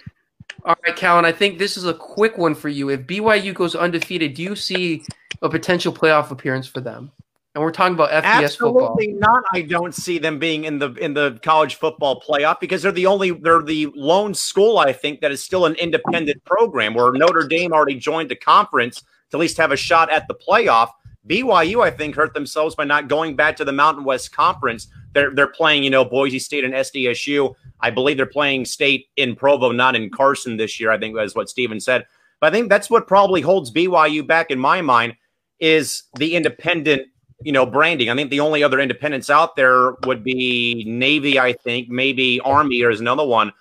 All 0.64 0.76
right, 0.84 0.96
Callan, 0.96 1.24
I 1.24 1.32
think 1.32 1.58
this 1.58 1.76
is 1.76 1.84
a 1.84 1.94
quick 1.94 2.36
one 2.38 2.54
for 2.54 2.68
you. 2.68 2.90
If 2.90 3.02
BYU 3.02 3.54
goes 3.54 3.74
undefeated, 3.74 4.34
do 4.34 4.42
you 4.42 4.54
see 4.54 5.02
a 5.42 5.48
potential 5.48 5.92
playoff 5.92 6.30
appearance 6.30 6.66
for 6.66 6.80
them? 6.80 7.10
And 7.54 7.64
we're 7.64 7.72
talking 7.72 7.94
about 7.94 8.10
FBS 8.10 8.56
football. 8.56 8.90
Absolutely 8.90 9.14
not. 9.14 9.42
I 9.52 9.62
don't 9.62 9.92
see 9.92 10.18
them 10.18 10.38
being 10.38 10.64
in 10.64 10.78
the 10.78 10.92
in 10.94 11.14
the 11.14 11.40
college 11.42 11.74
football 11.74 12.20
playoff 12.20 12.60
because 12.60 12.82
they're 12.82 12.92
the 12.92 13.06
only 13.06 13.32
they're 13.32 13.62
the 13.62 13.88
lone 13.96 14.34
school 14.34 14.78
I 14.78 14.92
think 14.92 15.20
that 15.20 15.32
is 15.32 15.42
still 15.42 15.66
an 15.66 15.74
independent 15.74 16.44
program 16.44 16.94
where 16.94 17.10
Notre 17.12 17.48
Dame 17.48 17.72
already 17.72 17.96
joined 17.96 18.30
the 18.30 18.36
conference 18.36 19.00
to 19.00 19.36
at 19.36 19.40
least 19.40 19.56
have 19.56 19.72
a 19.72 19.76
shot 19.76 20.10
at 20.12 20.28
the 20.28 20.34
playoff. 20.34 20.90
BYU 21.28 21.84
I 21.84 21.90
think 21.90 22.14
hurt 22.14 22.34
themselves 22.34 22.74
by 22.74 22.84
not 22.84 23.08
going 23.08 23.36
back 23.36 23.56
to 23.56 23.64
the 23.64 23.72
Mountain 23.72 24.04
West 24.04 24.34
Conference. 24.34 24.88
They're 25.12 25.34
they're 25.34 25.46
playing, 25.46 25.82
you 25.82 25.90
know, 25.90 26.04
Boise 26.04 26.38
State 26.38 26.64
and 26.64 26.74
SDSU. 26.74 27.54
I 27.80 27.90
believe 27.90 28.16
they're 28.16 28.26
playing 28.26 28.64
state 28.64 29.06
in 29.16 29.36
Provo, 29.36 29.72
not 29.72 29.96
in 29.96 30.10
Carson 30.10 30.56
this 30.56 30.80
year. 30.80 30.90
I 30.90 30.98
think 30.98 31.14
that's 31.14 31.34
what 31.34 31.48
Steven 31.48 31.80
said. 31.80 32.06
But 32.40 32.48
I 32.48 32.50
think 32.56 32.68
that's 32.68 32.88
what 32.88 33.06
probably 33.06 33.40
holds 33.42 33.70
BYU 33.70 34.26
back 34.26 34.50
in 34.50 34.58
my 34.58 34.80
mind 34.80 35.14
is 35.60 36.04
the 36.16 36.34
independent, 36.34 37.02
you 37.42 37.52
know, 37.52 37.66
branding. 37.66 38.08
I 38.08 38.14
think 38.14 38.30
the 38.30 38.40
only 38.40 38.62
other 38.62 38.80
independents 38.80 39.28
out 39.28 39.56
there 39.56 39.96
would 40.06 40.24
be 40.24 40.84
Navy, 40.86 41.38
I 41.38 41.52
think, 41.52 41.88
maybe 41.90 42.40
Army 42.40 42.82
or 42.82 42.90
is 42.90 43.00
another 43.00 43.26
one. 43.26 43.52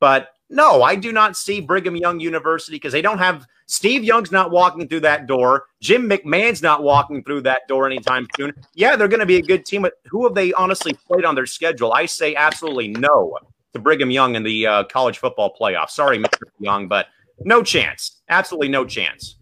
But 0.00 0.31
no, 0.52 0.82
I 0.82 0.96
do 0.96 1.12
not 1.12 1.34
see 1.34 1.60
Brigham 1.60 1.96
Young 1.96 2.20
University 2.20 2.76
because 2.76 2.92
they 2.92 3.00
don't 3.00 3.18
have 3.18 3.46
Steve 3.66 4.04
Young's 4.04 4.30
not 4.30 4.50
walking 4.50 4.86
through 4.86 5.00
that 5.00 5.26
door. 5.26 5.64
Jim 5.80 6.08
McMahon's 6.08 6.60
not 6.60 6.82
walking 6.82 7.24
through 7.24 7.40
that 7.40 7.66
door 7.68 7.86
anytime 7.86 8.26
soon. 8.36 8.52
Yeah, 8.74 8.94
they're 8.94 9.08
going 9.08 9.20
to 9.20 9.26
be 9.26 9.36
a 9.36 9.42
good 9.42 9.64
team, 9.64 9.80
but 9.80 9.94
who 10.04 10.24
have 10.24 10.34
they 10.34 10.52
honestly 10.52 10.92
played 10.92 11.24
on 11.24 11.34
their 11.34 11.46
schedule? 11.46 11.94
I 11.94 12.04
say 12.04 12.34
absolutely 12.34 12.88
no 12.88 13.38
to 13.72 13.78
Brigham 13.78 14.10
Young 14.10 14.34
in 14.34 14.42
the 14.42 14.66
uh, 14.66 14.84
college 14.84 15.18
football 15.18 15.56
playoff. 15.58 15.88
Sorry, 15.88 16.18
Mr. 16.18 16.42
Young, 16.60 16.86
but 16.86 17.06
no 17.44 17.62
chance. 17.62 18.20
Absolutely 18.28 18.68
no 18.68 18.84
chance. 18.84 19.36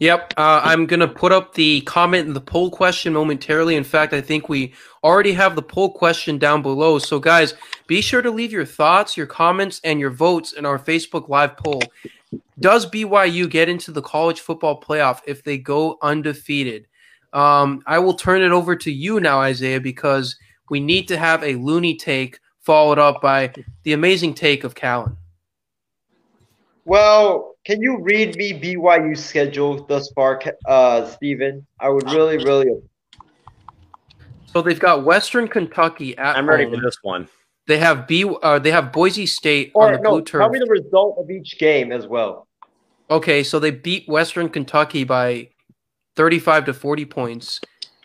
Yep, 0.00 0.34
uh, 0.36 0.60
I'm 0.62 0.86
to 0.86 1.08
put 1.08 1.32
up 1.32 1.54
the 1.54 1.80
comment 1.80 2.28
and 2.28 2.36
the 2.36 2.40
poll 2.40 2.70
question 2.70 3.12
momentarily. 3.12 3.74
In 3.74 3.82
fact, 3.82 4.12
I 4.12 4.20
think 4.20 4.48
we 4.48 4.72
already 5.02 5.32
have 5.32 5.56
the 5.56 5.62
poll 5.62 5.90
question 5.90 6.38
down 6.38 6.62
below. 6.62 7.00
So, 7.00 7.18
guys, 7.18 7.54
be 7.88 8.00
sure 8.00 8.22
to 8.22 8.30
leave 8.30 8.52
your 8.52 8.64
thoughts, 8.64 9.16
your 9.16 9.26
comments, 9.26 9.80
and 9.82 9.98
your 9.98 10.10
votes 10.10 10.52
in 10.52 10.64
our 10.64 10.78
Facebook 10.78 11.28
Live 11.28 11.56
poll. 11.56 11.82
Does 12.60 12.88
BYU 12.88 13.50
get 13.50 13.68
into 13.68 13.90
the 13.90 14.02
college 14.02 14.40
football 14.40 14.80
playoff 14.80 15.20
if 15.26 15.42
they 15.42 15.58
go 15.58 15.98
undefeated? 16.00 16.86
Um, 17.32 17.82
I 17.86 17.98
will 17.98 18.14
turn 18.14 18.42
it 18.42 18.52
over 18.52 18.76
to 18.76 18.92
you 18.92 19.18
now, 19.18 19.40
Isaiah, 19.40 19.80
because 19.80 20.36
we 20.70 20.78
need 20.78 21.08
to 21.08 21.16
have 21.16 21.42
a 21.42 21.56
loony 21.56 21.96
take 21.96 22.38
followed 22.60 22.98
up 22.98 23.20
by 23.20 23.52
the 23.82 23.94
amazing 23.94 24.34
take 24.34 24.62
of 24.62 24.74
Callan. 24.74 25.16
Well, 26.84 27.56
can 27.68 27.82
you 27.82 28.00
read 28.00 28.34
me 28.36 28.54
BYU 28.54 29.16
schedule 29.16 29.84
thus 29.84 30.10
far, 30.12 30.40
uh, 30.66 31.04
Stephen? 31.04 31.66
I 31.78 31.90
would 31.90 32.10
really, 32.10 32.38
really. 32.38 32.70
So 34.46 34.62
they've 34.62 34.80
got 34.80 35.04
Western 35.04 35.48
Kentucky 35.48 36.16
at. 36.16 36.38
I'm 36.38 36.48
ready 36.48 36.64
for 36.64 36.80
this 36.80 36.96
one. 37.02 37.28
They 37.66 37.76
have 37.76 38.08
B. 38.08 38.24
Uh, 38.42 38.58
they 38.58 38.70
have 38.70 38.90
Boise 38.90 39.26
State 39.26 39.72
or, 39.74 39.88
on 39.88 39.92
the 39.92 39.98
no, 39.98 40.10
blue 40.12 40.22
turf. 40.22 40.40
Tell 40.40 40.48
me 40.48 40.60
the 40.60 40.70
result 40.70 41.18
of 41.18 41.30
each 41.30 41.58
game 41.58 41.92
as 41.92 42.06
well. 42.06 42.48
Okay, 43.10 43.42
so 43.42 43.58
they 43.58 43.70
beat 43.70 44.08
Western 44.08 44.48
Kentucky 44.48 45.04
by 45.04 45.50
35 46.16 46.64
to 46.66 46.72
40 46.72 47.04
points. 47.04 47.60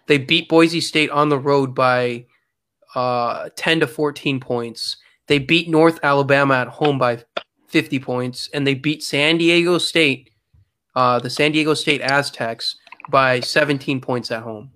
They 0.07 0.17
beat 0.17 0.49
Boise 0.49 0.81
State 0.81 1.09
on 1.09 1.29
the 1.29 1.39
road 1.39 1.73
by 1.73 2.25
uh, 2.95 3.47
10 3.55 3.79
to 3.79 3.87
14 3.87 4.41
points. 4.41 4.97
They 5.27 5.39
beat 5.39 5.69
North 5.69 6.01
Alabama 6.03 6.55
at 6.55 6.67
home 6.67 6.99
by 6.99 7.23
50 7.73 7.99
points, 7.99 8.49
and 8.53 8.67
they 8.67 8.75
beat 8.75 9.01
San 9.01 9.39
Diego 9.39 9.79
State, 9.79 10.29
uh, 10.95 11.17
the 11.17 11.29
San 11.29 11.51
Diego 11.51 11.73
State 11.73 12.01
Aztecs, 12.01 12.75
by 13.09 13.39
17 13.39 13.99
points 13.99 14.29
at 14.29 14.43
home. 14.43 14.71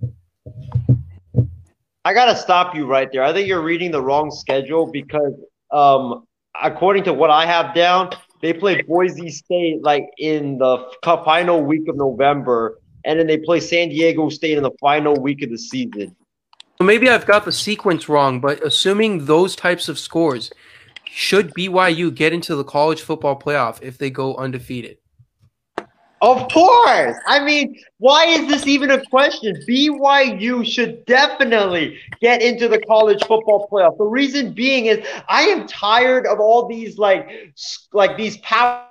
I 2.04 2.14
gotta 2.14 2.36
stop 2.36 2.74
you 2.74 2.88
right 2.88 3.08
there. 3.12 3.24
I 3.24 3.32
think 3.34 3.48
you're 3.48 3.62
reading 3.62 3.91
the 3.91 4.02
wrong 4.02 4.32
schedule 4.32 4.89
because, 4.91 5.34
um, 5.72 6.26
according 6.60 7.04
to 7.04 7.14
what 7.14 7.30
I 7.30 7.45
have 7.45 7.76
down, 7.76 8.10
they 8.41 8.52
play 8.52 8.82
Boise 8.82 9.30
State 9.30 9.84
like 9.84 10.06
in 10.18 10.58
the 10.58 10.89
final 11.04 11.62
week 11.62 11.88
of 11.88 11.98
November, 11.98 12.80
and 13.06 13.20
then 13.20 13.28
they 13.28 13.38
play 13.38 13.60
San 13.60 13.89
Diego 13.89 14.30
State 14.30 14.58
in 14.58 14.64
the 14.64 14.72
final 14.82 15.16
week 15.22 15.43
of 15.43 15.52
the 15.52 15.58
season. 15.60 16.16
Maybe 16.80 17.10
I've 17.10 17.28
got 17.28 17.45
the 17.45 17.52
sequence 17.52 18.10
wrong, 18.10 18.39
but 18.39 18.64
assuming 18.64 19.26
those 19.26 19.56
types 19.56 19.88
of 19.88 20.00
scores, 20.00 20.52
should 21.18 21.51
BYU 21.55 22.13
get 22.13 22.32
into 22.32 22.55
the 22.55 22.63
college 22.63 23.01
football 23.01 23.39
playoff 23.39 23.80
if 23.82 23.97
they 23.97 24.11
go 24.11 24.36
undefeated? 24.36 24.99
Of 26.22 26.47
course. 26.51 27.15
I 27.26 27.43
mean, 27.43 27.76
why 27.97 28.26
is 28.26 28.47
this 28.47 28.68
even 28.68 28.91
a 28.91 29.03
question? 29.03 29.55
BYU 29.68 30.63
should 30.63 31.03
definitely 31.05 31.97
get 32.22 32.43
into 32.43 32.68
the 32.68 32.80
college 32.82 33.20
football 33.22 33.68
playoff. 33.68 33.97
The 33.97 34.03
reason 34.03 34.53
being 34.53 34.86
is 34.86 35.03
I 35.28 35.41
am 35.41 35.68
tired 35.68 36.28
of 36.28 36.39
all 36.39 36.68
these 36.68 36.99
like 36.99 37.28
like 37.93 38.15
these 38.15 38.38
power 38.38 38.84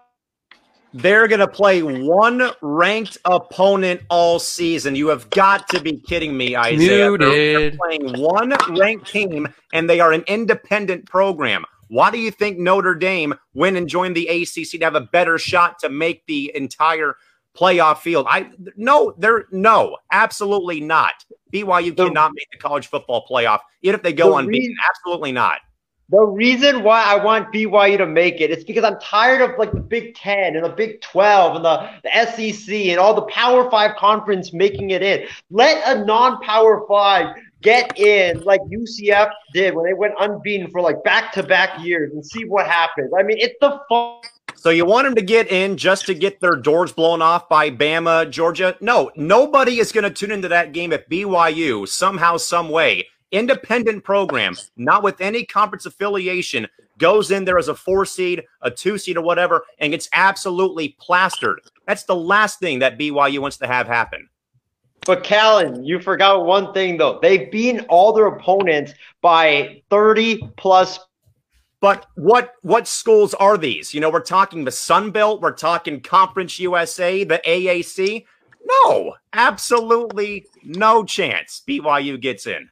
they're 0.95 1.29
going 1.29 1.41
to 1.41 1.49
play 1.49 1.83
one 1.83 2.51
ranked 2.61 3.19
opponent 3.25 4.01
all 4.09 4.39
season. 4.41 4.97
You 4.97 5.09
have 5.09 5.29
got 5.31 5.69
to 5.69 5.81
be 5.81 5.99
kidding 5.99 6.37
me, 6.37 6.57
Isaiah. 6.57 7.17
They're, 7.19 7.19
they're 7.19 7.71
playing 7.73 8.19
one 8.19 8.55
ranked 8.71 9.09
team, 9.09 9.47
and 9.75 9.91
they 9.91 10.01
are 10.01 10.13
an 10.13 10.25
independent 10.27 11.05
program. 11.05 11.67
Why 11.89 12.11
do 12.11 12.19
you 12.19 12.31
think 12.31 12.59
Notre 12.59 12.95
Dame 12.95 13.35
went 13.55 13.77
and 13.77 13.89
joined 13.89 14.17
the 14.17 14.29
ACC 14.29 14.71
to 14.81 14.85
have 14.85 14.95
a 14.95 15.01
better 15.01 15.39
shot 15.39 15.79
to 15.81 15.89
make 15.89 16.25
the 16.27 16.53
entire 16.55 17.17
playoff 17.57 17.99
field? 17.99 18.27
I 18.29 18.51
no, 18.77 19.15
there 19.19 19.47
no, 19.53 19.99
absolutely 20.11 20.81
not. 20.81 21.25
BYU 21.53 21.97
the, 21.97 22.07
cannot 22.07 22.33
make 22.35 22.49
the 22.51 22.59
college 22.59 22.89
football 22.89 23.27
playoff, 23.31 23.61
even 23.83 23.95
if 23.95 24.03
they 24.03 24.13
go 24.13 24.31
the 24.31 24.37
unbeaten. 24.37 24.69
Reason, 24.69 24.77
absolutely 24.91 25.33
not. 25.33 25.61
The 26.09 26.21
reason 26.21 26.85
why 26.85 27.03
I 27.03 27.23
want 27.23 27.53
BYU 27.53 27.99
to 27.99 28.07
make 28.07 28.41
it 28.41 28.53
is 28.53 28.63
because 28.63 28.85
I'm 28.85 28.99
tired 29.01 29.41
of 29.41 29.59
like 29.59 29.73
the 29.73 29.81
Big 29.81 30.15
Ten 30.15 30.55
and 30.55 30.65
the 30.65 30.69
Big 30.71 31.01
Twelve 31.01 31.57
and 31.57 31.65
the, 31.65 31.91
the 32.05 32.53
SEC 32.53 32.73
and 32.73 33.01
all 33.01 33.13
the 33.13 33.23
Power 33.23 33.69
Five 33.71 33.97
conference 33.97 34.53
making 34.53 34.91
it 34.91 35.03
in. 35.03 35.27
Let 35.51 35.83
a 35.85 36.05
non-Power 36.05 36.87
Five 36.89 37.35
get 37.63 37.99
in 37.99 38.43
like 38.45 38.61
UCF 38.63 39.31
did 39.53 39.75
when 39.75 39.85
they 39.85 39.95
went 39.95 40.15
unbeaten 40.19 40.71
for 40.71 40.81
like 40.81 41.03
back 41.05 41.33
to 41.33 41.43
back 41.43 41.85
years 41.85 42.13
and 42.13 42.25
see 42.25 42.45
what 42.45 42.67
happens. 42.67 43.13
I 43.19 43.23
mean, 43.23 43.39
it's 43.39 43.57
the 43.61 43.81
fun. 43.89 44.21
So 44.55 44.71
you 44.71 44.85
want 44.85 45.05
them 45.05 45.15
to 45.15 45.23
get 45.23 45.53
in 45.53 45.77
just 45.77 46.07
to 46.07 46.15
get 46.15 46.41
their 46.41 46.57
doors 46.57 46.91
blown 46.91 47.23
off 47.23 47.49
by 47.49 47.71
Bama, 47.71 48.29
Georgia? 48.31 48.77
No, 48.81 49.11
nobody 49.15 49.79
is 49.79 49.93
going 49.93 50.05
to 50.05 50.11
tune 50.11 50.33
into 50.33 50.49
that 50.49 50.73
game 50.73 50.93
at 50.93 51.09
BYU 51.09 51.87
somehow, 51.87 52.37
some 52.37 52.71
way. 52.71 53.07
Independent 53.33 54.03
program, 54.03 54.57
not 54.77 55.03
with 55.03 55.21
any 55.21 55.45
conference 55.45 55.87
affiliation, 55.87 56.67
goes 56.99 57.31
in 57.31 57.45
there 57.45 57.59
as 57.59 57.69
a 57.69 57.75
four 57.75 58.05
seed, 58.07 58.45
a 58.63 58.71
two 58.71 58.99
seed, 58.99 59.17
or 59.17 59.23
whatever, 59.23 59.65
and 59.79 59.93
gets 59.93 60.09
absolutely 60.13 60.97
plastered. 60.99 61.61
That's 61.87 62.05
the 62.05 62.17
last 62.17 62.59
thing 62.59 62.79
that 62.81 62.99
BYU 62.99 63.39
wants 63.41 63.59
to 63.59 63.67
have 63.67 63.87
happen. 63.87 64.29
But 65.07 65.23
Callan, 65.23 65.85
you 65.85 66.01
forgot 66.01 66.45
one 66.45 66.73
thing 66.73 66.97
though. 66.97 67.19
They've 67.23 67.51
beaten 67.51 67.87
all 67.89 68.13
their 68.13 68.27
opponents 68.27 68.93
by 69.23 69.83
30 69.91 70.43
plus. 70.57 70.99
But 71.81 72.07
what 72.17 72.55
what 72.63 72.89
schools 72.89 73.35
are 73.35 73.57
these? 73.57 73.95
You 73.95 74.01
know, 74.01 74.11
we're 74.11 74.21
talking 74.21 74.65
the 74.65 74.73
Sun 74.73 75.13
Belt, 75.13 75.41
we're 75.41 75.53
talking 75.53 76.01
Conference 76.01 76.59
USA, 76.59 77.23
the 77.23 77.41
AAC. 77.47 78.25
No, 78.65 79.15
absolutely 79.33 80.47
no 80.65 81.05
chance 81.05 81.63
BYU 81.69 82.21
gets 82.21 82.47
in. 82.47 82.69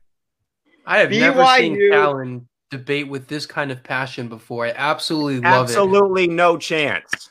I 0.87 0.99
have 0.99 1.11
BYU, 1.11 1.21
never 1.21 1.47
seen 1.57 1.91
Callan 1.91 2.49
debate 2.71 3.09
with 3.09 3.29
this 3.29 3.47
kind 3.47 3.71
of 3.71 3.85
passion 3.85 4.29
before. 4.29 4.67
I 4.67 4.73
absolutely 4.75 5.41
love 5.41 5.65
absolutely 5.65 5.93
it. 5.93 6.03
Absolutely 6.03 6.29
no 6.29 6.59
chance. 6.59 7.31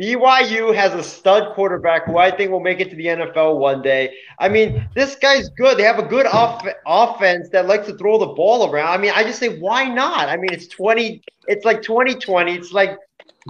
BYU 0.00 0.74
has 0.74 0.94
a 0.94 1.02
stud 1.02 1.54
quarterback 1.54 2.06
who 2.06 2.16
I 2.16 2.30
think 2.30 2.50
will 2.50 2.60
make 2.60 2.80
it 2.80 2.88
to 2.88 2.96
the 2.96 3.04
NFL 3.04 3.58
one 3.58 3.82
day. 3.82 4.14
I 4.38 4.48
mean, 4.48 4.88
this 4.94 5.14
guy's 5.16 5.50
good. 5.50 5.76
They 5.76 5.82
have 5.82 5.98
a 5.98 6.06
good 6.06 6.24
off- 6.24 6.66
offense 6.86 7.50
that 7.50 7.66
likes 7.66 7.86
to 7.88 7.96
throw 7.98 8.18
the 8.18 8.28
ball 8.28 8.70
around. 8.70 8.88
I 8.88 8.96
mean, 8.96 9.12
I 9.14 9.24
just 9.24 9.38
say, 9.38 9.58
why 9.58 9.84
not? 9.84 10.30
I 10.30 10.38
mean, 10.38 10.54
it's 10.54 10.68
20, 10.68 11.22
it's 11.48 11.66
like 11.66 11.82
2020. 11.82 12.54
It's 12.54 12.72
like 12.72 12.96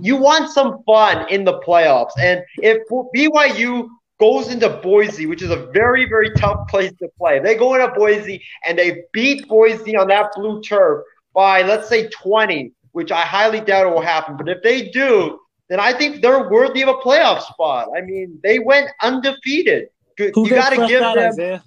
you 0.02 0.16
want 0.16 0.50
some 0.50 0.82
fun 0.82 1.28
in 1.30 1.44
the 1.44 1.60
playoffs. 1.60 2.18
And 2.18 2.42
if 2.56 2.78
BYU 3.14 3.88
goes 4.18 4.50
into 4.50 4.68
Boise, 4.68 5.26
which 5.26 5.42
is 5.42 5.50
a 5.50 5.66
very, 5.72 6.08
very 6.08 6.30
tough 6.30 6.66
place 6.66 6.92
to 6.98 7.08
play, 7.16 7.38
they 7.38 7.54
go 7.54 7.76
into 7.76 7.94
Boise 7.94 8.42
and 8.64 8.76
they 8.76 9.04
beat 9.12 9.46
Boise 9.46 9.96
on 9.96 10.08
that 10.08 10.32
blue 10.34 10.60
turf 10.62 11.04
by, 11.32 11.62
let's 11.62 11.88
say, 11.88 12.08
20, 12.08 12.72
which 12.90 13.12
I 13.12 13.20
highly 13.20 13.60
doubt 13.60 13.86
it 13.86 13.94
will 13.94 14.02
happen. 14.02 14.36
But 14.36 14.48
if 14.48 14.64
they 14.64 14.90
do, 14.90 15.38
then 15.70 15.78
I 15.78 15.92
think 15.92 16.20
they're 16.20 16.50
worthy 16.50 16.82
of 16.82 16.88
a 16.88 16.94
playoff 16.94 17.42
spot. 17.42 17.88
I 17.96 18.00
mean, 18.00 18.38
they 18.42 18.58
went 18.58 18.90
undefeated. 19.02 19.88
Who 20.18 20.48
you 20.48 20.50
got 20.50 20.70
to 20.70 20.86
give 20.88 21.00
them. 21.00 21.16
Isaiah? 21.16 21.64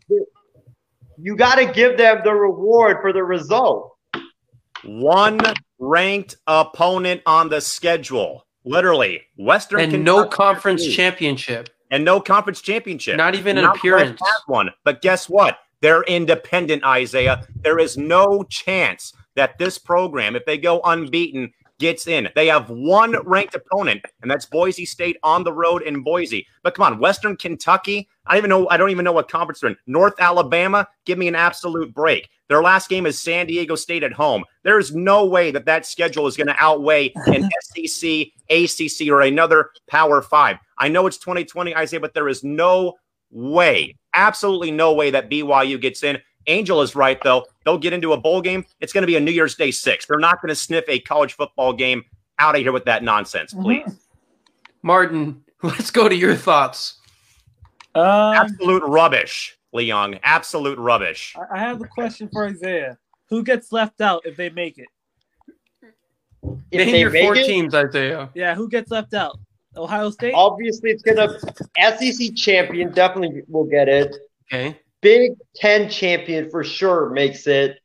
You 1.18 1.36
got 1.38 1.56
to 1.56 1.66
give 1.66 1.98
them 1.98 2.20
the 2.24 2.34
reward 2.34 2.98
for 3.02 3.14
the 3.14 3.24
result. 3.24 3.96
One 4.84 5.40
ranked 5.80 6.36
opponent 6.46 7.22
on 7.26 7.48
the 7.48 7.62
schedule, 7.62 8.46
literally 8.66 9.22
Western 9.38 9.80
and 9.80 9.92
Kentucky 9.92 10.04
no 10.04 10.28
conference 10.28 10.86
championship 10.86 11.70
and 11.90 12.04
no 12.04 12.20
conference 12.20 12.62
championship. 12.62 13.16
Not 13.16 13.36
even 13.36 13.58
an 13.58 13.64
Not 13.64 13.78
appearance. 13.78 14.20
one, 14.48 14.70
but 14.84 15.02
guess 15.02 15.30
what? 15.30 15.60
They're 15.82 16.04
independent, 16.04 16.84
Isaiah. 16.84 17.48
There 17.62 17.80
is 17.80 17.98
no 17.98 18.44
chance 18.50 19.14
that 19.36 19.58
this 19.58 19.78
program, 19.78 20.36
if 20.36 20.46
they 20.46 20.58
go 20.58 20.82
unbeaten, 20.84 21.54
gets 21.84 22.08
in. 22.08 22.30
They 22.34 22.48
have 22.48 22.70
one 22.70 23.14
ranked 23.26 23.56
opponent, 23.56 24.06
and 24.22 24.32
that's 24.32 24.46
Boise 24.46 24.86
State 24.86 25.18
on 25.22 25.44
the 25.44 25.52
road 25.52 25.82
in 25.82 26.02
Boise. 26.02 26.48
But 26.64 26.76
come 26.76 26.86
on, 26.86 26.98
Western 26.98 27.36
Kentucky. 27.36 28.08
I 28.26 28.36
don't 28.36 28.38
even 28.38 28.50
know. 28.52 28.70
I 28.70 28.78
don't 28.78 28.90
even 28.90 29.04
know 29.04 29.12
what 29.12 29.30
conference 29.30 29.60
they're 29.60 29.72
in. 29.72 29.78
North 29.86 30.14
Alabama. 30.18 30.88
Give 31.06 31.18
me 31.18 31.28
an 31.28 31.36
absolute 31.36 31.94
break. 31.94 32.30
Their 32.48 32.64
last 32.64 32.88
game 32.88 33.06
is 33.06 33.22
San 33.22 33.48
Diego 33.48 33.76
State 33.76 34.02
at 34.02 34.14
home. 34.14 34.46
There 34.64 34.80
is 34.80 34.96
no 34.96 35.26
way 35.26 35.52
that 35.52 35.66
that 35.66 35.86
schedule 35.86 36.26
is 36.26 36.38
going 36.38 36.48
to 36.48 36.56
outweigh 36.58 37.12
an 37.26 37.50
SEC, 37.86 38.28
ACC, 38.50 39.10
or 39.10 39.20
another 39.20 39.72
Power 39.90 40.22
Five. 40.22 40.60
I 40.78 40.88
know 40.88 41.06
it's 41.06 41.18
2020, 41.18 41.76
Isaiah, 41.76 42.00
but 42.00 42.14
there 42.14 42.30
is 42.30 42.46
no 42.46 42.94
way, 43.30 43.94
absolutely 44.16 44.72
no 44.72 44.94
way 44.94 45.12
that 45.12 45.30
BYU 45.30 45.82
gets 45.82 46.02
in. 46.04 46.18
Angel 46.48 46.82
is 46.82 46.96
right, 46.96 47.20
though. 47.24 47.46
They'll 47.66 47.78
get 47.78 47.94
into 47.94 48.14
a 48.14 48.18
bowl 48.18 48.42
game. 48.42 48.66
It's 48.82 48.92
going 48.94 49.02
to 49.04 49.08
be 49.08 49.16
a 49.16 49.20
New 49.20 49.32
Year's 49.32 49.56
Day 49.56 49.72
six. 49.72 50.06
They're 50.06 50.20
not 50.20 50.42
going 50.42 50.50
to 50.50 50.56
sniff 50.56 50.84
a 50.88 51.00
college 51.00 51.34
football 51.34 51.74
game 51.74 52.04
out 52.40 52.56
of 52.56 52.62
here 52.62 52.72
with 52.72 52.86
that 52.86 53.04
nonsense, 53.04 53.54
Mm-hmm. 53.54 53.64
please. 53.64 54.00
Martin, 54.82 55.44
let's 55.64 55.92
go 55.92 56.10
to 56.10 56.16
your 56.16 56.36
thoughts. 56.36 57.00
Um, 57.96 58.04
Absolute 58.36 58.84
rubbish, 58.86 59.58
Leon. 59.72 60.20
Absolute 60.24 60.78
rubbish. 60.80 61.36
I 61.38 61.58
I 61.58 61.60
have 61.60 61.82
a 61.82 61.86
question 61.88 62.28
for 62.34 62.46
Isaiah. 62.46 62.98
Who 63.30 63.44
gets 63.44 63.72
left 63.72 64.02
out 64.02 64.24
if 64.26 64.36
they 64.36 64.50
make 64.50 64.78
it? 64.78 64.88
If 66.72 66.80
Name 66.80 66.92
they 66.92 67.00
your 67.00 67.12
make 67.12 67.24
four 67.24 67.36
it, 67.36 67.46
teams, 67.46 67.74
Isaiah. 67.74 68.30
Yeah, 68.34 68.56
who 68.56 68.68
gets 68.68 68.92
left 68.92 69.14
out? 69.14 69.40
Ohio 69.78 70.10
State. 70.12 70.34
obviously 70.36 70.92
it's 70.92 71.02
gonna 71.02 71.40
SEC 71.98 72.36
champion 72.36 72.92
definitely 72.92 73.42
will 73.48 73.64
get 73.66 73.88
it. 73.90 74.16
Okay. 74.52 74.78
Big 75.04 75.34
Ten 75.56 75.90
champion 75.90 76.50
for 76.50 76.64
sure 76.64 77.10
makes 77.12 77.46
it. 77.46 77.78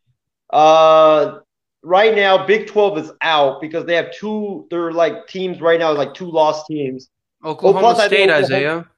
Uh, 0.50 1.40
right 1.82 2.14
now, 2.16 2.46
Big 2.46 2.66
Twelve 2.68 2.96
is 2.98 3.10
out 3.20 3.60
because 3.60 3.84
they 3.84 3.94
have 3.94 4.12
two. 4.14 4.66
They're 4.70 4.92
like 4.92 5.26
teams 5.26 5.60
right 5.60 5.78
now, 5.78 5.92
like 5.92 6.14
two 6.14 6.30
lost 6.30 6.66
teams. 6.66 7.10
Oklahoma 7.44 7.80
plus 7.80 7.98
I 7.98 8.08
think 8.08 8.30
State, 8.30 8.30
Oklahoma- 8.30 8.44
Isaiah. 8.56 8.90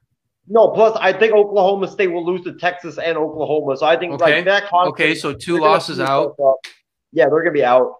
No, 0.47 0.69
plus 0.69 0.97
I 0.99 1.13
think 1.13 1.33
Oklahoma 1.33 1.87
State 1.87 2.07
will 2.07 2.25
lose 2.25 2.43
to 2.45 2.53
Texas 2.53 2.97
and 2.97 3.17
Oklahoma. 3.17 3.77
So 3.77 3.85
I 3.85 3.97
think 3.97 4.13
Okay. 4.13 4.37
like 4.37 4.45
that. 4.45 4.71
Okay, 4.73 5.13
so 5.15 5.33
two 5.33 5.59
losses 5.59 5.99
out. 5.99 6.35
Yeah, 7.13 7.27
they're 7.29 7.41
gonna 7.43 7.51
be 7.51 7.63
out. 7.63 7.97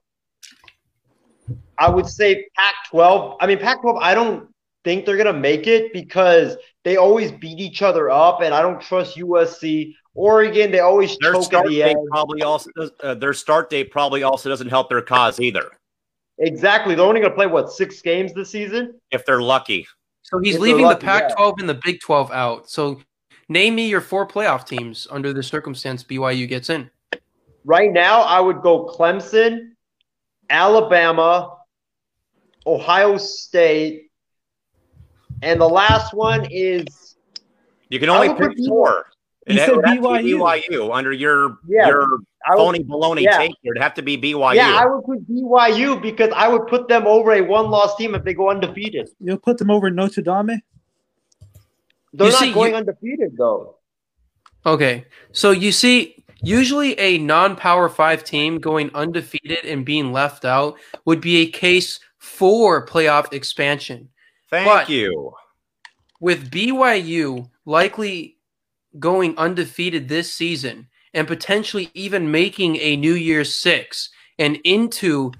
I 1.78 1.90
would 1.90 2.08
say 2.08 2.48
Pac-12. 2.56 3.38
I 3.40 3.48
mean, 3.48 3.58
Pac-12. 3.60 3.98
I 4.02 4.14
don't 4.14 4.48
think 4.84 5.06
they're 5.06 5.18
gonna 5.18 5.34
make 5.34 5.68
it 5.68 5.94
because 5.94 6.58
they 6.84 6.98
always 6.98 7.32
beat 7.32 7.60
each 7.60 7.82
other 7.82 8.10
up, 8.10 8.42
and 8.42 8.54
I 8.54 8.62
don't 8.62 8.82
trust 8.82 9.18
USC. 9.18 9.94
Oregon, 10.14 10.72
they 10.72 10.80
always 10.80 11.18
Their 11.20 11.34
choke 11.34 11.42
at 11.42 11.46
start 11.46 11.68
the 11.68 11.76
date 11.80 11.96
end. 11.96 12.08
probably 12.10 12.42
also 12.42 12.70
does, 12.76 12.92
uh, 13.02 13.14
their 13.16 13.34
start 13.34 13.70
date 13.70 13.92
probably 13.92 14.24
also 14.24 14.50
doesn't 14.50 14.68
help 14.70 14.90
their 14.90 15.02
cause 15.02 15.40
either, 15.40 15.72
Exactly. 16.38 16.96
They're 16.96 17.06
only 17.06 17.22
gonna 17.22 17.34
play 17.36 17.46
what 17.48 17.72
six 17.72 18.02
games 18.02 18.34
this 18.34 18.50
season. 18.50 19.00
if 19.12 19.26
they're 19.26 19.42
lucky. 19.42 19.88
So 20.24 20.40
he's 20.40 20.56
If 20.56 20.62
leaving 20.62 20.84
lucky, 20.86 21.06
the 21.06 21.06
yeah. 21.12 21.20
Pac-12 21.30 21.60
and 21.60 21.70
the 21.70 21.80
Big 21.86 22.00
12 22.02 22.32
out. 22.32 22.70
So 22.70 23.00
name 23.48 23.76
me 23.76 23.88
your 23.88 24.02
four 24.02 24.28
playoff 24.28 24.66
teams 24.66 25.08
under 25.12 25.34
the 25.34 25.44
circumstance 25.44 26.04
BYU 26.04 26.48
gets 26.48 26.70
in. 26.70 26.90
Right 27.64 27.92
now, 27.92 28.22
I 28.22 28.40
would 28.40 28.62
go 28.62 28.86
Clemson, 28.88 29.72
Alabama, 30.50 31.58
Ohio 32.66 33.18
State, 33.18 34.11
and 35.42 35.60
the 35.60 35.68
last 35.68 36.14
one 36.14 36.46
is 36.50 37.16
You 37.90 38.00
can 38.00 38.10
only 38.10 38.30
pick 38.30 38.58
put 38.58 38.68
four. 38.68 39.06
You 39.48 39.56
It 39.56 39.66
said 39.66 39.76
would 39.76 39.86
have 39.86 39.96
to 39.96 40.02
be 40.24 40.34
BYU. 40.34 40.38
BYU 40.70 40.94
under 40.96 41.12
your 41.12 41.58
Yeah, 41.68 41.88
your 41.88 42.08
would, 42.12 42.22
phony 42.56 42.84
baloney 42.84 43.24
yeah. 43.24 43.38
take. 43.38 43.56
It'd 43.64 43.82
have 43.82 43.96
to 43.96 44.02
be 44.04 44.16
BYU. 44.18 44.54
yeah, 44.56 44.78
I 44.80 44.86
would 44.86 45.04
put 45.04 45.28
BYU 45.28 46.00
because 46.02 46.32
I 46.36 46.48
would 46.48 46.68
put 46.68 46.88
them 46.88 47.08
over 47.08 47.32
a 47.34 47.42
one-loss 47.42 47.96
team 47.98 48.14
if 48.16 48.24
they 48.24 48.34
go 48.36 48.50
undefeated. 48.52 49.10
You'll 49.20 49.40
put 49.40 49.58
them 49.58 49.72
over 49.72 49.90
Notre 49.90 50.22
Dame. 50.22 50.62
They're 52.14 52.28
You 52.28 52.34
not 52.34 52.40
see, 52.42 52.54
going 52.54 52.72
you- 52.72 52.78
undefeated 52.78 53.38
though. 53.38 53.76
Okay. 54.66 55.06
So 55.32 55.50
you 55.52 55.72
see, 55.72 56.24
usually 56.44 57.00
a 57.00 57.18
non-power 57.18 57.90
five 57.90 58.24
team 58.24 58.60
going 58.60 58.92
undefeated 58.94 59.66
and 59.66 59.84
being 59.84 60.14
left 60.14 60.46
out 60.46 60.78
would 61.06 61.20
be 61.20 61.38
a 61.38 61.48
case 61.48 62.00
for 62.20 62.86
playoff 62.86 63.34
expansion. 63.34 64.10
Thank 64.52 64.68
but- 64.68 64.90
you. 64.90 65.34
with 66.20 66.52
BYU 66.52 67.50
likely 67.66 68.38
going 69.00 69.38
undefeated 69.38 70.08
this 70.08 70.32
season 70.32 70.88
and 71.14 71.28
potentially 71.28 71.90
even 71.94 72.30
making 72.30 72.76
a 72.78 72.96
New 72.96 73.14
Year's 73.14 73.54
Six 73.54 74.10
and 74.38 74.58
into 74.64 75.32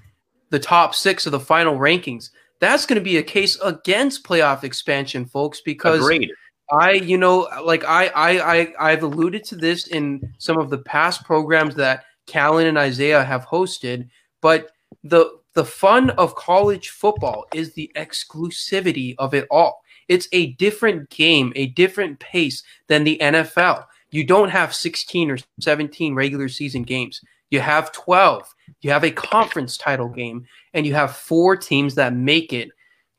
the 0.50 0.58
top 0.58 0.94
six 0.94 1.26
of 1.26 1.32
the 1.32 1.40
final 1.40 1.76
rankings, 1.76 2.30
that's 2.60 2.86
going 2.86 2.98
to 2.98 3.04
be 3.04 3.16
a 3.16 3.22
case 3.22 3.58
against 3.60 4.24
playoff 4.24 4.64
expansion, 4.64 5.24
folks. 5.24 5.60
Because 5.60 6.00
Agreed. 6.00 6.30
I, 6.70 6.92
you 6.92 7.18
know, 7.18 7.48
like 7.64 7.84
I, 7.84 8.06
I, 8.08 8.56
I, 8.56 8.74
I've 8.78 9.02
alluded 9.02 9.44
to 9.44 9.56
this 9.56 9.88
in 9.88 10.32
some 10.38 10.58
of 10.58 10.70
the 10.70 10.78
past 10.78 11.24
programs 11.24 11.74
that 11.76 12.04
Callan 12.26 12.66
and 12.66 12.78
Isaiah 12.78 13.24
have 13.24 13.44
hosted, 13.46 14.08
but 14.40 14.70
the 15.04 15.38
the 15.54 15.64
fun 15.64 16.10
of 16.10 16.34
college 16.34 16.90
football 16.90 17.44
is 17.54 17.74
the 17.74 17.90
exclusivity 17.96 19.14
of 19.18 19.34
it 19.34 19.46
all. 19.50 19.82
It's 20.08 20.28
a 20.32 20.52
different 20.52 21.10
game, 21.10 21.52
a 21.56 21.66
different 21.66 22.18
pace 22.20 22.62
than 22.88 23.04
the 23.04 23.18
NFL. 23.20 23.84
You 24.10 24.24
don't 24.24 24.48
have 24.50 24.74
16 24.74 25.30
or 25.30 25.38
17 25.60 26.14
regular 26.14 26.48
season 26.48 26.82
games. 26.82 27.20
You 27.50 27.60
have 27.60 27.92
12. 27.92 28.54
You 28.80 28.90
have 28.90 29.04
a 29.04 29.10
conference 29.10 29.76
title 29.76 30.08
game, 30.08 30.46
and 30.74 30.86
you 30.86 30.94
have 30.94 31.16
four 31.16 31.56
teams 31.56 31.94
that 31.96 32.14
make 32.14 32.52
it 32.52 32.70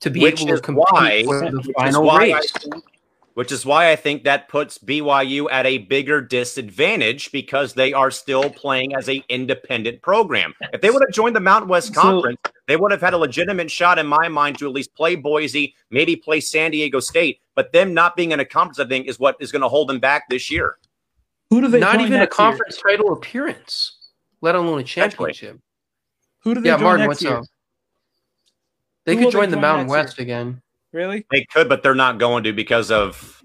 to 0.01 0.09
be 0.09 0.21
Which 0.21 0.41
able 0.41 0.55
to 0.55 0.61
compete 0.61 0.85
why- 0.91 1.23
for 1.23 1.39
the 1.51 1.73
final 1.77 2.03
why 2.03 2.31
I 2.31 2.33
race. 2.39 2.51
think- 2.51 2.83
which 3.35 3.51
is 3.51 3.65
why 3.65 3.91
I 3.91 3.95
think 3.95 4.23
that 4.23 4.47
puts 4.47 4.77
BYU 4.77 5.47
at 5.51 5.65
a 5.65 5.79
bigger 5.79 6.21
disadvantage 6.21 7.31
because 7.31 7.73
they 7.73 7.93
are 7.93 8.11
still 8.11 8.49
playing 8.49 8.95
as 8.95 9.09
a 9.09 9.23
independent 9.29 10.01
program. 10.01 10.53
If 10.71 10.81
they 10.81 10.89
would 10.89 11.01
have 11.05 11.13
joined 11.13 11.35
the 11.35 11.39
Mountain 11.39 11.69
West 11.69 11.93
So- 11.93 12.01
Conference, 12.01 12.39
they 12.67 12.77
would 12.77 12.91
have 12.91 13.01
had 13.01 13.13
a 13.13 13.17
legitimate 13.17 13.69
shot 13.69 13.99
in 13.99 14.07
my 14.07 14.29
mind 14.29 14.57
to 14.59 14.67
at 14.67 14.71
least 14.73 14.95
play 14.95 15.15
Boise, 15.15 15.75
maybe 15.91 16.15
play 16.15 16.39
San 16.39 16.71
Diego 16.71 16.99
State. 16.99 17.39
But 17.55 17.71
them 17.73 17.93
not 17.93 18.15
being 18.15 18.31
in 18.31 18.39
a 18.39 18.45
conference, 18.45 18.79
I 18.79 18.85
think, 18.87 19.07
is 19.07 19.19
what 19.19 19.35
is 19.39 19.51
going 19.51 19.61
to 19.63 19.67
hold 19.69 19.89
them 19.89 19.99
back 19.99 20.29
this 20.29 20.49
year. 20.49 20.77
Who 21.51 21.61
do 21.61 21.67
they 21.67 21.79
Not 21.81 21.93
join 21.93 22.01
even 22.01 22.13
a 22.13 22.17
next 22.19 22.39
year? 22.39 22.47
conference 22.49 22.77
title 22.81 23.13
appearance, 23.13 23.97
let 24.41 24.55
alone 24.55 24.79
a 24.79 24.83
championship. 24.83 25.59
Who 26.39 26.55
do 26.55 26.61
they 26.61 26.69
Yeah, 26.69 26.77
join 26.77 26.83
Martin, 26.83 26.99
next 27.01 27.07
what's 27.09 27.21
year? 27.21 27.37
up? 27.37 27.45
They 29.05 29.13
Who 29.13 29.17
could 29.19 29.25
will 29.25 29.31
they 29.31 29.37
join 29.39 29.49
the 29.51 29.57
Mountain 29.57 29.87
next 29.87 29.91
year? 29.93 30.03
West 30.03 30.19
again. 30.19 30.61
Really? 30.93 31.25
They 31.31 31.45
could, 31.45 31.67
but 31.67 31.83
they're 31.83 31.95
not 31.95 32.19
going 32.19 32.43
to 32.43 32.53
because 32.53 32.91
of 32.91 33.43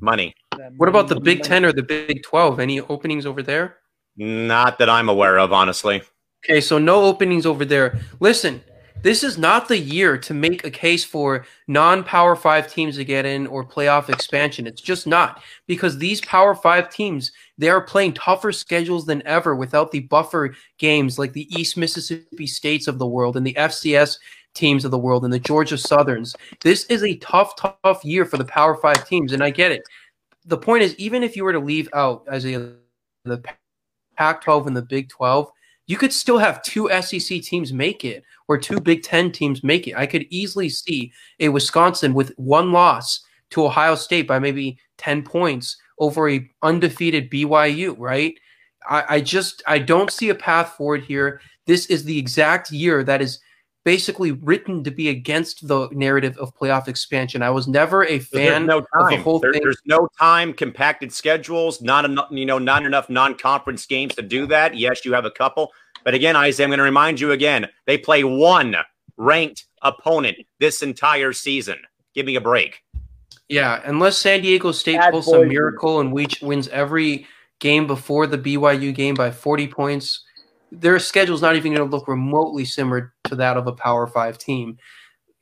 money. 0.00 0.34
What 0.76 0.88
about 0.88 1.08
the 1.08 1.18
Big 1.18 1.42
Ten 1.42 1.64
or 1.64 1.72
the 1.72 1.82
Big 1.82 2.22
Twelve? 2.22 2.60
Any 2.60 2.80
openings 2.80 3.26
over 3.26 3.42
there? 3.42 3.78
Not 4.16 4.78
that 4.78 4.90
I'm 4.90 5.08
aware 5.08 5.38
of, 5.38 5.52
honestly. 5.52 6.02
Okay, 6.44 6.60
so 6.60 6.78
no 6.78 7.04
openings 7.04 7.46
over 7.46 7.64
there. 7.64 7.98
Listen, 8.20 8.62
this 9.02 9.24
is 9.24 9.38
not 9.38 9.66
the 9.66 9.78
year 9.78 10.18
to 10.18 10.34
make 10.34 10.64
a 10.64 10.70
case 10.70 11.04
for 11.04 11.44
non-power 11.66 12.36
five 12.36 12.72
teams 12.72 12.96
to 12.96 13.04
get 13.04 13.26
in 13.26 13.46
or 13.46 13.64
playoff 13.64 14.08
expansion. 14.08 14.66
It's 14.66 14.80
just 14.80 15.06
not 15.06 15.42
because 15.66 15.98
these 15.98 16.20
power 16.20 16.54
five 16.54 16.90
teams 16.90 17.32
they 17.58 17.68
are 17.68 17.80
playing 17.80 18.12
tougher 18.14 18.52
schedules 18.52 19.06
than 19.06 19.26
ever 19.26 19.56
without 19.56 19.90
the 19.90 20.00
buffer 20.00 20.54
games 20.78 21.18
like 21.18 21.32
the 21.32 21.52
East 21.58 21.76
Mississippi 21.76 22.46
States 22.46 22.86
of 22.86 22.98
the 22.98 23.06
world 23.06 23.36
and 23.36 23.46
the 23.46 23.54
FCS 23.54 24.18
teams 24.54 24.84
of 24.84 24.90
the 24.90 24.98
world 24.98 25.24
and 25.24 25.32
the 25.32 25.38
Georgia 25.38 25.78
Southerns. 25.78 26.34
This 26.60 26.84
is 26.84 27.02
a 27.02 27.16
tough, 27.16 27.54
tough 27.56 28.04
year 28.04 28.24
for 28.24 28.36
the 28.36 28.44
power 28.44 28.74
five 28.76 29.06
teams, 29.06 29.32
and 29.32 29.42
I 29.42 29.50
get 29.50 29.72
it. 29.72 29.82
The 30.44 30.58
point 30.58 30.82
is, 30.82 30.94
even 30.96 31.22
if 31.22 31.36
you 31.36 31.44
were 31.44 31.52
to 31.52 31.60
leave 31.60 31.88
out 31.94 32.24
as 32.28 32.44
a 32.44 32.74
the 33.24 33.42
Pac-12 34.16 34.66
and 34.66 34.76
the 34.76 34.82
Big 34.82 35.08
12, 35.08 35.50
you 35.86 35.96
could 35.96 36.12
still 36.12 36.38
have 36.38 36.62
two 36.62 36.88
SEC 37.00 37.42
teams 37.42 37.72
make 37.72 38.04
it 38.04 38.24
or 38.48 38.58
two 38.58 38.80
Big 38.80 39.02
10 39.02 39.32
teams 39.32 39.62
make 39.62 39.86
it. 39.86 39.96
I 39.96 40.06
could 40.06 40.26
easily 40.30 40.68
see 40.68 41.12
a 41.40 41.48
Wisconsin 41.48 42.14
with 42.14 42.32
one 42.36 42.72
loss 42.72 43.20
to 43.50 43.64
Ohio 43.64 43.94
State 43.94 44.26
by 44.26 44.38
maybe 44.38 44.78
10 44.98 45.22
points 45.22 45.76
over 45.98 46.28
a 46.28 46.48
undefeated 46.62 47.30
BYU, 47.30 47.94
right? 47.98 48.34
I, 48.88 49.04
I 49.08 49.20
just 49.20 49.62
I 49.66 49.78
don't 49.78 50.10
see 50.10 50.30
a 50.30 50.34
path 50.34 50.70
forward 50.70 51.04
here. 51.04 51.40
This 51.66 51.86
is 51.86 52.04
the 52.04 52.18
exact 52.18 52.72
year 52.72 53.04
that 53.04 53.22
is 53.22 53.38
basically 53.84 54.32
written 54.32 54.84
to 54.84 54.90
be 54.90 55.08
against 55.08 55.66
the 55.66 55.88
narrative 55.92 56.36
of 56.38 56.54
playoff 56.56 56.88
expansion. 56.88 57.42
I 57.42 57.50
was 57.50 57.66
never 57.66 58.04
a 58.04 58.18
fan 58.20 58.66
no 58.66 58.78
of 58.78 58.86
the 58.92 58.98
time. 59.10 59.22
whole 59.22 59.38
There- 59.40 59.52
thing. 59.52 59.62
there's 59.62 59.80
no 59.84 60.08
time. 60.18 60.52
Compacted 60.52 61.12
schedules. 61.12 61.80
Not 61.82 62.04
enough. 62.04 62.28
You 62.30 62.46
know, 62.46 62.58
not 62.58 62.84
enough 62.84 63.10
non-conference 63.10 63.86
games 63.86 64.14
to 64.14 64.22
do 64.22 64.46
that. 64.46 64.76
Yes, 64.76 65.04
you 65.04 65.12
have 65.14 65.24
a 65.24 65.30
couple, 65.30 65.72
but 66.04 66.14
again, 66.14 66.36
Isaiah, 66.36 66.66
I'm 66.66 66.70
going 66.70 66.78
to 66.78 66.84
remind 66.84 67.18
you 67.20 67.32
again. 67.32 67.68
They 67.86 67.98
play 67.98 68.22
one 68.24 68.76
ranked 69.16 69.64
opponent 69.82 70.36
this 70.60 70.82
entire 70.82 71.32
season. 71.32 71.76
Give 72.14 72.26
me 72.26 72.36
a 72.36 72.40
break. 72.40 72.82
Yeah, 73.48 73.80
unless 73.84 74.16
San 74.16 74.40
Diego 74.42 74.72
State 74.72 74.96
Bad 74.98 75.10
pulls 75.10 75.26
some 75.26 75.42
boy. 75.42 75.46
miracle 75.48 76.00
and 76.00 76.12
we 76.12 76.26
wins 76.40 76.68
every 76.68 77.26
game 77.58 77.86
before 77.86 78.26
the 78.26 78.38
BYU 78.38 78.94
game 78.94 79.14
by 79.14 79.30
40 79.30 79.66
points, 79.68 80.24
their 80.72 80.98
schedule's 80.98 81.42
not 81.42 81.54
even 81.54 81.74
going 81.74 81.88
to 81.88 81.96
look 81.96 82.08
remotely 82.08 82.64
similar 82.64 83.12
to 83.24 83.36
that 83.36 83.56
of 83.56 83.66
a 83.66 83.72
Power 83.72 84.06
Five 84.06 84.38
team. 84.38 84.78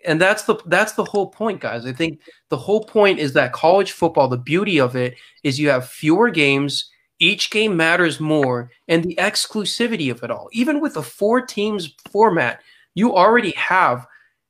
And 0.04 0.20
that's 0.20 0.44
the 0.44 0.56
that's 0.66 0.92
the 0.92 1.04
whole 1.04 1.28
point, 1.28 1.60
guys. 1.60 1.86
I 1.86 1.92
think 1.92 2.20
the 2.48 2.56
whole 2.56 2.84
point 2.84 3.18
is 3.18 3.32
that 3.34 3.52
college 3.52 3.92
football, 3.92 4.28
the 4.28 4.38
beauty 4.38 4.80
of 4.80 4.96
it 4.96 5.14
is 5.44 5.58
you 5.58 5.68
have 5.68 5.88
fewer 5.88 6.30
games, 6.30 6.90
each 7.20 7.50
game 7.50 7.76
matters 7.76 8.18
more, 8.18 8.70
and 8.88 9.04
the 9.04 9.14
exclusivity 9.16 10.10
of 10.10 10.22
it 10.22 10.30
all. 10.30 10.48
Even 10.52 10.80
with 10.80 10.96
a 10.96 11.02
four 11.02 11.40
teams 11.42 11.94
format, 12.10 12.60
you 12.94 13.14
already 13.14 13.52
have 13.52 14.06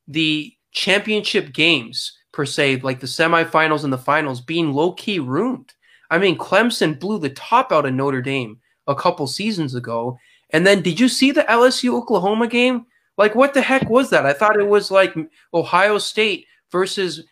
the 0.06 0.52
championship 0.72 1.52
games 1.52 2.16
per 2.32 2.46
se, 2.46 2.76
like 2.76 3.00
the 3.00 3.06
semifinals 3.06 3.84
and 3.84 3.92
the 3.92 3.98
finals, 3.98 4.40
being 4.40 4.72
low 4.72 4.92
key 4.92 5.18
ruined. 5.18 5.74
I 6.10 6.18
mean, 6.18 6.38
Clemson 6.38 6.98
blew 6.98 7.18
the 7.18 7.30
top 7.30 7.72
out 7.72 7.86
of 7.86 7.92
Notre 7.92 8.22
Dame 8.22 8.58
a 8.86 8.94
couple 8.94 9.26
seasons 9.26 9.74
ago. 9.74 10.16
And 10.52 10.66
then 10.66 10.82
did 10.82 10.98
you 10.98 11.08
see 11.08 11.30
the 11.30 11.42
LSU 11.42 11.94
Oklahoma 11.94 12.46
game? 12.46 12.86
Like, 13.16 13.34
what 13.34 13.54
the 13.54 13.60
heck 13.60 13.88
was 13.88 14.10
that? 14.10 14.26
I 14.26 14.32
thought 14.32 14.58
it 14.58 14.66
was 14.66 14.90
like 14.90 15.14
Ohio 15.52 15.98
State 15.98 16.46
versus 16.72 17.24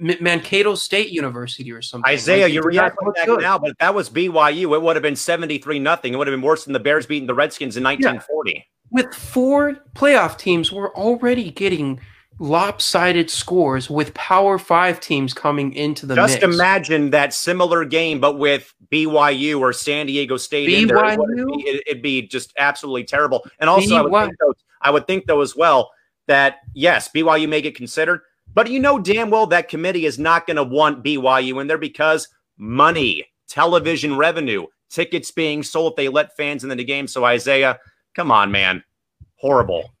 M- 0.00 0.16
Mankato 0.20 0.74
State 0.74 1.10
University 1.10 1.72
or 1.72 1.80
something. 1.82 2.10
Isaiah, 2.10 2.44
like, 2.44 2.52
you're 2.52 2.62
reacting 2.62 3.12
good. 3.24 3.40
now, 3.40 3.58
but 3.58 3.78
that 3.78 3.94
was 3.94 4.10
BYU. 4.10 4.74
It 4.74 4.82
would 4.82 4.96
have 4.96 5.02
been 5.02 5.16
73 5.16 5.78
nothing. 5.78 6.12
It 6.12 6.16
would 6.16 6.26
have 6.26 6.32
been 6.32 6.46
worse 6.46 6.64
than 6.64 6.72
the 6.72 6.80
Bears 6.80 7.06
beating 7.06 7.26
the 7.26 7.34
Redskins 7.34 7.76
in 7.76 7.82
1940. 7.82 8.52
Yeah. 8.52 8.62
With 8.90 9.14
four 9.14 9.76
playoff 9.94 10.36
teams, 10.36 10.70
we're 10.70 10.94
already 10.94 11.50
getting– 11.50 12.00
lopsided 12.42 13.30
scores 13.30 13.88
with 13.88 14.12
Power 14.14 14.58
Five 14.58 14.98
teams 14.98 15.32
coming 15.32 15.72
into 15.74 16.06
the 16.06 16.16
mix. 16.16 16.32
Just 16.32 16.42
mix. 16.42 16.54
imagine 16.54 17.10
that 17.10 17.32
similar 17.32 17.84
game, 17.84 18.20
but 18.20 18.36
with 18.36 18.74
BYU 18.90 19.60
or 19.60 19.72
San 19.72 20.06
Diego 20.06 20.36
State. 20.36 20.68
BYU, 20.68 20.88
there, 20.88 21.12
it'd, 21.12 21.46
be, 21.46 21.82
it'd, 21.86 22.02
be, 22.02 22.22
just 22.22 22.52
absolutely 22.58 23.04
terrible. 23.04 23.46
And 23.60 23.70
also, 23.70 23.96
I 23.96 24.02
would, 24.02 24.24
think, 24.26 24.38
though, 24.40 24.54
I 24.82 24.90
would 24.90 25.06
think 25.06 25.26
though 25.26 25.40
as 25.40 25.54
well 25.54 25.92
that 26.26 26.56
yes, 26.74 27.08
BYU 27.14 27.48
may 27.48 27.62
get 27.62 27.76
considered, 27.76 28.20
but 28.52 28.68
you 28.68 28.80
know 28.80 28.98
damn 28.98 29.30
well 29.30 29.46
that 29.46 29.68
committee 29.68 30.04
is 30.04 30.18
not 30.18 30.46
going 30.46 30.56
to 30.56 30.64
want 30.64 31.04
BYU 31.04 31.60
in 31.60 31.68
there 31.68 31.78
because 31.78 32.28
money, 32.58 33.24
television 33.48 34.16
revenue, 34.16 34.66
tickets 34.90 35.30
being 35.30 35.62
sold. 35.62 35.96
They 35.96 36.08
let 36.08 36.36
fans 36.36 36.64
into 36.64 36.74
the 36.74 36.84
game. 36.84 37.06
So 37.06 37.24
Isaiah, 37.24 37.78
come 38.14 38.32
on, 38.32 38.50
man, 38.50 38.82
horrible. 39.36 39.91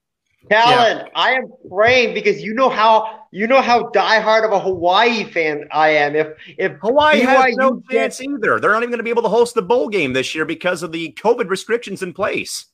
Callan, 0.50 0.98
yeah. 0.98 1.08
I 1.14 1.32
am 1.32 1.52
praying 1.70 2.14
because 2.14 2.42
you 2.42 2.54
know 2.54 2.68
how 2.68 3.26
you 3.30 3.46
know 3.46 3.62
how 3.62 3.84
diehard 3.90 4.44
of 4.44 4.52
a 4.52 4.58
Hawaii 4.60 5.24
fan 5.24 5.68
I 5.70 5.90
am. 5.90 6.16
If 6.16 6.28
if 6.58 6.72
Hawaii 6.82 7.22
BYU 7.22 7.26
has 7.26 7.56
no 7.56 7.82
chance 7.90 8.20
either, 8.20 8.58
they're 8.58 8.72
not 8.72 8.82
even 8.82 8.90
going 8.90 8.98
to 8.98 9.04
be 9.04 9.10
able 9.10 9.22
to 9.22 9.28
host 9.28 9.54
the 9.54 9.62
bowl 9.62 9.88
game 9.88 10.12
this 10.12 10.34
year 10.34 10.44
because 10.44 10.82
of 10.82 10.92
the 10.92 11.12
COVID 11.12 11.48
restrictions 11.48 12.02
in 12.02 12.12
place. 12.12 12.66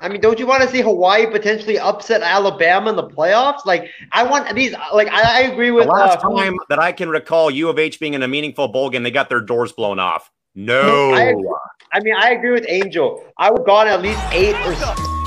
I 0.00 0.08
mean, 0.08 0.20
don't 0.20 0.38
you 0.38 0.46
want 0.46 0.62
to 0.62 0.68
see 0.68 0.80
Hawaii 0.80 1.26
potentially 1.26 1.78
upset 1.78 2.22
Alabama 2.22 2.90
in 2.90 2.96
the 2.96 3.08
playoffs? 3.08 3.66
Like, 3.66 3.90
I 4.12 4.22
want 4.22 4.54
these. 4.54 4.72
Like, 4.94 5.08
I, 5.08 5.38
I 5.38 5.40
agree 5.50 5.72
with 5.72 5.86
the 5.86 5.92
last 5.92 6.24
uh, 6.24 6.30
time 6.30 6.56
that 6.68 6.78
I 6.78 6.92
can 6.92 7.08
recall 7.08 7.50
U 7.50 7.68
of 7.68 7.78
H 7.78 7.98
being 7.98 8.14
in 8.14 8.22
a 8.22 8.28
meaningful 8.28 8.68
bowl 8.68 8.90
game, 8.90 9.02
they 9.02 9.10
got 9.10 9.28
their 9.28 9.40
doors 9.40 9.72
blown 9.72 9.98
off. 9.98 10.30
No, 10.54 11.12
I, 11.12 11.34
I 11.92 12.00
mean, 12.00 12.14
I 12.14 12.30
agree 12.30 12.52
with 12.52 12.64
Angel. 12.68 13.24
I 13.38 13.50
would 13.50 13.60
have 13.60 13.66
gone 13.66 13.88
at 13.88 14.02
least 14.02 14.20
eight 14.30 14.54
or. 14.66 14.74
What 14.74 15.17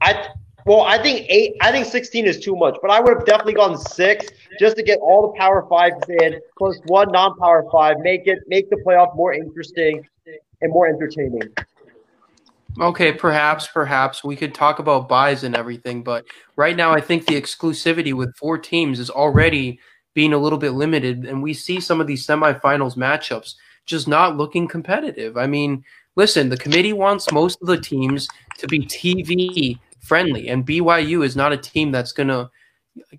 I 0.00 0.28
well, 0.66 0.82
I 0.82 1.02
think 1.02 1.26
eight. 1.28 1.56
I 1.60 1.72
think 1.72 1.86
sixteen 1.86 2.26
is 2.26 2.38
too 2.38 2.54
much, 2.54 2.76
but 2.82 2.90
I 2.90 3.00
would 3.00 3.16
have 3.16 3.26
definitely 3.26 3.54
gone 3.54 3.78
six 3.78 4.26
just 4.58 4.76
to 4.76 4.82
get 4.82 4.98
all 5.00 5.32
the 5.32 5.38
Power 5.38 5.66
Fives 5.68 6.08
in, 6.08 6.38
plus 6.58 6.78
one 6.86 7.10
non-Power 7.12 7.66
Five. 7.72 7.98
Make 8.00 8.26
it 8.26 8.40
make 8.46 8.68
the 8.70 8.76
playoff 8.76 9.14
more 9.16 9.32
interesting 9.32 10.06
and 10.60 10.72
more 10.72 10.86
entertaining. 10.86 11.42
Okay, 12.78 13.12
perhaps, 13.12 13.66
perhaps 13.66 14.22
we 14.22 14.36
could 14.36 14.54
talk 14.54 14.78
about 14.78 15.08
buys 15.08 15.42
and 15.42 15.56
everything, 15.56 16.02
but 16.04 16.24
right 16.54 16.76
now 16.76 16.92
I 16.92 17.00
think 17.00 17.26
the 17.26 17.40
exclusivity 17.40 18.14
with 18.14 18.36
four 18.36 18.58
teams 18.58 19.00
is 19.00 19.10
already 19.10 19.80
being 20.14 20.32
a 20.32 20.38
little 20.38 20.58
bit 20.58 20.70
limited, 20.70 21.24
and 21.24 21.42
we 21.42 21.52
see 21.52 21.80
some 21.80 22.00
of 22.00 22.06
these 22.06 22.24
semifinals 22.24 22.96
matchups 22.96 23.54
just 23.86 24.06
not 24.06 24.36
looking 24.36 24.68
competitive. 24.68 25.36
I 25.36 25.46
mean, 25.46 25.84
listen, 26.14 26.48
the 26.48 26.56
committee 26.56 26.92
wants 26.92 27.32
most 27.32 27.60
of 27.60 27.66
the 27.66 27.80
teams 27.80 28.28
to 28.58 28.68
be 28.68 28.80
TV 28.86 29.78
friendly. 30.00 30.48
And 30.48 30.66
BYU 30.66 31.24
is 31.24 31.36
not 31.36 31.52
a 31.52 31.56
team 31.56 31.92
that's 31.92 32.12
going 32.12 32.28
to 32.28 32.50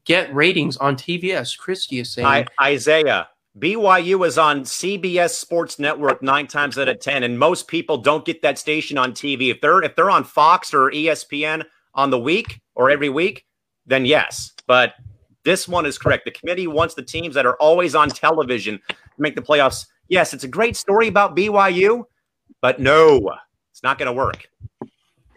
get 0.06 0.34
ratings 0.34 0.78
on 0.78 0.96
TV, 0.96 1.34
as 1.34 1.56
Christy 1.56 2.00
is 2.00 2.12
saying. 2.12 2.28
I, 2.28 2.46
Isaiah, 2.62 3.28
BYU 3.58 4.26
is 4.26 4.38
on 4.38 4.62
CBS 4.62 5.32
Sports 5.32 5.80
Network 5.80 6.22
nine 6.22 6.48
times 6.48 6.78
out 6.78 6.88
of 6.88 7.00
ten, 7.00 7.24
and 7.24 7.38
most 7.38 7.68
people 7.68 7.98
don't 7.98 8.26
get 8.26 8.42
that 8.42 8.58
station 8.58 8.98
on 8.98 9.12
TV. 9.12 9.52
If 9.52 9.62
they're 9.62 9.82
if 9.84 9.96
they're 9.96 10.10
on 10.10 10.24
Fox 10.24 10.74
or 10.74 10.92
ESPN 10.92 11.64
on 11.94 12.10
the 12.10 12.20
week 12.20 12.62
or 12.76 12.90
every 12.90 13.10
week, 13.10 13.46
then 13.86 14.06
yes. 14.06 14.54
But 14.68 14.94
this 15.44 15.68
one 15.68 15.86
is 15.86 15.98
correct. 15.98 16.26
The 16.26 16.32
committee 16.32 16.68
wants 16.68 16.94
the 16.94 17.02
teams 17.02 17.36
that 17.36 17.46
are 17.46 17.56
always 17.56 17.96
on 17.96 18.10
television 18.10 18.80
to 18.88 18.96
make 19.18 19.36
the 19.36 19.42
playoffs. 19.42 19.86
Yes, 20.08 20.34
it's 20.34 20.44
a 20.44 20.48
great 20.48 20.78
story 20.78 21.08
about 21.08 21.36
BYU, 21.36 22.06
but 22.62 22.80
no, 22.80 23.32
it's 23.72 23.84
not 23.84 23.98
going 23.98 24.08
to 24.08 24.14
work. 24.14 24.48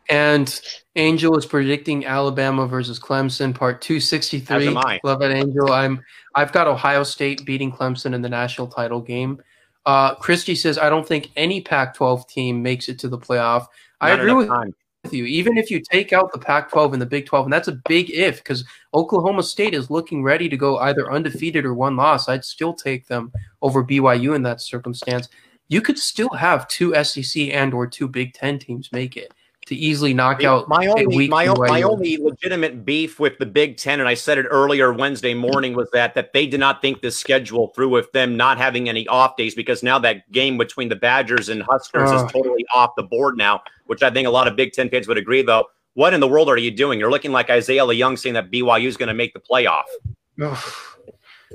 And 0.08 0.60
Angel 0.96 1.36
is 1.38 1.46
predicting 1.46 2.04
Alabama 2.04 2.66
versus 2.66 3.00
Clemson, 3.00 3.54
part 3.54 3.80
two 3.80 4.00
sixty 4.00 4.38
three. 4.38 4.68
Love 4.68 5.22
it, 5.22 5.34
Angel. 5.34 5.72
I'm 5.72 6.02
I've 6.34 6.52
got 6.52 6.66
Ohio 6.66 7.02
State 7.02 7.44
beating 7.44 7.72
Clemson 7.72 8.14
in 8.14 8.22
the 8.22 8.28
national 8.28 8.66
title 8.66 9.00
game. 9.00 9.40
Uh, 9.86 10.14
Christy 10.14 10.54
says 10.54 10.78
I 10.78 10.88
don't 10.88 11.06
think 11.06 11.30
any 11.36 11.60
Pac-12 11.60 12.28
team 12.28 12.62
makes 12.62 12.88
it 12.88 12.98
to 13.00 13.08
the 13.08 13.18
playoff. 13.18 13.60
Not 13.60 13.68
I 14.00 14.10
agree 14.12 14.32
with, 14.32 14.48
with, 14.48 15.12
you. 15.12 15.24
Even 15.24 15.58
if 15.58 15.70
you 15.70 15.80
take 15.80 16.12
out 16.12 16.32
the 16.32 16.38
Pac-12 16.38 16.94
and 16.94 17.02
the 17.02 17.06
Big 17.06 17.26
12, 17.26 17.46
and 17.46 17.52
that's 17.52 17.68
a 17.68 17.80
big 17.86 18.10
if 18.10 18.38
because 18.38 18.64
Oklahoma 18.94 19.42
State 19.42 19.74
is 19.74 19.90
looking 19.90 20.22
ready 20.22 20.48
to 20.48 20.56
go 20.56 20.78
either 20.78 21.12
undefeated 21.12 21.66
or 21.66 21.74
one 21.74 21.96
loss. 21.96 22.28
I'd 22.28 22.44
still 22.44 22.72
take 22.72 23.06
them 23.08 23.30
over 23.60 23.84
BYU 23.84 24.34
in 24.34 24.42
that 24.42 24.62
circumstance. 24.62 25.28
You 25.68 25.80
could 25.80 25.98
still 25.98 26.30
have 26.30 26.68
two 26.68 26.94
SEC 27.04 27.48
and 27.48 27.74
or 27.74 27.86
two 27.86 28.08
Big 28.08 28.32
Ten 28.32 28.58
teams 28.58 28.90
make 28.92 29.16
it 29.16 29.34
to 29.66 29.74
easily 29.74 30.12
knock 30.12 30.44
out 30.44 30.68
my 30.68 30.86
only 30.86 31.28
my, 31.28 31.46
my 31.46 31.82
only 31.82 32.16
legitimate 32.18 32.84
beef 32.84 33.18
with 33.18 33.38
the 33.38 33.46
Big 33.46 33.76
Ten, 33.76 34.00
and 34.00 34.08
I 34.08 34.14
said 34.14 34.38
it 34.38 34.46
earlier 34.50 34.92
Wednesday 34.92 35.34
morning, 35.34 35.74
was 35.74 35.90
that 35.92 36.14
that 36.14 36.32
they 36.32 36.46
did 36.46 36.60
not 36.60 36.82
think 36.82 37.00
the 37.00 37.10
schedule 37.10 37.68
through 37.68 37.88
with 37.88 38.12
them 38.12 38.36
not 38.36 38.58
having 38.58 38.88
any 38.88 39.06
off 39.08 39.36
days 39.36 39.54
because 39.54 39.82
now 39.82 39.98
that 40.00 40.30
game 40.32 40.58
between 40.58 40.88
the 40.88 40.96
Badgers 40.96 41.48
and 41.48 41.62
Huskers 41.62 42.10
uh. 42.10 42.16
is 42.16 42.32
totally 42.32 42.64
off 42.74 42.90
the 42.96 43.02
board 43.02 43.36
now, 43.36 43.62
which 43.86 44.02
I 44.02 44.10
think 44.10 44.26
a 44.26 44.30
lot 44.30 44.48
of 44.48 44.56
Big 44.56 44.72
Ten 44.72 44.90
fans 44.90 45.08
would 45.08 45.18
agree. 45.18 45.42
Though, 45.42 45.66
what 45.94 46.12
in 46.12 46.20
the 46.20 46.28
world 46.28 46.48
are 46.48 46.56
you 46.56 46.70
doing? 46.70 46.98
You're 46.98 47.10
looking 47.10 47.32
like 47.32 47.50
Isaiah 47.50 47.82
Leung 47.82 48.18
saying 48.18 48.34
that 48.34 48.50
BYU 48.50 48.86
is 48.86 48.96
going 48.96 49.08
to 49.08 49.14
make 49.14 49.32
the 49.32 49.40
playoff. 49.40 49.84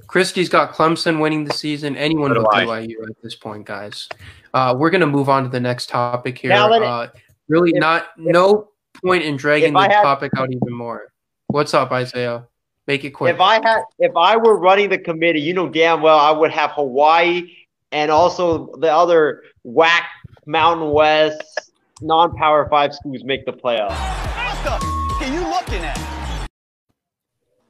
Christie's 0.07 0.49
got 0.49 0.73
Clemson 0.73 1.19
winning 1.19 1.44
the 1.44 1.53
season. 1.53 1.95
Anyone 1.98 2.34
but 2.34 2.45
BYU 2.45 3.07
at 3.10 3.22
this 3.22 3.36
point, 3.36 3.65
guys. 3.65 4.07
Uh, 4.53 4.76
we're 4.77 4.90
going 4.90 5.02
to 5.02 5.07
move 5.07 5.30
on 5.30 5.44
to 5.44 5.49
the 5.49 5.60
next 5.60 5.90
topic 5.90 6.38
here. 6.38 6.53
Uh, 6.53 7.07
Really, 7.49 7.71
if, 7.71 7.80
not 7.80 8.09
if, 8.17 8.34
no 8.34 8.69
point 9.03 9.23
in 9.23 9.35
dragging 9.35 9.73
the 9.73 9.81
had, 9.81 10.03
topic 10.03 10.31
out 10.38 10.51
even 10.51 10.73
more. 10.73 11.11
What's 11.47 11.73
up, 11.73 11.91
Isaiah? 11.91 12.47
Make 12.88 13.03
it 13.03 13.11
quick. 13.11 13.34
If 13.34 13.41
I 13.41 13.55
had, 13.55 13.81
if 13.97 14.15
I 14.15 14.38
were 14.38 14.57
running 14.57 14.89
the 14.89 14.99
committee, 14.99 15.41
you 15.41 15.53
know 15.53 15.67
damn 15.67 16.01
well 16.01 16.17
I 16.17 16.31
would 16.31 16.51
have 16.51 16.71
Hawaii 16.71 17.51
and 17.91 18.11
also 18.11 18.76
the 18.77 18.91
other 18.91 19.43
whack 19.63 20.09
Mountain 20.45 20.91
West 20.91 21.71
non-power 22.01 22.67
five 22.69 22.93
schools 22.93 23.23
make 23.23 23.45
the 23.45 23.51
playoffs. 23.51 23.97
What 23.97 24.63
the 24.63 25.26
are 25.26 25.34
you 25.34 25.41
looking 25.49 25.84
at? 25.84 26.47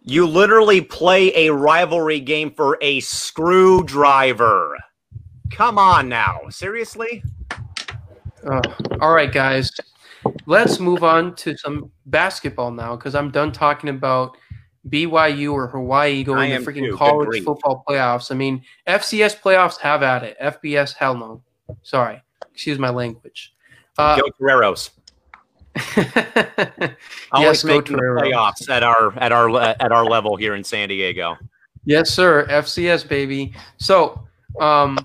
You 0.01 0.25
literally 0.25 0.81
play 0.81 1.47
a 1.47 1.53
rivalry 1.53 2.19
game 2.19 2.51
for 2.51 2.77
a 2.81 2.99
screwdriver. 2.99 4.77
Come 5.51 5.77
on 5.77 6.09
now, 6.09 6.41
seriously? 6.49 7.23
Oh, 8.45 8.61
all 9.01 9.13
right, 9.13 9.31
guys. 9.31 9.71
Let's 10.45 10.79
move 10.79 11.03
on 11.03 11.35
to 11.35 11.57
some 11.57 11.91
basketball 12.05 12.71
now 12.71 12.95
because 12.95 13.15
I'm 13.15 13.31
done 13.31 13.51
talking 13.51 13.89
about 13.89 14.37
BYU 14.87 15.53
or 15.53 15.67
Hawaii 15.67 16.23
going 16.23 16.51
to 16.51 16.57
freaking 16.59 16.95
college 16.95 17.43
football 17.43 17.83
playoffs. 17.87 18.31
I 18.31 18.35
mean, 18.35 18.63
FCS 18.87 19.39
playoffs 19.39 19.77
have 19.79 20.03
at 20.03 20.23
it. 20.23 20.37
FBS, 20.39 20.93
hell 20.93 21.15
no. 21.15 21.41
Sorry. 21.81 22.21
Excuse 22.51 22.79
my 22.79 22.89
language. 22.89 23.53
Uh, 23.97 24.19
go 24.19 24.29
Toreros. 24.39 24.91
Always 27.31 27.63
yes, 27.63 27.63
making 27.63 27.95
the 27.95 28.01
playoffs 28.01 28.69
at 28.69 28.83
our 28.83 29.17
at 29.19 29.31
our 29.31 29.55
at 29.57 29.91
our 29.91 30.03
level 30.03 30.35
here 30.35 30.55
in 30.55 30.63
San 30.63 30.89
Diego. 30.89 31.37
Yes, 31.85 32.09
sir. 32.09 32.45
FCS 32.49 33.07
baby. 33.07 33.53
So, 33.77 34.27
um, 34.59 34.97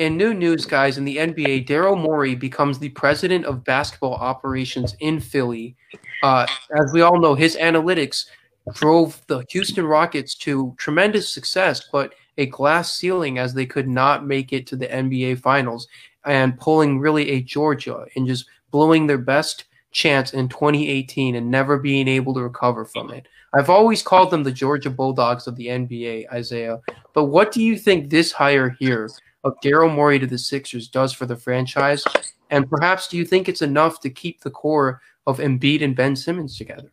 in 0.00 0.16
new 0.16 0.32
news, 0.32 0.64
guys, 0.64 0.96
in 0.96 1.04
the 1.04 1.18
NBA, 1.18 1.66
Daryl 1.66 2.00
Morey 2.00 2.34
becomes 2.34 2.78
the 2.78 2.88
president 2.88 3.44
of 3.44 3.62
basketball 3.64 4.14
operations 4.14 4.96
in 5.00 5.20
Philly. 5.20 5.76
Uh, 6.22 6.46
as 6.74 6.90
we 6.94 7.02
all 7.02 7.20
know, 7.20 7.34
his 7.34 7.54
analytics 7.56 8.24
drove 8.72 9.20
the 9.26 9.44
Houston 9.50 9.84
Rockets 9.84 10.34
to 10.36 10.74
tremendous 10.78 11.30
success, 11.30 11.86
but 11.92 12.14
a 12.38 12.46
glass 12.46 12.96
ceiling 12.96 13.38
as 13.38 13.52
they 13.52 13.66
could 13.66 13.86
not 13.86 14.26
make 14.26 14.54
it 14.54 14.66
to 14.68 14.76
the 14.76 14.86
NBA 14.86 15.38
Finals. 15.40 15.86
and 16.24 16.58
pulling 16.58 16.98
really 16.98 17.30
a 17.30 17.42
Georgia 17.42 18.04
and 18.14 18.26
just 18.26 18.46
blowing 18.70 19.06
their 19.06 19.18
best 19.18 19.64
chance 19.90 20.34
in 20.34 20.48
2018 20.48 21.34
and 21.34 21.50
never 21.50 21.78
being 21.78 22.08
able 22.08 22.34
to 22.34 22.42
recover 22.42 22.84
from 22.84 23.10
it. 23.10 23.26
I've 23.54 23.70
always 23.70 24.02
called 24.02 24.30
them 24.30 24.42
the 24.42 24.52
Georgia 24.52 24.90
Bulldogs 24.90 25.46
of 25.46 25.56
the 25.56 25.68
NBA, 25.68 26.30
Isaiah. 26.30 26.78
But 27.14 27.24
what 27.24 27.52
do 27.52 27.62
you 27.62 27.76
think 27.76 28.08
this 28.10 28.32
hire 28.32 28.70
here 28.78 29.08
of 29.44 29.54
Daryl 29.62 29.92
Morey 29.92 30.18
to 30.18 30.26
the 30.26 30.38
Sixers 30.38 30.88
does 30.88 31.12
for 31.12 31.26
the 31.26 31.36
franchise? 31.36 32.04
And 32.50 32.68
perhaps 32.68 33.08
do 33.08 33.16
you 33.16 33.24
think 33.24 33.48
it's 33.48 33.62
enough 33.62 34.00
to 34.00 34.10
keep 34.10 34.40
the 34.40 34.50
core 34.50 35.00
of 35.26 35.38
Embiid 35.38 35.82
and 35.82 35.94
Ben 35.94 36.16
Simmons 36.16 36.56
together? 36.58 36.92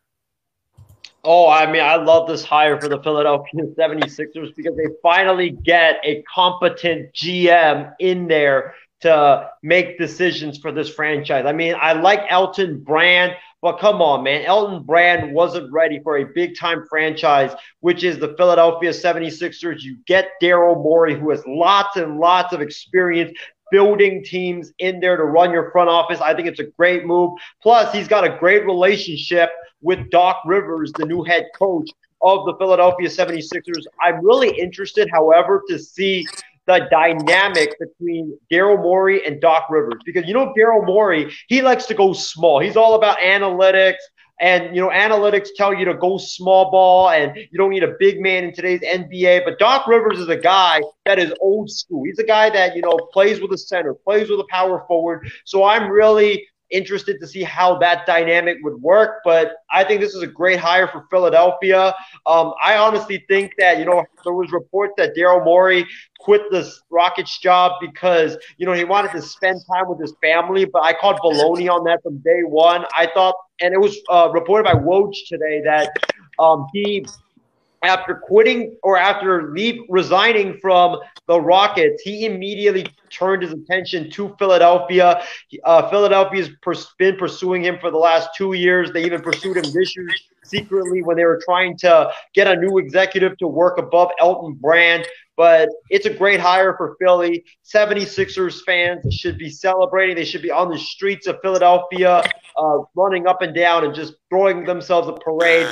Oh, 1.24 1.49
I 1.49 1.69
mean, 1.69 1.82
I 1.82 1.95
love 1.95 2.28
this 2.28 2.44
hire 2.44 2.80
for 2.80 2.88
the 2.88 3.02
Philadelphia 3.02 3.64
76ers 3.78 4.56
because 4.56 4.78
they 4.78 4.88
finally 5.02 5.49
get 5.49 5.99
a 6.03 6.24
competent 6.34 7.14
GM 7.14 7.94
in 7.99 8.28
there 8.28 8.76
to 9.02 9.49
make 9.61 9.98
decisions 9.98 10.57
for 10.57 10.72
this 10.72 10.90
franchise. 10.90 11.45
I 11.45 11.53
mean, 11.53 11.76
I 11.80 11.94
like 11.94 12.22
Elton 12.30 12.80
Brand, 12.80 13.36
but 13.61 13.79
come 13.79 14.01
on, 14.01 14.23
man. 14.23 14.45
Elton 14.45 14.84
Brand 14.84 15.34
wasn't 15.34 15.71
ready 15.71 15.99
for 16.03 16.17
a 16.17 16.25
big 16.25 16.57
time 16.57 16.84
franchise, 16.89 17.51
which 17.79 18.03
is 18.03 18.19
the 18.19 18.35
Philadelphia 18.38 18.91
76ers. 18.91 19.81
You 19.81 19.97
get 20.05 20.29
Daryl 20.41 20.81
Morey, 20.81 21.19
who 21.19 21.31
has 21.31 21.43
lots 21.47 21.97
and 21.97 22.17
lots 22.17 22.53
of 22.53 22.61
experience 22.61 23.31
building 23.71 24.23
teams 24.23 24.71
in 24.79 24.99
there 24.99 25.17
to 25.17 25.23
run 25.23 25.51
your 25.51 25.71
front 25.71 25.89
office. 25.89 26.21
I 26.21 26.34
think 26.34 26.47
it's 26.47 26.59
a 26.59 26.65
great 26.77 27.05
move. 27.05 27.31
Plus, 27.61 27.93
he's 27.93 28.07
got 28.07 28.23
a 28.23 28.38
great 28.38 28.65
relationship 28.65 29.49
with 29.81 30.09
Doc 30.09 30.41
Rivers, 30.45 30.91
the 30.93 31.05
new 31.05 31.23
head 31.23 31.45
coach 31.57 31.89
of 32.21 32.45
the 32.45 32.55
Philadelphia 32.57 33.07
76ers. 33.07 33.84
I'm 34.01 34.25
really 34.25 34.57
interested, 34.57 35.09
however, 35.11 35.63
to 35.69 35.77
see 35.77 36.25
the 36.68 36.88
dynamic 36.91 37.73
between 37.80 38.38
Daryl 38.52 38.81
Morey 38.81 39.26
and 39.26 39.41
Doc 39.41 39.68
Rivers 39.69 40.02
because 40.06 40.26
you 40.27 40.34
know 40.34 40.53
Daryl 40.57 40.85
Morey, 40.85 41.34
he 41.48 41.61
likes 41.61 41.85
to 41.88 41.94
go 41.94 42.14
small. 42.14 42.60
He's 42.60 42.77
all 42.77 42.95
about 42.95 43.18
analytics. 43.19 43.95
And 44.39 44.76
you 44.76 44.81
know, 44.84 44.89
analytics 44.89 45.48
tell 45.56 45.73
you 45.73 45.84
to 45.85 45.95
go 45.95 46.19
small 46.19 46.69
ball, 46.69 47.10
and 47.10 47.35
you 47.35 47.57
don't 47.57 47.72
need 47.72 47.81
a 47.81 47.95
big 47.99 48.22
man 48.22 48.44
in 48.44 48.53
today's 48.53 48.81
NBA. 48.81 49.44
But 49.44 49.57
Doc 49.57 49.88
Rivers 49.88 50.19
is 50.19 50.30
a 50.30 50.38
guy 50.38 50.80
that 51.06 51.18
is 51.18 51.34
old 51.41 51.72
school. 51.72 52.03
He's 52.03 52.19
a 52.19 52.23
guy 52.23 52.52
that 52.52 52.76
you 52.76 52.84
know 52.84 52.95
plays 53.11 53.41
with 53.41 53.52
a 53.52 53.57
center, 53.57 53.95
plays 53.95 54.30
with 54.30 54.39
a 54.39 54.45
power 54.52 54.85
forward. 54.88 55.27
So 55.45 55.64
I'm 55.64 55.89
really 55.89 56.45
interested 56.72 57.19
to 57.19 57.27
see 57.27 57.44
how 57.44 57.77
that 57.80 58.06
dynamic 58.06 58.57
would 58.64 58.81
work. 58.81 59.22
But 59.23 59.53
I 59.72 59.84
think 59.84 60.02
this 60.02 60.14
is 60.14 60.22
a 60.22 60.27
great 60.27 60.60
hire 60.60 60.88
for 60.88 61.06
Philadelphia. 61.10 61.94
Um, 62.26 62.53
I 62.64 62.77
honestly 62.77 63.23
think 63.27 63.53
that, 63.57 63.80
you 63.80 63.85
know, 63.85 64.03
there 64.23 64.34
was 64.34 64.52
reports 64.52 64.94
that 64.98 65.15
Daryl 65.15 65.44
Morey 65.44 65.85
quit 66.19 66.41
the 66.52 66.69
Rockets 66.89 67.39
job 67.39 67.73
because, 67.80 68.38
you 68.57 68.65
know, 68.65 68.73
he 68.73 68.84
wanted 68.84 69.11
to 69.14 69.22
spend 69.22 69.61
time 69.72 69.88
with 69.88 69.99
his 69.99 70.14
family. 70.22 70.65
But 70.65 70.84
I 70.84 70.94
called 70.94 71.18
baloney 71.23 71.69
on 71.69 71.84
that 71.85 72.03
from 72.03 72.18
day 72.19 72.41
one. 72.44 72.85
I 72.95 73.07
thought, 73.14 73.35
and 73.61 73.73
it 73.73 73.80
was 73.80 73.98
uh, 74.10 74.30
reported 74.34 74.64
by 74.64 74.73
Woj 74.73 75.14
today 75.27 75.61
that 75.64 75.91
um, 76.39 76.68
he 76.73 77.06
after 77.88 78.15
quitting 78.15 78.76
or 78.84 78.97
after 78.97 79.51
leave 79.51 79.81
resigning 79.89 80.57
from 80.59 80.99
the 81.27 81.39
Rockets, 81.39 82.01
he 82.03 82.26
immediately 82.26 82.88
turned 83.09 83.43
his 83.43 83.51
attention 83.51 84.09
to 84.11 84.35
Philadelphia. 84.38 85.22
Uh, 85.64 85.89
Philadelphia's 85.89 86.49
pers- 86.61 86.93
been 86.99 87.15
pursuing 87.15 87.64
him 87.64 87.77
for 87.80 87.89
the 87.91 87.97
last 87.97 88.30
two 88.38 88.53
years. 88.53 88.91
They 88.91 89.05
even 89.05 89.22
pursued 89.22 89.57
him 89.57 89.64
this 89.73 89.95
year 89.95 90.09
secretly 90.43 91.01
when 91.03 91.18
they 91.18 91.26
were 91.26 91.41
trying 91.43 91.77
to 91.77 92.11
get 92.34 92.47
a 92.47 92.55
new 92.55 92.77
executive 92.77 93.38
to 93.38 93.47
work 93.47 93.77
above 93.77 94.09
Elton 94.19 94.53
Brand. 94.53 95.05
But 95.35 95.69
it's 95.89 96.05
a 96.05 96.14
great 96.14 96.39
hire 96.39 96.76
for 96.77 96.95
Philly. 96.99 97.45
76ers 97.64 98.61
fans 98.65 99.14
should 99.14 99.38
be 99.38 99.49
celebrating. 99.49 100.15
They 100.15 100.26
should 100.26 100.41
be 100.41 100.51
on 100.51 100.69
the 100.69 100.80
streets 100.80 101.27
of 101.27 101.38
Philadelphia, 101.43 102.23
uh, 102.57 102.77
running 102.95 103.27
up 103.27 103.41
and 103.41 103.53
down 103.53 103.85
and 103.85 103.93
just 103.93 104.15
throwing 104.30 104.64
themselves 104.64 105.07
a 105.07 105.14
parade 105.14 105.68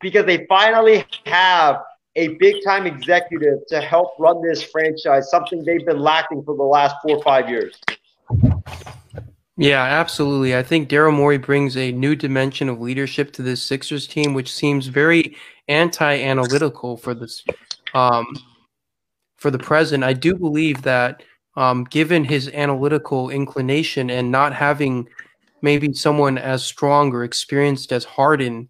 because 0.00 0.26
they 0.26 0.46
finally 0.46 1.04
have 1.26 1.80
a 2.16 2.28
big 2.38 2.56
time 2.64 2.86
executive 2.86 3.58
to 3.68 3.80
help 3.80 4.12
run 4.18 4.42
this 4.42 4.62
franchise, 4.62 5.30
something 5.30 5.62
they've 5.64 5.84
been 5.84 6.00
lacking 6.00 6.42
for 6.44 6.56
the 6.56 6.62
last 6.62 6.96
four 7.02 7.18
or 7.18 7.22
five 7.22 7.48
years. 7.48 7.78
Yeah, 9.58 9.82
absolutely. 9.82 10.56
I 10.56 10.62
think 10.62 10.88
Daryl 10.88 11.14
Morey 11.14 11.38
brings 11.38 11.76
a 11.76 11.92
new 11.92 12.14
dimension 12.14 12.68
of 12.68 12.80
leadership 12.80 13.32
to 13.34 13.42
this 13.42 13.62
Sixers 13.62 14.06
team, 14.06 14.34
which 14.34 14.52
seems 14.52 14.86
very 14.86 15.36
anti-analytical 15.68 16.96
for 16.98 17.14
this 17.14 17.42
um, 17.94 18.26
for 19.36 19.50
the 19.50 19.58
present. 19.58 20.04
I 20.04 20.12
do 20.12 20.34
believe 20.34 20.82
that 20.82 21.22
um, 21.56 21.84
given 21.84 22.24
his 22.24 22.48
analytical 22.48 23.30
inclination 23.30 24.10
and 24.10 24.30
not 24.30 24.52
having 24.52 25.08
maybe 25.62 25.92
someone 25.94 26.36
as 26.36 26.62
strong 26.62 27.12
or 27.14 27.24
experienced 27.24 27.92
as 27.92 28.04
Harden 28.04 28.68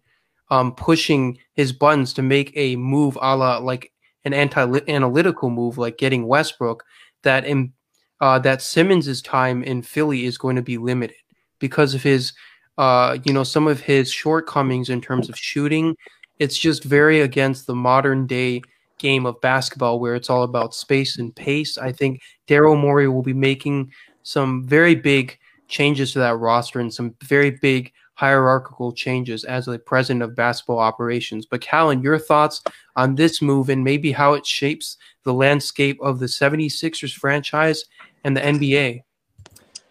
um, 0.49 0.73
pushing 0.73 1.37
his 1.53 1.71
buttons 1.71 2.13
to 2.13 2.21
make 2.21 2.51
a 2.55 2.75
move 2.75 3.17
a 3.21 3.35
la 3.35 3.57
like 3.57 3.91
an 4.25 4.33
anti-analytical 4.33 5.49
move, 5.49 5.77
like 5.77 5.97
getting 5.97 6.27
Westbrook, 6.27 6.83
that 7.23 7.45
in 7.45 7.73
uh, 8.19 8.39
that 8.39 8.61
Simmons's 8.61 9.21
time 9.21 9.63
in 9.63 9.81
Philly 9.81 10.25
is 10.25 10.37
going 10.37 10.55
to 10.55 10.61
be 10.61 10.77
limited 10.77 11.17
because 11.59 11.93
of 11.93 12.03
his, 12.03 12.33
uh, 12.77 13.17
you 13.23 13.33
know, 13.33 13.43
some 13.43 13.67
of 13.67 13.79
his 13.79 14.11
shortcomings 14.11 14.89
in 14.89 15.01
terms 15.01 15.29
of 15.29 15.37
shooting. 15.37 15.95
It's 16.39 16.57
just 16.57 16.83
very 16.83 17.21
against 17.21 17.67
the 17.67 17.75
modern 17.75 18.27
day 18.27 18.61
game 18.99 19.25
of 19.25 19.39
basketball 19.41 19.99
where 19.99 20.15
it's 20.15 20.29
all 20.29 20.43
about 20.43 20.73
space 20.73 21.17
and 21.17 21.35
pace. 21.35 21.77
I 21.77 21.91
think 21.91 22.21
Daryl 22.47 22.79
Morey 22.79 23.07
will 23.07 23.21
be 23.21 23.33
making 23.33 23.91
some 24.23 24.65
very 24.67 24.95
big 24.95 25.37
changes 25.67 26.13
to 26.13 26.19
that 26.19 26.37
roster 26.37 26.79
and 26.79 26.93
some 26.93 27.15
very 27.23 27.51
big 27.51 27.91
hierarchical 28.17 28.91
changes 28.91 29.43
as 29.43 29.65
the 29.65 29.77
president 29.77 30.23
of 30.23 30.35
basketball 30.35 30.79
operations. 30.79 31.45
But 31.45 31.61
Callan, 31.61 32.01
your 32.01 32.17
thoughts 32.17 32.63
on 32.95 33.13
this 33.13 33.43
move 33.43 33.69
and 33.69 33.83
maybe 33.83 34.11
how 34.11 34.33
it 34.33 34.43
shapes 34.43 34.97
the 35.23 35.33
landscape 35.33 35.99
of 36.01 36.17
the 36.17 36.25
76ers 36.25 37.13
franchise 37.13 37.85
and 38.23 38.35
the 38.35 38.41
NBA? 38.41 39.03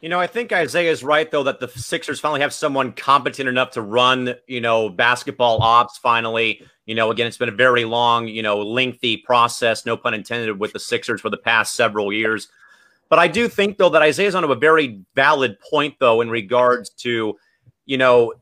You 0.01 0.09
know, 0.09 0.19
I 0.19 0.27
think 0.27 0.53
Isaiah 0.53 0.91
is 0.91 1.05
right 1.05 1.31
though 1.31 1.45
that 1.45 1.61
the 1.61 1.69
Sixers 1.69 2.19
finally 2.19 2.41
have 2.41 2.53
someone 2.53 2.93
competent 2.93 3.49
enough 3.49 3.71
to 3.73 3.83
run, 3.83 4.35
you 4.49 4.61
know, 4.61 4.89
basketball 4.89 5.63
ops 5.63 5.97
finally. 5.97 6.63
You 6.85 6.97
know, 6.97 7.13
again, 7.13 7.29
it's 7.29 7.39
been 7.39 7.49
a 7.49 7.53
very 7.53 7.85
long, 7.85 8.27
you 8.27 8.43
know, 8.43 8.61
lengthy 8.61 9.19
process, 9.19 9.87
no 9.87 9.97
pun 9.97 10.15
intended, 10.15 10.59
with 10.59 10.73
the 10.73 10.81
Sixers 10.81 11.21
for 11.21 11.31
the 11.31 11.37
past 11.37 11.75
several 11.75 12.13
years. 12.13 12.49
But 13.09 13.21
I 13.21 13.29
do 13.29 13.47
think 13.47 13.79
though 13.79 13.89
that 13.91 14.03
Isaiah's 14.03 14.35
on 14.35 14.43
a 14.43 14.55
very 14.57 15.01
valid 15.15 15.59
point 15.61 15.95
though 16.01 16.21
in 16.21 16.29
regards 16.29 16.91
to 16.91 17.37
you 17.87 17.97
know, 17.97 18.35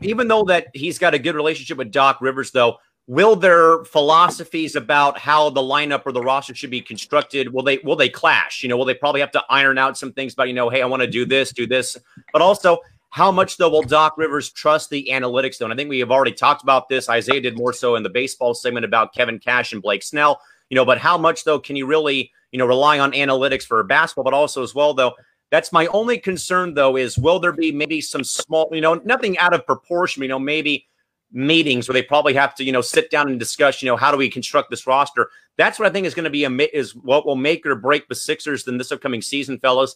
even 0.00 0.28
though 0.28 0.44
that 0.44 0.68
he's 0.74 0.98
got 0.98 1.14
a 1.14 1.18
good 1.18 1.34
relationship 1.34 1.78
with 1.78 1.90
Doc 1.90 2.20
Rivers, 2.20 2.50
though, 2.50 2.78
will 3.06 3.36
their 3.36 3.84
philosophies 3.84 4.76
about 4.76 5.18
how 5.18 5.50
the 5.50 5.60
lineup 5.60 6.02
or 6.06 6.12
the 6.12 6.20
roster 6.20 6.54
should 6.54 6.70
be 6.70 6.80
constructed 6.80 7.52
will 7.52 7.62
they 7.62 7.78
will 7.78 7.96
they 7.96 8.08
clash? 8.08 8.62
You 8.62 8.68
know, 8.68 8.76
will 8.76 8.84
they 8.84 8.94
probably 8.94 9.20
have 9.20 9.32
to 9.32 9.44
iron 9.48 9.78
out 9.78 9.96
some 9.98 10.12
things 10.12 10.34
about 10.34 10.48
you 10.48 10.54
know, 10.54 10.68
hey, 10.68 10.82
I 10.82 10.86
want 10.86 11.02
to 11.02 11.08
do 11.08 11.24
this, 11.24 11.52
do 11.52 11.66
this, 11.66 11.96
but 12.32 12.42
also 12.42 12.78
how 13.10 13.30
much 13.30 13.58
though 13.58 13.68
will 13.68 13.82
Doc 13.82 14.14
Rivers 14.16 14.50
trust 14.50 14.90
the 14.90 15.08
analytics 15.10 15.58
though? 15.58 15.66
And 15.66 15.72
I 15.72 15.76
think 15.76 15.90
we 15.90 15.98
have 15.98 16.10
already 16.10 16.32
talked 16.32 16.62
about 16.62 16.88
this. 16.88 17.08
Isaiah 17.08 17.40
did 17.40 17.58
more 17.58 17.72
so 17.72 17.96
in 17.96 18.02
the 18.02 18.10
baseball 18.10 18.54
segment 18.54 18.84
about 18.84 19.14
Kevin 19.14 19.38
Cash 19.38 19.72
and 19.72 19.82
Blake 19.82 20.02
Snell. 20.02 20.40
You 20.70 20.76
know, 20.76 20.84
but 20.84 20.98
how 20.98 21.18
much 21.18 21.44
though 21.44 21.58
can 21.58 21.76
you 21.76 21.86
really 21.86 22.32
you 22.52 22.58
know 22.58 22.66
rely 22.66 22.98
on 22.98 23.12
analytics 23.12 23.64
for 23.64 23.82
basketball, 23.82 24.24
but 24.24 24.34
also 24.34 24.62
as 24.62 24.74
well 24.74 24.94
though 24.94 25.12
that's 25.52 25.70
my 25.70 25.86
only 25.88 26.16
concern, 26.16 26.72
though, 26.72 26.96
is 26.96 27.18
will 27.18 27.38
there 27.38 27.52
be 27.52 27.70
maybe 27.72 28.00
some 28.00 28.24
small, 28.24 28.70
you 28.72 28.80
know, 28.80 28.94
nothing 29.04 29.36
out 29.36 29.52
of 29.52 29.66
proportion, 29.66 30.22
you 30.22 30.28
know, 30.30 30.38
maybe 30.38 30.86
meetings 31.30 31.86
where 31.86 31.92
they 31.92 32.02
probably 32.02 32.32
have 32.32 32.54
to, 32.54 32.64
you 32.64 32.72
know, 32.72 32.80
sit 32.80 33.10
down 33.10 33.28
and 33.28 33.38
discuss, 33.38 33.82
you 33.82 33.86
know, 33.86 33.96
how 33.96 34.10
do 34.10 34.16
we 34.16 34.30
construct 34.30 34.70
this 34.70 34.86
roster? 34.86 35.28
That's 35.58 35.78
what 35.78 35.86
I 35.86 35.92
think 35.92 36.06
is 36.06 36.14
going 36.14 36.24
to 36.24 36.30
be 36.30 36.44
a 36.44 36.50
is 36.72 36.96
what 36.96 37.26
will 37.26 37.36
make 37.36 37.66
or 37.66 37.74
break 37.74 38.08
the 38.08 38.14
Sixers 38.14 38.66
in 38.66 38.78
this 38.78 38.90
upcoming 38.92 39.20
season, 39.20 39.58
fellas, 39.58 39.94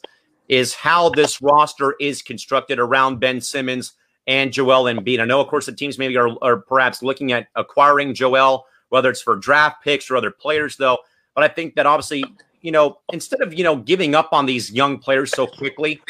is 0.48 0.74
how 0.74 1.08
this 1.08 1.40
roster 1.40 1.96
is 2.00 2.20
constructed 2.20 2.78
around 2.78 3.18
Ben 3.18 3.40
Simmons 3.40 3.94
and 4.26 4.52
Joel 4.52 4.84
Embiid. 4.84 5.20
I 5.20 5.24
know, 5.24 5.40
of 5.40 5.48
course, 5.48 5.64
the 5.64 5.72
teams 5.72 5.98
maybe 5.98 6.18
are, 6.18 6.36
are 6.42 6.58
perhaps 6.58 7.02
looking 7.02 7.32
at 7.32 7.48
acquiring 7.54 8.12
Joel, 8.12 8.66
whether 8.90 9.08
it's 9.08 9.22
for 9.22 9.36
draft 9.36 9.82
picks 9.82 10.10
or 10.10 10.18
other 10.18 10.30
players, 10.30 10.76
though. 10.76 10.98
But 11.34 11.44
I 11.44 11.48
think 11.48 11.76
that 11.76 11.86
obviously 11.86 12.24
you 12.60 12.72
know, 12.72 12.98
instead 13.12 13.40
of, 13.40 13.54
you 13.54 13.64
know, 13.64 13.76
giving 13.76 14.14
up 14.14 14.30
on 14.32 14.46
these 14.46 14.70
young 14.70 14.98
players 14.98 15.30
so 15.30 15.46
quickly, 15.46 16.00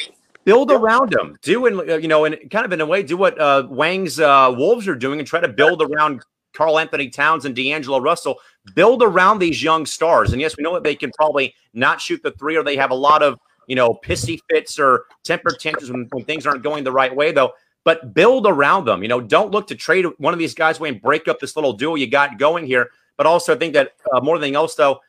build 0.44 0.70
around 0.70 1.10
them. 1.10 1.36
Do, 1.42 1.66
and 1.66 1.80
uh, 1.80 1.96
you 1.98 2.08
know, 2.08 2.24
and 2.24 2.38
kind 2.50 2.64
of 2.64 2.72
in 2.72 2.80
a 2.80 2.86
way, 2.86 3.02
do 3.02 3.16
what 3.16 3.38
uh, 3.40 3.66
Wang's 3.68 4.20
uh, 4.20 4.54
Wolves 4.56 4.88
are 4.88 4.94
doing 4.94 5.18
and 5.18 5.26
try 5.26 5.40
to 5.40 5.48
build 5.48 5.82
around 5.82 6.22
Karl-Anthony 6.54 7.10
Towns 7.10 7.44
and 7.44 7.54
D'Angelo 7.54 7.98
Russell. 7.98 8.38
Build 8.74 9.02
around 9.02 9.38
these 9.38 9.62
young 9.62 9.84
stars. 9.84 10.32
And 10.32 10.40
yes, 10.40 10.56
we 10.56 10.62
know 10.62 10.74
that 10.74 10.82
they 10.82 10.94
can 10.94 11.10
probably 11.12 11.54
not 11.74 12.00
shoot 12.00 12.22
the 12.22 12.30
three 12.32 12.56
or 12.56 12.62
they 12.62 12.76
have 12.76 12.90
a 12.90 12.94
lot 12.94 13.22
of, 13.22 13.38
you 13.66 13.76
know, 13.76 13.98
pissy 14.04 14.38
fits 14.48 14.78
or 14.78 15.04
temper 15.24 15.50
tantrums 15.50 15.90
when, 15.90 16.08
when 16.12 16.24
things 16.24 16.46
aren't 16.46 16.62
going 16.62 16.84
the 16.84 16.92
right 16.92 17.14
way, 17.14 17.32
though. 17.32 17.52
But 17.84 18.14
build 18.14 18.46
around 18.46 18.86
them. 18.86 19.02
You 19.02 19.08
know, 19.08 19.20
don't 19.20 19.52
look 19.52 19.66
to 19.68 19.74
trade 19.74 20.06
one 20.18 20.32
of 20.32 20.38
these 20.38 20.54
guys 20.54 20.78
away 20.78 20.88
and 20.88 21.02
break 21.02 21.28
up 21.28 21.38
this 21.38 21.54
little 21.54 21.72
duo 21.72 21.94
you 21.94 22.08
got 22.08 22.38
going 22.38 22.66
here. 22.66 22.90
But 23.16 23.26
also, 23.26 23.54
I 23.54 23.58
think 23.58 23.74
that 23.74 23.92
uh, 24.12 24.20
more 24.20 24.36
than 24.36 24.44
anything 24.44 24.56
else, 24.56 24.74
though, 24.74 25.00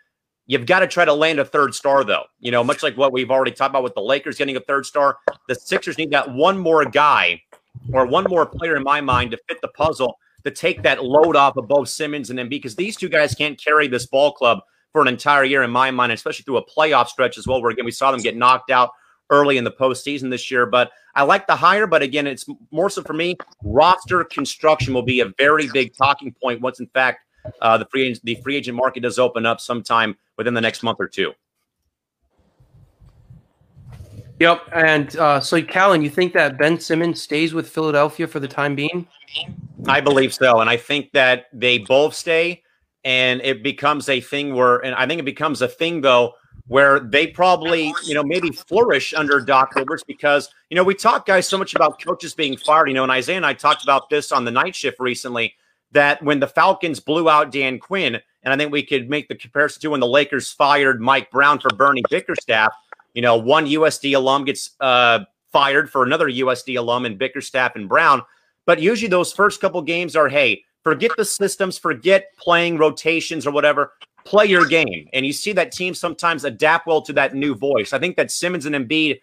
You've 0.48 0.66
got 0.66 0.80
to 0.80 0.88
try 0.88 1.06
to 1.06 1.14
land 1.14 1.40
a 1.40 1.46
third 1.46 1.76
star, 1.76 2.04
though. 2.04 2.24
You 2.40 2.52
know, 2.52 2.64
much 2.64 2.82
like 2.82 2.98
what 2.98 3.12
we've 3.12 3.30
already 3.30 3.52
talked 3.52 3.72
about 3.72 3.84
with 3.84 3.96
the 3.96 4.02
Lakers 4.02 4.38
getting 4.38 4.56
a 4.56 4.62
third 4.62 4.86
star, 4.86 5.18
the 5.48 5.56
Sixers 5.56 5.98
need 5.98 6.12
that 6.12 6.34
one 6.34 6.58
more 6.58 6.86
guy 6.86 7.42
or 7.94 8.06
one 8.06 8.26
more 8.30 8.46
player 8.46 8.76
in 8.76 8.84
my 8.84 9.02
mind 9.02 9.32
to 9.32 9.38
fit 9.48 9.60
the 9.62 9.68
puzzle 9.68 10.18
to 10.44 10.52
take 10.52 10.82
that 10.84 11.04
load 11.04 11.36
off 11.36 11.58
of 11.58 11.68
both 11.68 11.90
Simmons 11.90 12.30
and 12.30 12.40
Embiid 12.40 12.50
because 12.50 12.76
these 12.76 12.96
two 12.96 13.10
guys 13.10 13.36
can't 13.36 13.62
carry 13.62 13.88
this 13.88 14.06
ball 14.06 14.32
club 14.32 14.60
for 14.94 15.02
an 15.02 15.08
entire 15.10 15.44
year 15.44 15.64
in 15.64 15.72
my 15.72 15.92
mind, 15.92 16.12
especially 16.12 16.44
through 16.44 16.58
a 16.58 16.66
playoff 16.66 17.08
stretch 17.08 17.38
as 17.38 17.46
well, 17.46 17.62
where 17.62 17.72
again 17.72 17.86
we 17.86 17.92
saw 17.92 18.12
them 18.12 18.22
get 18.22 18.38
knocked 18.38 18.72
out 18.72 18.92
early 19.30 19.58
in 19.58 19.66
the 19.66 19.72
postseason 19.72 20.30
this 20.30 20.50
year. 20.50 20.66
But 20.66 20.92
I 21.16 21.24
like 21.24 21.48
the 21.48 21.56
hire, 21.56 21.88
but 21.88 22.02
again, 22.02 22.26
it's 22.28 22.46
more 22.72 22.90
so 22.90 23.04
for 23.04 23.14
me. 23.14 23.36
Roster 23.64 24.24
construction 24.24 24.94
will 24.94 25.04
be 25.04 25.20
a 25.20 25.34
very 25.38 25.68
big 25.74 25.92
talking 25.98 26.34
point 26.42 26.62
once, 26.62 26.80
in 26.80 26.88
fact, 26.88 27.20
uh, 27.62 27.78
the 27.78 27.86
free 27.86 28.08
agent, 28.08 28.26
the 28.26 28.36
free 28.36 28.56
agent 28.56 28.78
market 28.78 29.02
does 29.02 29.20
open 29.20 29.46
up 29.46 29.60
sometime 29.60 30.16
within 30.38 30.54
the 30.54 30.62
next 30.62 30.84
month 30.84 31.00
or 31.00 31.08
two. 31.08 31.34
Yep. 34.40 34.70
And 34.72 35.16
uh, 35.18 35.40
so, 35.40 35.62
Callan, 35.64 36.04
you 36.04 36.10
think 36.10 36.34
that 36.34 36.58
Ben 36.58 36.80
Simmons 36.80 37.22
stays 37.22 37.54
with 37.54 37.70
Philadelphia 37.70 38.28
for 38.28 38.40
the 38.40 38.48
time 38.48 38.76
being? 38.76 39.08
I 39.88 40.00
believe 40.00 40.34
so. 40.34 40.60
And 40.62 40.70
I 40.70 40.78
think 40.78 41.12
that 41.14 41.46
they 41.54 41.80
both 41.80 42.14
stay 42.14 42.64
and 43.04 43.42
it 43.42 43.64
becomes 43.64 44.10
a 44.10 44.22
thing 44.22 44.54
where, 44.54 44.78
and 44.78 44.94
I 44.96 45.08
think 45.08 45.20
it 45.20 45.26
becomes 45.26 45.62
a 45.62 45.68
thing 45.68 46.02
though, 46.02 46.34
where 46.68 47.00
they 47.00 47.28
probably, 47.28 47.94
you 48.04 48.14
know, 48.14 48.24
maybe 48.24 48.50
flourish 48.50 49.14
under 49.14 49.40
Doc 49.40 49.74
Rivers 49.76 50.04
because, 50.06 50.50
you 50.70 50.76
know, 50.76 50.84
we 50.84 50.94
talk 50.94 51.26
guys 51.26 51.48
so 51.48 51.58
much 51.58 51.74
about 51.74 52.02
coaches 52.04 52.34
being 52.36 52.58
fired, 52.58 52.90
you 52.90 52.94
know, 52.94 53.04
and 53.04 53.12
Isaiah 53.12 53.38
and 53.38 53.46
I 53.46 53.54
talked 53.54 53.84
about 53.84 54.10
this 54.10 54.32
on 54.32 54.44
the 54.44 54.52
night 54.52 54.76
shift 54.76 55.00
recently 55.00 55.56
that 55.92 56.22
when 56.22 56.40
the 56.40 56.48
Falcons 56.48 57.00
blew 57.00 57.30
out 57.30 57.52
Dan 57.52 57.80
Quinn, 57.80 58.20
and 58.44 58.54
I 58.54 58.58
think 58.58 58.72
we 58.72 58.84
could 58.84 59.10
make 59.10 59.28
the 59.28 59.36
comparison 59.36 59.82
to 59.82 59.90
when 59.90 60.00
the 60.00 60.08
Lakers 60.08 60.52
fired 60.52 61.02
Mike 61.02 61.32
Brown 61.32 61.60
for 61.60 61.70
Bernie 61.70 62.04
Bickerstaff. 62.10 62.74
You 63.14 63.22
know, 63.22 63.38
one 63.38 63.66
USD 63.66 64.16
alum 64.16 64.46
gets 64.46 64.72
uh, 64.80 65.20
fired 65.52 65.90
for 65.90 66.04
another 66.04 66.28
USD 66.30 66.78
alum 66.78 67.06
and 67.06 67.18
Bickerstaff 67.18 67.76
and 67.76 67.90
Brown. 67.90 68.22
But 68.66 68.82
usually 68.82 69.10
those 69.10 69.34
first 69.34 69.60
couple 69.62 69.82
games 69.82 70.16
are, 70.16 70.30
hey, 70.30 70.64
forget 70.84 71.12
the 71.18 71.26
systems, 71.26 71.78
forget 71.78 72.28
playing 72.38 72.78
rotations 72.78 73.48
or 73.48 73.52
whatever. 73.52 73.94
Play 74.24 74.46
your 74.46 74.66
game. 74.66 75.08
And 75.14 75.26
you 75.26 75.32
see 75.32 75.54
that 75.54 75.72
teams 75.72 76.00
sometimes 76.00 76.44
adapt 76.44 76.86
well 76.86 77.02
to 77.04 77.14
that 77.14 77.34
new 77.34 77.56
voice. 77.56 77.94
I 77.94 78.00
think 78.00 78.18
that 78.18 78.30
Simmons 78.30 78.66
and 78.66 78.76
Embiid 78.76 79.22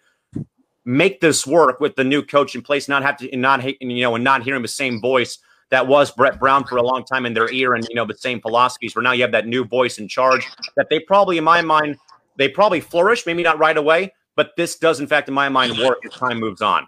make 0.83 1.21
this 1.21 1.45
work 1.45 1.79
with 1.79 1.95
the 1.95 2.03
new 2.03 2.23
coach 2.23 2.55
in 2.55 2.61
place, 2.61 2.87
not 2.87 3.03
have 3.03 3.17
to 3.17 3.35
not 3.37 3.63
you 3.81 4.01
know, 4.01 4.15
and 4.15 4.23
not 4.23 4.43
hearing 4.43 4.61
the 4.61 4.67
same 4.67 4.99
voice 4.99 5.39
that 5.71 5.87
was 5.87 6.11
Brett 6.11 6.39
Brown 6.39 6.63
for 6.63 6.77
a 6.77 6.83
long 6.83 7.03
time 7.03 7.25
in 7.25 7.33
their 7.33 7.51
ear 7.51 7.73
and 7.73 7.85
you 7.89 7.95
know 7.95 8.05
the 8.05 8.17
same 8.17 8.41
philosophies 8.41 8.95
where 8.95 9.03
now 9.03 9.11
you 9.11 9.21
have 9.21 9.31
that 9.31 9.47
new 9.47 9.65
voice 9.65 9.97
in 9.97 10.07
charge 10.07 10.47
that 10.75 10.89
they 10.89 10.99
probably 10.99 11.37
in 11.37 11.43
my 11.43 11.61
mind 11.61 11.97
they 12.37 12.47
probably 12.47 12.79
flourish 12.79 13.25
maybe 13.25 13.43
not 13.43 13.57
right 13.59 13.77
away 13.77 14.13
but 14.35 14.51
this 14.57 14.77
does 14.77 14.99
in 14.99 15.07
fact 15.07 15.27
in 15.27 15.33
my 15.33 15.49
mind 15.49 15.77
work 15.79 15.97
as 16.05 16.13
time 16.13 16.39
moves 16.39 16.61
on 16.61 16.87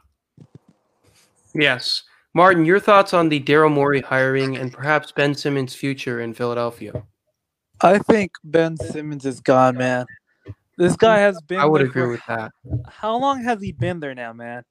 yes 1.56 2.04
martin 2.34 2.66
your 2.66 2.80
thoughts 2.80 3.14
on 3.14 3.30
the 3.30 3.40
daryl 3.40 3.72
morey 3.72 4.02
hiring 4.02 4.58
and 4.58 4.72
perhaps 4.74 5.12
ben 5.12 5.34
simmons 5.34 5.74
future 5.74 6.20
in 6.22 6.34
philadelphia 6.34 7.04
I 7.82 8.00
think 8.00 8.32
Ben 8.44 8.76
Simmons 8.78 9.26
is 9.26 9.40
gone, 9.40 9.78
man. 9.78 10.06
This 10.78 10.96
guy 10.96 11.18
hmm. 11.18 11.22
has 11.22 11.42
been. 11.42 11.60
i 11.60 11.66
would 11.66 11.82
there 11.82 11.88
agree 11.88 12.02
for- 12.04 12.10
with 12.10 12.26
that 12.28 12.52
How 12.88 13.18
long 13.18 13.44
has 13.44 13.62
he 13.62 13.72
been 13.72 14.00
there 14.00 14.16
now, 14.16 14.34
man? 14.34 14.64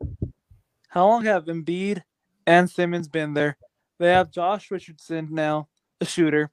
How 0.88 1.06
long 1.06 1.24
have 1.24 1.44
Embiid 1.44 2.02
and 2.46 2.70
Simmons 2.70 3.08
been 3.08 3.34
there? 3.34 3.56
They 3.98 4.08
have 4.08 4.30
Josh 4.30 4.70
Richardson 4.70 5.28
now, 5.30 5.68
a 6.00 6.04
shooter. 6.04 6.50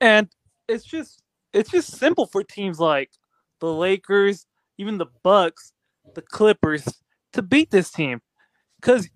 And 0.00 0.28
it's 0.68 0.84
just 0.84 1.22
it's 1.52 1.70
just 1.70 1.96
simple 1.96 2.26
for 2.26 2.42
teams 2.42 2.78
like 2.78 3.10
the 3.60 3.72
Lakers, 3.72 4.46
even 4.76 4.98
the 4.98 5.06
Bucks, 5.22 5.72
the 6.14 6.22
Clippers 6.22 6.86
to 7.32 7.42
beat 7.42 7.70
this 7.70 7.90
team. 7.90 8.20
Cuz 8.82 9.08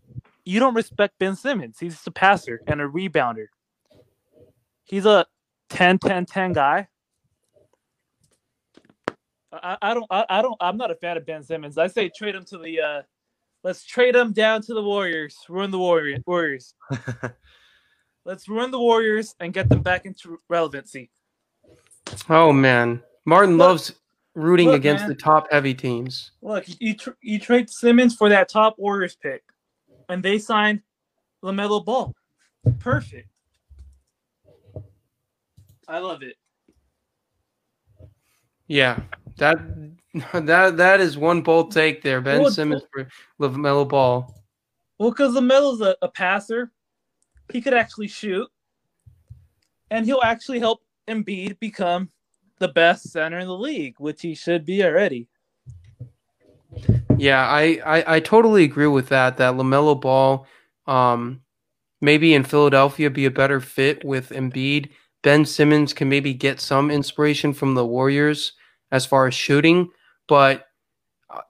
you 0.44 0.58
don't 0.58 0.74
respect 0.74 1.18
Ben 1.18 1.36
Simmons. 1.36 1.78
He's 1.78 1.94
just 1.94 2.06
a 2.06 2.10
passer 2.10 2.62
and 2.66 2.80
a 2.80 2.88
rebounder. 2.88 3.46
He's 4.84 5.04
a 5.04 5.26
10 5.68 5.98
10 5.98 6.26
10 6.26 6.52
guy. 6.54 6.88
I, 9.52 9.76
I 9.82 9.94
don't 9.94 10.06
I, 10.10 10.24
I 10.28 10.42
don't 10.42 10.56
I'm 10.60 10.76
not 10.76 10.90
a 10.90 10.94
fan 10.94 11.16
of 11.16 11.26
Ben 11.26 11.42
Simmons. 11.42 11.76
I 11.76 11.88
say 11.88 12.08
trade 12.08 12.34
him 12.34 12.44
to 12.46 12.58
the 12.58 12.80
uh 12.80 13.02
let's 13.62 13.84
trade 13.84 14.14
him 14.16 14.32
down 14.32 14.62
to 14.62 14.74
the 14.74 14.82
Warriors. 14.82 15.36
Ruin 15.48 15.70
the 15.70 15.78
Warrior 15.78 16.18
Warriors. 16.26 16.74
let's 18.24 18.48
ruin 18.48 18.70
the 18.70 18.78
Warriors 18.80 19.34
and 19.40 19.52
get 19.52 19.68
them 19.68 19.82
back 19.82 20.04
into 20.06 20.38
relevancy. 20.48 21.10
oh 22.28 22.52
man 22.52 23.02
martin 23.24 23.56
Look- 23.58 23.68
loves 23.68 23.92
rooting 24.34 24.68
look, 24.68 24.76
against 24.76 25.02
man. 25.02 25.08
the 25.08 25.14
top 25.14 25.50
heavy 25.52 25.74
teams 25.74 26.32
Look, 26.42 26.64
you 26.80 26.94
tr- 26.96 27.10
you 27.20 27.38
trade 27.38 27.68
Simmons 27.68 28.14
for 28.16 28.28
that 28.28 28.48
top 28.48 28.76
Warriors 28.78 29.16
pick, 29.16 29.42
and 30.08 30.22
they 30.22 30.38
signed 30.38 30.82
Lamelo 31.42 31.84
Ball. 31.84 32.14
Perfect. 32.78 33.28
I 35.88 35.98
love 35.98 36.22
it. 36.22 36.36
yeah 38.68 39.00
that 39.36 39.58
that 40.34 40.76
that 40.76 41.00
is 41.00 41.16
one 41.16 41.40
bold 41.40 41.72
take 41.72 42.02
there 42.02 42.20
ben 42.20 42.42
Well, 42.42 42.50
simmons 42.50 42.82
for 42.92 43.08
lamelo 43.40 43.88
ball 43.88 44.34
Well, 44.98 45.10
because 45.10 45.34
Lamelo's 45.34 45.80
a, 45.80 45.96
a 46.02 46.08
passer, 46.08 46.70
he 47.52 47.60
could 47.60 47.74
actually 47.74 48.08
shoot, 48.08 48.48
and 49.90 50.04
he'll 50.04 50.22
actually 50.22 50.58
help 50.58 50.82
Embiid 51.08 51.58
become 51.58 52.10
the 52.58 52.68
best 52.68 53.10
center 53.10 53.38
in 53.38 53.48
the 53.48 53.56
league, 53.56 53.94
which 53.98 54.22
he 54.22 54.34
should 54.34 54.64
be 54.64 54.84
already. 54.84 55.26
Yeah, 57.16 57.46
I, 57.46 57.80
I, 57.84 58.16
I 58.16 58.20
totally 58.20 58.64
agree 58.64 58.86
with 58.86 59.08
that. 59.08 59.36
That 59.38 59.54
Lamelo 59.54 60.00
Ball, 60.00 60.46
um, 60.86 61.40
maybe 62.00 62.34
in 62.34 62.44
Philadelphia 62.44 63.10
be 63.10 63.26
a 63.26 63.30
better 63.30 63.60
fit 63.60 64.04
with 64.04 64.30
Embiid. 64.30 64.90
Ben 65.22 65.44
Simmons 65.44 65.92
can 65.92 66.08
maybe 66.08 66.32
get 66.32 66.60
some 66.60 66.90
inspiration 66.90 67.52
from 67.52 67.74
the 67.74 67.84
Warriors 67.84 68.52
as 68.90 69.06
far 69.06 69.26
as 69.26 69.34
shooting, 69.34 69.90
but 70.28 70.66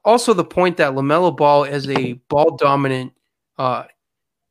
also 0.04 0.34
the 0.34 0.44
point 0.44 0.76
that 0.76 0.94
Lamelo 0.94 1.36
Ball 1.36 1.64
is 1.64 1.88
a 1.88 2.14
ball 2.28 2.56
dominant, 2.56 3.12
uh, 3.58 3.84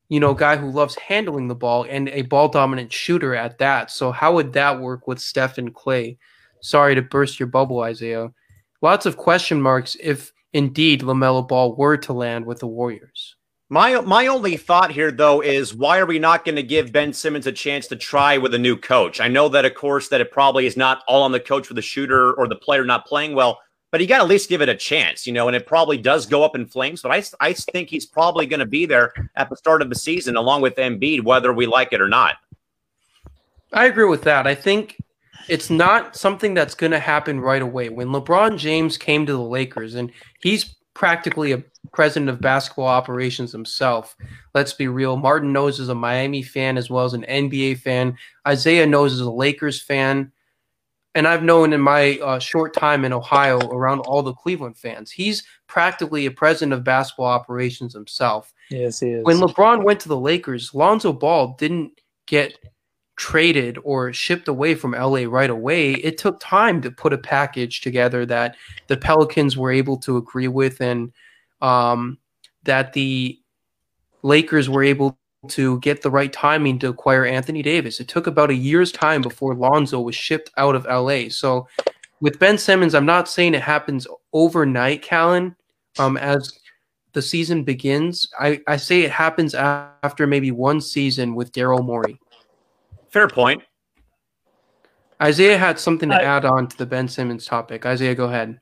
you 0.07 0.19
know, 0.19 0.33
guy 0.33 0.57
who 0.57 0.71
loves 0.71 0.95
handling 0.95 1.47
the 1.47 1.55
ball 1.55 1.85
and 1.87 2.09
a 2.09 2.23
ball 2.23 2.47
dominant 2.49 2.91
shooter 2.91 3.35
at 3.35 3.59
that. 3.59 3.91
So 3.91 4.11
how 4.11 4.33
would 4.33 4.53
that 4.53 4.79
work 4.79 5.07
with 5.07 5.19
Steph 5.19 5.57
and 5.57 5.73
Clay? 5.73 6.17
Sorry 6.61 6.95
to 6.95 7.01
burst 7.01 7.39
your 7.39 7.47
bubble, 7.47 7.81
Isaiah. 7.81 8.31
Lots 8.81 9.05
of 9.05 9.17
question 9.17 9.61
marks 9.61 9.95
if 10.01 10.33
indeed 10.53 11.01
LaMelo 11.01 11.47
Ball 11.47 11.75
were 11.75 11.97
to 11.97 12.13
land 12.13 12.45
with 12.45 12.59
the 12.59 12.67
Warriors. 12.67 13.35
My 13.71 14.01
my 14.01 14.25
only 14.25 14.57
thought 14.57 14.91
here 14.91 15.11
though 15.11 15.41
is 15.41 15.75
why 15.75 15.99
are 15.99 16.07
we 16.07 16.17
not 16.17 16.43
going 16.43 16.55
to 16.55 16.63
give 16.63 16.91
Ben 16.91 17.13
Simmons 17.13 17.45
a 17.45 17.51
chance 17.51 17.85
to 17.87 17.95
try 17.95 18.37
with 18.37 18.55
a 18.55 18.59
new 18.59 18.75
coach? 18.75 19.21
I 19.21 19.27
know 19.27 19.47
that 19.49 19.63
of 19.63 19.75
course 19.75 20.07
that 20.09 20.21
it 20.21 20.31
probably 20.31 20.65
is 20.65 20.75
not 20.75 21.03
all 21.07 21.21
on 21.21 21.31
the 21.31 21.39
coach 21.39 21.67
for 21.67 21.75
the 21.75 21.81
shooter 21.81 22.33
or 22.33 22.47
the 22.47 22.55
player 22.55 22.83
not 22.83 23.05
playing 23.05 23.35
well, 23.35 23.59
but 23.91 24.01
you 24.01 24.07
got 24.07 24.17
to 24.17 24.23
at 24.23 24.29
least 24.29 24.49
give 24.49 24.63
it 24.63 24.69
a 24.69 24.75
chance, 24.75 25.27
you 25.27 25.33
know, 25.33 25.47
and 25.47 25.55
it 25.55 25.67
probably 25.67 25.97
does 25.97 26.25
go 26.25 26.43
up 26.43 26.55
in 26.55 26.65
flames, 26.65 27.03
but 27.03 27.11
I 27.11 27.23
I 27.39 27.53
think 27.53 27.89
he's 27.89 28.07
probably 28.07 28.47
going 28.47 28.59
to 28.59 28.65
be 28.65 28.87
there 28.87 29.13
at 29.35 29.51
the 29.51 29.55
start 29.57 29.83
of 29.83 29.89
the 29.89 29.95
season 29.95 30.35
along 30.35 30.61
with 30.61 30.75
Embiid 30.75 31.23
whether 31.23 31.53
we 31.53 31.67
like 31.67 31.93
it 31.93 32.01
or 32.01 32.09
not. 32.09 32.37
I 33.71 33.85
agree 33.85 34.05
with 34.05 34.23
that. 34.23 34.47
I 34.47 34.55
think 34.55 34.97
it's 35.47 35.69
not 35.69 36.15
something 36.15 36.55
that's 36.55 36.73
going 36.73 36.91
to 36.91 36.99
happen 36.99 37.39
right 37.39 37.61
away. 37.61 37.89
When 37.89 38.07
LeBron 38.07 38.57
James 38.57 38.97
came 38.97 39.27
to 39.27 39.33
the 39.33 39.39
Lakers, 39.39 39.93
and 39.93 40.11
he's 40.41 40.75
practically 40.95 41.51
a 41.51 41.63
president 41.93 42.29
of 42.29 42.41
basketball 42.41 42.87
operations 42.87 43.51
himself. 43.51 44.15
Let's 44.53 44.73
be 44.73 44.87
real. 44.87 45.17
Martin 45.17 45.53
knows 45.53 45.79
is 45.79 45.89
a 45.89 45.95
Miami 45.95 46.43
fan 46.43 46.77
as 46.77 46.89
well 46.89 47.05
as 47.05 47.13
an 47.13 47.23
NBA 47.23 47.79
fan. 47.79 48.17
Isaiah 48.47 48.85
knows 48.85 49.13
is 49.13 49.21
a 49.21 49.31
Lakers 49.31 49.81
fan. 49.81 50.31
And 51.15 51.27
I've 51.27 51.43
known 51.43 51.73
in 51.73 51.81
my 51.81 52.19
uh, 52.19 52.39
short 52.39 52.73
time 52.73 53.03
in 53.03 53.13
Ohio 53.13 53.57
around 53.69 54.01
all 54.01 54.21
the 54.21 54.33
Cleveland 54.33 54.77
fans, 54.77 55.09
he's 55.09 55.43
practically 55.67 56.27
a 56.27 56.31
president 56.31 56.73
of 56.73 56.83
basketball 56.83 57.25
operations 57.25 57.93
himself. 57.93 58.53
Yes, 58.69 58.99
he 58.99 59.09
is. 59.09 59.25
When 59.25 59.37
LeBron 59.37 59.83
went 59.83 59.99
to 60.01 60.09
the 60.09 60.19
Lakers, 60.19 60.73
Lonzo 60.75 61.11
Ball 61.11 61.55
didn't 61.57 61.99
get 62.27 62.59
traded 63.17 63.77
or 63.83 64.13
shipped 64.13 64.47
away 64.47 64.75
from 64.75 64.91
LA 64.91 65.23
right 65.27 65.49
away. 65.49 65.93
It 65.93 66.17
took 66.17 66.39
time 66.39 66.81
to 66.81 66.91
put 66.91 67.11
a 67.11 67.17
package 67.17 67.81
together 67.81 68.25
that 68.27 68.55
the 68.87 68.95
Pelicans 68.95 69.57
were 69.57 69.71
able 69.71 69.97
to 69.97 70.15
agree 70.15 70.47
with 70.47 70.79
and 70.79 71.11
um, 71.61 72.17
that 72.63 72.93
the 72.93 73.39
Lakers 74.23 74.69
were 74.69 74.83
able 74.83 75.17
to 75.47 75.79
get 75.79 76.01
the 76.01 76.11
right 76.11 76.33
timing 76.33 76.79
to 76.79 76.89
acquire 76.89 77.25
Anthony 77.25 77.61
Davis. 77.61 77.99
It 77.99 78.07
took 78.07 78.27
about 78.27 78.49
a 78.49 78.55
year's 78.55 78.91
time 78.91 79.21
before 79.21 79.55
Lonzo 79.55 80.01
was 80.01 80.15
shipped 80.15 80.51
out 80.57 80.75
of 80.75 80.85
LA. 80.85 81.29
So 81.29 81.67
with 82.19 82.39
Ben 82.39 82.57
Simmons, 82.57 82.93
I'm 82.93 83.05
not 83.05 83.29
saying 83.29 83.53
it 83.55 83.61
happens 83.61 84.05
overnight, 84.33 85.01
Callan, 85.01 85.55
um, 85.97 86.17
as 86.17 86.59
the 87.13 87.21
season 87.21 87.63
begins. 87.63 88.29
I, 88.39 88.59
I 88.67 88.75
say 88.75 89.01
it 89.01 89.11
happens 89.11 89.55
after 89.55 90.27
maybe 90.27 90.51
one 90.51 90.81
season 90.81 91.35
with 91.35 91.51
Daryl 91.53 91.83
Morey. 91.85 92.19
Fair 93.09 93.27
point. 93.27 93.63
Isaiah 95.21 95.57
had 95.57 95.79
something 95.79 96.09
to 96.09 96.15
I- 96.15 96.23
add 96.23 96.45
on 96.45 96.67
to 96.67 96.77
the 96.77 96.85
Ben 96.85 97.07
Simmons 97.07 97.45
topic. 97.45 97.85
Isaiah, 97.85 98.15
go 98.15 98.25
ahead. 98.25 98.59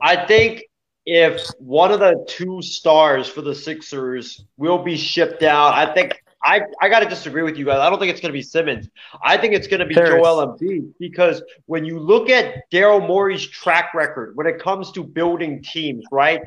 I 0.00 0.26
think 0.26 0.64
if 1.06 1.46
one 1.58 1.92
of 1.92 2.00
the 2.00 2.24
two 2.28 2.62
stars 2.62 3.28
for 3.28 3.42
the 3.42 3.54
Sixers 3.54 4.44
will 4.56 4.82
be 4.82 4.96
shipped 4.96 5.42
out, 5.42 5.74
I 5.74 5.92
think 5.92 6.22
I, 6.42 6.62
I 6.80 6.88
got 6.88 7.00
to 7.00 7.08
disagree 7.08 7.42
with 7.42 7.56
you 7.56 7.64
guys. 7.64 7.78
I 7.78 7.88
don't 7.88 7.98
think 7.98 8.10
it's 8.10 8.20
going 8.20 8.32
to 8.32 8.38
be 8.38 8.42
Simmons. 8.42 8.88
I 9.22 9.36
think 9.36 9.54
it's 9.54 9.66
going 9.66 9.80
to 9.80 9.86
be 9.86 9.94
Harris. 9.94 10.10
Joel 10.10 10.46
Embiid 10.46 10.92
because 10.98 11.42
when 11.66 11.84
you 11.84 11.98
look 11.98 12.28
at 12.28 12.70
Daryl 12.70 13.06
Morey's 13.06 13.46
track 13.46 13.94
record 13.94 14.36
when 14.36 14.46
it 14.46 14.58
comes 14.58 14.92
to 14.92 15.04
building 15.04 15.62
teams, 15.62 16.04
right? 16.12 16.42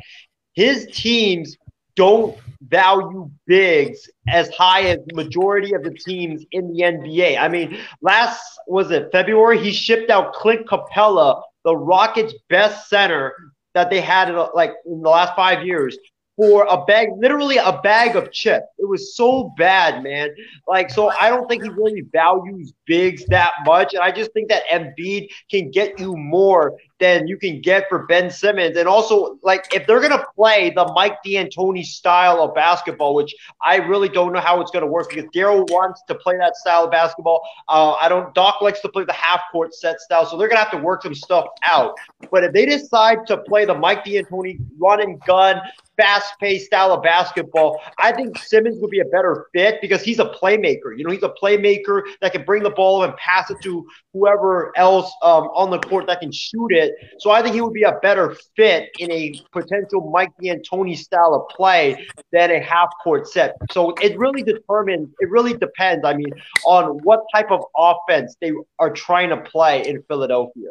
His 0.53 0.88
teams 0.91 1.57
don't 1.95 2.38
value 2.61 3.29
bigs 3.47 4.07
as 4.27 4.49
high 4.49 4.84
as 4.84 4.99
the 5.07 5.15
majority 5.15 5.73
of 5.73 5.84
the 5.84 5.91
teams 5.91 6.45
in 6.51 6.71
the 6.71 6.81
NBA. 6.81 7.39
I 7.39 7.47
mean, 7.47 7.79
last 8.01 8.39
was 8.67 8.91
it 8.91 9.09
February? 9.11 9.59
He 9.59 9.71
shipped 9.71 10.11
out 10.11 10.34
Clint 10.34 10.67
Capela, 10.67 11.41
the 11.63 11.75
Rockets' 11.75 12.35
best 12.49 12.88
center 12.88 13.34
that 13.78 13.91
they 13.91 14.02
had 14.02 14.28
in, 14.30 14.36
like 14.56 14.74
in 14.86 15.02
the 15.02 15.10
last 15.10 15.36
five 15.36 15.66
years. 15.66 15.98
For 16.36 16.68
a 16.70 16.86
bag, 16.86 17.10
literally 17.18 17.58
a 17.58 17.80
bag 17.82 18.16
of 18.16 18.32
chips. 18.32 18.68
It 18.78 18.88
was 18.88 19.16
so 19.16 19.52
bad, 19.58 20.04
man. 20.04 20.30
Like, 20.68 20.91
so 20.91 21.10
I 21.20 21.30
don't 21.30 21.48
think 21.49 21.64
he 21.64 21.70
really 21.70 22.04
values 22.12 22.74
bigs 22.86 23.26
that 23.30 23.54
much. 23.66 23.95
And 23.95 24.04
I 24.04 24.12
just 24.12 24.32
think 24.34 24.49
that 24.49 24.68
Embiid 24.68 25.30
can 25.49 25.72
get 25.72 25.99
you 25.99 26.16
more 26.16 26.78
than 26.99 27.28
you 27.28 27.38
can 27.38 27.61
get 27.61 27.88
for 27.90 28.06
Ben 28.07 28.30
Simmons. 28.30 28.78
And 28.78 28.88
also, 28.88 29.38
like, 29.44 29.74
if 29.74 29.86
they're 29.86 29.99
gonna 29.99 30.26
play 30.36 30.72
the 30.76 30.91
Mike 30.94 31.22
D'Antoni 31.24 31.84
style 31.84 32.41
of 32.41 32.56
basketball, 32.56 33.14
which 33.14 33.36
I 33.64 33.78
really 33.78 34.10
don't 34.10 34.34
know 34.34 34.40
how 34.40 34.61
it's 34.61 34.72
gonna 34.72 34.88
work 34.88 35.10
because 35.10 35.30
Daryl 35.36 35.69
wants 35.69 36.02
to 36.07 36.15
play 36.15 36.38
that 36.38 36.56
style 36.56 36.86
of 36.86 36.91
basketball. 36.91 37.41
Uh, 37.68 37.94
I 37.94 38.10
don't. 38.10 38.34
Doc 38.34 38.61
likes 38.61 38.82
to 38.82 38.90
play 38.90 39.03
the 39.03 39.14
half 39.14 39.41
court 39.52 39.74
set 39.74 39.99
style, 39.99 40.26
so 40.26 40.38
they're 40.38 40.48
gonna 40.48 40.60
have 40.60 40.72
to 40.72 40.78
work 40.78 41.03
some 41.03 41.15
stuff 41.15 41.45
out. 41.64 41.95
But 42.32 42.44
if 42.44 42.53
they 42.53 42.65
decide 42.65 43.28
to 43.28 43.38
play 43.38 43.65
the 43.65 43.76
Mike 43.76 44.03
D'Antoni 44.03 44.60
run 44.80 45.02
and 45.02 45.19
gun, 45.22 45.61
fast-paced 45.98 46.68
style 46.68 46.94
of 46.94 47.03
basketball, 47.03 47.82
I 47.98 48.11
think 48.11 48.38
Simmons 48.38 48.78
would 48.80 48.91
be 48.91 48.99
a 48.99 49.06
better 49.06 49.48
fit 49.53 49.82
because 49.82 50.03
he's 50.03 50.19
a 50.19 50.26
playmaker. 50.26 50.95
You 50.95 51.03
know, 51.03 51.11
he's 51.11 51.24
a 51.24 51.34
playmaker 51.41 52.03
that 52.22 52.32
can 52.32 52.45
bring 52.45 52.64
the 52.64 52.69
ball 52.69 53.03
and 53.03 53.15
pass 53.18 53.49
it 53.49 53.57
to 53.64 53.86
whoever 54.14 54.72
else 54.78 55.11
um, 55.24 55.45
on 55.56 55.72
the 55.72 55.80
court 55.80 56.06
that 56.07 56.19
can 56.19 56.32
shoot 56.32 56.72
it. 56.72 56.86
So 57.19 57.31
I 57.31 57.41
think 57.41 57.55
he 57.55 57.61
would 57.61 57.73
be 57.73 57.84
a 57.84 57.99
better 58.01 58.35
fit 58.55 58.89
in 58.99 59.11
a 59.11 59.41
potential 59.51 60.09
Mike 60.09 60.31
D'Antoni 60.41 60.97
style 60.97 61.34
of 61.34 61.47
play 61.55 62.07
than 62.31 62.51
a 62.51 62.59
half-court 62.59 63.27
set. 63.27 63.55
So 63.72 63.93
it 64.01 64.18
really 64.18 64.43
determines. 64.43 65.09
It 65.19 65.30
really 65.30 65.53
depends. 65.53 66.05
I 66.05 66.14
mean, 66.14 66.31
on 66.65 66.99
what 67.03 67.26
type 67.34 67.51
of 67.51 67.64
offense 67.77 68.35
they 68.41 68.51
are 68.80 68.91
trying 68.91 69.30
to 69.30 69.38
play 69.38 69.88
in 69.88 70.03
Philadelphia. 70.03 70.69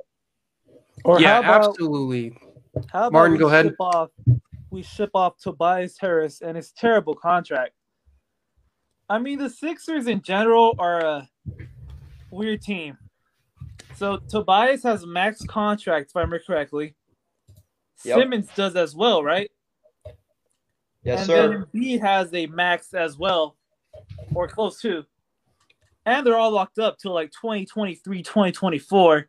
Or 1.05 1.21
yeah, 1.21 1.35
how 1.35 1.39
about 1.41 1.69
absolutely. 1.71 2.37
how 2.89 3.09
about 3.09 3.13
Martin, 3.13 3.39
go 3.39 3.49
ahead. 3.49 3.75
Off, 3.79 4.11
we 4.71 4.83
ship 4.83 5.11
off 5.15 5.37
Tobias 5.39 5.99
Harris 5.99 6.41
and 6.41 6.57
his 6.57 6.73
terrible 6.73 7.15
contract. 7.15 7.73
I 9.09 9.19
mean, 9.19 9.39
the 9.39 9.49
Sixers 9.49 10.09
in 10.09 10.21
general 10.21 10.75
are 10.79 11.01
a 11.01 11.29
weird 12.31 12.63
team. 12.63 12.99
So 13.97 14.19
Tobias 14.29 14.83
has 14.83 15.07
max 15.07 15.43
contract, 15.43 16.11
if 16.11 16.17
I 16.17 16.21
remember 16.21 16.39
correctly. 16.47 16.95
Yep. 18.05 18.19
Simmons 18.19 18.49
does 18.55 18.77
as 18.77 18.95
well, 18.95 19.25
right? 19.25 19.51
Yes, 21.03 21.21
and 21.21 21.27
sir. 21.27 21.49
then 21.49 21.67
Embiid 21.75 22.01
has 22.01 22.35
a 22.35 22.47
max 22.47 22.93
as 22.93 23.17
well, 23.17 23.57
or 24.35 24.49
close 24.49 24.81
to. 24.83 25.05
And 26.05 26.27
they're 26.27 26.37
all 26.37 26.51
locked 26.51 26.79
up 26.79 26.99
till 26.99 27.15
like 27.15 27.31
2023, 27.31 28.23
2024. 28.23 29.29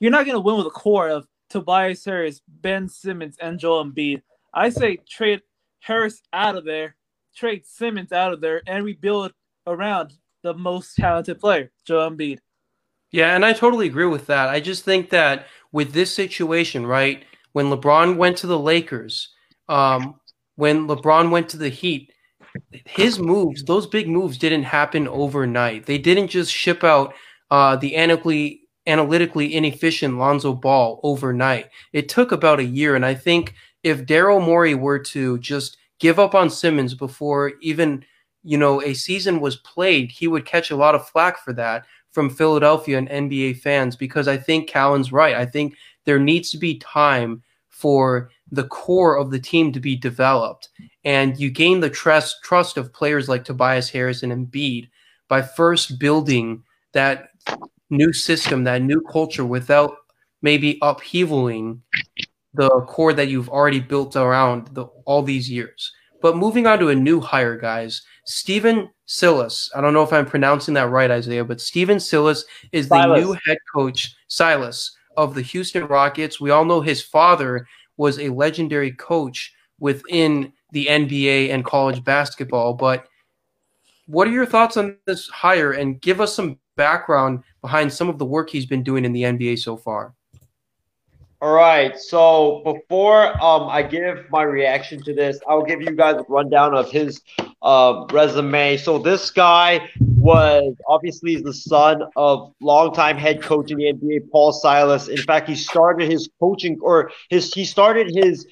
You're 0.00 0.10
not 0.10 0.24
going 0.24 0.34
to 0.34 0.40
win 0.40 0.56
with 0.56 0.66
a 0.66 0.70
core 0.70 1.08
of 1.08 1.26
Tobias 1.50 2.04
Harris, 2.04 2.40
Ben 2.48 2.88
Simmons, 2.88 3.36
and 3.40 3.58
Joel 3.58 3.84
Embiid. 3.84 4.22
I 4.54 4.70
say 4.70 4.98
trade 5.08 5.42
Harris 5.80 6.22
out 6.32 6.56
of 6.56 6.64
there, 6.64 6.96
trade 7.36 7.66
Simmons 7.66 8.12
out 8.12 8.32
of 8.32 8.40
there, 8.40 8.62
and 8.66 8.84
rebuild 8.84 9.32
around 9.66 10.14
the 10.42 10.54
most 10.54 10.96
talented 10.96 11.38
player, 11.38 11.70
Joel 11.84 12.10
Embiid. 12.10 12.38
Yeah, 13.16 13.34
and 13.34 13.46
I 13.46 13.54
totally 13.54 13.86
agree 13.86 14.04
with 14.04 14.26
that. 14.26 14.50
I 14.50 14.60
just 14.60 14.84
think 14.84 15.08
that 15.08 15.46
with 15.72 15.92
this 15.94 16.14
situation, 16.14 16.86
right, 16.86 17.24
when 17.52 17.70
LeBron 17.70 18.18
went 18.18 18.36
to 18.38 18.46
the 18.46 18.58
Lakers, 18.58 19.30
um, 19.70 20.16
when 20.56 20.86
LeBron 20.86 21.30
went 21.30 21.48
to 21.48 21.56
the 21.56 21.70
Heat, 21.70 22.12
his 22.84 23.18
moves, 23.18 23.64
those 23.64 23.86
big 23.86 24.06
moves 24.06 24.36
didn't 24.36 24.64
happen 24.64 25.08
overnight. 25.08 25.86
They 25.86 25.96
didn't 25.96 26.28
just 26.28 26.52
ship 26.52 26.84
out 26.84 27.14
uh, 27.50 27.76
the 27.76 27.96
analytically 27.96 28.60
analytically 28.86 29.54
inefficient 29.54 30.18
Lonzo 30.18 30.52
Ball 30.52 31.00
overnight. 31.02 31.70
It 31.94 32.10
took 32.10 32.32
about 32.32 32.60
a 32.60 32.64
year, 32.64 32.96
and 32.96 33.06
I 33.06 33.14
think 33.14 33.54
if 33.82 34.04
Daryl 34.04 34.44
Morey 34.44 34.74
were 34.74 34.98
to 34.98 35.38
just 35.38 35.78
give 36.00 36.18
up 36.18 36.34
on 36.34 36.50
Simmons 36.50 36.92
before 36.94 37.54
even 37.62 38.04
you 38.44 38.58
know 38.58 38.82
a 38.82 38.92
season 38.92 39.40
was 39.40 39.56
played, 39.56 40.12
he 40.12 40.28
would 40.28 40.44
catch 40.44 40.70
a 40.70 40.76
lot 40.76 40.94
of 40.94 41.08
flack 41.08 41.38
for 41.42 41.54
that 41.54 41.86
from 42.16 42.30
Philadelphia 42.30 42.96
and 42.96 43.10
NBA 43.10 43.58
fans 43.58 43.94
because 43.94 44.26
I 44.26 44.38
think 44.38 44.70
Callan's 44.70 45.12
right. 45.12 45.34
I 45.34 45.44
think 45.44 45.74
there 46.06 46.18
needs 46.18 46.50
to 46.52 46.56
be 46.56 46.78
time 46.78 47.42
for 47.68 48.30
the 48.50 48.64
core 48.64 49.18
of 49.18 49.30
the 49.30 49.38
team 49.38 49.70
to 49.72 49.80
be 49.80 49.96
developed. 49.96 50.70
And 51.04 51.38
you 51.38 51.50
gain 51.50 51.80
the 51.80 51.90
trust 51.90 52.36
trust 52.42 52.78
of 52.78 52.94
players 52.94 53.28
like 53.28 53.44
Tobias 53.44 53.90
Harris 53.90 54.22
and 54.22 54.32
Embiid 54.32 54.88
by 55.28 55.42
first 55.42 55.98
building 55.98 56.62
that 56.94 57.28
new 57.90 58.14
system, 58.14 58.64
that 58.64 58.80
new 58.80 59.02
culture 59.02 59.44
without 59.44 59.98
maybe 60.40 60.78
upheavaling 60.80 61.80
the 62.54 62.70
core 62.88 63.12
that 63.12 63.28
you've 63.28 63.50
already 63.50 63.80
built 63.80 64.16
around 64.16 64.68
the, 64.68 64.84
all 65.04 65.20
these 65.20 65.50
years. 65.50 65.92
But 66.22 66.38
moving 66.38 66.66
on 66.66 66.78
to 66.78 66.88
a 66.88 66.94
new 66.94 67.20
hire, 67.20 67.58
guys, 67.58 68.00
Stephen 68.24 68.88
Silas. 69.06 69.70
I 69.74 69.80
don't 69.80 69.94
know 69.94 70.02
if 70.02 70.12
I'm 70.12 70.26
pronouncing 70.26 70.74
that 70.74 70.90
right, 70.90 71.10
Isaiah, 71.10 71.44
but 71.44 71.60
Stephen 71.60 71.98
Silas 71.98 72.44
is 72.72 72.88
the 72.88 73.16
new 73.16 73.36
head 73.46 73.58
coach, 73.74 74.14
Silas, 74.28 74.96
of 75.16 75.34
the 75.34 75.42
Houston 75.42 75.86
Rockets. 75.86 76.40
We 76.40 76.50
all 76.50 76.64
know 76.64 76.80
his 76.80 77.02
father 77.02 77.66
was 77.96 78.18
a 78.18 78.28
legendary 78.28 78.92
coach 78.92 79.54
within 79.78 80.52
the 80.72 80.86
NBA 80.86 81.50
and 81.50 81.64
college 81.64 82.04
basketball. 82.04 82.74
But 82.74 83.06
what 84.06 84.28
are 84.28 84.32
your 84.32 84.46
thoughts 84.46 84.76
on 84.76 84.96
this 85.06 85.28
hire? 85.28 85.72
And 85.72 86.00
give 86.00 86.20
us 86.20 86.34
some 86.34 86.58
background 86.76 87.42
behind 87.62 87.92
some 87.92 88.08
of 88.08 88.18
the 88.18 88.26
work 88.26 88.50
he's 88.50 88.66
been 88.66 88.82
doing 88.82 89.04
in 89.04 89.12
the 89.12 89.22
NBA 89.22 89.58
so 89.58 89.76
far. 89.76 90.14
All 91.42 91.52
right. 91.52 91.98
So 91.98 92.62
before 92.64 93.26
um, 93.44 93.68
I 93.68 93.82
give 93.82 94.24
my 94.30 94.42
reaction 94.42 95.02
to 95.02 95.14
this, 95.14 95.38
I'll 95.46 95.64
give 95.64 95.82
you 95.82 95.90
guys 95.90 96.16
a 96.16 96.24
rundown 96.28 96.74
of 96.74 96.90
his 96.90 97.20
uh, 97.60 98.06
resume. 98.10 98.78
So 98.78 98.98
this 98.98 99.30
guy 99.30 99.90
was 100.00 100.74
obviously 100.88 101.36
the 101.36 101.52
son 101.52 102.02
of 102.16 102.54
longtime 102.62 103.18
head 103.18 103.42
coach 103.42 103.70
in 103.70 103.76
the 103.76 103.92
NBA, 103.92 104.30
Paul 104.32 104.52
Silas. 104.52 105.08
In 105.08 105.18
fact, 105.18 105.48
he 105.48 105.56
started 105.56 106.10
his 106.10 106.28
coaching 106.40 106.78
or 106.80 107.10
his 107.28 107.52
he 107.52 107.66
started 107.66 108.14
his 108.14 108.46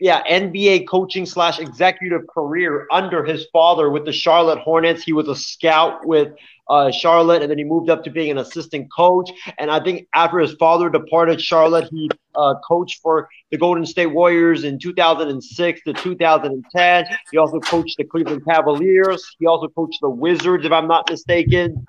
yeah 0.00 0.22
NBA 0.24 0.86
coaching 0.88 1.26
slash 1.26 1.58
executive 1.58 2.26
career 2.26 2.86
under 2.90 3.24
his 3.24 3.46
father 3.52 3.90
with 3.90 4.04
the 4.04 4.12
Charlotte 4.12 4.58
Hornets. 4.58 5.02
He 5.02 5.12
was 5.12 5.28
a 5.28 5.36
scout 5.36 6.06
with 6.06 6.32
uh, 6.68 6.90
Charlotte, 6.90 7.42
and 7.42 7.50
then 7.50 7.58
he 7.58 7.64
moved 7.64 7.90
up 7.90 8.04
to 8.04 8.10
being 8.10 8.30
an 8.30 8.38
assistant 8.38 8.88
coach. 8.92 9.30
And 9.58 9.70
I 9.70 9.82
think 9.82 10.06
after 10.14 10.38
his 10.38 10.52
father 10.54 10.90
departed 10.90 11.40
Charlotte, 11.40 11.88
he 11.90 12.10
uh, 12.34 12.54
coached 12.66 13.00
for 13.02 13.28
the 13.50 13.56
Golden 13.56 13.86
State 13.86 14.06
Warriors 14.06 14.64
in 14.64 14.78
2006 14.78 15.80
to 15.84 15.92
2010. 15.94 17.06
He 17.30 17.38
also 17.38 17.58
coached 17.60 17.96
the 17.96 18.04
Cleveland 18.04 18.44
Cavaliers. 18.46 19.24
He 19.38 19.46
also 19.46 19.68
coached 19.68 19.98
the 20.00 20.10
Wizards, 20.10 20.64
if 20.64 20.72
I'm 20.72 20.88
not 20.88 21.08
mistaken. 21.08 21.86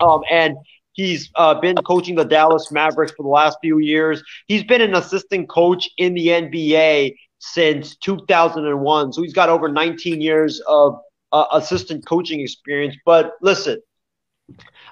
Um, 0.00 0.22
and 0.30 0.56
he's 0.92 1.30
uh, 1.36 1.54
been 1.60 1.76
coaching 1.76 2.16
the 2.16 2.24
Dallas 2.24 2.72
Mavericks 2.72 3.12
for 3.12 3.22
the 3.22 3.28
last 3.28 3.58
few 3.60 3.78
years. 3.78 4.22
He's 4.46 4.64
been 4.64 4.80
an 4.80 4.94
assistant 4.94 5.48
coach 5.48 5.88
in 5.98 6.14
the 6.14 6.28
NBA 6.28 7.14
since 7.38 7.96
2001. 7.96 9.12
So 9.12 9.22
he's 9.22 9.32
got 9.32 9.48
over 9.48 9.68
19 9.68 10.20
years 10.20 10.60
of 10.66 10.98
uh, 11.32 11.46
assistant 11.52 12.06
coaching 12.06 12.40
experience. 12.40 12.96
But 13.04 13.32
listen, 13.40 13.80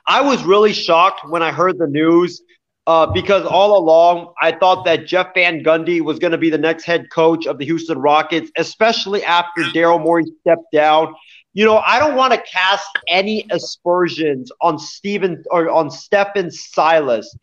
I 0.07 0.21
was 0.21 0.45
really 0.45 0.73
shocked 0.73 1.29
when 1.29 1.43
I 1.43 1.53
heard 1.53 1.79
the 1.79 1.87
news 1.87 2.43
uh, 2.87 3.07
because 3.07 3.45
all 3.47 3.79
along 3.79 4.35
I 4.41 4.53
thought 4.53 4.85
that 4.85 5.07
Jeff 5.07 5.29
Van 5.35 5.62
Gundy 5.62 6.01
was 6.01 6.19
going 6.19 6.33
to 6.33 6.39
be 6.39 6.51
the 6.51 6.59
next 6.59 6.85
head 6.85 7.07
coach 7.11 7.47
of 7.47 7.59
the 7.59 7.65
Houston 7.65 7.99
Rockets, 7.99 8.51
especially 8.57 9.25
after 9.25 9.62
Daryl 9.62 10.03
Morey 10.03 10.25
stepped 10.41 10.71
down. 10.73 11.15
You 11.55 11.65
know, 11.65 11.79
I 11.79 11.99
don't 12.01 12.16
want 12.16 12.35
to 12.35 12.43
cast 12.43 12.89
any 13.09 13.47
aspersions 13.51 14.51
on 14.61 14.79
Steven 14.79 15.45
or 15.51 15.71
on 15.71 15.91
Stephen 15.91 16.51
Silas. 16.51 17.35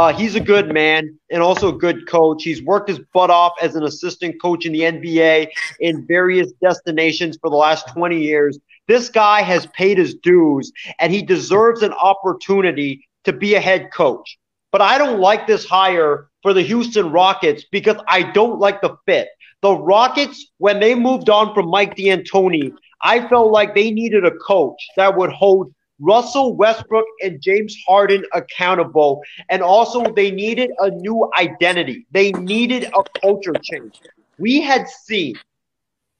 Uh, 0.00 0.14
he's 0.14 0.34
a 0.34 0.40
good 0.40 0.72
man 0.72 1.14
and 1.30 1.42
also 1.42 1.68
a 1.68 1.78
good 1.78 2.08
coach. 2.08 2.42
He's 2.42 2.62
worked 2.62 2.88
his 2.88 3.00
butt 3.12 3.28
off 3.28 3.52
as 3.60 3.76
an 3.76 3.82
assistant 3.82 4.40
coach 4.40 4.64
in 4.64 4.72
the 4.72 4.80
NBA 4.80 5.48
in 5.80 6.06
various 6.06 6.52
destinations 6.52 7.36
for 7.38 7.50
the 7.50 7.56
last 7.56 7.86
20 7.88 8.18
years. 8.18 8.58
This 8.88 9.10
guy 9.10 9.42
has 9.42 9.66
paid 9.76 9.98
his 9.98 10.14
dues 10.14 10.72
and 11.00 11.12
he 11.12 11.20
deserves 11.20 11.82
an 11.82 11.92
opportunity 11.92 13.06
to 13.24 13.34
be 13.34 13.56
a 13.56 13.60
head 13.60 13.90
coach. 13.92 14.38
But 14.72 14.80
I 14.80 14.96
don't 14.96 15.20
like 15.20 15.46
this 15.46 15.66
hire 15.66 16.30
for 16.40 16.54
the 16.54 16.62
Houston 16.62 17.12
Rockets 17.12 17.66
because 17.70 17.98
I 18.08 18.22
don't 18.22 18.58
like 18.58 18.80
the 18.80 18.96
fit. 19.04 19.28
The 19.60 19.74
Rockets, 19.74 20.46
when 20.56 20.80
they 20.80 20.94
moved 20.94 21.28
on 21.28 21.52
from 21.52 21.68
Mike 21.68 21.94
D'Antoni, 21.94 22.72
I 23.02 23.28
felt 23.28 23.52
like 23.52 23.74
they 23.74 23.90
needed 23.90 24.24
a 24.24 24.30
coach 24.30 24.82
that 24.96 25.14
would 25.14 25.30
hold 25.30 25.74
Russell 26.00 26.56
Westbrook 26.56 27.04
and 27.22 27.40
James 27.40 27.76
Harden 27.86 28.24
accountable. 28.32 29.22
And 29.48 29.62
also, 29.62 30.12
they 30.12 30.30
needed 30.30 30.70
a 30.78 30.90
new 30.90 31.30
identity. 31.38 32.06
They 32.10 32.32
needed 32.32 32.84
a 32.84 33.02
culture 33.20 33.54
change. 33.62 34.00
We 34.38 34.60
had 34.60 34.88
seen 34.88 35.34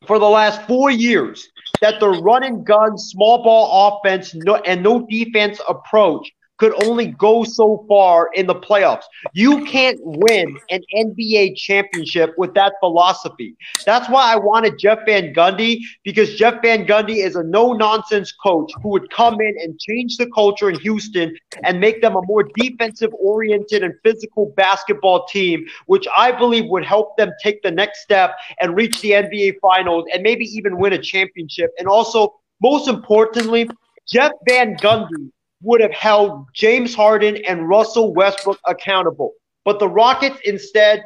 for 0.06 0.18
the 0.18 0.28
last 0.28 0.62
four 0.66 0.90
years 0.90 1.46
that 1.80 2.00
the 2.00 2.08
run 2.08 2.44
and 2.44 2.64
gun, 2.64 2.98
small 2.98 3.42
ball 3.42 3.98
offense, 3.98 4.34
no, 4.34 4.56
and 4.56 4.82
no 4.82 5.06
defense 5.08 5.60
approach 5.68 6.30
could 6.60 6.84
only 6.84 7.06
go 7.06 7.42
so 7.42 7.86
far 7.88 8.28
in 8.34 8.46
the 8.46 8.54
playoffs. 8.54 9.04
You 9.32 9.64
can't 9.64 9.98
win 10.02 10.58
an 10.68 10.82
NBA 10.94 11.56
championship 11.56 12.34
with 12.36 12.52
that 12.52 12.74
philosophy. 12.80 13.56
That's 13.86 14.08
why 14.10 14.30
I 14.30 14.36
wanted 14.36 14.78
Jeff 14.78 14.98
Van 15.06 15.32
Gundy 15.32 15.80
because 16.04 16.34
Jeff 16.34 16.60
Van 16.60 16.86
Gundy 16.86 17.24
is 17.24 17.34
a 17.34 17.42
no 17.42 17.72
nonsense 17.72 18.30
coach 18.30 18.70
who 18.82 18.90
would 18.90 19.10
come 19.10 19.40
in 19.40 19.56
and 19.62 19.80
change 19.80 20.18
the 20.18 20.30
culture 20.30 20.68
in 20.68 20.78
Houston 20.80 21.34
and 21.64 21.80
make 21.80 22.02
them 22.02 22.14
a 22.14 22.22
more 22.26 22.44
defensive 22.54 23.10
oriented 23.14 23.82
and 23.82 23.94
physical 24.04 24.52
basketball 24.54 25.24
team, 25.26 25.64
which 25.86 26.06
I 26.14 26.30
believe 26.30 26.66
would 26.66 26.84
help 26.84 27.16
them 27.16 27.32
take 27.42 27.62
the 27.62 27.70
next 27.70 28.02
step 28.02 28.36
and 28.60 28.76
reach 28.76 29.00
the 29.00 29.12
NBA 29.12 29.60
finals 29.62 30.04
and 30.12 30.22
maybe 30.22 30.44
even 30.44 30.76
win 30.76 30.92
a 30.92 30.98
championship. 30.98 31.70
And 31.78 31.88
also, 31.88 32.34
most 32.60 32.86
importantly, 32.86 33.66
Jeff 34.06 34.32
Van 34.46 34.76
Gundy 34.76 35.30
would 35.62 35.80
have 35.80 35.92
held 35.92 36.46
James 36.54 36.94
Harden 36.94 37.36
and 37.46 37.68
Russell 37.68 38.14
Westbrook 38.14 38.58
accountable. 38.66 39.32
But 39.64 39.78
the 39.78 39.88
Rockets 39.88 40.38
instead 40.44 41.04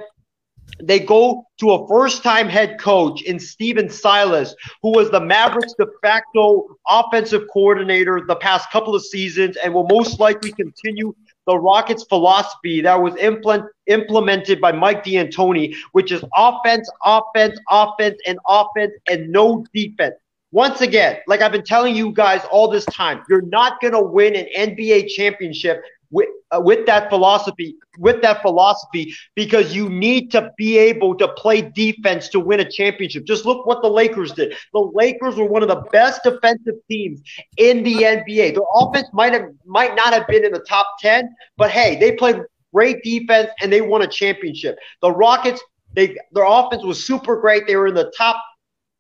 they 0.83 0.99
go 0.99 1.47
to 1.61 1.73
a 1.73 1.89
first-time 1.89 2.49
head 2.49 2.81
coach 2.81 3.23
in 3.23 3.39
Stephen 3.39 3.89
Silas, 3.89 4.55
who 4.83 4.93
was 4.93 5.11
the 5.11 5.21
Mavericks 5.21 5.75
de 5.75 5.87
facto 6.03 6.67
offensive 6.89 7.43
coordinator 7.53 8.23
the 8.27 8.37
past 8.37 8.71
couple 8.71 8.95
of 8.95 9.05
seasons 9.05 9.57
and 9.57 9.73
will 9.73 9.87
most 9.89 10.19
likely 10.19 10.53
continue 10.53 11.15
the 11.47 11.59
Rockets' 11.59 12.05
philosophy 12.05 12.81
that 12.81 13.01
was 13.01 13.15
implement, 13.17 13.65
implemented 13.87 14.61
by 14.61 14.73
Mike 14.73 15.05
D'Antoni, 15.05 15.75
which 15.93 16.11
is 16.11 16.25
offense, 16.35 16.91
offense, 17.05 17.59
offense, 17.71 18.19
and 18.27 18.39
offense, 18.49 18.93
and 19.09 19.31
no 19.31 19.65
defense. 19.75 20.15
Once 20.55 20.83
again, 20.83 21.19
like 21.27 21.43
I've 21.43 21.51
been 21.51 21.65
telling 21.65 21.97
you 21.97 22.13
guys 22.13 22.41
all 22.49 22.71
this 22.71 22.85
time, 22.85 23.25
you're 23.29 23.43
not 23.43 23.81
going 23.81 23.93
to 23.93 24.01
win 24.01 24.37
an 24.37 24.47
NBA 24.57 25.09
championship 25.09 25.83
with 26.13 26.29
uh, 26.53 26.61
with 26.61 26.87
that 26.87 27.11
philosophy 27.11 27.75
with 27.99 28.23
that 28.23 28.41
philosophy 28.41 29.13
because 29.35 29.75
you 29.75 29.89
need 29.89 30.31
to 30.31 30.53
be 30.57 30.79
able 30.79 31.17
to 31.17 31.27
play 31.27 31.61
defense 31.75 32.29
to 32.29 32.39
win 32.39 32.61
a 32.61 32.71
championship. 32.71 33.25
Just 33.25 33.45
look 33.45 33.67
what 33.67 33.83
the 33.83 33.89
Lakers 33.89 34.31
did. 34.31 34.55
The 34.73 34.93
Lakers 34.95 35.35
were 35.35 35.45
one 35.45 35.65
of 35.65 35.69
the 35.69 35.83
best 35.91 36.23
defensive 36.23 36.77
teams 36.89 37.21
in 37.57 37.83
the 37.83 37.95
NBA. 37.95 38.55
Their 38.55 38.63
offense 38.77 39.09
might 39.13 39.33
have 39.33 39.49
might 39.67 39.97
not 39.97 40.13
have 40.13 40.29
been 40.29 40.45
in 40.45 40.53
the 40.53 40.65
top 40.69 40.87
10, 41.01 41.35
but 41.57 41.73
hey, 41.73 41.99
they 41.99 42.13
played 42.13 42.37
great 42.73 43.03
defense 43.03 43.51
and 43.61 43.73
they 43.73 43.81
won 43.81 44.03
a 44.03 44.07
championship. 44.07 44.79
The 45.03 45.11
Rockets 45.11 45.61
they 45.97 46.17
their 46.31 46.47
offense 46.47 46.85
was 46.85 47.05
super 47.05 47.41
great. 47.41 47.67
They 47.67 47.75
were 47.75 47.89
in 47.89 47.95
the 47.95 48.13
top 48.17 48.37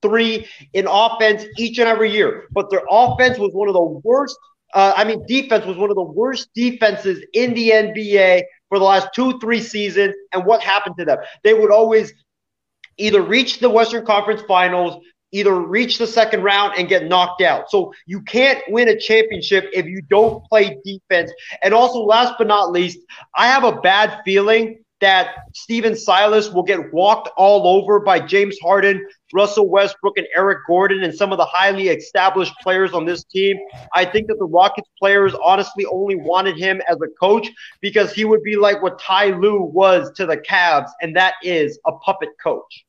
three 0.04 0.46
in 0.74 0.86
offense 0.86 1.44
each 1.56 1.78
and 1.78 1.88
every 1.88 2.12
year. 2.12 2.44
But 2.52 2.70
their 2.70 2.82
offense 2.90 3.38
was 3.38 3.52
one 3.52 3.68
of 3.68 3.74
the 3.74 3.82
worst. 3.82 4.38
Uh, 4.74 4.92
I 4.96 5.04
mean, 5.04 5.24
defense 5.26 5.64
was 5.64 5.76
one 5.76 5.90
of 5.90 5.96
the 5.96 6.02
worst 6.02 6.48
defenses 6.54 7.24
in 7.32 7.54
the 7.54 7.70
NBA 7.70 8.42
for 8.68 8.78
the 8.78 8.84
last 8.84 9.08
two, 9.14 9.38
three 9.38 9.60
seasons. 9.60 10.14
And 10.32 10.44
what 10.44 10.60
happened 10.60 10.96
to 10.98 11.04
them? 11.04 11.18
They 11.42 11.54
would 11.54 11.70
always 11.70 12.12
either 12.98 13.22
reach 13.22 13.60
the 13.60 13.70
Western 13.70 14.04
Conference 14.04 14.42
Finals, 14.46 15.02
either 15.32 15.54
reach 15.54 15.98
the 15.98 16.06
second 16.06 16.42
round 16.42 16.74
and 16.76 16.88
get 16.88 17.06
knocked 17.06 17.40
out. 17.40 17.70
So 17.70 17.92
you 18.06 18.20
can't 18.22 18.60
win 18.68 18.88
a 18.88 18.98
championship 18.98 19.68
if 19.72 19.86
you 19.86 20.02
don't 20.02 20.44
play 20.46 20.78
defense. 20.84 21.32
And 21.62 21.72
also, 21.72 22.00
last 22.00 22.34
but 22.36 22.46
not 22.46 22.70
least, 22.70 22.98
I 23.34 23.46
have 23.46 23.64
a 23.64 23.80
bad 23.80 24.20
feeling 24.24 24.83
that 25.00 25.36
Stephen 25.52 25.96
Silas 25.96 26.50
will 26.50 26.62
get 26.62 26.92
walked 26.92 27.28
all 27.36 27.66
over 27.66 28.00
by 28.00 28.20
James 28.20 28.56
Harden, 28.62 29.04
Russell 29.32 29.68
Westbrook, 29.68 30.16
and 30.16 30.26
Eric 30.34 30.58
Gordon, 30.66 31.02
and 31.02 31.14
some 31.14 31.32
of 31.32 31.38
the 31.38 31.44
highly 31.44 31.88
established 31.88 32.54
players 32.62 32.92
on 32.92 33.04
this 33.04 33.24
team. 33.24 33.56
I 33.94 34.04
think 34.04 34.28
that 34.28 34.38
the 34.38 34.46
Rockets 34.46 34.88
players 34.98 35.34
honestly 35.42 35.84
only 35.86 36.16
wanted 36.16 36.56
him 36.56 36.80
as 36.88 36.96
a 36.96 37.08
coach 37.20 37.48
because 37.80 38.12
he 38.12 38.24
would 38.24 38.42
be 38.42 38.56
like 38.56 38.82
what 38.82 38.98
Ty 38.98 39.30
Lue 39.30 39.62
was 39.62 40.12
to 40.12 40.26
the 40.26 40.36
Cavs, 40.36 40.90
and 41.02 41.14
that 41.16 41.34
is 41.42 41.78
a 41.86 41.92
puppet 41.92 42.30
coach. 42.42 42.84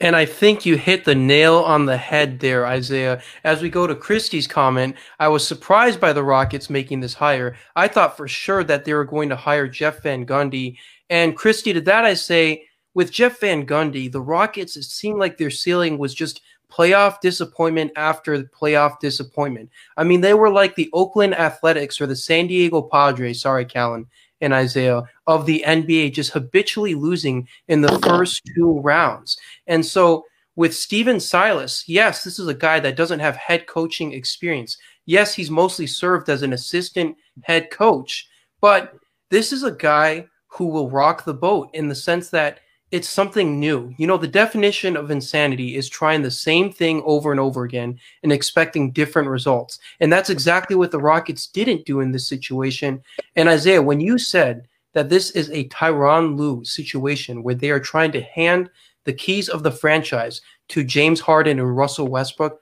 And 0.00 0.14
I 0.14 0.26
think 0.26 0.64
you 0.64 0.76
hit 0.76 1.04
the 1.04 1.16
nail 1.16 1.56
on 1.56 1.86
the 1.86 1.96
head 1.96 2.38
there, 2.38 2.64
Isaiah. 2.64 3.20
As 3.42 3.60
we 3.60 3.68
go 3.68 3.88
to 3.88 3.96
Christie's 3.96 4.46
comment, 4.46 4.94
I 5.18 5.26
was 5.26 5.44
surprised 5.44 6.00
by 6.00 6.12
the 6.12 6.22
Rockets 6.22 6.70
making 6.70 7.00
this 7.00 7.14
hire. 7.14 7.56
I 7.74 7.88
thought 7.88 8.16
for 8.16 8.28
sure 8.28 8.62
that 8.62 8.84
they 8.84 8.94
were 8.94 9.04
going 9.04 9.28
to 9.30 9.36
hire 9.36 9.66
Jeff 9.66 10.04
Van 10.04 10.24
Gundy 10.24 10.76
and 11.10 11.36
Christy, 11.36 11.72
to 11.72 11.80
that 11.82 12.04
I 12.04 12.14
say, 12.14 12.64
with 12.94 13.12
Jeff 13.12 13.40
Van 13.40 13.66
Gundy, 13.66 14.10
the 14.10 14.20
Rockets, 14.20 14.76
it 14.76 14.82
seemed 14.84 15.18
like 15.18 15.38
their 15.38 15.50
ceiling 15.50 15.98
was 15.98 16.14
just 16.14 16.40
playoff 16.70 17.20
disappointment 17.20 17.92
after 17.96 18.42
playoff 18.44 18.98
disappointment. 19.00 19.70
I 19.96 20.04
mean, 20.04 20.20
they 20.20 20.34
were 20.34 20.50
like 20.50 20.74
the 20.74 20.90
Oakland 20.92 21.34
Athletics 21.34 22.00
or 22.00 22.06
the 22.06 22.16
San 22.16 22.46
Diego 22.46 22.82
Padres, 22.82 23.40
sorry, 23.40 23.64
Callan 23.64 24.06
and 24.40 24.52
Isaiah, 24.52 25.02
of 25.26 25.46
the 25.46 25.64
NBA, 25.66 26.12
just 26.12 26.32
habitually 26.32 26.94
losing 26.94 27.48
in 27.68 27.80
the 27.80 27.98
first 28.00 28.42
two 28.54 28.80
rounds. 28.80 29.36
And 29.66 29.84
so 29.84 30.24
with 30.56 30.74
Stephen 30.74 31.20
Silas, 31.20 31.84
yes, 31.86 32.24
this 32.24 32.38
is 32.38 32.48
a 32.48 32.54
guy 32.54 32.80
that 32.80 32.96
doesn't 32.96 33.20
have 33.20 33.36
head 33.36 33.66
coaching 33.66 34.12
experience. 34.12 34.76
Yes, 35.06 35.34
he's 35.34 35.50
mostly 35.50 35.86
served 35.86 36.28
as 36.28 36.42
an 36.42 36.52
assistant 36.52 37.16
head 37.42 37.70
coach, 37.70 38.28
but 38.60 38.94
this 39.30 39.52
is 39.52 39.62
a 39.62 39.72
guy 39.72 40.26
who 40.48 40.66
will 40.66 40.90
rock 40.90 41.24
the 41.24 41.34
boat 41.34 41.70
in 41.74 41.88
the 41.88 41.94
sense 41.94 42.30
that 42.30 42.60
it's 42.90 43.08
something 43.08 43.60
new. 43.60 43.94
You 43.98 44.06
know, 44.06 44.16
the 44.16 44.26
definition 44.26 44.96
of 44.96 45.10
insanity 45.10 45.76
is 45.76 45.88
trying 45.88 46.22
the 46.22 46.30
same 46.30 46.72
thing 46.72 47.02
over 47.04 47.30
and 47.30 47.40
over 47.40 47.64
again 47.64 47.98
and 48.22 48.32
expecting 48.32 48.92
different 48.92 49.28
results. 49.28 49.78
And 50.00 50.10
that's 50.12 50.30
exactly 50.30 50.74
what 50.74 50.90
the 50.90 50.98
Rockets 50.98 51.46
didn't 51.46 51.84
do 51.84 52.00
in 52.00 52.12
this 52.12 52.26
situation. 52.26 53.02
And 53.36 53.48
Isaiah, 53.48 53.82
when 53.82 54.00
you 54.00 54.18
said 54.18 54.66
that 54.94 55.10
this 55.10 55.30
is 55.32 55.50
a 55.50 55.68
Tyronn 55.68 56.38
Lue 56.38 56.64
situation 56.64 57.42
where 57.42 57.54
they 57.54 57.70
are 57.70 57.80
trying 57.80 58.12
to 58.12 58.22
hand 58.22 58.70
the 59.04 59.12
keys 59.12 59.48
of 59.50 59.62
the 59.62 59.70
franchise 59.70 60.40
to 60.68 60.82
James 60.82 61.20
Harden 61.20 61.58
and 61.58 61.76
Russell 61.76 62.08
Westbrook, 62.08 62.60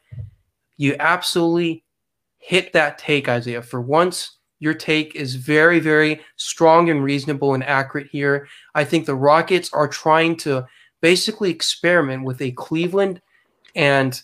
you 0.77 0.97
absolutely 0.99 1.85
hit 2.39 2.73
that 2.73 2.99
take, 2.99 3.29
Isaiah. 3.29 3.63
For 3.63 3.81
once, 3.81 4.36
your 4.59 4.75
take 4.75 5.15
is 5.15 5.35
very, 5.35 5.81
very 5.81 6.21
strong 6.37 6.91
and 6.91 7.03
reasonable 7.03 7.55
and 7.55 7.65
accurate 7.65 8.09
here. 8.11 8.49
I 8.75 8.85
think 8.85 9.07
the 9.07 9.15
Rockets 9.15 9.73
are 9.73 9.89
trying 9.89 10.37
to 10.39 10.67
basically 11.01 11.51
experiment 11.51 12.25
with 12.25 12.41
a 12.41 12.53
Cleveland 12.53 13.21
and 13.75 14.21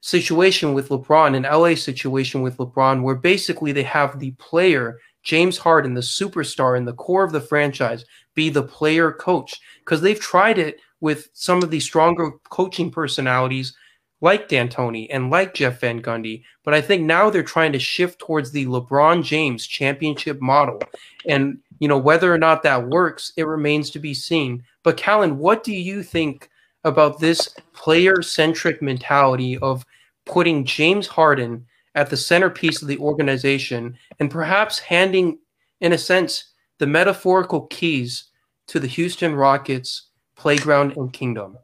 situation 0.00 0.74
with 0.74 0.90
LeBron, 0.90 1.34
an 1.34 1.44
LA 1.44 1.74
situation 1.74 2.42
with 2.42 2.58
LeBron, 2.58 3.02
where 3.02 3.14
basically 3.14 3.72
they 3.72 3.82
have 3.82 4.18
the 4.18 4.32
player, 4.32 4.98
James 5.22 5.56
Harden, 5.56 5.94
the 5.94 6.02
superstar 6.02 6.76
in 6.76 6.84
the 6.84 6.92
core 6.92 7.24
of 7.24 7.32
the 7.32 7.40
franchise, 7.40 8.04
be 8.34 8.50
the 8.50 8.62
player 8.62 9.12
coach. 9.12 9.58
Because 9.78 10.02
they've 10.02 10.20
tried 10.20 10.58
it 10.58 10.78
with 11.00 11.30
some 11.32 11.62
of 11.62 11.70
the 11.70 11.80
stronger 11.80 12.32
coaching 12.50 12.90
personalities 12.90 13.74
like 14.20 14.48
D'Antoni 14.48 15.06
and 15.10 15.30
like 15.30 15.54
Jeff 15.54 15.80
Van 15.80 16.00
Gundy. 16.00 16.42
But 16.62 16.74
I 16.74 16.80
think 16.80 17.02
now 17.02 17.30
they're 17.30 17.42
trying 17.42 17.72
to 17.72 17.78
shift 17.78 18.18
towards 18.18 18.52
the 18.52 18.66
LeBron 18.66 19.22
James 19.22 19.66
championship 19.66 20.40
model. 20.40 20.80
And, 21.28 21.58
you 21.78 21.88
know, 21.88 21.98
whether 21.98 22.32
or 22.32 22.38
not 22.38 22.62
that 22.62 22.88
works, 22.88 23.32
it 23.36 23.46
remains 23.46 23.90
to 23.90 23.98
be 23.98 24.14
seen. 24.14 24.64
But, 24.82 24.96
Callan, 24.96 25.38
what 25.38 25.64
do 25.64 25.74
you 25.74 26.02
think 26.02 26.48
about 26.84 27.20
this 27.20 27.54
player 27.72 28.22
centric 28.22 28.80
mentality 28.80 29.58
of 29.58 29.84
putting 30.24 30.64
James 30.64 31.06
Harden 31.06 31.66
at 31.94 32.10
the 32.10 32.16
centerpiece 32.16 32.82
of 32.82 32.88
the 32.88 32.98
organization 32.98 33.96
and 34.18 34.30
perhaps 34.30 34.78
handing, 34.78 35.38
in 35.80 35.92
a 35.92 35.98
sense, 35.98 36.52
the 36.78 36.86
metaphorical 36.86 37.66
keys 37.66 38.24
to 38.66 38.80
the 38.80 38.86
Houston 38.86 39.34
Rockets 39.34 40.08
playground 40.36 40.96
and 40.96 41.12
kingdom? 41.12 41.58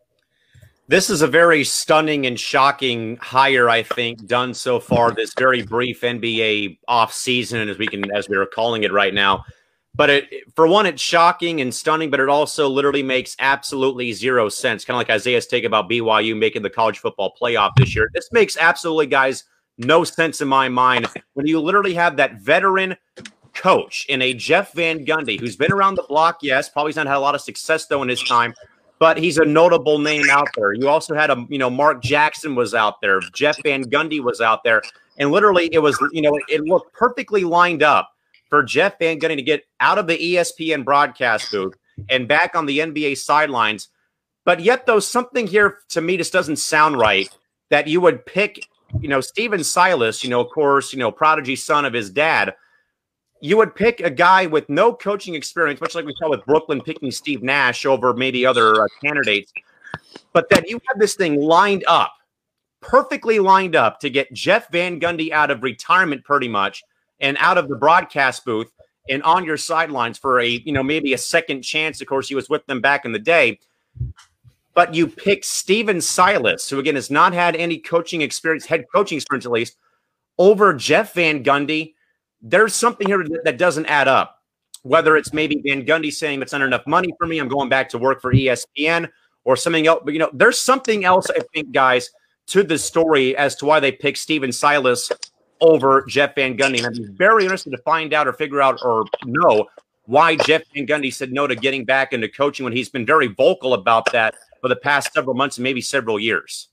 This 0.90 1.08
is 1.08 1.22
a 1.22 1.28
very 1.28 1.62
stunning 1.62 2.26
and 2.26 2.38
shocking 2.38 3.16
hire, 3.18 3.68
I 3.70 3.84
think, 3.84 4.26
done 4.26 4.52
so 4.52 4.80
far 4.80 5.12
this 5.12 5.32
very 5.38 5.62
brief 5.62 6.00
NBA 6.00 6.80
off 6.88 7.12
season, 7.12 7.68
as 7.68 7.78
we 7.78 7.86
can, 7.86 8.10
as 8.10 8.28
we 8.28 8.36
are 8.36 8.44
calling 8.44 8.82
it 8.82 8.92
right 8.92 9.14
now. 9.14 9.44
But 9.94 10.10
it, 10.10 10.24
for 10.56 10.66
one, 10.66 10.86
it's 10.86 11.00
shocking 11.00 11.60
and 11.60 11.72
stunning, 11.72 12.10
but 12.10 12.18
it 12.18 12.28
also 12.28 12.68
literally 12.68 13.04
makes 13.04 13.36
absolutely 13.38 14.12
zero 14.12 14.48
sense. 14.48 14.84
Kind 14.84 14.96
of 14.96 14.98
like 14.98 15.10
Isaiah's 15.10 15.46
take 15.46 15.62
about 15.62 15.88
BYU 15.88 16.36
making 16.36 16.62
the 16.62 16.70
college 16.70 16.98
football 16.98 17.36
playoff 17.40 17.70
this 17.76 17.94
year. 17.94 18.10
This 18.12 18.28
makes 18.32 18.56
absolutely, 18.56 19.06
guys, 19.06 19.44
no 19.78 20.02
sense 20.02 20.40
in 20.40 20.48
my 20.48 20.68
mind 20.68 21.06
when 21.34 21.46
you 21.46 21.60
literally 21.60 21.94
have 21.94 22.16
that 22.16 22.40
veteran 22.40 22.96
coach 23.54 24.06
in 24.08 24.22
a 24.22 24.34
Jeff 24.34 24.72
Van 24.72 25.06
Gundy 25.06 25.38
who's 25.38 25.54
been 25.54 25.72
around 25.72 25.94
the 25.94 26.02
block, 26.08 26.38
yes, 26.42 26.68
probably 26.68 26.92
not 26.94 27.06
had 27.06 27.16
a 27.16 27.20
lot 27.20 27.36
of 27.36 27.40
success 27.40 27.86
though 27.86 28.02
in 28.02 28.08
his 28.08 28.22
time, 28.24 28.54
but 29.00 29.16
he's 29.16 29.38
a 29.38 29.44
notable 29.44 29.98
name 29.98 30.26
out 30.30 30.48
there. 30.54 30.74
You 30.74 30.88
also 30.88 31.14
had 31.14 31.30
a, 31.30 31.46
you 31.48 31.58
know, 31.58 31.70
Mark 31.70 32.02
Jackson 32.02 32.54
was 32.54 32.74
out 32.74 33.00
there, 33.00 33.18
Jeff 33.32 33.56
Van 33.64 33.82
Gundy 33.82 34.22
was 34.22 34.40
out 34.40 34.62
there, 34.62 34.82
and 35.18 35.32
literally 35.32 35.68
it 35.72 35.80
was, 35.80 35.98
you 36.12 36.22
know, 36.22 36.38
it 36.48 36.60
looked 36.60 36.92
perfectly 36.92 37.42
lined 37.42 37.82
up 37.82 38.12
for 38.50 38.62
Jeff 38.62 38.98
Van 38.98 39.18
Gundy 39.18 39.36
to 39.36 39.42
get 39.42 39.64
out 39.80 39.98
of 39.98 40.06
the 40.06 40.18
ESPN 40.18 40.84
broadcast 40.84 41.50
booth 41.50 41.74
and 42.10 42.28
back 42.28 42.54
on 42.54 42.66
the 42.66 42.78
NBA 42.78 43.16
sidelines. 43.16 43.88
But 44.44 44.60
yet, 44.60 44.86
though, 44.86 45.00
something 45.00 45.46
here 45.46 45.78
to 45.90 46.00
me 46.00 46.16
just 46.16 46.32
doesn't 46.32 46.56
sound 46.56 46.98
right 46.98 47.28
that 47.70 47.86
you 47.86 48.00
would 48.00 48.26
pick, 48.26 48.66
you 49.00 49.08
know, 49.08 49.20
Stephen 49.20 49.64
Silas, 49.64 50.22
you 50.22 50.28
know, 50.28 50.40
of 50.40 50.50
course, 50.50 50.92
you 50.92 50.98
know, 50.98 51.10
prodigy 51.10 51.56
son 51.56 51.84
of 51.84 51.92
his 51.92 52.10
dad. 52.10 52.54
You 53.40 53.56
would 53.56 53.74
pick 53.74 54.00
a 54.00 54.10
guy 54.10 54.46
with 54.46 54.68
no 54.68 54.92
coaching 54.92 55.34
experience, 55.34 55.80
much 55.80 55.94
like 55.94 56.04
we 56.04 56.14
saw 56.18 56.28
with 56.28 56.44
Brooklyn 56.44 56.80
picking 56.80 57.10
Steve 57.10 57.42
Nash 57.42 57.86
over 57.86 58.12
maybe 58.14 58.44
other 58.44 58.82
uh, 58.82 58.86
candidates, 59.02 59.52
but 60.32 60.48
that 60.50 60.68
you 60.68 60.80
have 60.88 60.98
this 60.98 61.14
thing 61.14 61.40
lined 61.40 61.84
up, 61.88 62.12
perfectly 62.80 63.38
lined 63.38 63.74
up 63.74 64.00
to 64.00 64.10
get 64.10 64.32
Jeff 64.32 64.70
Van 64.70 65.00
Gundy 65.00 65.30
out 65.30 65.50
of 65.50 65.62
retirement 65.62 66.24
pretty 66.24 66.48
much 66.48 66.82
and 67.20 67.36
out 67.38 67.58
of 67.58 67.68
the 67.68 67.76
broadcast 67.76 68.44
booth 68.44 68.70
and 69.08 69.22
on 69.22 69.44
your 69.44 69.56
sidelines 69.56 70.18
for 70.18 70.40
a, 70.40 70.46
you 70.46 70.72
know, 70.72 70.82
maybe 70.82 71.14
a 71.14 71.18
second 71.18 71.62
chance. 71.62 72.00
Of 72.00 72.06
course, 72.06 72.28
he 72.28 72.34
was 72.34 72.48
with 72.48 72.66
them 72.66 72.80
back 72.80 73.04
in 73.04 73.12
the 73.12 73.18
day 73.18 73.58
but 74.74 74.94
you 74.94 75.06
pick 75.06 75.44
Stephen 75.44 76.00
Silas, 76.00 76.68
who 76.68 76.78
again 76.78 76.94
has 76.94 77.10
not 77.10 77.32
had 77.32 77.56
any 77.56 77.78
coaching 77.78 78.22
experience, 78.22 78.66
head 78.66 78.86
coaching 78.92 79.16
experience 79.16 79.46
at 79.46 79.52
least, 79.52 79.76
over 80.38 80.72
Jeff 80.72 81.14
Van 81.14 81.42
Gundy. 81.42 81.94
There's 82.42 82.74
something 82.74 83.06
here 83.06 83.24
that 83.44 83.58
doesn't 83.58 83.86
add 83.86 84.08
up. 84.08 84.36
Whether 84.82 85.16
it's 85.16 85.34
maybe 85.34 85.62
Van 85.66 85.84
Gundy 85.84 86.10
saying 86.12 86.40
it's 86.40 86.52
not 86.52 86.62
enough 86.62 86.86
money 86.86 87.12
for 87.18 87.26
me, 87.26 87.38
I'm 87.38 87.48
going 87.48 87.68
back 87.68 87.88
to 87.90 87.98
work 87.98 88.22
for 88.22 88.32
ESPN 88.32 89.10
or 89.44 89.56
something 89.56 89.86
else. 89.86 90.00
But 90.04 90.14
you 90.14 90.18
know, 90.20 90.30
there's 90.32 90.60
something 90.60 91.04
else 91.04 91.28
I 91.28 91.40
think, 91.52 91.72
guys, 91.72 92.08
to 92.48 92.62
the 92.62 92.78
story 92.78 93.36
as 93.36 93.56
to 93.56 93.66
why 93.66 93.78
they 93.78 93.92
picked 93.92 94.18
Stephen 94.18 94.52
Silas 94.52 95.12
over 95.60 96.04
Jeff 96.08 96.34
Van 96.34 96.56
Gundy. 96.56 96.78
And 96.78 96.86
I'd 96.86 96.94
be 96.94 97.08
very 97.12 97.44
interested 97.44 97.70
to 97.70 97.78
find 97.78 98.14
out 98.14 98.26
or 98.26 98.32
figure 98.32 98.62
out 98.62 98.80
or 98.82 99.04
know 99.26 99.66
why 100.06 100.36
Jeff 100.36 100.62
Van 100.74 100.86
Gundy 100.86 101.12
said 101.12 101.30
no 101.30 101.46
to 101.46 101.54
getting 101.54 101.84
back 101.84 102.12
into 102.14 102.28
coaching 102.28 102.64
when 102.64 102.72
he's 102.72 102.88
been 102.88 103.04
very 103.04 103.28
vocal 103.28 103.74
about 103.74 104.10
that 104.12 104.34
for 104.62 104.68
the 104.68 104.76
past 104.76 105.12
several 105.12 105.36
months 105.36 105.58
and 105.58 105.62
maybe 105.62 105.80
several 105.80 106.18
years. 106.18 106.69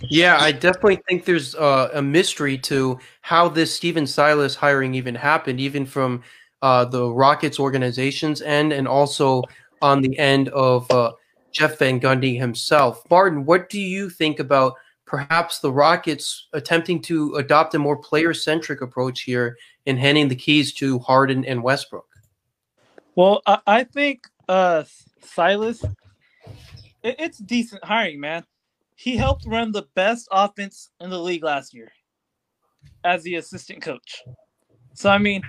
Yeah, 0.00 0.38
I 0.40 0.52
definitely 0.52 1.00
think 1.08 1.24
there's 1.24 1.54
uh, 1.54 1.90
a 1.92 2.02
mystery 2.02 2.58
to 2.58 2.98
how 3.22 3.48
this 3.48 3.74
Stephen 3.74 4.06
Silas 4.06 4.54
hiring 4.54 4.94
even 4.94 5.14
happened, 5.14 5.60
even 5.60 5.86
from 5.86 6.22
uh, 6.62 6.84
the 6.84 7.10
Rockets 7.10 7.58
organization's 7.58 8.42
end 8.42 8.72
and 8.72 8.86
also 8.88 9.42
on 9.80 10.02
the 10.02 10.18
end 10.18 10.48
of 10.50 10.90
uh, 10.90 11.12
Jeff 11.52 11.78
Van 11.78 12.00
Gundy 12.00 12.38
himself. 12.38 13.02
Martin, 13.10 13.44
what 13.44 13.68
do 13.68 13.80
you 13.80 14.10
think 14.10 14.40
about 14.40 14.74
perhaps 15.04 15.60
the 15.60 15.72
Rockets 15.72 16.48
attempting 16.52 17.00
to 17.02 17.34
adopt 17.36 17.74
a 17.74 17.78
more 17.78 17.96
player 17.96 18.34
centric 18.34 18.80
approach 18.80 19.22
here 19.22 19.56
in 19.86 19.96
handing 19.96 20.28
the 20.28 20.36
keys 20.36 20.72
to 20.74 20.98
Harden 20.98 21.44
and 21.44 21.62
Westbrook? 21.62 22.06
Well, 23.14 23.42
I, 23.46 23.58
I 23.66 23.84
think 23.84 24.28
uh, 24.48 24.84
Silas 25.22 25.82
it, 27.02 27.16
it's 27.18 27.38
decent 27.38 27.84
hiring, 27.84 28.20
man. 28.20 28.44
He 28.98 29.16
helped 29.16 29.46
run 29.46 29.70
the 29.70 29.86
best 29.94 30.26
offense 30.32 30.90
in 31.00 31.08
the 31.08 31.20
league 31.20 31.44
last 31.44 31.72
year 31.72 31.92
as 33.04 33.22
the 33.22 33.36
assistant 33.36 33.80
coach. 33.80 34.24
So 34.92 35.08
I 35.08 35.18
mean, 35.18 35.42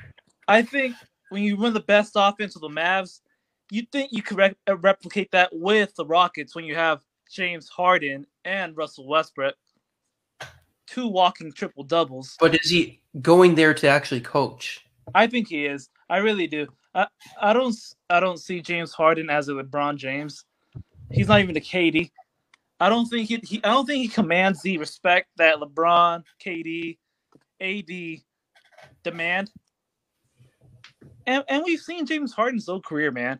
I 0.47 0.61
think 0.61 0.95
when 1.29 1.41
you 1.41 1.55
run 1.55 1.73
the 1.73 1.79
best 1.79 2.11
offense 2.15 2.53
with 2.53 2.61
the 2.61 2.79
Mavs, 2.79 3.21
you 3.71 3.87
think 3.91 4.11
you 4.11 4.21
could 4.21 4.37
re- 4.37 4.55
uh, 4.69 4.77
replicate 4.77 5.31
that 5.31 5.49
with 5.51 5.95
the 5.95 6.05
Rockets 6.05 6.55
when 6.55 6.63
you 6.63 6.75
have 6.75 7.01
James 7.33 7.67
Harden 7.67 8.27
and 8.45 8.77
Russell 8.77 9.07
Westbrook, 9.07 9.55
two 10.85 11.07
walking 11.07 11.51
triple 11.51 11.83
doubles. 11.83 12.35
But 12.39 12.53
is 12.53 12.69
he 12.69 13.01
going 13.19 13.55
there 13.55 13.73
to 13.73 13.87
actually 13.87 14.21
coach? 14.21 14.85
I 15.15 15.25
think 15.25 15.47
he 15.47 15.65
is. 15.65 15.89
I 16.07 16.17
really 16.17 16.45
do. 16.45 16.67
I, 16.93 17.07
I 17.41 17.53
don't 17.53 17.75
I 18.11 18.19
don't 18.19 18.37
see 18.37 18.61
James 18.61 18.93
Harden 18.93 19.31
as 19.31 19.49
a 19.49 19.53
LeBron 19.53 19.95
James. 19.97 20.45
He's 21.11 21.29
not 21.29 21.39
even 21.39 21.57
a 21.57 21.61
KD. 21.61 22.11
I 22.79 22.89
don't 22.89 23.05
think 23.07 23.27
he, 23.27 23.37
he 23.43 23.63
I 23.63 23.69
don't 23.69 23.85
think 23.85 24.01
he 24.01 24.07
commands 24.07 24.61
the 24.61 24.77
respect 24.77 25.29
that 25.37 25.57
LeBron, 25.57 26.23
KD, 26.43 26.97
AD 27.59 28.21
demand. 29.03 29.51
And 31.27 31.43
and 31.49 31.63
we've 31.65 31.79
seen 31.79 32.05
James 32.05 32.33
Harden's 32.33 32.67
whole 32.67 32.81
career, 32.81 33.11
man. 33.11 33.39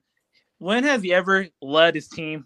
When 0.57 0.83
has 0.83 1.01
he 1.01 1.13
ever 1.13 1.47
led 1.61 1.95
his 1.95 2.07
team 2.09 2.45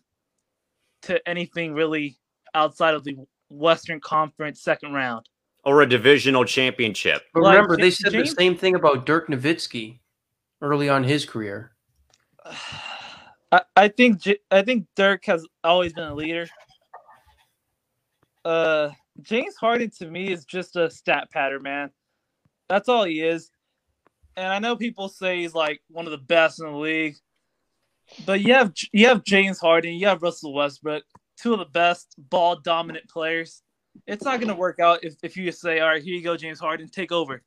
to 1.04 1.28
anything 1.28 1.74
really 1.74 2.18
outside 2.54 2.94
of 2.94 3.04
the 3.04 3.18
Western 3.50 4.00
Conference 4.00 4.62
second 4.62 4.94
round? 4.94 5.28
Or 5.66 5.82
a 5.82 5.90
divisional 5.90 6.46
championship. 6.46 7.24
But 7.34 7.44
like, 7.44 7.56
remember, 7.56 7.78
they 7.78 7.90
said 7.90 8.12
James, 8.12 8.30
the 8.30 8.36
same 8.36 8.58
thing 8.58 8.76
about 8.76 9.06
Dirk 9.06 9.30
Nowitzki 9.30 10.00
early 10.62 10.90
on 10.90 11.04
his 11.04 11.26
career. 11.26 11.72
I, 13.52 13.62
I 13.76 13.88
think 13.88 14.24
I 14.50 14.64
think 14.64 14.88
Dirk 14.96 15.26
has 15.26 15.46
always 15.64 15.94
been 15.94 16.06
a 16.08 16.16
leader. 16.16 16.48
Uh, 18.44 18.90
James 19.22 19.56
Harden 19.56 19.90
to 20.00 20.08
me 20.08 20.32
is 20.32 20.46
just 20.46 20.76
a 20.76 20.90
stat 20.90 21.30
pattern, 21.32 21.62
man. 21.62 21.92
That's 22.70 22.90
all 22.90 23.04
he 23.04 23.22
is. 23.22 23.50
And 24.36 24.48
I 24.48 24.60
know 24.60 24.76
people 24.76 25.10
say 25.10 25.42
he's 25.42 25.54
like 25.54 25.82
one 25.90 26.06
of 26.06 26.12
the 26.12 26.18
best 26.18 26.60
in 26.60 26.66
the 26.66 26.78
league, 26.78 27.16
but 28.26 28.42
you 28.42 28.54
have 28.54 28.74
you 28.92 29.08
have 29.08 29.24
James 29.24 29.60
Harden, 29.60 29.94
you 29.94 30.08
have 30.08 30.24
Russell 30.24 30.54
Westbrook, 30.54 31.04
two 31.38 31.54
of 31.54 31.60
the 31.60 31.66
best 31.66 32.16
ball 32.18 32.56
dominant 32.56 33.08
players. 33.08 33.62
It's 34.08 34.24
not 34.24 34.40
going 34.40 34.50
to 34.50 34.56
work 34.56 34.80
out 34.80 35.04
if, 35.04 35.16
if 35.22 35.38
you 35.38 35.52
say, 35.52 35.80
"All 35.80 35.90
right, 35.90 36.02
here 36.02 36.16
you 36.16 36.24
go, 36.24 36.36
James 36.36 36.60
Harden, 36.60 36.90
take 36.90 37.12
over." 37.12 37.44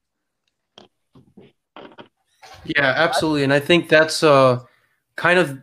Yeah, 2.64 2.94
absolutely, 2.96 3.42
and 3.42 3.52
I 3.52 3.58
think 3.58 3.88
that's 3.88 4.22
uh 4.22 4.60
kind 5.16 5.40
of 5.40 5.58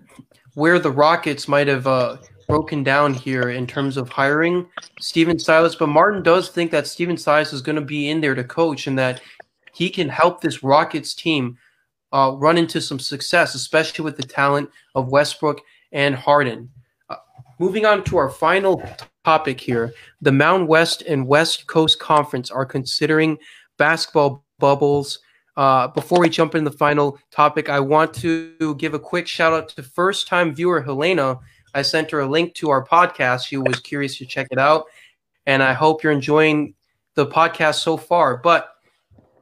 where 0.56 0.80
the 0.80 0.92
Rockets 0.92 1.48
might 1.48 1.68
have 1.68 1.88
uh, 1.88 2.18
broken 2.54 2.84
down 2.84 3.16
here 3.16 3.50
in 3.50 3.66
terms 3.66 3.98
of 3.98 4.10
hiring 4.10 4.64
Stephen 5.00 5.40
Silas. 5.40 5.74
But 5.74 5.88
Martin 5.88 6.22
does 6.22 6.50
think 6.50 6.70
that 6.70 6.86
Stephen 6.86 7.18
Silas 7.18 7.52
is 7.52 7.64
going 7.64 7.78
to 7.78 7.82
be 7.82 8.12
in 8.12 8.22
there 8.22 8.36
to 8.36 8.44
coach 8.44 8.86
and 8.86 8.96
that 9.00 9.22
he 9.74 9.90
can 9.90 10.08
help 10.08 10.40
this 10.40 10.62
Rockets 10.62 11.16
team 11.16 11.58
uh, 12.12 12.36
run 12.38 12.60
into 12.60 12.80
some 12.80 13.00
success, 13.00 13.56
especially 13.56 14.06
with 14.06 14.18
the 14.18 14.22
talent 14.22 14.70
of 14.94 15.10
Westbrook 15.10 15.62
and 15.94 16.14
Harden. 16.14 16.70
Uh, 17.10 17.16
moving 17.60 17.88
on 17.88 18.04
to 18.04 18.18
our 18.18 18.30
final 18.30 18.84
topic 19.26 19.60
here 19.60 19.92
the 20.22 20.32
Mountain 20.32 20.68
West 20.68 21.02
and 21.02 21.26
West 21.26 21.66
Coast 21.66 21.98
Conference 21.98 22.52
are 22.52 22.68
considering 22.68 23.36
basketball 23.80 24.46
bubbles 24.60 25.18
uh, 25.56 25.88
before 25.88 26.20
we 26.20 26.30
jump 26.30 26.56
in 26.56 26.64
the 26.64 26.72
final 26.72 27.18
topic, 27.32 27.70
I 27.70 27.80
want 27.80 28.14
to 28.16 28.76
give 28.76 28.94
a 28.94 29.00
quick 29.00 29.28
shout 29.28 29.54
out 29.54 29.70
to 29.70 29.84
first 29.84 30.28
time 30.28 30.54
viewer 30.54 30.82
Helena. 30.82 31.40
I 31.74 31.82
sent 31.82 32.12
her 32.12 32.22
a 32.22 32.28
link 32.28 32.54
to 32.56 32.70
our 32.70 32.86
podcast. 32.86 33.48
She 33.48 33.58
was 33.58 33.80
curious 33.80 34.18
to 34.18 34.26
check 34.26 34.48
it 34.52 34.60
out. 34.60 34.86
And 35.46 35.62
I 35.62 35.74
hope 35.74 36.04
you're 36.04 36.12
enjoying 36.12 36.76
the 37.16 37.26
podcast 37.26 37.76
so 37.76 37.98
far. 37.98 38.38
But 38.38 38.70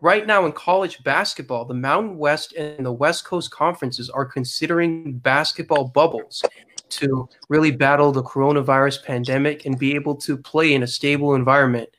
right 0.02 0.26
now 0.26 0.46
in 0.46 0.52
college 0.52 1.04
basketball, 1.04 1.66
the 1.66 1.74
Mountain 1.74 2.18
West 2.18 2.54
and 2.54 2.86
the 2.86 2.92
West 2.92 3.26
Coast 3.26 3.52
conferences 3.52 4.10
are 4.10 4.26
considering 4.26 5.18
basketball 5.20 5.86
bubbles 5.86 6.44
to 6.90 7.30
really 7.50 7.72
battle 7.72 8.12
the 8.12 8.24
coronavirus 8.24 9.04
pandemic 9.04 9.66
and 9.66 9.80
be 9.80 9.96
able 9.96 10.16
to 10.16 10.38
play 10.38 10.74
in 10.74 10.84
a 10.84 10.88
stable 10.88 11.36
environment. 11.36 11.90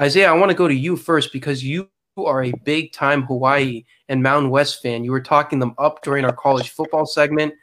Isaiah, 0.00 0.30
I 0.30 0.36
want 0.36 0.50
to 0.50 0.56
go 0.56 0.68
to 0.68 0.74
you 0.74 0.96
first 0.96 1.32
because 1.32 1.64
you 1.64 1.88
are 2.16 2.44
a 2.44 2.52
big 2.64 2.92
time 2.92 3.22
Hawaii 3.22 3.84
and 4.08 4.22
Mountain 4.22 4.50
West 4.50 4.82
fan. 4.82 5.04
You 5.04 5.12
were 5.12 5.20
talking 5.20 5.58
them 5.58 5.74
up 5.78 6.02
during 6.02 6.24
our 6.24 6.34
college 6.34 6.70
football 6.70 7.06
segment. 7.06 7.54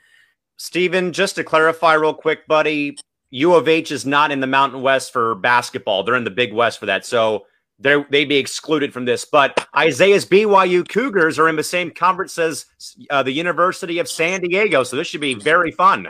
Steven, 0.62 1.12
just 1.12 1.34
to 1.38 1.44
clarify 1.44 1.96
real 1.96 2.14
quick, 2.14 2.46
buddy, 2.46 2.96
U 3.32 3.56
of 3.56 3.68
H 3.68 3.92
is 3.92 4.06
not 4.06 4.32
in 4.32 4.42
the 4.42 4.48
Mountain 4.48 4.84
West 4.84 5.12
for 5.12 5.34
basketball. 5.34 6.04
They're 6.04 6.16
in 6.16 6.24
the 6.24 6.30
Big 6.30 6.54
West 6.54 6.78
for 6.78 6.86
that. 6.86 7.04
So 7.04 7.48
they'd 7.80 8.30
be 8.30 8.38
excluded 8.38 8.94
from 8.94 9.06
this. 9.06 9.26
But 9.26 9.68
Isaiah's 9.76 10.24
BYU 10.24 10.88
Cougars 10.88 11.40
are 11.40 11.50
in 11.50 11.56
the 11.56 11.64
same 11.64 11.90
conference 11.90 12.38
as 12.38 12.68
uh, 13.10 13.24
the 13.24 13.32
University 13.32 13.98
of 13.98 14.08
San 14.08 14.42
Diego. 14.42 14.84
So 14.84 14.98
this 14.98 15.08
should 15.08 15.20
be 15.20 15.34
very 15.34 15.72
fun. 15.72 16.08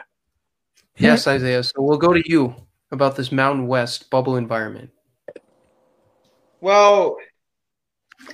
Yes, 0.98 1.28
Isaiah. 1.28 1.64
So 1.64 1.76
we'll 1.78 1.98
go 1.98 2.12
to 2.12 2.22
you 2.26 2.54
about 2.92 3.16
this 3.16 3.32
Mountain 3.32 3.68
West 3.68 4.10
bubble 4.10 4.36
environment. 4.36 4.90
Well, 6.60 7.16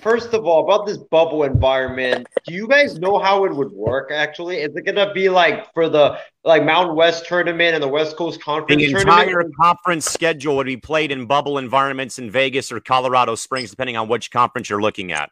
First 0.01 0.33
of 0.33 0.45
all, 0.45 0.63
about 0.63 0.85
this 0.85 0.97
bubble 0.97 1.43
environment, 1.43 2.27
do 2.45 2.53
you 2.53 2.67
guys 2.67 2.99
know 2.99 3.19
how 3.19 3.45
it 3.45 3.55
would 3.55 3.71
work? 3.71 4.11
Actually, 4.11 4.57
is 4.57 4.75
it 4.75 4.85
gonna 4.85 5.13
be 5.13 5.29
like 5.29 5.73
for 5.73 5.89
the 5.89 6.17
like 6.43 6.63
Mountain 6.63 6.95
West 6.95 7.25
tournament 7.27 7.73
and 7.73 7.83
the 7.83 7.87
West 7.87 8.15
Coast 8.17 8.41
Conference? 8.41 8.81
The 8.81 8.91
entire 8.91 9.43
conference 9.61 10.05
schedule 10.05 10.55
would 10.57 10.67
be 10.67 10.77
played 10.77 11.11
in 11.11 11.25
bubble 11.25 11.57
environments 11.57 12.19
in 12.19 12.31
Vegas 12.31 12.71
or 12.71 12.79
Colorado 12.79 13.35
Springs, 13.35 13.69
depending 13.69 13.97
on 13.97 14.07
which 14.07 14.31
conference 14.31 14.69
you're 14.69 14.81
looking 14.81 15.11
at. 15.11 15.29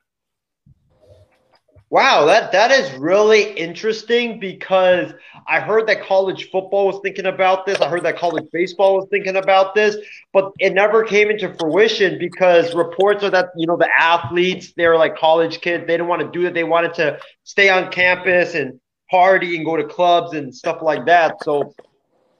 Wow, 1.91 2.25
that 2.25 2.51
that 2.51 2.71
is 2.71 2.91
really 2.97 3.53
interesting 3.53 4.39
because 4.39 5.13
I 5.47 5.59
heard 5.59 5.87
that 5.87 6.01
college 6.03 6.49
football 6.49 6.87
was 6.87 6.99
thinking 7.03 7.27
about 7.27 7.65
this. 7.65 7.79
I 7.79 7.87
heard 7.87 8.03
that 8.03 8.17
college 8.17 8.45
baseball 8.51 8.95
was 8.95 9.07
thinking 9.11 9.35
about 9.35 9.75
this, 9.75 9.95
but 10.33 10.51
it 10.59 10.73
never 10.73 11.03
came 11.03 11.29
into 11.29 11.53
fruition 11.53 12.17
because 12.17 12.73
reports 12.73 13.23
are 13.23 13.29
that 13.29 13.49
you 13.55 13.67
know 13.67 13.77
the 13.77 13.89
athletes 13.95 14.73
they're 14.75 14.97
like 14.97 15.15
college 15.15 15.61
kids. 15.61 15.85
They 15.85 15.93
didn't 15.93 16.07
want 16.07 16.21
to 16.23 16.31
do 16.37 16.47
it. 16.47 16.55
They 16.55 16.63
wanted 16.63 16.95
to 16.95 17.19
stay 17.43 17.69
on 17.69 17.91
campus 17.91 18.55
and 18.55 18.79
party 19.11 19.55
and 19.55 19.63
go 19.63 19.77
to 19.77 19.85
clubs 19.85 20.33
and 20.33 20.53
stuff 20.53 20.81
like 20.81 21.05
that. 21.05 21.43
So 21.43 21.75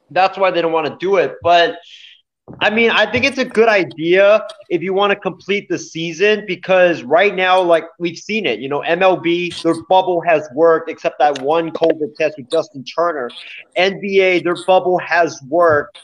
that's 0.10 0.38
why 0.40 0.52
they 0.52 0.62
don't 0.62 0.72
want 0.72 0.88
to 0.88 0.98
do 1.00 1.18
it. 1.18 1.36
But 1.44 1.78
I 2.62 2.70
mean, 2.70 2.92
I 2.92 3.12
think 3.12 3.26
it's 3.26 3.40
a 3.40 3.46
good 3.46 3.70
idea 3.70 4.46
if 4.70 4.84
you 4.84 4.94
want 4.94 5.12
to 5.12 5.16
complete 5.16 5.68
the 5.68 5.80
season 5.80 6.46
because 6.46 7.02
right 7.02 7.34
now, 7.34 7.60
like 7.60 7.86
we've 7.98 8.18
seen 8.18 8.46
it, 8.46 8.60
you 8.60 8.70
know, 8.70 8.82
MLB, 8.82 9.62
their 9.64 9.82
bubble 9.90 10.22
has 10.22 10.48
worked 10.54 10.90
except 10.90 11.18
that 11.20 11.42
one 11.42 11.72
COVID 11.72 12.16
test 12.16 12.38
with 12.38 12.52
Justin 12.52 12.84
Turner. 12.84 13.32
NBA, 13.78 14.44
their 14.44 14.56
bubble 14.68 15.00
has 15.00 15.42
worked. 15.48 16.00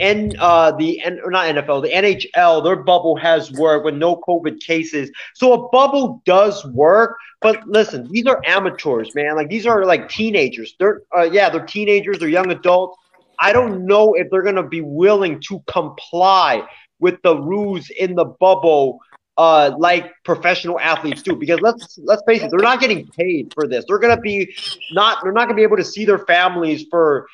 And 0.00 0.36
uh, 0.38 0.72
the 0.72 1.00
or 1.22 1.30
not 1.30 1.46
NFL, 1.46 1.82
the 1.82 1.88
NHL, 1.88 2.64
their 2.64 2.76
bubble 2.76 3.16
has 3.16 3.52
worked 3.52 3.84
with 3.84 3.94
no 3.94 4.16
COVID 4.16 4.60
cases. 4.60 5.10
So 5.34 5.52
a 5.52 5.68
bubble 5.68 6.20
does 6.26 6.64
work, 6.66 7.16
but 7.40 7.66
listen, 7.68 8.10
these 8.10 8.26
are 8.26 8.42
amateurs, 8.44 9.14
man. 9.14 9.36
Like 9.36 9.48
these 9.48 9.66
are 9.66 9.86
like 9.86 10.08
teenagers. 10.08 10.74
They're 10.80 11.02
uh, 11.16 11.28
yeah, 11.30 11.48
they're 11.48 11.64
teenagers, 11.64 12.18
they're 12.18 12.28
young 12.28 12.50
adults 12.50 12.98
I 13.38 13.52
don't 13.52 13.86
know 13.86 14.14
if 14.14 14.30
they're 14.30 14.42
going 14.42 14.54
to 14.56 14.62
be 14.62 14.80
willing 14.80 15.40
to 15.48 15.60
comply 15.66 16.66
with 17.00 17.20
the 17.22 17.36
rules 17.36 17.90
in 17.90 18.14
the 18.14 18.24
bubble 18.24 19.00
uh, 19.36 19.72
like 19.78 20.12
professional 20.24 20.78
athletes 20.80 21.22
do. 21.22 21.36
Because 21.36 21.60
let's 21.60 21.98
let's 22.04 22.22
face 22.26 22.42
it, 22.42 22.50
they're 22.50 22.60
not 22.60 22.80
getting 22.80 23.06
paid 23.08 23.52
for 23.54 23.66
this. 23.66 23.84
They're 23.86 23.98
gonna 23.98 24.20
be 24.20 24.54
not 24.92 25.18
they're 25.22 25.32
not 25.32 25.46
gonna 25.46 25.56
be 25.56 25.62
able 25.62 25.76
to 25.76 25.84
see 25.84 26.04
their 26.04 26.20
families 26.20 26.86
for 26.90 27.26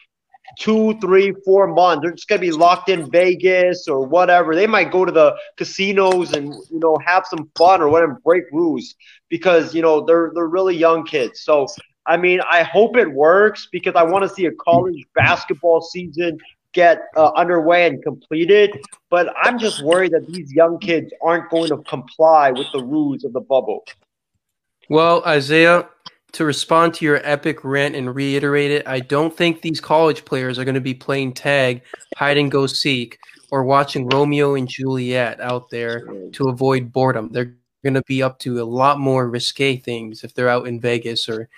two, 0.59 0.99
three, 1.01 1.35
four 1.45 1.67
months. 1.67 2.03
They're 2.03 2.13
just 2.13 2.29
gonna 2.29 2.41
be 2.41 2.51
locked 2.51 2.89
in 2.89 3.11
Vegas 3.11 3.87
or 3.87 4.07
whatever. 4.07 4.55
They 4.55 4.67
might 4.67 4.91
go 4.91 5.05
to 5.05 5.13
the 5.13 5.37
casinos 5.57 6.33
and 6.33 6.55
you 6.71 6.81
know 6.81 6.99
have 7.05 7.25
some 7.27 7.51
fun 7.57 7.83
or 7.83 7.89
whatever, 7.89 8.19
break 8.25 8.45
rules 8.53 8.95
because 9.29 9.75
you 9.75 9.83
know 9.83 10.05
they're 10.05 10.33
they're 10.35 10.49
really 10.49 10.77
young 10.77 11.05
kids. 11.05 11.43
So 11.43 11.67
I 12.07 12.17
mean, 12.17 12.41
I 12.51 12.63
hope 12.63 12.97
it 12.97 13.11
works 13.11 13.69
because 13.71 13.95
I 13.95 14.03
want 14.03 14.29
to 14.29 14.29
see 14.29 14.47
a 14.47 14.53
college 14.53 15.05
basketball 15.15 15.83
season 15.83 16.39
get 16.73 17.03
uh, 17.17 17.31
underway 17.37 17.87
and 17.87 18.03
completed. 18.03 18.79
But 19.11 19.33
I'm 19.43 19.59
just 19.59 19.83
worried 19.83 20.13
that 20.13 20.27
these 20.27 20.53
young 20.53 20.79
kids 20.79 21.13
aren't 21.23 21.51
going 21.51 21.69
to 21.71 21.79
comply 21.79 22.51
with 22.53 22.67
the 22.73 22.83
rules 22.83 23.25
of 23.25 23.33
the 23.33 23.41
bubble. 23.41 23.85
Well, 24.89 25.23
Isaiah, 25.25 25.89
to 26.33 26.45
respond 26.45 26.95
to 26.95 27.05
your 27.05 27.21
epic 27.25 27.65
rant 27.65 27.97
and 27.97 28.15
reiterate 28.15 28.71
it, 28.71 28.87
I 28.87 29.01
don't 29.01 29.37
think 29.37 29.63
these 29.63 29.81
college 29.81 30.25
players 30.25 30.59
are 30.59 30.65
going 30.65 30.75
to 30.75 30.81
be 30.81 30.95
playing 30.95 31.35
tag, 31.35 31.83
hide 32.17 32.39
and 32.39 32.51
go 32.51 32.67
seek, 32.67 33.19
or 33.51 33.65
watching 33.65 34.09
Romeo 34.09 34.55
and 34.55 34.69
Juliet 34.69 35.41
out 35.41 35.71
there 35.71 36.07
to 36.33 36.49
avoid 36.49 36.93
boredom. 36.93 37.31
They're 37.33 37.55
going 37.83 37.95
to 37.95 38.03
be 38.07 38.23
up 38.23 38.39
to 38.41 38.61
a 38.61 38.65
lot 38.65 39.01
more 39.01 39.29
risque 39.29 39.77
things 39.77 40.23
if 40.23 40.35
they're 40.35 40.49
out 40.49 40.69
in 40.69 40.81
Vegas 40.81 41.29
or 41.29 41.49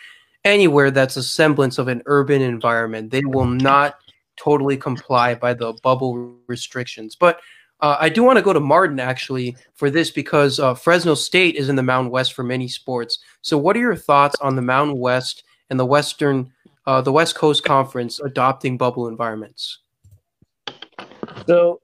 anywhere 0.44 0.90
that's 0.90 1.16
a 1.16 1.22
semblance 1.22 1.78
of 1.78 1.88
an 1.88 2.02
urban 2.06 2.42
environment. 2.42 3.10
They 3.10 3.24
will 3.24 3.46
not 3.46 3.96
totally 4.36 4.76
comply 4.76 5.34
by 5.34 5.54
the 5.54 5.72
bubble 5.82 6.36
restrictions. 6.46 7.14
But 7.14 7.40
uh, 7.80 7.96
I 7.98 8.08
do 8.08 8.22
want 8.22 8.38
to 8.38 8.42
go 8.42 8.52
to 8.52 8.60
Martin 8.60 9.00
actually 9.00 9.56
for 9.74 9.90
this 9.90 10.10
because 10.10 10.60
uh, 10.60 10.74
Fresno 10.74 11.14
State 11.14 11.56
is 11.56 11.68
in 11.68 11.76
the 11.76 11.82
Mountain 11.82 12.12
West 12.12 12.32
for 12.32 12.44
many 12.44 12.68
sports. 12.68 13.18
So, 13.42 13.58
what 13.58 13.76
are 13.76 13.80
your 13.80 13.96
thoughts 13.96 14.36
on 14.40 14.54
the 14.54 14.62
Mountain 14.62 14.98
West 14.98 15.42
and 15.68 15.78
the 15.80 15.86
Western, 15.86 16.52
uh, 16.86 17.00
the 17.00 17.12
West 17.12 17.34
Coast 17.34 17.64
Conference 17.64 18.20
adopting 18.20 18.78
bubble 18.78 19.08
environments? 19.08 19.78
So, 21.46 21.80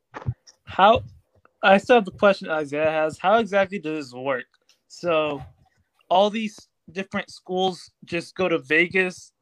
how 0.65 1.03
I 1.65 1.79
still 1.79 1.97
have 1.97 2.05
the 2.05 2.13
question 2.13 2.49
Isaiah 2.49 2.91
has: 2.91 3.19
How 3.19 3.39
exactly 3.39 3.81
does 3.81 4.07
this 4.07 4.15
work? 4.15 4.47
So, 4.87 5.43
all 6.09 6.31
these 6.31 6.69
different 6.93 7.31
schools 7.31 7.90
just 8.05 8.35
go 8.35 8.48
to 8.48 8.59
Vegas 8.59 9.32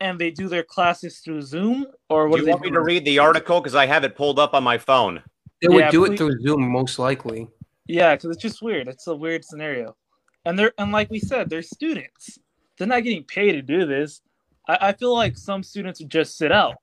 and 0.00 0.18
they 0.18 0.30
do 0.30 0.48
their 0.48 0.62
classes 0.62 1.20
through 1.20 1.42
Zoom, 1.42 1.86
or 2.10 2.28
what? 2.28 2.38
Do 2.38 2.44
you 2.44 2.50
want 2.50 2.62
me 2.62 2.70
to 2.70 2.80
read 2.80 3.04
the 3.04 3.18
article 3.18 3.60
because 3.60 3.74
I 3.74 3.86
have 3.86 4.04
it 4.04 4.14
pulled 4.14 4.38
up 4.38 4.54
on 4.54 4.62
my 4.62 4.78
phone? 4.78 5.22
They 5.62 5.68
would 5.68 5.78
yeah, 5.78 5.90
do 5.90 6.04
please. 6.04 6.12
it 6.12 6.18
through 6.18 6.40
Zoom 6.42 6.68
most 6.70 6.98
likely. 6.98 7.48
Yeah, 7.86 8.14
because 8.14 8.30
it's 8.30 8.42
just 8.42 8.62
weird. 8.62 8.88
It's 8.88 9.06
a 9.06 9.14
weird 9.14 9.44
scenario, 9.44 9.96
and 10.44 10.58
they're 10.58 10.72
and 10.78 10.92
like 10.92 11.10
we 11.10 11.18
said, 11.18 11.48
they're 11.48 11.62
students. 11.62 12.38
They're 12.76 12.86
not 12.86 13.04
getting 13.04 13.24
paid 13.24 13.52
to 13.52 13.62
do 13.62 13.86
this. 13.86 14.20
I, 14.68 14.78
I 14.88 14.92
feel 14.92 15.14
like 15.14 15.38
some 15.38 15.62
students 15.62 16.00
would 16.00 16.10
just 16.10 16.36
sit 16.36 16.52
out. 16.52 16.74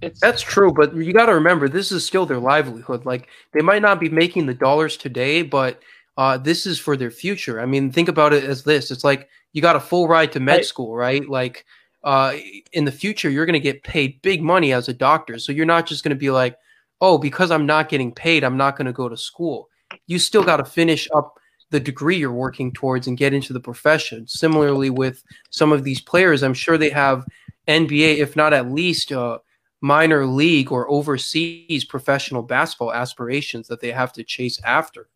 It's, 0.00 0.18
That's 0.18 0.42
true, 0.42 0.72
but 0.72 0.96
you 0.96 1.12
got 1.12 1.26
to 1.26 1.34
remember 1.34 1.68
this 1.68 1.92
is 1.92 2.04
still 2.04 2.26
their 2.26 2.40
livelihood. 2.40 3.04
Like 3.04 3.28
they 3.52 3.60
might 3.60 3.82
not 3.82 4.00
be 4.00 4.08
making 4.08 4.46
the 4.46 4.54
dollars 4.54 4.96
today, 4.96 5.42
but 5.42 5.80
uh, 6.16 6.38
this 6.38 6.66
is 6.66 6.78
for 6.78 6.96
their 6.96 7.10
future. 7.10 7.60
I 7.60 7.66
mean, 7.66 7.90
think 7.90 8.08
about 8.08 8.32
it 8.32 8.44
as 8.44 8.64
this: 8.64 8.90
it's 8.90 9.04
like 9.04 9.28
you 9.52 9.62
got 9.62 9.76
a 9.76 9.80
full 9.80 10.08
ride 10.08 10.32
to 10.32 10.40
med 10.40 10.56
right. 10.56 10.64
school, 10.64 10.94
right? 10.94 11.26
Like 11.28 11.64
uh, 12.04 12.34
in 12.72 12.84
the 12.84 12.92
future, 12.92 13.30
you're 13.30 13.46
going 13.46 13.54
to 13.54 13.60
get 13.60 13.82
paid 13.82 14.20
big 14.22 14.42
money 14.42 14.72
as 14.72 14.88
a 14.88 14.94
doctor, 14.94 15.38
so 15.38 15.52
you're 15.52 15.66
not 15.66 15.86
just 15.86 16.04
going 16.04 16.10
to 16.10 16.20
be 16.20 16.30
like, 16.30 16.56
oh, 17.00 17.18
because 17.18 17.50
I'm 17.50 17.66
not 17.66 17.88
getting 17.88 18.12
paid, 18.12 18.44
I'm 18.44 18.56
not 18.56 18.76
going 18.76 18.86
to 18.86 18.92
go 18.92 19.08
to 19.08 19.16
school. 19.16 19.68
You 20.06 20.18
still 20.18 20.44
got 20.44 20.58
to 20.58 20.64
finish 20.64 21.08
up 21.14 21.34
the 21.70 21.80
degree 21.80 22.16
you're 22.16 22.32
working 22.32 22.72
towards 22.72 23.06
and 23.06 23.16
get 23.16 23.32
into 23.32 23.52
the 23.52 23.60
profession. 23.60 24.26
Similarly, 24.26 24.90
with 24.90 25.22
some 25.50 25.72
of 25.72 25.84
these 25.84 26.00
players, 26.00 26.42
I'm 26.42 26.54
sure 26.54 26.76
they 26.76 26.90
have 26.90 27.26
NBA, 27.68 28.18
if 28.18 28.36
not 28.36 28.52
at 28.52 28.70
least. 28.70 29.12
Uh, 29.12 29.38
minor 29.82 30.24
league 30.24 30.72
or 30.72 30.88
overseas 30.88 31.84
professional 31.84 32.42
basketball 32.42 32.94
aspirations 32.94 33.66
that 33.68 33.80
they 33.80 33.90
have 33.90 34.12
to 34.12 34.24
chase 34.24 34.60
after. 34.62 35.08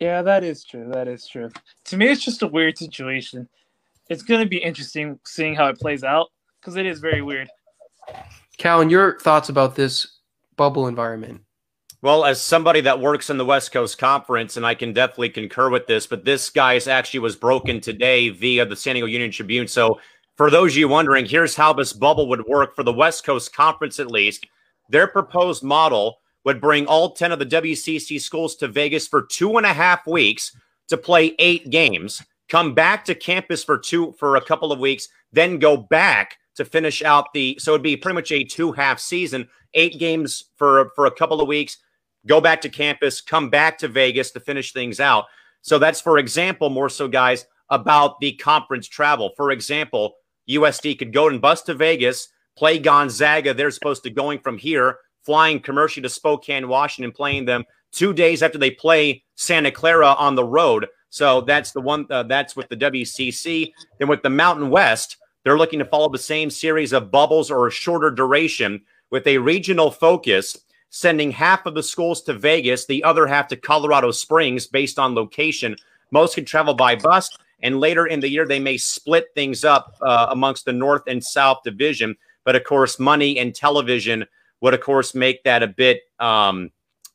Yeah, 0.00 0.22
that 0.22 0.42
is 0.42 0.64
true. 0.64 0.88
That 0.90 1.08
is 1.08 1.28
true. 1.28 1.50
To 1.84 1.96
me, 1.96 2.08
it's 2.08 2.24
just 2.24 2.42
a 2.42 2.46
weird 2.46 2.78
situation. 2.78 3.48
It's 4.08 4.22
going 4.22 4.40
to 4.40 4.48
be 4.48 4.56
interesting 4.56 5.20
seeing 5.24 5.54
how 5.54 5.68
it 5.68 5.78
plays 5.78 6.02
out 6.02 6.28
because 6.58 6.76
it 6.76 6.86
is 6.86 7.00
very 7.00 7.22
weird. 7.22 7.48
Callan, 8.56 8.90
your 8.90 9.18
thoughts 9.18 9.50
about 9.50 9.76
this 9.76 10.18
bubble 10.56 10.88
environment? 10.88 11.42
Well, 12.02 12.24
as 12.24 12.40
somebody 12.40 12.80
that 12.82 13.00
works 13.00 13.28
in 13.28 13.36
the 13.36 13.44
West 13.44 13.72
Coast 13.72 13.98
Conference, 13.98 14.56
and 14.56 14.64
I 14.64 14.74
can 14.74 14.94
definitely 14.94 15.28
concur 15.28 15.68
with 15.68 15.86
this, 15.86 16.06
but 16.06 16.24
this 16.24 16.48
guy's 16.48 16.88
actually 16.88 17.20
was 17.20 17.36
broken 17.36 17.80
today 17.80 18.30
via 18.30 18.64
the 18.64 18.76
San 18.76 18.94
Diego 18.94 19.06
Union 19.06 19.30
Tribune. 19.30 19.68
So, 19.68 20.00
for 20.36 20.50
those 20.50 20.72
of 20.72 20.78
you 20.78 20.88
wondering, 20.88 21.26
here's 21.26 21.54
how 21.54 21.74
this 21.74 21.92
bubble 21.92 22.26
would 22.30 22.46
work 22.46 22.74
for 22.74 22.82
the 22.82 22.92
West 22.92 23.24
Coast 23.24 23.54
Conference, 23.54 24.00
at 24.00 24.10
least. 24.10 24.46
Their 24.88 25.06
proposed 25.06 25.62
model 25.62 26.19
would 26.44 26.60
bring 26.60 26.86
all 26.86 27.12
10 27.12 27.32
of 27.32 27.38
the 27.38 27.46
WCC 27.46 28.20
schools 28.20 28.56
to 28.56 28.68
Vegas 28.68 29.06
for 29.06 29.22
two 29.22 29.56
and 29.56 29.66
a 29.66 29.72
half 29.72 30.06
weeks 30.06 30.56
to 30.88 30.96
play 30.96 31.34
eight 31.38 31.70
games, 31.70 32.22
come 32.48 32.74
back 32.74 33.04
to 33.04 33.14
campus 33.14 33.62
for 33.62 33.78
two 33.78 34.12
for 34.18 34.36
a 34.36 34.40
couple 34.44 34.72
of 34.72 34.78
weeks, 34.78 35.08
then 35.32 35.58
go 35.58 35.76
back 35.76 36.36
to 36.56 36.64
finish 36.64 37.02
out 37.02 37.32
the 37.32 37.56
so 37.60 37.72
it'd 37.72 37.82
be 37.82 37.96
pretty 37.96 38.14
much 38.14 38.32
a 38.32 38.44
two 38.44 38.72
half 38.72 38.98
season, 38.98 39.48
eight 39.74 39.98
games 39.98 40.44
for 40.56 40.90
for 40.94 41.06
a 41.06 41.10
couple 41.10 41.40
of 41.40 41.48
weeks, 41.48 41.78
go 42.26 42.40
back 42.40 42.60
to 42.60 42.68
campus, 42.68 43.20
come 43.20 43.50
back 43.50 43.78
to 43.78 43.88
Vegas 43.88 44.30
to 44.32 44.40
finish 44.40 44.72
things 44.72 45.00
out. 45.00 45.26
So 45.62 45.78
that's 45.78 46.00
for 46.00 46.18
example, 46.18 46.70
more 46.70 46.88
so 46.88 47.06
guys 47.06 47.46
about 47.70 48.18
the 48.20 48.32
conference 48.32 48.88
travel. 48.88 49.30
For 49.36 49.52
example, 49.52 50.14
USD 50.48 50.98
could 50.98 51.12
go 51.12 51.28
and 51.28 51.40
bus 51.40 51.62
to 51.62 51.74
Vegas, 51.74 52.28
play 52.56 52.78
Gonzaga. 52.78 53.54
They're 53.54 53.70
supposed 53.70 54.02
to 54.02 54.10
going 54.10 54.40
from 54.40 54.58
here 54.58 54.98
flying 55.22 55.60
commercially 55.60 56.02
to 56.02 56.08
Spokane, 56.08 56.68
Washington, 56.68 57.12
playing 57.12 57.44
them 57.44 57.64
two 57.92 58.12
days 58.12 58.42
after 58.42 58.58
they 58.58 58.70
play 58.70 59.22
Santa 59.34 59.70
Clara 59.70 60.14
on 60.18 60.34
the 60.34 60.44
road. 60.44 60.86
So 61.10 61.40
that's 61.40 61.72
the 61.72 61.80
one. 61.80 62.06
Uh, 62.08 62.22
that's 62.22 62.56
with 62.56 62.68
the 62.68 62.76
WCC. 62.76 63.72
Then 63.98 64.08
with 64.08 64.22
the 64.22 64.30
Mountain 64.30 64.70
West, 64.70 65.16
they're 65.42 65.58
looking 65.58 65.78
to 65.78 65.84
follow 65.84 66.08
the 66.08 66.18
same 66.18 66.50
series 66.50 66.92
of 66.92 67.10
bubbles 67.10 67.50
or 67.50 67.66
a 67.66 67.70
shorter 67.70 68.10
duration 68.10 68.82
with 69.10 69.26
a 69.26 69.38
regional 69.38 69.90
focus, 69.90 70.56
sending 70.90 71.30
half 71.30 71.66
of 71.66 71.74
the 71.74 71.82
schools 71.82 72.22
to 72.22 72.34
Vegas, 72.34 72.86
the 72.86 73.02
other 73.02 73.26
half 73.26 73.48
to 73.48 73.56
Colorado 73.56 74.10
Springs 74.10 74.66
based 74.66 74.98
on 74.98 75.14
location. 75.14 75.76
Most 76.12 76.34
can 76.34 76.44
travel 76.44 76.74
by 76.74 76.96
bus, 76.96 77.30
and 77.62 77.80
later 77.80 78.06
in 78.06 78.20
the 78.20 78.28
year 78.28 78.46
they 78.46 78.60
may 78.60 78.76
split 78.76 79.28
things 79.34 79.64
up 79.64 79.96
uh, 80.02 80.28
amongst 80.30 80.64
the 80.64 80.72
North 80.72 81.02
and 81.06 81.22
South 81.22 81.58
division. 81.64 82.16
But 82.44 82.56
of 82.56 82.64
course, 82.64 82.98
money 82.98 83.38
and 83.38 83.54
television 83.54 84.26
would 84.60 84.74
of 84.74 84.80
course 84.80 85.14
make 85.14 85.42
that 85.44 85.62
a 85.62 85.66
bit 85.66 86.02
um, 86.18 86.70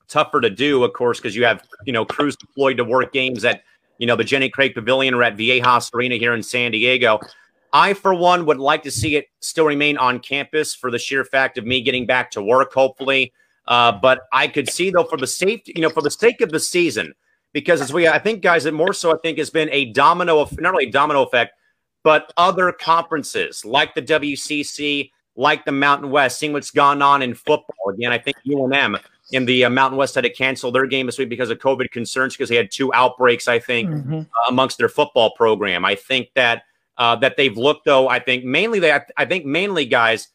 tougher 0.07 0.41
to 0.41 0.49
do, 0.49 0.84
of 0.84 0.93
course, 0.93 1.19
because 1.19 1.35
you 1.35 1.45
have 1.45 1.63
you 1.85 1.93
know 1.93 2.05
crews 2.05 2.35
deployed 2.35 2.77
to 2.77 2.84
work 2.84 3.13
games 3.13 3.45
at 3.45 3.63
you 3.97 4.07
know 4.07 4.15
the 4.15 4.23
Jenny 4.23 4.49
Craig 4.49 4.73
Pavilion 4.73 5.13
or 5.13 5.23
at 5.23 5.38
Viejas 5.38 5.93
Arena 5.93 6.15
here 6.15 6.34
in 6.34 6.43
San 6.43 6.72
Diego. 6.72 7.19
I, 7.73 7.93
for 7.93 8.13
one, 8.13 8.45
would 8.45 8.57
like 8.57 8.84
to 8.84 8.91
see 8.91 9.17
it 9.17 9.26
still 9.41 9.65
remain 9.65 9.97
on 9.97 10.19
campus 10.19 10.73
for 10.73 10.89
the 10.89 10.97
sheer 10.97 11.26
fact 11.26 11.57
of 11.57 11.65
me 11.65 11.81
getting 11.81 12.05
back 12.05 12.31
to 12.31 12.41
work, 12.41 12.73
hopefully. 12.73 13.34
Uh, 13.67 13.91
but 13.91 14.22
I 14.31 14.47
could 14.47 14.69
see 14.69 14.91
though, 14.91 15.03
for 15.03 15.17
the 15.17 15.27
safety, 15.27 15.73
you 15.76 15.81
know, 15.81 15.89
for 15.89 16.01
the 16.01 16.11
sake 16.11 16.39
of 16.39 16.51
the 16.51 16.59
season, 16.59 17.13
because 17.51 17.81
as 17.81 17.91
we, 17.91 18.07
I 18.07 18.19
think, 18.19 18.41
guys, 18.41 18.65
it 18.65 18.73
more 18.73 18.93
so, 18.93 19.13
I 19.13 19.17
think, 19.22 19.38
has 19.39 19.49
been 19.49 19.69
a 19.72 19.85
domino, 19.91 20.39
of, 20.39 20.57
not 20.59 20.73
only 20.73 20.85
a 20.85 20.91
domino 20.91 21.23
effect, 21.23 21.53
but 22.03 22.31
other 22.38 22.72
conferences 22.72 23.65
like 23.65 23.93
the 23.95 24.01
WCC, 24.01 25.11
like 25.36 25.66
the 25.66 25.72
Mountain 25.72 26.10
West, 26.12 26.40
seeing 26.40 26.53
what's 26.53 26.72
gone 26.72 27.02
on 27.02 27.22
in 27.22 27.34
football. 27.34 27.90
Again, 27.94 28.12
I 28.12 28.18
think 28.18 28.38
UNM 28.48 28.99
in 29.32 29.45
the 29.45 29.66
uh, 29.66 29.70
Mountain 29.70 29.98
West 29.98 30.16
had 30.16 30.24
to 30.24 30.30
cancel 30.30 30.72
their 30.72 30.86
game 30.86 31.06
this 31.07 31.18
week 31.18 31.30
because 31.30 31.49
of 31.49 31.57
COVID 31.60 31.91
concerns 31.91 32.34
because 32.36 32.49
they 32.49 32.56
had 32.56 32.72
two 32.72 32.94
outbreaks, 32.94 33.48
I 33.48 33.60
think, 33.60 33.90
Mhm. 33.90 34.26
uh, 34.26 34.49
amongst 34.49 34.78
their 34.78 34.90
football 34.90 35.32
program. 35.32 35.84
I 35.86 35.95
think 35.95 36.30
that 36.36 36.64
uh, 36.98 37.16
that 37.18 37.36
they've 37.36 37.57
looked 37.57 37.84
though. 37.86 38.07
I 38.07 38.20
think 38.20 38.45
mainly 38.45 38.80
that 38.80 39.12
I 39.18 39.26
think 39.26 39.45
mainly 39.45 39.86
guys, 39.86 40.30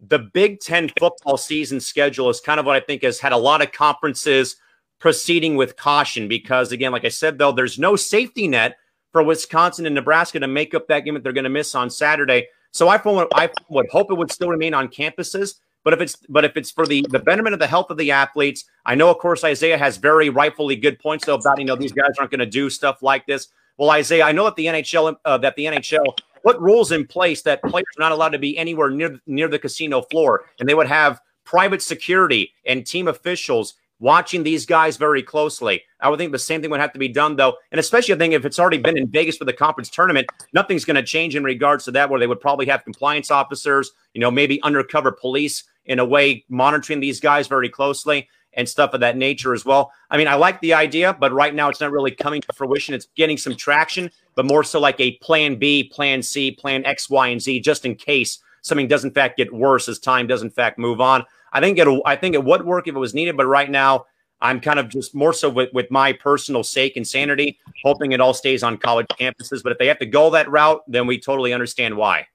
the 0.00 0.18
Big 0.18 0.60
Ten 0.60 0.90
football 0.98 1.36
season 1.36 1.78
schedule 1.80 2.30
is 2.30 2.40
kind 2.40 2.58
of 2.58 2.64
what 2.64 2.76
I 2.76 2.80
think 2.80 3.02
has 3.02 3.20
had 3.20 3.32
a 3.32 3.36
lot 3.36 3.60
of 3.62 3.72
conferences 3.72 4.56
proceeding 4.98 5.56
with 5.56 5.76
caution 5.76 6.26
because 6.26 6.72
again, 6.72 6.92
like 6.92 7.04
I 7.04 7.08
said 7.10 7.36
though, 7.36 7.52
there's 7.52 7.78
no 7.78 7.96
safety 7.96 8.48
net 8.48 8.78
for 9.12 9.22
Wisconsin 9.22 9.84
and 9.84 9.94
Nebraska 9.94 10.40
to 10.40 10.46
make 10.48 10.74
up 10.74 10.88
that 10.88 11.00
game 11.00 11.14
that 11.14 11.22
they're 11.22 11.32
going 11.34 11.44
to 11.44 11.50
miss 11.50 11.74
on 11.74 11.90
Saturday. 11.90 12.48
So 12.76 12.88
I, 12.88 12.98
one- 12.98 13.26
I 13.34 13.50
would 13.68 13.88
hope 13.90 14.10
it 14.10 14.14
would 14.14 14.30
still 14.30 14.50
remain 14.50 14.74
on 14.74 14.88
campuses. 14.88 15.54
But 15.82 15.94
if 15.94 16.00
it's 16.00 16.16
but 16.28 16.44
if 16.44 16.56
it's 16.56 16.72
for 16.72 16.84
the 16.84 17.06
the 17.10 17.20
betterment 17.20 17.54
of 17.54 17.60
the 17.60 17.66
health 17.66 17.90
of 17.90 17.96
the 17.96 18.10
athletes, 18.10 18.64
I 18.84 18.96
know 18.96 19.08
of 19.08 19.18
course 19.18 19.44
Isaiah 19.44 19.78
has 19.78 19.98
very 19.98 20.30
rightfully 20.30 20.74
good 20.74 20.98
points 20.98 21.24
though 21.24 21.36
about 21.36 21.60
you 21.60 21.64
know 21.64 21.76
these 21.76 21.92
guys 21.92 22.10
aren't 22.18 22.32
going 22.32 22.40
to 22.40 22.46
do 22.46 22.68
stuff 22.68 23.04
like 23.04 23.24
this. 23.24 23.48
Well, 23.78 23.90
Isaiah, 23.90 24.24
I 24.24 24.32
know 24.32 24.44
that 24.46 24.56
the 24.56 24.66
NHL 24.66 25.16
uh, 25.24 25.38
that 25.38 25.54
the 25.54 25.66
NHL 25.66 26.18
put 26.42 26.58
rules 26.58 26.90
in 26.90 27.06
place 27.06 27.42
that 27.42 27.62
players 27.62 27.86
are 27.96 28.00
not 28.00 28.10
allowed 28.10 28.30
to 28.30 28.38
be 28.38 28.58
anywhere 28.58 28.90
near 28.90 29.20
near 29.28 29.46
the 29.46 29.60
casino 29.60 30.02
floor, 30.02 30.46
and 30.58 30.68
they 30.68 30.74
would 30.74 30.88
have 30.88 31.20
private 31.44 31.82
security 31.82 32.52
and 32.66 32.84
team 32.84 33.06
officials 33.06 33.74
watching 33.98 34.42
these 34.42 34.66
guys 34.66 34.96
very 34.96 35.22
closely. 35.22 35.82
I 36.00 36.08
would 36.08 36.18
think 36.18 36.32
the 36.32 36.38
same 36.38 36.60
thing 36.60 36.70
would 36.70 36.80
have 36.80 36.92
to 36.92 36.98
be 36.98 37.08
done 37.08 37.36
though, 37.36 37.56
and 37.70 37.78
especially 37.78 38.14
I 38.14 38.18
think 38.18 38.34
if 38.34 38.44
it's 38.44 38.58
already 38.58 38.78
been 38.78 38.98
in 38.98 39.08
Vegas 39.08 39.36
for 39.36 39.44
the 39.44 39.52
conference 39.52 39.88
tournament, 39.88 40.28
nothing's 40.52 40.84
going 40.84 40.96
to 40.96 41.02
change 41.02 41.36
in 41.36 41.44
regards 41.44 41.84
to 41.84 41.90
that. 41.92 42.10
Where 42.10 42.20
they 42.20 42.26
would 42.26 42.40
probably 42.40 42.66
have 42.66 42.84
compliance 42.84 43.30
officers, 43.30 43.92
you 44.12 44.20
know, 44.20 44.30
maybe 44.30 44.62
undercover 44.62 45.12
police 45.12 45.64
in 45.86 45.98
a 45.98 46.04
way 46.04 46.44
monitoring 46.48 47.00
these 47.00 47.20
guys 47.20 47.46
very 47.46 47.68
closely 47.68 48.28
and 48.56 48.68
stuff 48.68 48.94
of 48.94 49.00
that 49.00 49.16
nature 49.16 49.52
as 49.52 49.64
well. 49.64 49.92
I 50.10 50.16
mean, 50.16 50.28
I 50.28 50.34
like 50.34 50.60
the 50.60 50.74
idea, 50.74 51.14
but 51.18 51.32
right 51.32 51.54
now 51.54 51.68
it's 51.68 51.80
not 51.80 51.92
really 51.92 52.10
coming 52.10 52.40
to 52.40 52.52
fruition. 52.54 52.94
It's 52.94 53.08
getting 53.14 53.36
some 53.36 53.54
traction, 53.54 54.10
but 54.34 54.46
more 54.46 54.64
so 54.64 54.80
like 54.80 54.98
a 54.98 55.16
plan 55.18 55.56
B, 55.56 55.84
plan 55.84 56.22
C, 56.22 56.50
plan 56.50 56.84
X, 56.84 57.08
Y, 57.10 57.28
and 57.28 57.40
Z, 57.40 57.60
just 57.60 57.84
in 57.84 57.94
case 57.94 58.38
something 58.62 58.88
does 58.88 59.04
in 59.04 59.12
fact 59.12 59.36
get 59.36 59.52
worse 59.52 59.88
as 59.88 59.98
time 59.98 60.26
does 60.26 60.42
in 60.42 60.50
fact 60.50 60.78
move 60.78 61.00
on. 61.00 61.24
I 61.56 61.60
think 61.60 61.78
it 61.78 61.88
I 62.04 62.16
think 62.16 62.34
it 62.34 62.44
would 62.44 62.66
work 62.66 62.86
if 62.86 62.94
it 62.94 62.98
was 62.98 63.14
needed, 63.14 63.34
but 63.34 63.46
right 63.46 63.70
now 63.70 64.04
I'm 64.42 64.60
kind 64.60 64.78
of 64.78 64.90
just 64.90 65.14
more 65.14 65.32
so 65.32 65.48
with, 65.48 65.72
with 65.72 65.90
my 65.90 66.12
personal 66.12 66.62
sake 66.62 66.98
and 66.98 67.08
sanity, 67.08 67.58
hoping 67.82 68.12
it 68.12 68.20
all 68.20 68.34
stays 68.34 68.62
on 68.62 68.76
college 68.76 69.06
campuses. 69.18 69.62
But 69.62 69.72
if 69.72 69.78
they 69.78 69.86
have 69.86 69.98
to 70.00 70.06
go 70.06 70.28
that 70.30 70.50
route, 70.50 70.82
then 70.86 71.06
we 71.06 71.18
totally 71.18 71.54
understand 71.54 71.96
why. 71.96 72.26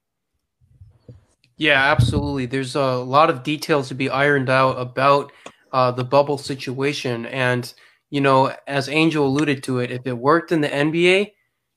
Yeah, 1.57 1.91
absolutely. 1.91 2.47
There's 2.47 2.75
a 2.75 2.95
lot 2.95 3.29
of 3.29 3.43
details 3.43 3.89
to 3.89 3.93
be 3.93 4.09
ironed 4.09 4.49
out 4.49 4.79
about 4.79 5.31
uh, 5.71 5.91
the 5.91 6.03
bubble 6.03 6.39
situation. 6.39 7.27
And, 7.27 7.71
you 8.09 8.21
know, 8.21 8.55
as 8.65 8.89
Angel 8.89 9.27
alluded 9.27 9.61
to 9.65 9.77
it, 9.81 9.91
if 9.91 10.07
it 10.07 10.17
worked 10.17 10.51
in 10.51 10.61
the 10.61 10.67
NBA, 10.67 11.33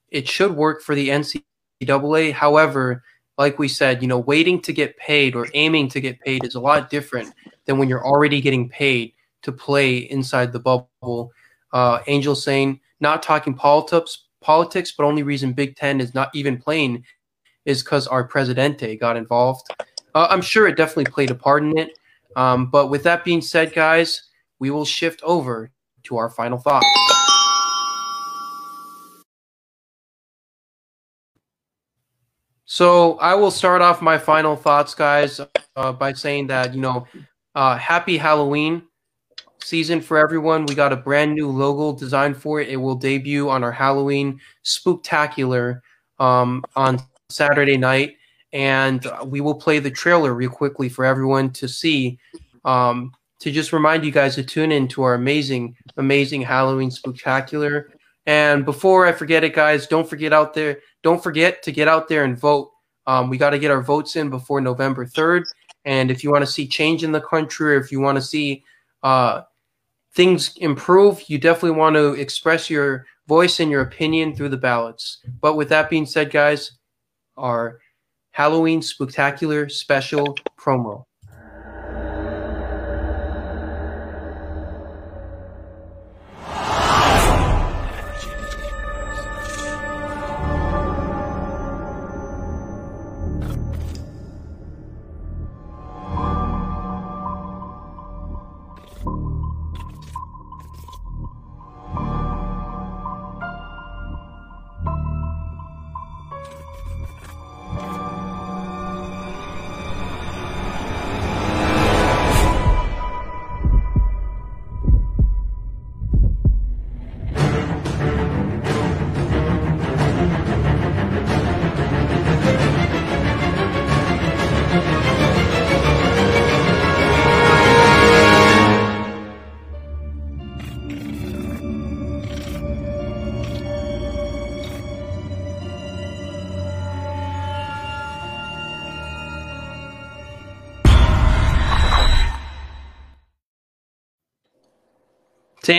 it 0.08 0.26
should 0.26 0.56
work 0.56 0.80
for 0.80 0.94
the 0.94 1.10
NCAA. 1.10 2.32
However, 2.32 3.02
like 3.38 3.58
we 3.58 3.68
said, 3.68 4.02
you 4.02 4.08
know, 4.08 4.18
waiting 4.18 4.60
to 4.62 4.72
get 4.72 4.96
paid 4.96 5.34
or 5.34 5.48
aiming 5.54 5.88
to 5.90 6.00
get 6.00 6.20
paid 6.20 6.44
is 6.44 6.54
a 6.54 6.60
lot 6.60 6.90
different 6.90 7.34
than 7.66 7.78
when 7.78 7.88
you're 7.88 8.06
already 8.06 8.40
getting 8.40 8.68
paid 8.68 9.12
to 9.42 9.52
play 9.52 9.96
inside 9.96 10.52
the 10.52 10.60
bubble. 10.60 11.32
Uh, 11.72 12.00
Angel 12.06 12.34
saying, 12.34 12.80
not 13.00 13.22
talking 13.22 13.54
politics, 13.54 14.26
politics, 14.40 14.92
but 14.92 15.04
only 15.04 15.22
reason 15.22 15.52
Big 15.52 15.76
Ten 15.76 16.00
is 16.00 16.14
not 16.14 16.30
even 16.34 16.56
playing 16.56 17.04
is 17.64 17.82
because 17.82 18.06
our 18.06 18.24
presidente 18.24 18.96
got 18.96 19.16
involved. 19.16 19.66
Uh, 20.14 20.28
I'm 20.30 20.42
sure 20.42 20.68
it 20.68 20.76
definitely 20.76 21.10
played 21.10 21.30
a 21.30 21.34
part 21.34 21.62
in 21.62 21.76
it. 21.76 21.98
Um, 22.36 22.70
but 22.70 22.88
with 22.88 23.02
that 23.04 23.24
being 23.24 23.40
said, 23.40 23.72
guys, 23.72 24.22
we 24.58 24.70
will 24.70 24.84
shift 24.84 25.22
over 25.22 25.70
to 26.04 26.16
our 26.16 26.30
final 26.30 26.58
thoughts. 26.58 26.86
So 32.74 33.18
I 33.18 33.36
will 33.36 33.52
start 33.52 33.82
off 33.82 34.02
my 34.02 34.18
final 34.18 34.56
thoughts, 34.56 34.96
guys, 34.96 35.40
uh, 35.76 35.92
by 35.92 36.12
saying 36.12 36.48
that 36.48 36.74
you 36.74 36.80
know, 36.80 37.06
uh, 37.54 37.76
happy 37.76 38.16
Halloween 38.16 38.82
season 39.62 40.00
for 40.00 40.18
everyone. 40.18 40.66
We 40.66 40.74
got 40.74 40.92
a 40.92 40.96
brand 40.96 41.36
new 41.36 41.48
logo 41.48 41.96
designed 41.96 42.36
for 42.36 42.60
it. 42.60 42.68
It 42.68 42.76
will 42.78 42.96
debut 42.96 43.48
on 43.48 43.62
our 43.62 43.70
Halloween 43.70 44.40
spooktacular 44.64 45.82
um, 46.18 46.64
on 46.74 47.00
Saturday 47.28 47.76
night, 47.76 48.16
and 48.52 49.06
we 49.24 49.40
will 49.40 49.54
play 49.54 49.78
the 49.78 49.92
trailer 49.92 50.34
real 50.34 50.50
quickly 50.50 50.88
for 50.88 51.04
everyone 51.04 51.50
to 51.50 51.68
see. 51.68 52.18
Um, 52.64 53.12
to 53.38 53.52
just 53.52 53.72
remind 53.72 54.04
you 54.04 54.10
guys 54.10 54.34
to 54.34 54.42
tune 54.42 54.72
in 54.72 54.88
to 54.88 55.04
our 55.04 55.14
amazing, 55.14 55.76
amazing 55.96 56.42
Halloween 56.42 56.90
spooktacular. 56.90 57.84
And 58.26 58.64
before 58.64 59.06
I 59.06 59.12
forget 59.12 59.44
it, 59.44 59.54
guys, 59.54 59.86
don't 59.86 60.08
forget 60.08 60.32
out 60.32 60.54
there. 60.54 60.78
Don't 61.04 61.22
forget 61.22 61.62
to 61.62 61.70
get 61.70 61.86
out 61.86 62.08
there 62.08 62.24
and 62.24 62.36
vote. 62.36 62.72
Um, 63.06 63.30
we 63.30 63.38
got 63.38 63.50
to 63.50 63.58
get 63.58 63.70
our 63.70 63.82
votes 63.82 64.16
in 64.16 64.30
before 64.30 64.60
November 64.60 65.06
third. 65.06 65.44
And 65.84 66.10
if 66.10 66.24
you 66.24 66.32
want 66.32 66.42
to 66.42 66.50
see 66.50 66.66
change 66.66 67.04
in 67.04 67.12
the 67.12 67.20
country, 67.20 67.76
or 67.76 67.78
if 67.78 67.92
you 67.92 68.00
want 68.00 68.16
to 68.16 68.22
see 68.22 68.64
uh, 69.02 69.42
things 70.14 70.56
improve, 70.56 71.22
you 71.28 71.38
definitely 71.38 71.78
want 71.78 71.94
to 71.94 72.14
express 72.14 72.70
your 72.70 73.04
voice 73.28 73.60
and 73.60 73.70
your 73.70 73.82
opinion 73.82 74.34
through 74.34 74.48
the 74.48 74.56
ballots. 74.56 75.18
But 75.40 75.56
with 75.56 75.68
that 75.68 75.90
being 75.90 76.06
said, 76.06 76.30
guys, 76.30 76.72
our 77.36 77.80
Halloween 78.30 78.80
Spectacular 78.80 79.68
special 79.68 80.36
promo. 80.58 81.04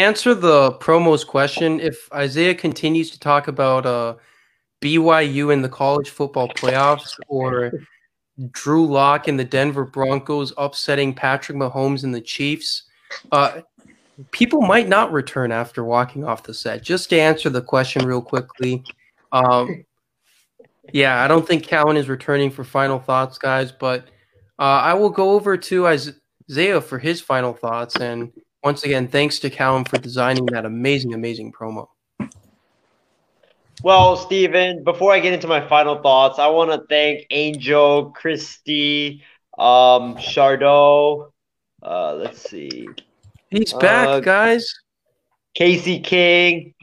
Answer 0.06 0.36
the 0.36 0.74
promo's 0.74 1.24
question, 1.24 1.80
if 1.80 2.08
Isaiah 2.14 2.54
continues 2.54 3.10
to 3.10 3.20
talk 3.20 3.48
about 3.48 3.88
uh, 3.88 4.14
BYU 4.80 5.52
in 5.52 5.64
the 5.64 5.70
college 5.70 6.12
football 6.12 6.48
playoffs 6.50 7.18
or 7.28 7.72
Drew 8.52 8.86
Lock 8.86 9.28
and 9.28 9.40
the 9.40 9.44
Denver 9.44 9.84
Broncos 9.84 10.54
upsetting 10.60 11.16
Patrick 11.16 11.58
Mahomes 11.58 12.04
and 12.04 12.14
the 12.14 12.22
Chiefs, 12.22 12.84
uh, 13.32 13.62
people 14.30 14.62
might 14.62 14.88
not 14.88 15.12
return 15.12 15.52
after 15.52 15.84
walking 15.84 16.24
off 16.24 16.44
the 16.44 16.54
set. 16.54 16.84
Just 16.84 17.10
to 17.10 17.20
answer 17.20 17.50
the 17.50 17.64
question 17.64 18.06
real 18.06 18.22
quickly, 18.22 18.84
um, 19.32 19.86
yeah, 20.94 21.24
I 21.24 21.28
don't 21.28 21.48
think 21.48 21.64
Callan 21.64 21.98
is 21.98 22.10
returning 22.10 22.52
for 22.52 22.64
final 22.64 23.00
thoughts, 23.00 23.40
guys, 23.40 23.72
but 23.72 24.02
uh, 24.60 24.82
I 24.84 24.94
will 24.94 25.10
go 25.10 25.32
over 25.32 25.58
to 25.58 25.88
Isaiah 25.88 26.80
for 26.80 27.00
his 27.00 27.22
final 27.22 27.54
thoughts 27.54 27.96
and 27.96 28.32
once 28.66 28.84
again, 28.84 29.08
thanks 29.08 29.38
to 29.38 29.50
Callan 29.52 29.86
for 29.86 30.00
designing 30.00 30.48
that 30.48 30.66
amazing, 30.66 31.14
amazing 31.14 31.54
promo. 31.54 31.88
Well, 33.84 34.18
Steven, 34.18 34.84
before 34.84 35.14
I 35.14 35.20
get 35.20 35.34
into 35.34 35.48
my 35.48 35.66
final 35.68 36.02
thoughts, 36.02 36.40
I 36.40 36.48
want 36.48 36.72
to 36.72 36.84
thank 36.90 37.28
Angel, 37.30 38.10
Christy, 38.10 39.22
um, 39.60 40.16
Chardot. 40.16 41.32
Uh, 41.84 42.16
let's 42.16 42.42
see, 42.50 42.88
He's 43.52 43.72
back, 43.74 44.08
Uh, 44.08 44.20
guys. 44.20 44.74
Casey 45.54 46.00
King, 46.00 46.74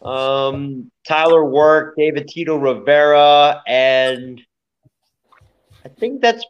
um, 0.00 0.90
Tyler 1.06 1.44
Work, 1.44 1.96
David 1.98 2.28
Tito 2.28 2.56
Rivera, 2.56 3.62
and 3.66 4.40
I 5.84 5.88
think 5.88 6.22
that's 6.22 6.42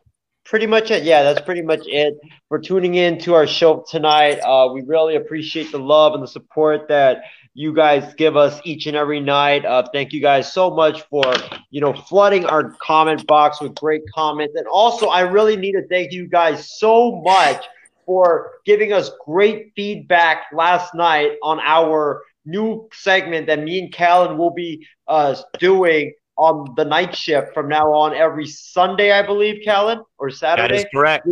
pretty 0.50 0.66
much 0.66 0.90
it. 0.90 1.04
Yeah, 1.04 1.22
that's 1.22 1.40
pretty 1.40 1.62
much 1.62 1.82
it 1.86 2.18
for 2.48 2.58
tuning 2.58 2.96
in 2.96 3.18
to 3.20 3.34
our 3.34 3.46
show 3.46 3.84
tonight. 3.88 4.40
Uh, 4.40 4.68
we 4.72 4.82
really 4.82 5.14
appreciate 5.14 5.70
the 5.70 5.78
love 5.78 6.12
and 6.12 6.22
the 6.22 6.26
support 6.26 6.88
that 6.88 7.22
you 7.54 7.72
guys 7.72 8.14
give 8.14 8.36
us 8.36 8.60
each 8.64 8.86
and 8.86 8.96
every 8.96 9.20
night. 9.20 9.64
Uh, 9.64 9.84
thank 9.92 10.12
you 10.12 10.20
guys 10.20 10.52
so 10.52 10.68
much 10.68 11.02
for 11.02 11.22
you 11.70 11.80
know 11.80 11.92
flooding 11.92 12.44
our 12.46 12.72
comment 12.82 13.24
box 13.28 13.60
with 13.60 13.76
great 13.76 14.02
comments, 14.12 14.54
and 14.56 14.66
also 14.66 15.06
I 15.06 15.20
really 15.20 15.56
need 15.56 15.72
to 15.72 15.86
thank 15.86 16.12
you 16.12 16.26
guys 16.26 16.78
so 16.78 17.22
much 17.22 17.64
for 18.04 18.50
giving 18.66 18.92
us 18.92 19.12
great 19.24 19.72
feedback 19.76 20.46
last 20.52 20.96
night 20.96 21.36
on 21.44 21.60
our 21.60 22.22
new 22.44 22.88
segment 22.92 23.46
that 23.46 23.62
me 23.62 23.78
and 23.78 23.92
Callan 23.92 24.36
will 24.36 24.50
be 24.50 24.84
uh, 25.06 25.36
doing 25.60 26.12
on 26.40 26.74
the 26.74 26.84
night 26.84 27.14
shift 27.14 27.52
from 27.52 27.68
now 27.68 27.92
on 27.92 28.14
every 28.14 28.46
Sunday, 28.46 29.12
I 29.12 29.20
believe, 29.20 29.62
Callan, 29.62 30.02
or 30.18 30.30
Saturday. 30.30 30.68
That 30.68 30.74
is 30.74 30.86
correct. 30.92 31.28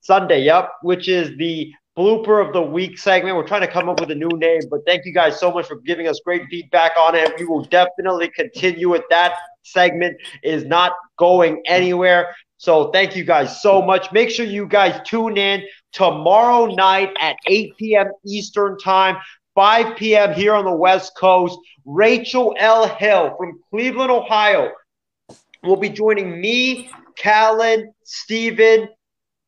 Sunday, 0.00 0.42
yep, 0.42 0.70
which 0.82 1.08
is 1.08 1.36
the 1.38 1.72
blooper 1.98 2.46
of 2.46 2.52
the 2.52 2.60
week 2.60 2.98
segment. 2.98 3.36
We're 3.36 3.46
trying 3.46 3.62
to 3.62 3.72
come 3.72 3.88
up 3.88 4.00
with 4.00 4.10
a 4.10 4.14
new 4.14 4.28
name, 4.36 4.60
but 4.70 4.80
thank 4.86 5.06
you 5.06 5.14
guys 5.14 5.40
so 5.40 5.50
much 5.50 5.66
for 5.66 5.76
giving 5.76 6.08
us 6.08 6.20
great 6.22 6.42
feedback 6.50 6.92
on 6.98 7.14
it. 7.14 7.32
We 7.38 7.46
will 7.46 7.64
definitely 7.64 8.30
continue 8.36 8.90
with 8.90 9.02
that 9.08 9.32
segment 9.62 10.16
is 10.42 10.64
not 10.64 10.92
going 11.16 11.62
anywhere. 11.66 12.34
So 12.58 12.90
thank 12.90 13.16
you 13.16 13.24
guys 13.24 13.62
so 13.62 13.80
much. 13.80 14.12
Make 14.12 14.30
sure 14.30 14.44
you 14.44 14.66
guys 14.66 15.00
tune 15.06 15.38
in 15.38 15.62
tomorrow 15.92 16.66
night 16.66 17.10
at 17.20 17.36
8 17.46 17.76
p.m. 17.78 18.08
Eastern 18.26 18.76
time 18.78 19.16
5 19.58 19.96
p.m. 19.96 20.34
here 20.34 20.54
on 20.54 20.64
the 20.64 20.70
West 20.70 21.16
Coast. 21.16 21.58
Rachel 21.84 22.54
L. 22.60 22.86
Hill 22.86 23.34
from 23.36 23.58
Cleveland, 23.70 24.08
Ohio, 24.08 24.70
will 25.64 25.74
be 25.74 25.88
joining 25.88 26.40
me, 26.40 26.88
Callan, 27.16 27.92
Steven, 28.04 28.88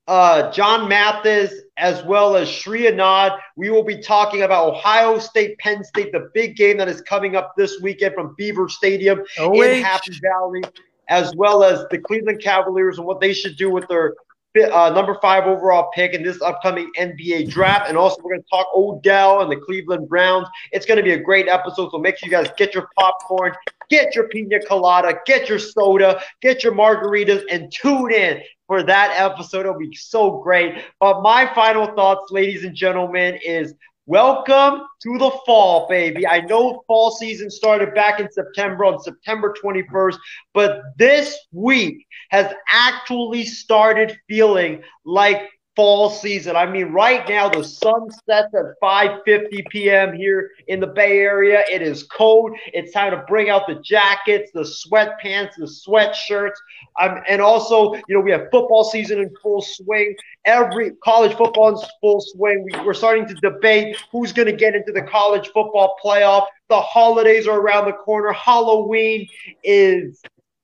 uh, 0.09 0.51
John 0.51 0.89
Mathis, 0.89 1.55
as 1.77 2.03
well 2.03 2.35
as 2.35 2.49
Shri 2.49 2.91
Anand. 2.91 3.39
We 3.57 3.71
will 3.71 3.85
be 3.85 4.03
talking 4.03 4.43
about 4.43 4.75
Ohio 4.75 5.21
State, 5.21 5.57
Penn 5.59 5.85
State, 5.85 6.11
the 6.11 6.29
big 6.35 6.57
game 6.57 6.79
that 6.79 6.89
is 6.89 7.01
coming 7.03 7.37
up 7.37 7.55
this 7.57 7.79
weekend 7.81 8.17
from 8.17 8.35
Beaver 8.37 8.69
Stadium 8.69 9.23
OH. 9.39 9.63
in 9.63 9.85
Happy 9.85 10.19
Valley, 10.21 10.65
as 11.07 11.33
well 11.37 11.63
as 11.63 11.87
the 11.93 11.99
Cleveland 11.99 12.43
Cavaliers 12.43 12.99
and 12.99 13.07
what 13.07 13.21
they 13.21 13.33
should 13.33 13.57
do 13.57 13.71
with 13.71 13.87
their 13.87 14.17
uh, 14.57 14.91
number 14.91 15.17
five 15.23 15.45
overall 15.45 15.91
pick 15.95 16.13
in 16.13 16.23
this 16.23 16.41
upcoming 16.43 16.91
NBA 16.99 17.51
draft. 17.51 17.89
And 17.89 17.97
also, 17.97 18.21
we're 18.23 18.33
going 18.33 18.43
to 18.43 18.49
talk 18.49 18.67
Odell 18.75 19.43
and 19.43 19.51
the 19.51 19.57
Cleveland 19.57 20.09
Browns. 20.09 20.49
It's 20.73 20.87
going 20.87 20.97
to 20.97 21.03
be 21.03 21.13
a 21.13 21.21
great 21.21 21.49
episode. 21.49 21.91
So 21.91 21.99
make 21.99 22.19
sure 22.19 22.27
you 22.27 22.33
guys 22.33 22.51
get 22.57 22.75
your 22.75 22.89
popcorn, 22.99 23.55
get 23.89 24.15
your 24.15 24.29
pina 24.29 24.61
colada, 24.67 25.21
get 25.27 25.49
your 25.49 25.59
soda, 25.59 26.21
get 26.43 26.65
your 26.65 26.73
margaritas, 26.73 27.45
and 27.51 27.73
tune 27.73 28.13
in 28.13 28.43
for 28.67 28.83
that 28.83 29.13
episode. 29.17 29.61
It'll 29.61 29.79
be 29.79 29.95
so 29.95 30.41
great. 30.43 30.85
But 30.99 31.23
my 31.23 31.53
final 31.55 31.87
thoughts, 31.95 32.31
ladies 32.31 32.65
and 32.65 32.75
gentlemen, 32.75 33.39
is 33.45 33.75
Welcome 34.11 34.89
to 35.05 35.19
the 35.19 35.31
fall, 35.47 35.87
baby. 35.87 36.27
I 36.27 36.41
know 36.41 36.83
fall 36.89 37.13
season 37.13 37.49
started 37.49 37.95
back 37.95 38.19
in 38.19 38.29
September 38.29 38.85
on 38.85 39.01
September 39.01 39.55
21st, 39.63 40.17
but 40.53 40.83
this 40.99 41.39
week 41.53 42.09
has 42.31 42.53
actually 42.69 43.45
started 43.45 44.19
feeling 44.29 44.83
like 45.05 45.49
fall 45.81 46.11
season. 46.11 46.57
I 46.57 46.67
mean, 46.67 46.93
right 46.93 47.27
now 47.27 47.49
the 47.49 47.65
sun 47.65 48.11
sets 48.27 48.53
at 48.53 48.79
5:50 48.83 49.67
p.m. 49.71 50.13
here 50.15 50.51
in 50.69 50.79
the 50.79 50.87
Bay 50.87 51.21
Area. 51.21 51.65
It 51.71 51.81
is 51.81 52.03
cold. 52.03 52.55
It's 52.75 52.93
time 52.93 53.13
to 53.13 53.25
bring 53.27 53.49
out 53.49 53.67
the 53.67 53.77
jackets, 53.77 54.51
the 54.53 54.61
sweatpants, 54.61 55.53
the 55.57 55.65
sweatshirts. 55.65 56.53
Um, 57.01 57.23
and 57.27 57.41
also, 57.41 57.95
you 57.95 58.15
know, 58.15 58.21
we 58.21 58.31
have 58.31 58.49
football 58.53 58.85
season 58.85 59.21
in 59.21 59.35
full 59.43 59.63
swing. 59.63 60.15
Every 60.45 60.91
college 61.03 61.35
football 61.35 61.71
in 61.71 61.89
full 62.03 62.21
swing. 62.21 62.63
We, 62.63 62.85
we're 62.85 62.93
starting 62.93 63.27
to 63.29 63.35
debate 63.37 63.97
who's 64.13 64.35
going 64.35 64.49
to 64.49 64.57
get 64.57 64.75
into 64.75 64.93
the 64.93 65.03
college 65.03 65.47
football 65.47 65.97
playoff. 66.05 66.45
The 66.69 66.79
holidays 66.79 67.49
are 67.49 67.59
around 67.59 67.87
the 67.87 67.95
corner. 67.95 68.35
Halloween 68.35 69.27
is 69.65 70.21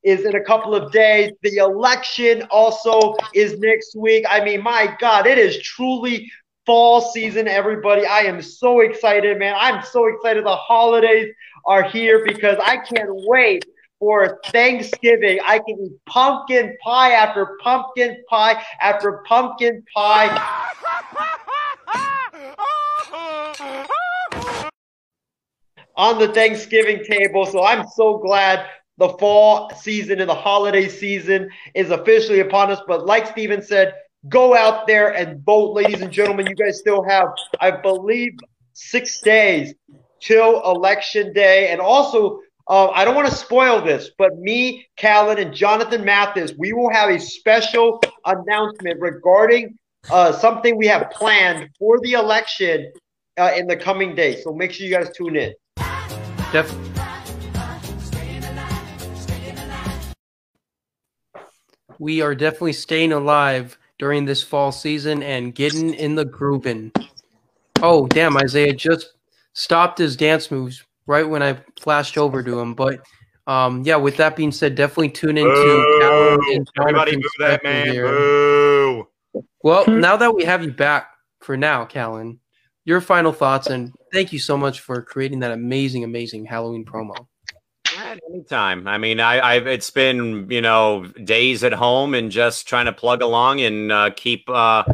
is 0.07 0.25
in 0.25 0.37
a 0.37 0.41
couple 0.45 0.75
of 0.75 0.93
days. 0.93 1.33
The 1.43 1.57
election 1.57 2.43
also 2.51 3.17
is 3.35 3.59
next 3.59 3.97
week. 3.97 4.25
I 4.29 4.43
mean, 4.43 4.63
my 4.63 4.97
God, 5.01 5.27
it 5.27 5.37
is 5.37 5.61
truly 5.63 6.31
fall 6.65 7.01
season, 7.01 7.49
everybody. 7.49 8.07
I 8.07 8.21
am 8.21 8.41
so 8.41 8.81
excited, 8.81 9.37
man. 9.39 9.57
I'm 9.59 9.85
so 9.85 10.07
excited. 10.07 10.47
The 10.47 10.55
holidays 10.55 11.35
are 11.67 11.83
here 11.83 12.25
because 12.25 12.57
I 12.63 12.77
can't 12.77 13.11
wait 13.27 13.65
for 13.99 14.39
Thanksgiving. 14.47 15.41
I 15.45 15.59
can 15.59 15.77
eat 15.81 15.93
pumpkin 16.07 16.77
pie 16.85 17.11
after 17.11 17.59
pumpkin 17.63 18.23
pie 18.31 18.63
after 18.81 19.25
pumpkin 19.27 19.83
pie. 19.93 20.63
on 25.97 26.19
the 26.19 26.29
Thanksgiving 26.29 27.03
table. 27.05 27.47
So 27.47 27.65
I'm 27.65 27.87
so 27.89 28.19
glad 28.19 28.67
the 28.99 29.11
fall 29.11 29.71
season 29.71 30.21
and 30.21 30.29
the 30.29 30.35
holiday 30.35 30.89
season 30.89 31.51
is 31.75 31.91
officially 31.91 32.41
upon 32.41 32.71
us. 32.71 32.81
But 32.87 33.07
like 33.07 33.27
Steven 33.27 33.63
said, 33.63 33.95
go 34.29 34.57
out 34.57 34.87
there 34.87 35.15
and 35.15 35.45
vote, 35.45 35.75
ladies 35.75 36.01
and 36.01 36.11
gentlemen. 36.11 36.47
You 36.47 36.57
guys 36.57 36.79
still 36.79 37.03
have, 37.03 37.29
I 37.61 37.71
believe, 37.71 38.33
six 38.73 39.21
days 39.21 39.75
till 40.21 40.63
election 40.65 41.33
day. 41.33 41.69
And 41.69 41.81
also, 41.81 42.41
uh, 42.69 42.89
I 42.89 43.05
don't 43.05 43.15
want 43.15 43.29
to 43.29 43.35
spoil 43.35 43.81
this, 43.81 44.11
but 44.19 44.37
me, 44.39 44.87
Callan, 44.97 45.39
and 45.39 45.55
Jonathan 45.55 46.05
Mathis, 46.05 46.53
we 46.59 46.73
will 46.73 46.91
have 46.91 47.11
a 47.11 47.21
special 47.21 48.01
announcement 48.25 48.99
regarding 49.01 49.79
uh, 50.11 50.33
something 50.33 50.77
we 50.77 50.87
have 50.87 51.11
planned 51.11 51.69
for 51.79 52.01
the 52.01 52.13
election 52.15 52.93
uh, 53.39 53.53
in 53.57 53.67
the 53.67 53.77
coming 53.77 54.15
days. 54.15 54.43
So 54.43 54.53
make 54.53 54.73
sure 54.73 54.87
you 54.87 54.95
guys 54.95 55.11
tune 55.15 55.37
in. 55.37 55.55
Def- 56.53 56.96
we 61.99 62.21
are 62.21 62.35
definitely 62.35 62.73
staying 62.73 63.13
alive 63.13 63.79
during 63.99 64.25
this 64.25 64.43
fall 64.43 64.73
season 64.73 65.23
and 65.23 65.55
getting 65.55 65.95
in 65.95 66.15
the 66.15 66.25
grooving. 66.25 66.93
Oh, 67.83 68.07
damn, 68.07 68.37
Isaiah 68.37 68.75
just 68.75 69.13
stopped 69.53 69.99
his 69.99 70.17
dance 70.17 70.51
moves 70.51 70.85
right 71.07 71.29
when 71.29 71.43
I 71.43 71.59
flashed 71.81 72.19
over 72.19 72.43
to 72.43 72.59
him. 72.59 72.75
But 72.75 73.01
um, 73.47 73.83
yeah, 73.85 73.97
with 73.97 74.17
that 74.17 74.37
being 74.37 74.53
said, 74.53 74.75
definitely 74.75 75.11
tune 75.11 75.39
into 75.39 75.51
Boo! 75.51 76.39
And 76.53 76.69
Everybody 76.79 77.17
boo 77.17 77.29
that 77.39 77.63
man. 77.63 77.95
Boo. 77.95 79.09
Well, 79.63 79.87
now 79.87 80.17
that 80.17 80.35
we 80.35 80.45
have 80.45 80.63
you 80.63 80.73
back 80.73 81.11
for 81.41 81.57
now, 81.57 81.85
Callan, 81.85 82.41
your 82.85 83.01
final 83.01 83.33
thoughts 83.33 83.67
and 83.69 83.93
thank 84.13 84.33
you 84.33 84.39
so 84.39 84.57
much 84.57 84.81
for 84.81 85.03
creating 85.03 85.41
that 85.41 85.53
amazing, 85.53 86.05
amazing 86.05 86.45
Halloween 86.45 86.85
promo. 86.85 87.27
At 88.17 88.23
any 88.31 88.43
time. 88.43 88.89
I 88.89 88.97
mean, 88.97 89.21
I, 89.21 89.41
I've 89.41 89.67
it's 89.67 89.91
been 89.91 90.51
you 90.51 90.61
know 90.63 91.07
days 91.25 91.63
at 91.65 91.73
home 91.73 92.15
and 92.15 92.31
just 92.31 92.67
trying 92.67 92.87
to 92.87 92.93
plug 92.93 93.21
along 93.21 93.61
and 93.61 93.93
uh, 93.93 94.11
keep 94.17 94.49
uh, 94.49 94.85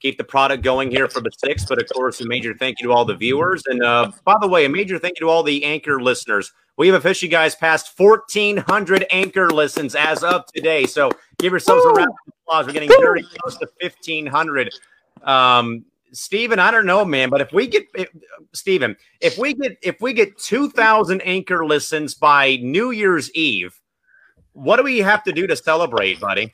keep 0.00 0.16
the 0.16 0.24
product 0.24 0.62
going 0.62 0.90
here 0.90 1.08
for 1.08 1.20
the 1.20 1.30
six. 1.38 1.64
But 1.64 1.82
of 1.82 1.88
course, 1.92 2.20
a 2.20 2.26
major 2.26 2.54
thank 2.54 2.80
you 2.80 2.88
to 2.88 2.92
all 2.92 3.04
the 3.04 3.16
viewers. 3.16 3.64
And 3.66 3.82
uh, 3.82 4.12
by 4.24 4.36
the 4.40 4.46
way, 4.46 4.64
a 4.64 4.68
major 4.68 4.98
thank 4.98 5.18
you 5.18 5.26
to 5.26 5.30
all 5.30 5.42
the 5.42 5.64
anchor 5.64 6.00
listeners. 6.00 6.52
We 6.76 6.86
have 6.86 6.96
officially, 6.96 7.28
guys, 7.28 7.56
passed 7.56 7.98
1,400 7.98 9.06
anchor 9.10 9.50
listens 9.50 9.96
as 9.96 10.22
of 10.22 10.46
today. 10.46 10.86
So 10.86 11.10
give 11.38 11.50
yourselves 11.50 11.84
a 11.84 11.88
round 11.88 12.10
of 12.10 12.34
applause. 12.44 12.66
We're 12.66 12.72
getting 12.72 12.90
very 13.00 13.24
close 13.24 13.56
to 13.58 13.68
1,500. 13.80 14.70
Um, 15.24 15.84
Steven, 16.12 16.58
I 16.58 16.70
don't 16.70 16.86
know, 16.86 17.04
man, 17.04 17.30
but 17.30 17.40
if 17.40 17.52
we 17.52 17.66
get 17.66 17.86
if, 17.94 18.08
Steven, 18.52 18.96
if 19.20 19.38
we 19.38 19.54
get 19.54 19.78
if 19.82 20.00
we 20.00 20.12
get 20.12 20.38
2,000 20.38 21.20
anchor 21.22 21.66
listens 21.66 22.14
by 22.14 22.56
New 22.56 22.90
Year's 22.90 23.30
Eve, 23.32 23.78
what 24.52 24.76
do 24.76 24.82
we 24.82 24.98
have 24.98 25.22
to 25.24 25.32
do 25.32 25.46
to 25.46 25.56
celebrate, 25.56 26.20
buddy? 26.20 26.52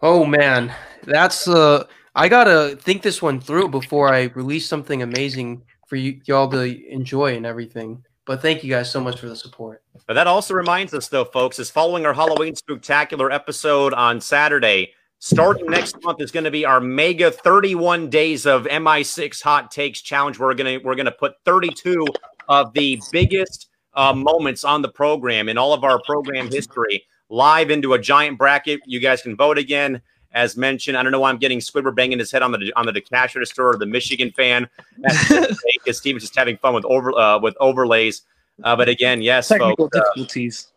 Oh 0.00 0.24
man, 0.24 0.74
that's 1.04 1.48
uh 1.48 1.84
I 2.14 2.28
gotta 2.28 2.76
think 2.76 3.02
this 3.02 3.22
one 3.22 3.40
through 3.40 3.68
before 3.68 4.12
I 4.12 4.24
release 4.34 4.68
something 4.68 5.02
amazing 5.02 5.62
for 5.86 5.96
you 5.96 6.20
y'all 6.24 6.50
to 6.50 6.90
enjoy 6.90 7.36
and 7.36 7.46
everything. 7.46 8.04
But 8.24 8.40
thank 8.40 8.62
you 8.62 8.70
guys 8.70 8.90
so 8.90 9.00
much 9.00 9.18
for 9.18 9.28
the 9.28 9.36
support. 9.36 9.82
But 10.06 10.14
that 10.14 10.26
also 10.26 10.54
reminds 10.54 10.94
us, 10.94 11.08
though, 11.08 11.24
folks, 11.24 11.58
is 11.58 11.70
following 11.70 12.06
our 12.06 12.14
Halloween 12.14 12.54
spectacular 12.54 13.32
episode 13.32 13.92
on 13.94 14.20
Saturday. 14.20 14.92
Starting 15.24 15.66
next 15.66 16.02
month 16.02 16.20
is 16.20 16.32
going 16.32 16.42
to 16.42 16.50
be 16.50 16.64
our 16.64 16.80
mega 16.80 17.30
31 17.30 18.10
days 18.10 18.44
of 18.44 18.64
MI6 18.64 19.40
hot 19.40 19.70
takes 19.70 20.00
challenge. 20.00 20.36
We're 20.36 20.52
going 20.52 20.80
to 20.80 20.84
we're 20.84 20.96
going 20.96 21.06
to 21.06 21.12
put 21.12 21.34
32 21.44 22.04
of 22.48 22.72
the 22.72 23.00
biggest 23.12 23.68
uh, 23.94 24.12
moments 24.12 24.64
on 24.64 24.82
the 24.82 24.88
program 24.88 25.48
in 25.48 25.56
all 25.56 25.74
of 25.74 25.84
our 25.84 26.02
program 26.02 26.50
history 26.50 27.04
live 27.28 27.70
into 27.70 27.94
a 27.94 28.00
giant 28.00 28.36
bracket. 28.36 28.80
You 28.84 28.98
guys 28.98 29.22
can 29.22 29.36
vote 29.36 29.58
again, 29.58 30.02
as 30.32 30.56
mentioned. 30.56 30.96
I 30.96 31.04
don't 31.04 31.12
know 31.12 31.20
why 31.20 31.30
I'm 31.30 31.38
getting 31.38 31.60
Squidward 31.60 31.94
banging 31.94 32.18
his 32.18 32.32
head 32.32 32.42
on 32.42 32.50
the 32.50 32.72
on 32.74 32.86
the 32.86 33.00
cash 33.00 33.36
register 33.36 33.68
or 33.68 33.76
the 33.76 33.86
Michigan 33.86 34.32
fan 34.32 34.68
because 34.96 35.56
Steven's 35.98 36.24
just 36.24 36.34
having 36.34 36.56
fun 36.56 36.74
with 36.74 36.84
over 36.86 37.16
uh, 37.16 37.38
with 37.38 37.54
overlays. 37.60 38.22
Uh, 38.64 38.74
but 38.74 38.88
again, 38.88 39.22
yes, 39.22 39.46
Technical 39.46 39.84
folks, 39.88 39.98
uh, 39.98 40.00
difficulties. 40.00 40.72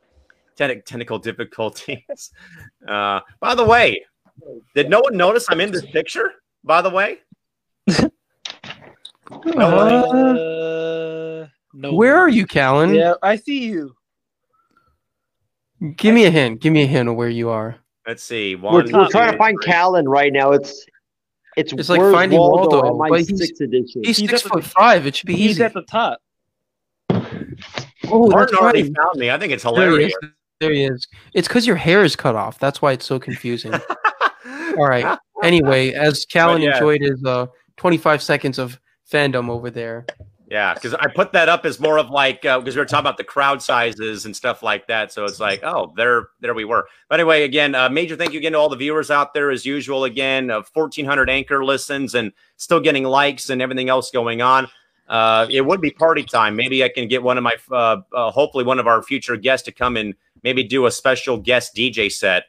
te- 0.55 0.81
technical 0.81 1.17
difficulties. 1.17 2.29
Uh, 2.87 3.19
by 3.39 3.55
the 3.55 3.65
way, 3.65 4.05
did 4.75 4.89
no 4.89 4.99
one 5.01 5.17
notice 5.17 5.45
I'm 5.49 5.61
in 5.61 5.71
this 5.71 5.85
picture? 5.85 6.31
By 6.63 6.81
the 6.81 6.89
way, 6.89 7.19
Uh, 9.31 11.47
no. 11.73 11.93
Where 11.93 12.15
are 12.15 12.29
you, 12.29 12.45
Callan? 12.45 12.93
Yeah, 12.93 13.15
I 13.23 13.35
see 13.37 13.65
you. 13.65 13.95
Give 15.97 16.13
me 16.13 16.25
a 16.25 16.31
hint. 16.31 16.61
Give 16.61 16.71
me 16.71 16.83
a 16.83 16.87
hint 16.87 17.09
of 17.09 17.15
where 17.15 17.29
you 17.29 17.49
are. 17.49 17.75
let's 18.07 18.23
see. 18.23 18.55
We're, 18.55 18.71
One, 18.71 18.91
we're 18.91 19.09
trying 19.09 19.31
to 19.31 19.37
find 19.37 19.57
three. 19.61 19.71
Callan 19.71 20.07
right 20.07 20.31
now. 20.31 20.51
It's 20.51 20.85
it's, 21.57 21.73
It's 21.73 21.89
like 21.89 22.01
finding 22.01 22.39
Waldo, 22.39 22.87
at 22.87 22.95
my 23.09 23.17
he's- 23.19 23.37
sixth 23.37 23.61
edition. 23.61 24.01
He's, 24.03 24.17
He's 24.17 24.29
six 24.29 24.45
at 24.45 24.51
the- 24.51 24.61
foot 24.61 24.65
five. 24.65 25.05
It 25.05 25.15
should 25.15 25.27
be 25.27 25.35
He's 25.35 25.51
easy. 25.51 25.63
at 25.63 25.73
the 25.73 25.83
top. 25.83 26.19
oh, 27.09 27.19
that's 27.19 28.31
Martin 28.31 28.57
already 28.57 28.83
right. 28.83 28.91
found 28.95 29.19
me. 29.19 29.31
I 29.31 29.39
think 29.39 29.53
it's 29.53 29.63
There 29.63 29.73
he 29.73 29.79
hilarious. 29.81 30.13
is. 30.21 30.29
There 30.61 30.71
he 30.71 30.83
is. 30.85 31.07
It's 31.33 31.47
because 31.47 31.67
your 31.67 31.75
hair 31.77 32.03
is 32.03 32.15
cut 32.15 32.35
off. 32.35 32.59
That's 32.59 32.81
why 32.81 32.91
it's 32.93 33.05
so 33.05 33.19
confusing. 33.19 33.73
All 34.77 34.87
right. 34.87 35.17
Anyway, 35.43 35.91
as 35.91 36.25
Callan 36.29 36.61
yeah. 36.61 36.73
enjoyed 36.73 37.01
his 37.01 37.23
uh, 37.23 37.47
25 37.77 38.21
seconds 38.21 38.59
of 38.59 38.79
fandom 39.09 39.49
over 39.49 39.69
there. 39.69 40.05
Yeah, 40.47 40.75
because 40.75 40.93
I 40.93 41.07
put 41.07 41.33
that 41.33 41.49
up 41.49 41.65
as 41.65 41.79
more 41.79 41.97
of 41.97 42.11
like 42.11 42.43
because 42.43 42.75
we 42.75 42.79
were 42.79 42.85
talking 42.85 43.01
about 43.01 43.17
the 43.17 43.23
crowd 43.23 43.63
sizes 43.63 44.25
and 44.25 44.35
stuff 44.35 44.61
like 44.61 44.87
that. 44.87 45.11
So 45.11 45.25
it's 45.25 45.39
like, 45.39 45.61
oh, 45.63 45.91
there, 45.97 46.27
there 46.39 46.53
we 46.53 46.65
were. 46.65 46.87
But 47.09 47.19
anyway, 47.19 47.43
again, 47.43 47.73
uh, 47.73 47.89
major 47.89 48.15
thank 48.15 48.31
you 48.31 48.37
again 48.37 48.51
to 48.51 48.59
all 48.59 48.69
the 48.69 48.75
viewers 48.75 49.09
out 49.09 49.33
there 49.33 49.49
as 49.49 49.65
usual. 49.65 50.03
Again, 50.03 50.51
uh, 50.51 50.61
fourteen 50.61 51.05
hundred 51.05 51.31
anchor 51.31 51.65
listens 51.65 52.13
and 52.13 52.31
still 52.57 52.79
getting 52.79 53.03
likes 53.03 53.49
and 53.49 53.59
everything 53.59 53.89
else 53.89 54.11
going 54.11 54.43
on. 54.43 54.67
Uh, 55.07 55.47
it 55.49 55.61
would 55.61 55.81
be 55.81 55.91
party 55.91 56.23
time. 56.23 56.55
Maybe 56.55 56.83
I 56.83 56.89
can 56.89 57.07
get 57.07 57.21
one 57.21 57.37
of 57.37 57.43
my, 57.43 57.55
uh, 57.71 57.97
uh, 58.11 58.31
hopefully 58.31 58.63
one 58.63 58.79
of 58.79 58.87
our 58.87 59.03
future 59.03 59.37
guests 59.37 59.65
to 59.65 59.71
come 59.71 59.97
and 59.97 60.15
maybe 60.43 60.63
do 60.63 60.85
a 60.85 60.91
special 60.91 61.37
guest 61.37 61.75
DJ 61.75 62.11
set. 62.11 62.45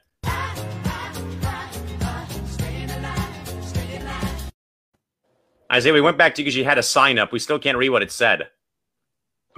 Isaiah, 5.73 5.93
we 5.93 6.01
went 6.01 6.17
back 6.19 6.35
to 6.35 6.43
you 6.43 6.45
because 6.45 6.57
you 6.57 6.65
had 6.65 6.79
a 6.79 6.83
sign 6.83 7.19
up. 7.19 7.33
We 7.33 7.39
still 7.39 7.59
can't 7.59 7.77
read 7.79 7.89
what 7.91 8.03
it 8.03 8.13
said. 8.13 8.49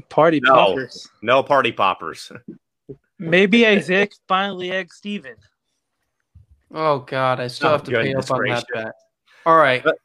Party 0.09 0.40
No. 0.43 0.52
poppers. 0.55 1.09
No 1.22 1.43
party 1.43 1.72
poppers. 1.72 2.32
Maybe 3.18 3.66
Isaac 3.66 4.12
finally 4.26 4.70
egg 4.70 4.93
Steven. 4.93 5.35
Oh 6.72 7.01
God, 7.01 7.40
I 7.40 7.48
still 7.48 7.68
Oh, 7.68 7.72
have 7.72 7.82
to 7.85 7.90
pay 7.90 8.05
goodness 8.05 8.30
up 8.30 8.39
on 8.39 8.47
that 8.48 8.64
bet. 8.72 8.93
All 9.44 9.56
right. 9.56 9.82
But- 9.82 9.97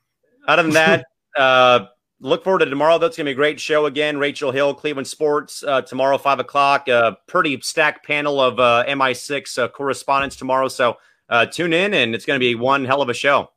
Other 0.47 0.63
than 0.63 0.71
that, 0.73 1.05
uh, 1.37 1.85
look 2.19 2.43
forward 2.43 2.59
to 2.59 2.65
tomorrow. 2.65 2.97
That's 2.97 3.15
going 3.15 3.25
to 3.25 3.29
be 3.29 3.33
a 3.33 3.35
great 3.35 3.59
show 3.59 3.85
again. 3.85 4.17
Rachel 4.17 4.51
Hill, 4.51 4.73
Cleveland 4.73 5.07
Sports, 5.07 5.63
uh, 5.63 5.81
tomorrow, 5.83 6.17
5 6.17 6.39
o'clock. 6.39 6.89
Uh, 6.89 7.13
pretty 7.27 7.59
stacked 7.61 8.05
panel 8.05 8.41
of 8.41 8.59
uh, 8.59 8.83
MI6 8.87 9.57
uh, 9.57 9.67
correspondents 9.69 10.35
tomorrow. 10.35 10.67
So 10.67 10.97
uh, 11.29 11.45
tune 11.45 11.71
in, 11.71 11.93
and 11.93 12.13
it's 12.15 12.25
going 12.25 12.37
to 12.37 12.43
be 12.43 12.55
one 12.55 12.83
hell 12.83 13.01
of 13.01 13.07
a 13.09 13.13
show. 13.13 13.51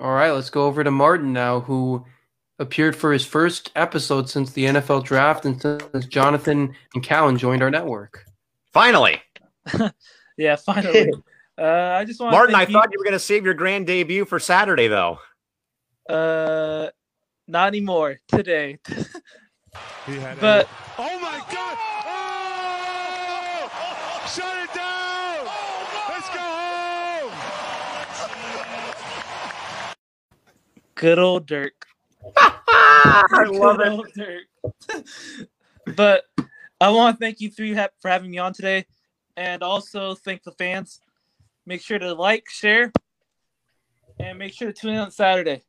All 0.00 0.12
right, 0.12 0.30
let's 0.30 0.50
go 0.50 0.66
over 0.66 0.84
to 0.84 0.90
Martin 0.90 1.32
now, 1.32 1.60
who 1.60 2.04
appeared 2.60 2.94
for 2.96 3.12
his 3.12 3.24
first 3.24 3.70
episode 3.76 4.28
since 4.30 4.52
the 4.52 4.64
NFL 4.66 5.04
draft 5.04 5.44
and 5.44 5.60
since 5.60 6.06
Jonathan 6.06 6.74
and 6.94 7.02
Callan 7.02 7.36
joined 7.38 7.62
our 7.62 7.70
network. 7.70 8.24
Finally. 8.72 9.20
Yeah, 10.40 10.54
finally. 10.54 11.10
uh, 11.58 11.64
I 11.98 12.04
just 12.04 12.20
want 12.20 12.30
Martin, 12.30 12.54
to 12.54 12.60
I 12.60 12.64
thank 12.64 12.74
thought 12.74 12.90
you 12.92 12.98
were 13.00 13.04
going 13.04 13.12
to 13.14 13.18
save 13.18 13.44
your 13.44 13.54
grand 13.54 13.88
debut 13.88 14.24
for 14.24 14.38
Saturday, 14.38 14.86
though. 14.86 15.18
Uh, 16.08 16.90
not 17.48 17.66
anymore 17.66 18.20
today. 18.28 18.78
He 20.06 20.14
had 20.14 20.38
But- 20.40 20.66
a- 20.66 20.68
oh 20.98 21.18
my 21.20 21.38
God! 21.52 21.76
Oh! 22.06 23.68
Shut 24.32 24.56
it 24.62 24.72
down! 24.72 25.44
Let's 26.08 26.28
go 26.30 26.40
home! 26.40 27.32
Good 30.98 31.20
old 31.20 31.46
Dirk. 31.46 31.86
I 32.36 33.46
love 33.48 33.78
it. 33.80 34.12
Dirk. 34.16 35.06
but 35.96 36.24
I 36.80 36.90
want 36.90 37.16
to 37.16 37.24
thank 37.24 37.40
you 37.40 37.50
three 37.50 37.72
ha- 37.72 37.90
for 38.00 38.08
having 38.08 38.32
me 38.32 38.38
on 38.38 38.52
today, 38.52 38.84
and 39.36 39.62
also 39.62 40.16
thank 40.16 40.42
the 40.42 40.50
fans. 40.50 41.00
Make 41.66 41.82
sure 41.82 42.00
to 42.00 42.14
like, 42.14 42.50
share, 42.50 42.90
and 44.18 44.40
make 44.40 44.52
sure 44.52 44.72
to 44.72 44.74
tune 44.74 44.94
in 44.94 44.98
on 44.98 45.12
Saturday. 45.12 45.62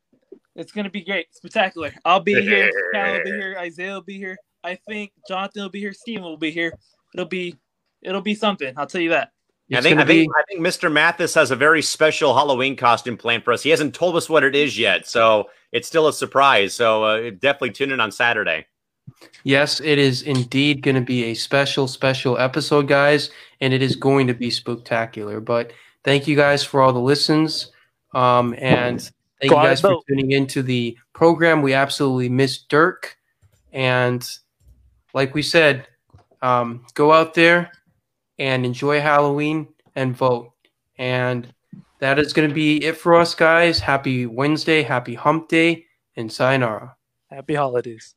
It's 0.56 0.72
gonna 0.72 0.90
be 0.90 1.04
great, 1.04 1.32
spectacular. 1.32 1.94
I'll 2.04 2.18
be 2.18 2.42
here. 2.42 2.72
Cal 2.92 3.12
will 3.12 3.22
be 3.22 3.30
here. 3.30 3.56
Isaiah 3.56 3.92
will 3.94 4.02
be 4.02 4.18
here. 4.18 4.36
I 4.64 4.74
think 4.88 5.12
Jonathan 5.28 5.62
will 5.62 5.70
be 5.70 5.78
here. 5.78 5.92
Steven 5.92 6.24
will 6.24 6.38
be 6.38 6.50
here. 6.50 6.72
It'll 7.14 7.24
be, 7.24 7.54
it'll 8.02 8.20
be 8.20 8.34
something. 8.34 8.74
I'll 8.76 8.88
tell 8.88 9.00
you 9.00 9.10
that. 9.10 9.30
I 9.78 9.82
think, 9.82 9.94
I, 9.94 9.96
gonna 9.98 10.06
be 10.06 10.20
think, 10.22 10.32
I 10.36 10.42
think 10.48 10.60
Mr. 10.60 10.90
Mathis 10.90 11.34
has 11.34 11.50
a 11.50 11.56
very 11.56 11.80
special 11.80 12.34
Halloween 12.34 12.76
costume 12.76 13.16
planned 13.16 13.44
for 13.44 13.52
us. 13.52 13.62
He 13.62 13.70
hasn't 13.70 13.94
told 13.94 14.16
us 14.16 14.28
what 14.28 14.42
it 14.42 14.56
is 14.56 14.78
yet, 14.78 15.06
so 15.06 15.48
it's 15.72 15.86
still 15.86 16.08
a 16.08 16.12
surprise. 16.12 16.74
So 16.74 17.04
uh, 17.04 17.30
definitely 17.30 17.70
tune 17.70 17.92
in 17.92 18.00
on 18.00 18.10
Saturday. 18.10 18.66
yes, 19.44 19.80
it 19.80 19.98
is 19.98 20.22
indeed 20.22 20.82
going 20.82 20.96
to 20.96 21.00
be 21.00 21.24
a 21.24 21.34
special, 21.34 21.86
special 21.86 22.36
episode, 22.38 22.88
guys, 22.88 23.30
and 23.60 23.72
it 23.72 23.82
is 23.82 23.94
going 23.96 24.26
to 24.26 24.34
be 24.34 24.50
spectacular. 24.50 25.40
But 25.40 25.72
thank 26.04 26.26
you 26.26 26.36
guys 26.36 26.64
for 26.64 26.80
all 26.82 26.92
the 26.92 26.98
listens, 26.98 27.70
um, 28.14 28.54
and 28.58 29.00
thank 29.40 29.50
Go 29.50 29.60
you 29.62 29.68
guys 29.68 29.80
for 29.80 29.90
vote. 29.90 30.04
tuning 30.08 30.32
into 30.32 30.62
the 30.62 30.96
program. 31.12 31.62
We 31.62 31.74
absolutely 31.74 32.28
miss 32.28 32.58
Dirk, 32.58 33.16
and 33.72 34.28
like 35.14 35.34
we 35.34 35.42
said, 35.42 35.86
um, 36.42 36.84
go 36.94 37.12
out 37.12 37.34
there 37.34 37.70
and 38.40 38.64
enjoy 38.64 39.00
Halloween 39.00 39.68
and 39.94 40.16
vote. 40.16 40.50
And 40.98 41.52
that 42.00 42.18
is 42.18 42.32
going 42.32 42.48
to 42.48 42.54
be 42.54 42.82
it 42.82 42.96
for 42.96 43.14
us, 43.14 43.34
guys. 43.34 43.78
Happy 43.78 44.26
Wednesday, 44.26 44.82
happy 44.82 45.14
Hump 45.14 45.48
Day, 45.48 45.84
and 46.16 46.32
sayonara. 46.32 46.96
Happy 47.30 47.54
holidays. 47.54 48.14